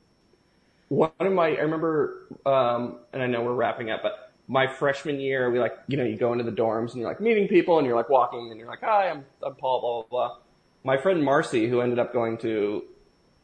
one 0.89 1.11
of 1.19 1.33
my 1.33 1.47
I 1.47 1.61
remember 1.61 2.27
um 2.45 2.99
and 3.11 3.23
I 3.23 3.27
know 3.27 3.41
we're 3.41 3.55
wrapping 3.55 3.89
up, 3.89 4.03
but 4.03 4.32
my 4.53 4.67
freshman 4.67 5.19
year 5.19 5.49
we 5.49 5.59
like 5.59 5.73
you 5.87 5.97
know, 5.97 6.03
you 6.03 6.15
go 6.15 6.31
into 6.31 6.43
the 6.43 6.51
dorms 6.51 6.91
and 6.91 6.97
you're 6.97 7.09
like 7.09 7.19
meeting 7.19 7.47
people 7.47 7.79
and 7.79 7.87
you're 7.87 7.95
like 7.95 8.09
walking 8.09 8.51
and 8.51 8.59
you're 8.59 8.69
like, 8.69 8.81
Hi, 8.81 9.09
I'm 9.09 9.25
I'm 9.41 9.55
Paul, 9.55 9.81
blah 9.81 10.01
blah 10.03 10.29
blah. 10.29 10.37
My 10.83 11.01
friend 11.01 11.23
Marcy, 11.23 11.67
who 11.67 11.81
ended 11.81 11.97
up 11.97 12.13
going 12.13 12.37
to 12.39 12.83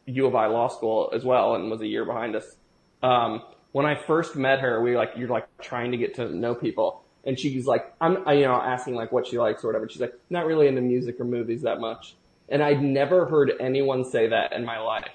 U 0.06 0.26
of 0.26 0.36
I 0.36 0.46
law 0.46 0.68
school 0.68 1.10
as 1.12 1.24
well 1.24 1.56
and 1.56 1.68
was 1.70 1.80
a 1.80 1.86
year 1.86 2.04
behind 2.04 2.36
us. 2.36 2.56
Um 3.02 3.42
when 3.72 3.86
I 3.86 3.96
first 3.96 4.36
met 4.36 4.60
her, 4.60 4.80
we 4.80 4.92
were 4.92 4.96
like 4.96 5.10
you're 5.16 5.28
like 5.28 5.48
trying 5.60 5.90
to 5.90 5.96
get 5.96 6.14
to 6.14 6.34
know 6.34 6.54
people. 6.54 7.02
And 7.24 7.38
she's 7.38 7.66
like, 7.66 7.92
I'm, 8.00 8.26
you 8.28 8.44
know, 8.44 8.54
asking 8.54 8.94
like 8.94 9.12
what 9.12 9.26
she 9.26 9.38
likes 9.38 9.62
or 9.62 9.66
whatever. 9.66 9.88
She's 9.90 10.00
like, 10.00 10.14
not 10.30 10.46
really 10.46 10.68
into 10.68 10.80
music 10.80 11.20
or 11.20 11.24
movies 11.24 11.62
that 11.62 11.78
much. 11.78 12.16
And 12.48 12.62
I'd 12.62 12.82
never 12.82 13.26
heard 13.26 13.52
anyone 13.60 14.04
say 14.04 14.28
that 14.28 14.52
in 14.52 14.64
my 14.64 14.78
life. 14.78 15.10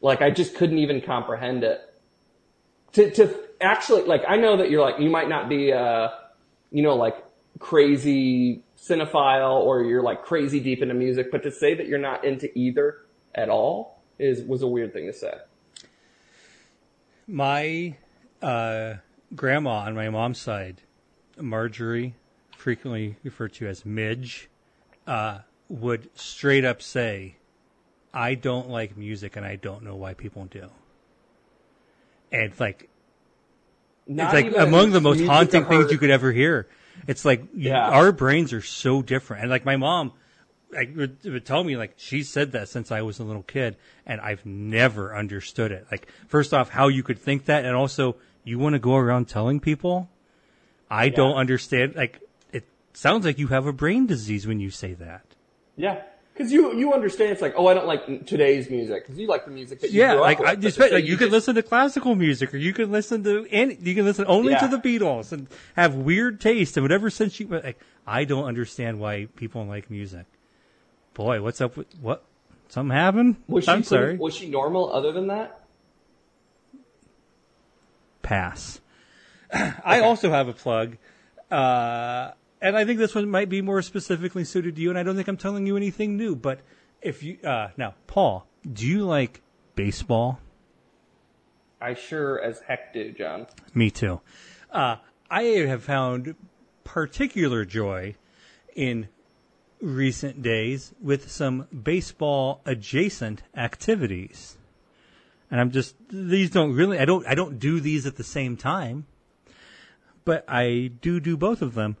Like 0.00 0.22
I 0.22 0.30
just 0.30 0.54
couldn't 0.54 0.78
even 0.78 1.00
comprehend 1.00 1.64
it. 1.64 1.80
To, 2.92 3.10
to 3.10 3.40
actually, 3.60 4.02
like, 4.02 4.22
I 4.26 4.36
know 4.36 4.56
that 4.56 4.70
you're 4.70 4.80
like, 4.80 5.00
you 5.00 5.10
might 5.10 5.28
not 5.28 5.48
be, 5.48 5.72
uh, 5.72 6.08
you 6.70 6.82
know, 6.82 6.96
like 6.96 7.16
crazy 7.58 8.62
cinephile 8.76 9.60
or 9.60 9.82
you're 9.82 10.02
like 10.02 10.22
crazy 10.24 10.60
deep 10.60 10.82
into 10.82 10.94
music, 10.94 11.30
but 11.30 11.42
to 11.42 11.50
say 11.50 11.74
that 11.74 11.86
you're 11.86 11.98
not 11.98 12.24
into 12.24 12.48
either 12.58 12.98
at 13.34 13.48
all 13.48 14.02
is, 14.18 14.42
was 14.42 14.62
a 14.62 14.66
weird 14.66 14.92
thing 14.92 15.06
to 15.06 15.12
say. 15.12 15.34
My 17.26 17.96
uh, 18.40 18.94
grandma 19.34 19.80
on 19.80 19.94
my 19.94 20.08
mom's 20.08 20.40
side, 20.40 20.82
Marjorie, 21.38 22.14
frequently 22.56 23.16
referred 23.22 23.52
to 23.54 23.66
as 23.66 23.84
Midge, 23.84 24.48
uh, 25.06 25.40
would 25.68 26.08
straight 26.18 26.64
up 26.64 26.80
say, 26.80 27.36
I 28.12 28.34
don't 28.34 28.68
like 28.68 28.96
music 28.96 29.36
and 29.36 29.44
I 29.44 29.56
don't 29.56 29.82
know 29.82 29.94
why 29.94 30.14
people 30.14 30.46
do. 30.46 30.70
And 32.32 32.52
like, 32.60 32.88
Not 34.06 34.34
it's 34.34 34.54
like 34.56 34.66
among 34.66 34.90
the 34.90 35.00
most 35.00 35.20
haunting 35.22 35.64
things 35.64 35.90
you 35.90 35.98
could 35.98 36.10
ever 36.10 36.32
hear. 36.32 36.68
It's 37.06 37.24
like 37.24 37.44
Yeah. 37.54 37.88
our 37.88 38.12
brains 38.12 38.52
are 38.52 38.62
so 38.62 39.02
different. 39.02 39.42
And 39.42 39.50
like 39.50 39.64
my 39.64 39.76
mom, 39.76 40.12
like 40.70 40.94
would, 40.96 41.18
would 41.24 41.46
tell 41.46 41.64
me 41.64 41.76
like 41.76 41.94
she 41.96 42.22
said 42.22 42.52
that 42.52 42.68
since 42.68 42.92
I 42.92 43.02
was 43.02 43.18
a 43.18 43.24
little 43.24 43.42
kid, 43.42 43.76
and 44.04 44.20
I've 44.20 44.44
never 44.44 45.16
understood 45.16 45.72
it. 45.72 45.86
Like 45.90 46.08
first 46.26 46.52
off, 46.52 46.70
how 46.70 46.88
you 46.88 47.02
could 47.02 47.18
think 47.18 47.46
that, 47.46 47.64
and 47.64 47.74
also 47.74 48.16
you 48.44 48.58
want 48.58 48.74
to 48.74 48.78
go 48.78 48.96
around 48.96 49.28
telling 49.28 49.60
people. 49.60 50.08
I 50.90 51.10
don't 51.10 51.34
understand. 51.36 51.94
Like 51.96 52.20
it 52.52 52.64
sounds 52.94 53.24
like 53.26 53.38
you 53.38 53.48
have 53.48 53.66
a 53.66 53.72
brain 53.72 54.06
disease 54.06 54.46
when 54.46 54.58
you 54.60 54.70
say 54.70 54.94
that. 54.94 55.24
Yeah, 55.76 56.02
because 56.38 56.52
you 56.52 56.74
you 56.76 56.92
understand 56.92 57.32
it's 57.32 57.42
like 57.42 57.54
oh 57.56 57.66
I 57.66 57.74
don't 57.74 57.86
like 57.88 58.24
today's 58.26 58.70
music 58.70 59.02
because 59.04 59.18
you 59.18 59.26
like 59.26 59.44
the 59.44 59.50
music 59.50 59.80
that 59.80 59.90
you 59.90 60.00
Yeah, 60.00 60.12
grew 60.12 60.20
like 60.22 60.38
up. 60.40 60.46
I 60.46 60.54
but 60.54 60.60
just 60.62 60.76
to 60.78 60.88
like 60.88 61.04
you 61.04 61.16
can 61.16 61.26
just- 61.26 61.32
listen 61.32 61.54
to 61.56 61.62
classical 61.64 62.14
music, 62.14 62.54
or 62.54 62.56
you 62.58 62.72
can 62.72 62.92
listen 62.92 63.24
to 63.24 63.46
any, 63.50 63.76
you 63.82 63.94
can 63.96 64.04
listen 64.04 64.24
only 64.28 64.54
to 64.54 64.68
the 64.68 64.78
Beatles 64.78 65.32
and 65.32 65.48
have 65.74 65.94
weird 65.96 66.40
taste 66.40 66.76
and 66.76 66.84
whatever 66.84 67.10
sense 67.10 67.40
you. 67.40 67.48
Like 67.48 67.78
I 68.06 68.24
don't 68.24 68.44
understand 68.44 69.00
why 69.00 69.26
people 69.36 69.64
like 69.66 69.90
music. 69.90 70.26
Boy, 71.14 71.42
what's 71.42 71.60
up 71.60 71.76
with 71.76 71.88
what? 72.00 72.22
Something 72.68 72.96
happened? 72.96 73.36
Was 73.48 73.64
she 73.64 73.70
I'm 73.70 73.78
pretty- 73.78 73.88
sorry. 73.88 74.16
Was 74.16 74.34
she 74.34 74.48
normal 74.48 74.92
other 74.92 75.10
than 75.10 75.26
that? 75.26 75.60
Pass. 78.22 78.80
I 79.52 80.00
also 80.00 80.30
have 80.30 80.48
a 80.48 80.52
plug, 80.52 80.96
uh, 81.50 82.32
and 82.60 82.76
I 82.76 82.84
think 82.84 82.98
this 82.98 83.14
one 83.14 83.28
might 83.28 83.48
be 83.48 83.62
more 83.62 83.82
specifically 83.82 84.44
suited 84.44 84.76
to 84.76 84.82
you. 84.82 84.90
And 84.90 84.98
I 84.98 85.02
don't 85.02 85.16
think 85.16 85.28
I'm 85.28 85.36
telling 85.36 85.66
you 85.66 85.76
anything 85.76 86.16
new. 86.16 86.34
But 86.34 86.60
if 87.00 87.22
you 87.22 87.38
uh, 87.44 87.68
now, 87.76 87.94
Paul, 88.06 88.46
do 88.70 88.86
you 88.86 89.04
like 89.04 89.42
baseball? 89.74 90.40
I 91.80 91.94
sure 91.94 92.40
as 92.40 92.60
heck 92.60 92.92
do, 92.92 93.12
John. 93.12 93.46
Me 93.74 93.90
too. 93.90 94.20
Uh, 94.70 94.96
I 95.30 95.42
have 95.42 95.84
found 95.84 96.34
particular 96.82 97.64
joy 97.64 98.16
in 98.74 99.08
recent 99.80 100.42
days 100.42 100.92
with 101.00 101.30
some 101.30 101.68
baseball 101.70 102.60
adjacent 102.66 103.42
activities. 103.56 104.56
And 105.50 105.60
I'm 105.60 105.70
just 105.70 105.94
these 106.08 106.50
don't 106.50 106.74
really 106.74 106.98
I 106.98 107.04
don't 107.04 107.26
I 107.26 107.34
don't 107.34 107.58
do 107.58 107.78
these 107.80 108.04
at 108.06 108.16
the 108.16 108.24
same 108.24 108.56
time. 108.56 109.06
But 110.24 110.44
I 110.48 110.90
do 111.00 111.20
do 111.20 111.36
both 111.36 111.62
of 111.62 111.74
them. 111.74 111.96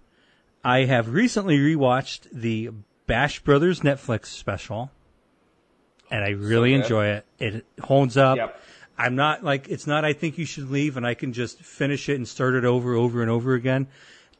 I 0.68 0.84
have 0.84 1.14
recently 1.14 1.58
rewatched 1.58 2.28
the 2.30 2.70
Bash 3.06 3.40
Brothers 3.40 3.80
Netflix 3.80 4.26
special 4.26 4.90
and 6.10 6.22
I 6.22 6.30
really 6.30 6.72
good. 6.72 6.82
enjoy 6.82 7.06
it. 7.06 7.26
It 7.38 7.66
holds 7.80 8.18
up. 8.18 8.36
Yep. 8.36 8.60
I'm 8.98 9.14
not 9.16 9.42
like 9.42 9.68
it's 9.68 9.86
not 9.86 10.04
I 10.04 10.12
think 10.12 10.36
you 10.36 10.44
should 10.44 10.70
leave 10.70 10.98
and 10.98 11.06
I 11.06 11.14
can 11.14 11.32
just 11.32 11.60
finish 11.60 12.10
it 12.10 12.16
and 12.16 12.28
start 12.28 12.54
it 12.54 12.66
over 12.66 12.94
over 12.94 13.22
and 13.22 13.30
over 13.30 13.54
again. 13.54 13.86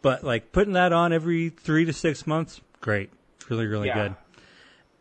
But 0.02 0.22
like 0.22 0.52
putting 0.52 0.74
that 0.74 0.92
on 0.92 1.14
every 1.14 1.48
3 1.48 1.86
to 1.86 1.92
6 1.94 2.26
months, 2.26 2.60
great. 2.82 3.10
Really 3.48 3.66
really 3.66 3.88
Yeah. 3.88 4.08
good. 4.08 4.16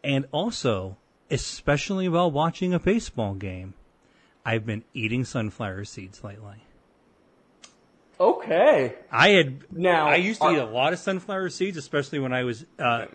And 0.06 0.26
also, 0.32 0.96
especially 1.30 2.08
while 2.08 2.32
watching 2.32 2.74
a 2.74 2.80
baseball 2.80 3.34
game, 3.34 3.74
I've 4.46 4.66
been 4.66 4.86
eating 4.94 5.26
sunflower 5.26 5.84
seeds 5.86 6.24
lately. 6.24 6.64
Okay. 8.20 8.96
I 9.12 9.30
had 9.30 9.72
Now, 9.72 10.08
I 10.08 10.16
used 10.16 10.42
to 10.42 10.48
are- 10.48 10.54
eat 10.54 10.60
a 10.60 10.66
lot 10.66 10.94
of 10.94 11.00
sunflower 11.00 11.50
seeds, 11.50 11.78
especially 11.78 12.20
when 12.20 12.34
I 12.34 12.44
was 12.44 12.66
uh, 12.80 13.06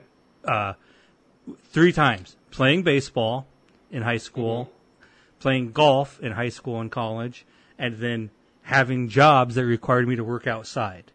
uh, 0.45 0.75
three 1.71 1.93
times 1.93 2.37
playing 2.51 2.83
baseball 2.85 3.47
in 3.91 4.03
high 4.03 4.19
school, 4.19 4.71
playing 5.41 5.73
golf 5.73 6.21
in 6.21 6.33
high 6.33 6.49
school 6.51 6.81
and 6.81 6.91
college, 6.91 7.45
and 7.79 7.97
then 7.99 8.31
having 8.63 9.09
jobs 9.09 9.57
that 9.57 9.65
required 9.65 10.07
me 10.07 10.15
to 10.17 10.23
work 10.25 10.47
outside. 10.47 11.11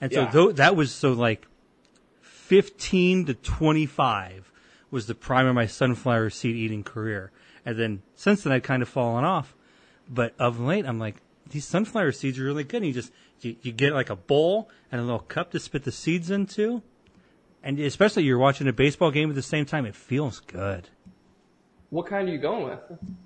And 0.00 0.12
so 0.12 0.28
Yeah. 0.32 0.52
that 0.54 0.74
was 0.76 0.92
so 0.92 1.12
like 1.12 1.46
fifteen 2.20 3.24
to 3.26 3.34
twenty 3.34 3.86
five 3.86 4.50
was 4.90 5.06
the 5.06 5.14
prime 5.14 5.46
of 5.46 5.54
my 5.54 5.66
sunflower 5.66 6.30
seed 6.30 6.56
eating 6.56 6.82
career, 6.84 7.30
and 7.64 7.78
then 7.78 8.02
since 8.14 8.42
then 8.42 8.52
I'd 8.52 8.62
kind 8.64 8.82
of 8.82 8.88
fallen 8.88 9.24
off. 9.24 9.54
But 10.08 10.34
of 10.38 10.60
late, 10.60 10.84
I'm 10.84 10.98
like, 10.98 11.16
these 11.50 11.64
sunflower 11.66 12.12
seeds 12.12 12.38
are 12.38 12.44
really 12.44 12.64
good. 12.64 12.78
And 12.78 12.86
you 12.86 12.92
just 12.92 13.12
you, 13.40 13.56
you 13.62 13.72
get 13.72 13.92
like 13.92 14.10
a 14.10 14.16
bowl 14.16 14.68
and 14.90 15.00
a 15.00 15.04
little 15.04 15.20
cup 15.20 15.50
to 15.52 15.60
spit 15.60 15.84
the 15.84 15.92
seeds 15.92 16.30
into, 16.30 16.82
and 17.62 17.78
especially 17.80 18.24
you're 18.24 18.38
watching 18.38 18.66
a 18.68 18.72
baseball 18.72 19.10
game 19.10 19.28
at 19.28 19.34
the 19.34 19.42
same 19.42 19.66
time. 19.66 19.86
It 19.86 19.94
feels 19.94 20.40
good. 20.40 20.88
What 21.90 22.06
kind 22.06 22.28
are 22.28 22.32
you 22.32 22.38
going 22.38 22.64
with? 22.64 22.80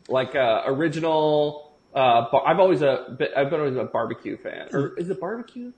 Like 0.09 0.35
uh, 0.35 0.63
original. 0.67 1.73
Uh, 1.95 2.31
bar- 2.31 2.47
I've 2.47 2.59
always 2.61 2.83
a 2.83 3.15
bit, 3.19 3.31
I've 3.37 3.49
been 3.51 3.61
always 3.61 3.77
a 3.77 3.85
barbecue 3.85 4.37
fan. 4.37 4.69
Or 4.73 4.99
is 4.99 5.09
it 5.09 5.19
barbecue? 5.19 5.73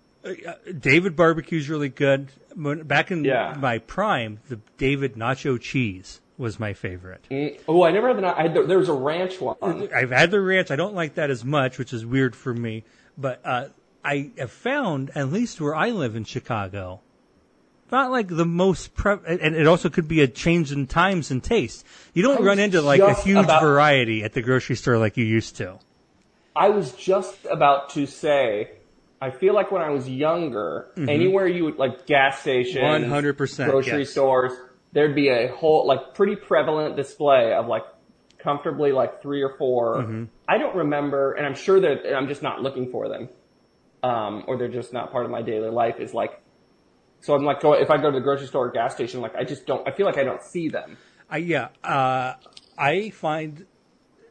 David 0.80 1.16
barbecue's 1.16 1.68
really 1.70 1.88
good. 1.88 2.30
Back 2.56 3.10
in 3.10 3.24
Yeah. 3.24 3.54
my 3.58 3.78
prime, 3.78 4.40
the 4.48 4.58
David 4.76 5.14
nacho 5.14 5.58
cheese 5.58 6.20
was 6.40 6.58
my 6.58 6.72
favorite. 6.72 7.24
Mm, 7.30 7.60
oh, 7.68 7.84
I 7.84 7.92
never 7.92 8.08
had 8.08 8.16
the. 8.16 8.26
I 8.26 8.42
had 8.42 8.54
the, 8.54 8.62
there 8.62 8.78
was 8.78 8.88
a 8.88 8.94
ranch 8.94 9.40
one. 9.40 9.56
I've 9.94 10.10
had 10.10 10.30
the 10.30 10.40
ranch. 10.40 10.70
I 10.70 10.76
don't 10.76 10.94
like 10.94 11.14
that 11.14 11.30
as 11.30 11.44
much, 11.44 11.78
which 11.78 11.92
is 11.92 12.04
weird 12.04 12.34
for 12.34 12.52
me. 12.52 12.82
But 13.16 13.40
uh, 13.44 13.68
I 14.02 14.30
have 14.38 14.50
found, 14.50 15.10
at 15.14 15.30
least 15.30 15.60
where 15.60 15.74
I 15.74 15.90
live 15.90 16.16
in 16.16 16.24
Chicago, 16.24 17.02
not 17.92 18.10
like 18.10 18.28
the 18.28 18.46
most 18.46 18.94
pre- 18.94 19.18
and 19.26 19.54
it 19.54 19.66
also 19.66 19.90
could 19.90 20.08
be 20.08 20.22
a 20.22 20.26
change 20.28 20.72
in 20.72 20.86
times 20.86 21.30
and 21.30 21.44
taste. 21.44 21.84
You 22.14 22.22
don't 22.22 22.42
run 22.42 22.58
into 22.58 22.80
like 22.80 23.00
a 23.00 23.14
huge 23.14 23.44
about- 23.44 23.62
variety 23.62 24.24
at 24.24 24.32
the 24.32 24.42
grocery 24.42 24.76
store 24.76 24.98
like 24.98 25.16
you 25.16 25.24
used 25.24 25.56
to. 25.56 25.78
I 26.56 26.70
was 26.70 26.92
just 26.92 27.44
about 27.50 27.90
to 27.90 28.06
say. 28.06 28.72
I 29.22 29.30
feel 29.30 29.52
like 29.52 29.70
when 29.70 29.82
I 29.82 29.90
was 29.90 30.08
younger, 30.08 30.86
anywhere 30.96 31.46
you 31.46 31.64
would 31.66 31.76
like 31.76 32.06
gas 32.06 32.40
stations, 32.40 32.82
100%, 32.82 33.70
grocery 33.70 33.98
yes. 34.00 34.10
stores, 34.10 34.52
there'd 34.92 35.14
be 35.14 35.28
a 35.28 35.48
whole 35.48 35.86
like 35.86 36.14
pretty 36.14 36.36
prevalent 36.36 36.96
display 36.96 37.52
of 37.52 37.66
like 37.66 37.84
comfortably 38.38 38.92
like 38.92 39.22
three 39.22 39.42
or 39.42 39.54
4 39.58 39.96
Mm-hmm. 39.96 40.24
I 40.48 40.58
don't 40.58 40.74
remember, 40.74 41.32
and 41.32 41.46
I'm 41.46 41.54
sure 41.54 41.80
that 41.80 42.16
I'm 42.16 42.26
just 42.26 42.42
not 42.42 42.60
looking 42.60 42.90
for 42.90 43.08
them, 43.08 43.28
um, 44.02 44.44
or 44.48 44.56
they're 44.56 44.68
just 44.68 44.92
not 44.92 45.12
part 45.12 45.24
of 45.24 45.30
my 45.30 45.42
daily 45.42 45.70
life. 45.70 46.00
Is 46.00 46.12
like, 46.12 46.42
so 47.20 47.34
I'm 47.34 47.44
like, 47.44 47.58
if 47.62 47.90
I 47.90 47.98
go 47.98 48.10
to 48.10 48.18
the 48.18 48.20
grocery 48.20 48.48
store 48.48 48.66
or 48.66 48.70
gas 48.70 48.94
station, 48.94 49.20
like 49.20 49.36
I 49.36 49.44
just 49.44 49.66
don't. 49.66 49.86
I 49.86 49.92
feel 49.92 50.06
like 50.06 50.18
I 50.18 50.24
don't 50.24 50.42
see 50.42 50.68
them. 50.68 50.96
I 51.28 51.36
yeah. 51.36 51.68
Uh, 51.84 52.34
I 52.76 53.10
find 53.10 53.66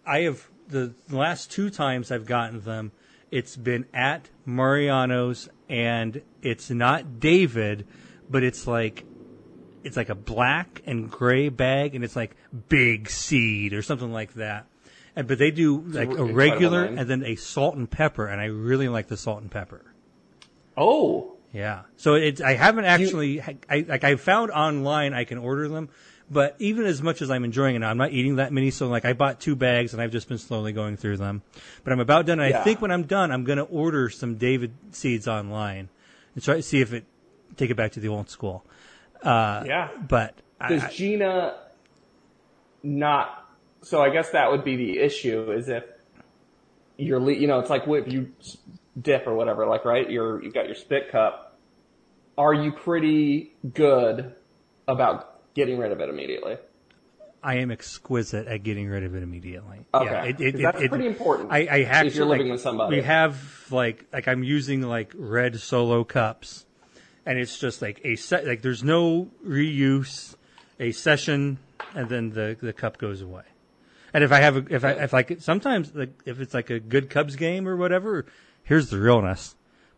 I 0.06 0.22
have 0.22 0.46
the, 0.68 0.94
the 1.08 1.16
last 1.18 1.52
two 1.52 1.70
times 1.70 2.12
I've 2.12 2.26
gotten 2.26 2.62
them. 2.62 2.92
It's 3.32 3.56
been 3.56 3.86
at 3.94 4.28
Mariano's, 4.46 5.50
and 5.70 6.22
it's 6.42 6.70
not 6.70 7.20
David, 7.20 7.88
but 8.30 8.44
it's 8.44 8.66
like 8.66 9.06
it's 9.84 9.98
like 9.98 10.10
a 10.10 10.16
black 10.16 10.82
and 10.86 11.10
gray 11.10 11.50
bag, 11.50 11.96
and 11.96 12.04
it's 12.04 12.16
like 12.16 12.36
big 12.68 13.10
seed 13.10 13.74
or 13.74 13.82
something 13.82 14.12
like 14.12 14.34
that. 14.34 14.66
And 15.16 15.28
but 15.28 15.38
they 15.38 15.52
do 15.52 15.82
like 15.82 16.12
a 16.12 16.24
regular 16.24 16.84
and 16.86 17.10
then 17.10 17.24
a 17.24 17.36
salt 17.36 17.76
and 17.76 17.90
pepper, 17.90 18.28
and 18.28 18.40
I 18.40 18.46
really 18.46 18.88
like 18.90 19.08
the 19.08 19.18
salt 19.18 19.42
and 19.42 19.52
pepper. 19.52 19.84
Oh, 20.78 21.36
Yeah. 21.52 21.82
So 21.98 22.14
it's 22.14 22.42
I 22.42 22.54
haven't 22.54 22.86
actually 22.86 23.42
I 23.42 23.86
like 23.88 24.04
I 24.04 24.16
found 24.16 24.52
online 24.52 25.14
I 25.14 25.24
can 25.24 25.38
order 25.38 25.68
them, 25.68 25.90
but 26.30 26.56
even 26.60 26.86
as 26.86 27.02
much 27.02 27.22
as 27.22 27.32
I'm 27.32 27.44
enjoying 27.44 27.76
it, 27.76 27.80
now, 27.80 27.90
I'm 27.90 27.98
not 27.98 28.12
eating 28.12 28.36
that 28.36 28.54
many. 28.54 28.72
So 28.72 28.88
like 28.88 29.04
I 29.06 29.14
bought 29.14 29.40
two 29.40 29.56
bags 29.56 29.94
and 29.94 30.02
I've 30.02 30.12
just 30.12 30.30
been 30.30 30.38
slowly 30.38 30.72
going 30.72 30.96
through 30.96 31.18
them. 31.18 31.42
But 31.84 31.92
I'm 31.92 32.00
about 32.00 32.26
done. 32.28 32.40
And 32.40 32.56
I 32.56 32.64
think 32.64 32.82
when 32.82 32.92
I'm 32.92 33.04
done, 33.04 33.32
I'm 33.32 33.44
gonna 33.44 33.64
order 33.64 34.10
some 34.10 34.36
David 34.36 34.74
seeds 34.92 35.28
online 35.28 35.90
and 36.36 36.44
try 36.44 36.56
to 36.56 36.64
see 36.64 36.82
if 36.82 36.94
it 36.94 37.06
take 37.58 37.72
it 37.72 37.76
back 37.76 37.92
to 37.94 38.00
the 38.00 38.08
old 38.08 38.30
school. 38.30 38.64
Uh, 39.24 39.64
yeah. 39.66 39.90
But 40.08 40.36
Does 40.68 40.84
I- 40.84 40.90
Gina 40.92 41.58
not? 42.84 43.36
So 43.82 44.02
I 44.02 44.10
guess 44.10 44.32
that 44.32 44.52
would 44.52 44.64
be 44.64 44.76
the 44.76 45.00
issue 45.00 45.52
is 45.52 45.70
if 45.70 45.84
you're, 46.98 47.20
le- 47.20 47.34
you 47.34 47.48
know, 47.48 47.60
it's 47.60 47.70
like 47.70 47.84
if 47.88 48.12
you 48.12 48.32
dip 49.02 49.26
or 49.28 49.34
whatever, 49.34 49.66
like 49.66 49.86
right, 49.86 50.10
you're 50.10 50.44
you've 50.44 50.54
got 50.54 50.66
your 50.66 50.76
spit 50.76 51.12
cup. 51.12 51.58
Are 52.38 52.54
you 52.54 52.72
pretty 52.72 53.54
good 53.74 54.34
about 54.88 55.54
getting 55.54 55.78
rid 55.78 55.92
of 55.92 56.00
it 56.02 56.10
immediately? 56.10 56.58
I 57.42 57.56
am 57.56 57.72
exquisite 57.72 58.48
at 58.48 58.64
getting 58.64 58.90
rid 58.90 59.04
of 59.04 59.16
it 59.16 59.24
immediately. 59.24 59.86
Okay. 59.94 60.06
Yeah, 60.06 60.24
it, 60.26 60.42
it, 60.42 60.58
that's 60.62 60.82
it- 60.82 60.90
pretty 60.90 61.08
important 61.08 61.52
I, 61.52 61.60
I 61.66 61.82
actually, 61.84 62.08
if 62.08 62.16
you're 62.16 62.26
living 62.26 62.48
like, 62.48 62.54
with 62.54 62.62
somebody. 62.62 62.98
We 62.98 63.04
have 63.04 63.68
like 63.72 64.06
like 64.12 64.28
I'm 64.28 64.44
using 64.44 64.82
like 64.82 65.14
red 65.16 65.60
solo 65.60 66.04
cups, 66.04 66.66
and 67.30 67.38
it's 67.38 67.60
just 67.60 67.80
like 67.80 68.02
a 68.04 68.16
set. 68.16 68.48
Like 68.48 68.64
there's 68.64 68.84
no 68.84 69.30
reuse, 69.46 70.36
a 70.80 70.92
session, 70.92 71.60
and 71.94 72.10
then 72.10 72.32
the 72.32 72.58
the 72.60 72.74
cup 72.74 72.98
goes 72.98 73.22
away. 73.22 73.44
And 74.12 74.24
if 74.24 74.32
I 74.32 74.40
have, 74.40 74.58
a, 74.58 74.74
if 74.74 74.84
I, 74.84 74.92
if 74.94 75.14
like 75.14 75.38
sometimes 75.40 75.94
like 75.94 76.20
if 76.26 76.42
it's 76.42 76.56
like 76.56 76.72
a 76.72 76.80
good 76.80 77.12
Cubs 77.12 77.36
game 77.36 77.68
or 77.68 77.78
whatever, 77.78 78.26
here's 78.64 78.90
the 78.90 79.00
realness: 79.00 79.56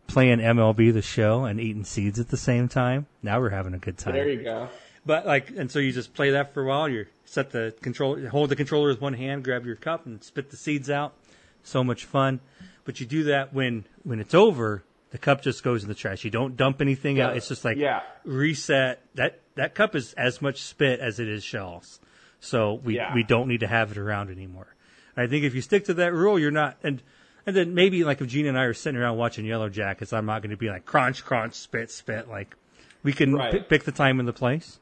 playing 0.08 0.40
MLB 0.40 0.92
the 0.92 1.00
Show 1.00 1.44
and 1.44 1.58
eating 1.58 1.84
seeds 1.84 2.20
at 2.20 2.28
the 2.28 2.36
same 2.36 2.68
time. 2.68 3.06
Now 3.22 3.40
we're 3.40 3.48
having 3.48 3.72
a 3.72 3.78
good 3.78 3.96
time. 3.96 4.12
There 4.12 4.28
you 4.28 4.42
go. 4.42 4.68
But 5.06 5.26
like, 5.26 5.48
and 5.56 5.70
so 5.70 5.78
you 5.78 5.90
just 5.90 6.12
play 6.12 6.32
that 6.32 6.52
for 6.52 6.62
a 6.62 6.66
while. 6.66 6.86
You 6.86 7.06
set 7.24 7.50
the 7.50 7.74
control, 7.80 8.28
hold 8.28 8.50
the 8.50 8.56
controller 8.56 8.88
with 8.88 9.00
one 9.00 9.14
hand, 9.14 9.42
grab 9.42 9.64
your 9.64 9.76
cup, 9.76 10.04
and 10.04 10.22
spit 10.22 10.50
the 10.50 10.58
seeds 10.58 10.90
out. 10.90 11.14
So 11.62 11.82
much 11.82 12.04
fun. 12.04 12.40
But 12.84 13.00
you 13.00 13.06
do 13.06 13.24
that 13.24 13.54
when 13.54 13.86
when 14.02 14.20
it's 14.20 14.34
over. 14.34 14.84
The 15.12 15.18
cup 15.18 15.42
just 15.42 15.62
goes 15.62 15.82
in 15.82 15.88
the 15.88 15.94
trash. 15.94 16.24
You 16.24 16.30
don't 16.30 16.56
dump 16.56 16.80
anything 16.80 17.20
out. 17.20 17.36
It's 17.36 17.48
just 17.48 17.64
like 17.64 17.76
Yeah. 17.76 18.00
reset. 18.24 19.02
That 19.14 19.40
that 19.54 19.74
cup 19.74 19.94
is 19.94 20.14
as 20.14 20.40
much 20.42 20.60
spit 20.62 21.00
as 21.00 21.20
it 21.20 21.28
is 21.28 21.44
shells. 21.44 22.00
So 22.40 22.74
we 22.74 22.96
Yeah. 22.96 23.14
we 23.14 23.22
don't 23.22 23.46
need 23.46 23.60
to 23.60 23.66
have 23.66 23.90
it 23.92 23.98
around 23.98 24.30
anymore. 24.30 24.74
I 25.16 25.26
think 25.26 25.44
if 25.44 25.54
you 25.54 25.60
stick 25.60 25.84
to 25.84 25.94
that 25.94 26.12
rule, 26.14 26.38
you're 26.38 26.50
not 26.50 26.78
and 26.82 27.02
and 27.46 27.54
then 27.54 27.74
maybe 27.74 28.04
like 28.04 28.20
if 28.20 28.28
Gina 28.28 28.48
and 28.48 28.58
I 28.58 28.64
are 28.64 28.72
sitting 28.74 28.98
around 29.00 29.16
watching 29.18 29.44
Yellowjackets, 29.44 30.12
I'm 30.16 30.26
not 30.26 30.42
going 30.42 30.50
to 30.52 30.56
be 30.56 30.68
like 30.70 30.86
crunch 30.86 31.24
crunch 31.24 31.54
spit 31.54 31.90
spit. 31.90 32.28
Like 32.28 32.56
we 33.02 33.12
can 33.12 33.34
Right. 33.34 33.52
pi- 33.52 33.58
pick 33.58 33.84
the 33.84 33.92
time 33.92 34.18
and 34.18 34.26
the 34.28 34.32
place. 34.32 34.80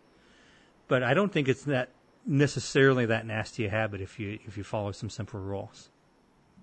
But 0.89 1.03
I 1.03 1.13
don't 1.15 1.33
think 1.33 1.49
it's 1.49 1.65
that 1.65 1.89
necessarily 2.27 3.07
that 3.07 3.27
nasty 3.27 3.65
a 3.67 3.71
habit 3.71 4.01
if 4.01 4.21
you 4.21 4.39
if 4.47 4.57
you 4.57 4.63
follow 4.63 4.93
some 4.93 5.11
simple 5.11 5.41
rules. 5.41 5.91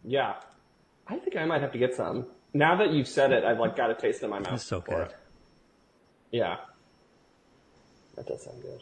Yeah. 0.06 0.36
I 1.08 1.18
think 1.18 1.36
I 1.36 1.44
might 1.46 1.62
have 1.62 1.72
to 1.74 1.78
get 1.78 1.94
some. 1.96 2.28
Now 2.58 2.76
that 2.78 2.92
you've 2.92 3.08
said 3.08 3.32
it, 3.32 3.44
I've 3.44 3.60
like 3.60 3.76
got 3.76 3.92
a 3.92 3.94
taste 3.94 4.24
in 4.24 4.32
my 4.32 4.40
mouth. 4.40 4.54
It's 4.54 4.64
so 4.64 4.82
good. 4.82 5.08
it. 5.08 5.16
Yeah. 6.32 6.58
That 8.16 8.26
does 8.26 8.44
sound 8.44 8.62
good. 8.64 8.82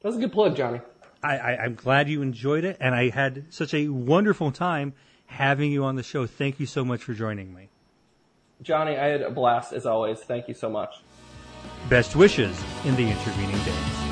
That 0.00 0.08
was 0.08 0.16
a 0.16 0.20
good 0.20 0.32
plug, 0.32 0.56
Johnny. 0.56 0.80
I, 1.22 1.38
I, 1.38 1.64
I'm 1.64 1.76
glad 1.76 2.08
you 2.08 2.22
enjoyed 2.22 2.64
it, 2.64 2.76
and 2.80 2.94
I 2.94 3.10
had 3.10 3.44
such 3.50 3.72
a 3.72 3.88
wonderful 3.88 4.50
time 4.50 4.94
having 5.26 5.70
you 5.70 5.84
on 5.84 5.94
the 5.94 6.02
show. 6.02 6.26
Thank 6.26 6.58
you 6.58 6.66
so 6.66 6.84
much 6.84 7.04
for 7.04 7.14
joining 7.14 7.54
me. 7.54 7.68
Johnny, 8.62 8.96
I 8.96 9.06
had 9.06 9.22
a 9.22 9.30
blast 9.30 9.72
as 9.72 9.86
always. 9.86 10.18
Thank 10.18 10.48
you 10.48 10.54
so 10.54 10.68
much. 10.68 10.94
Best 11.88 12.16
wishes 12.16 12.60
in 12.84 12.96
the 12.96 13.08
intervening 13.08 13.58
days. 13.64 14.07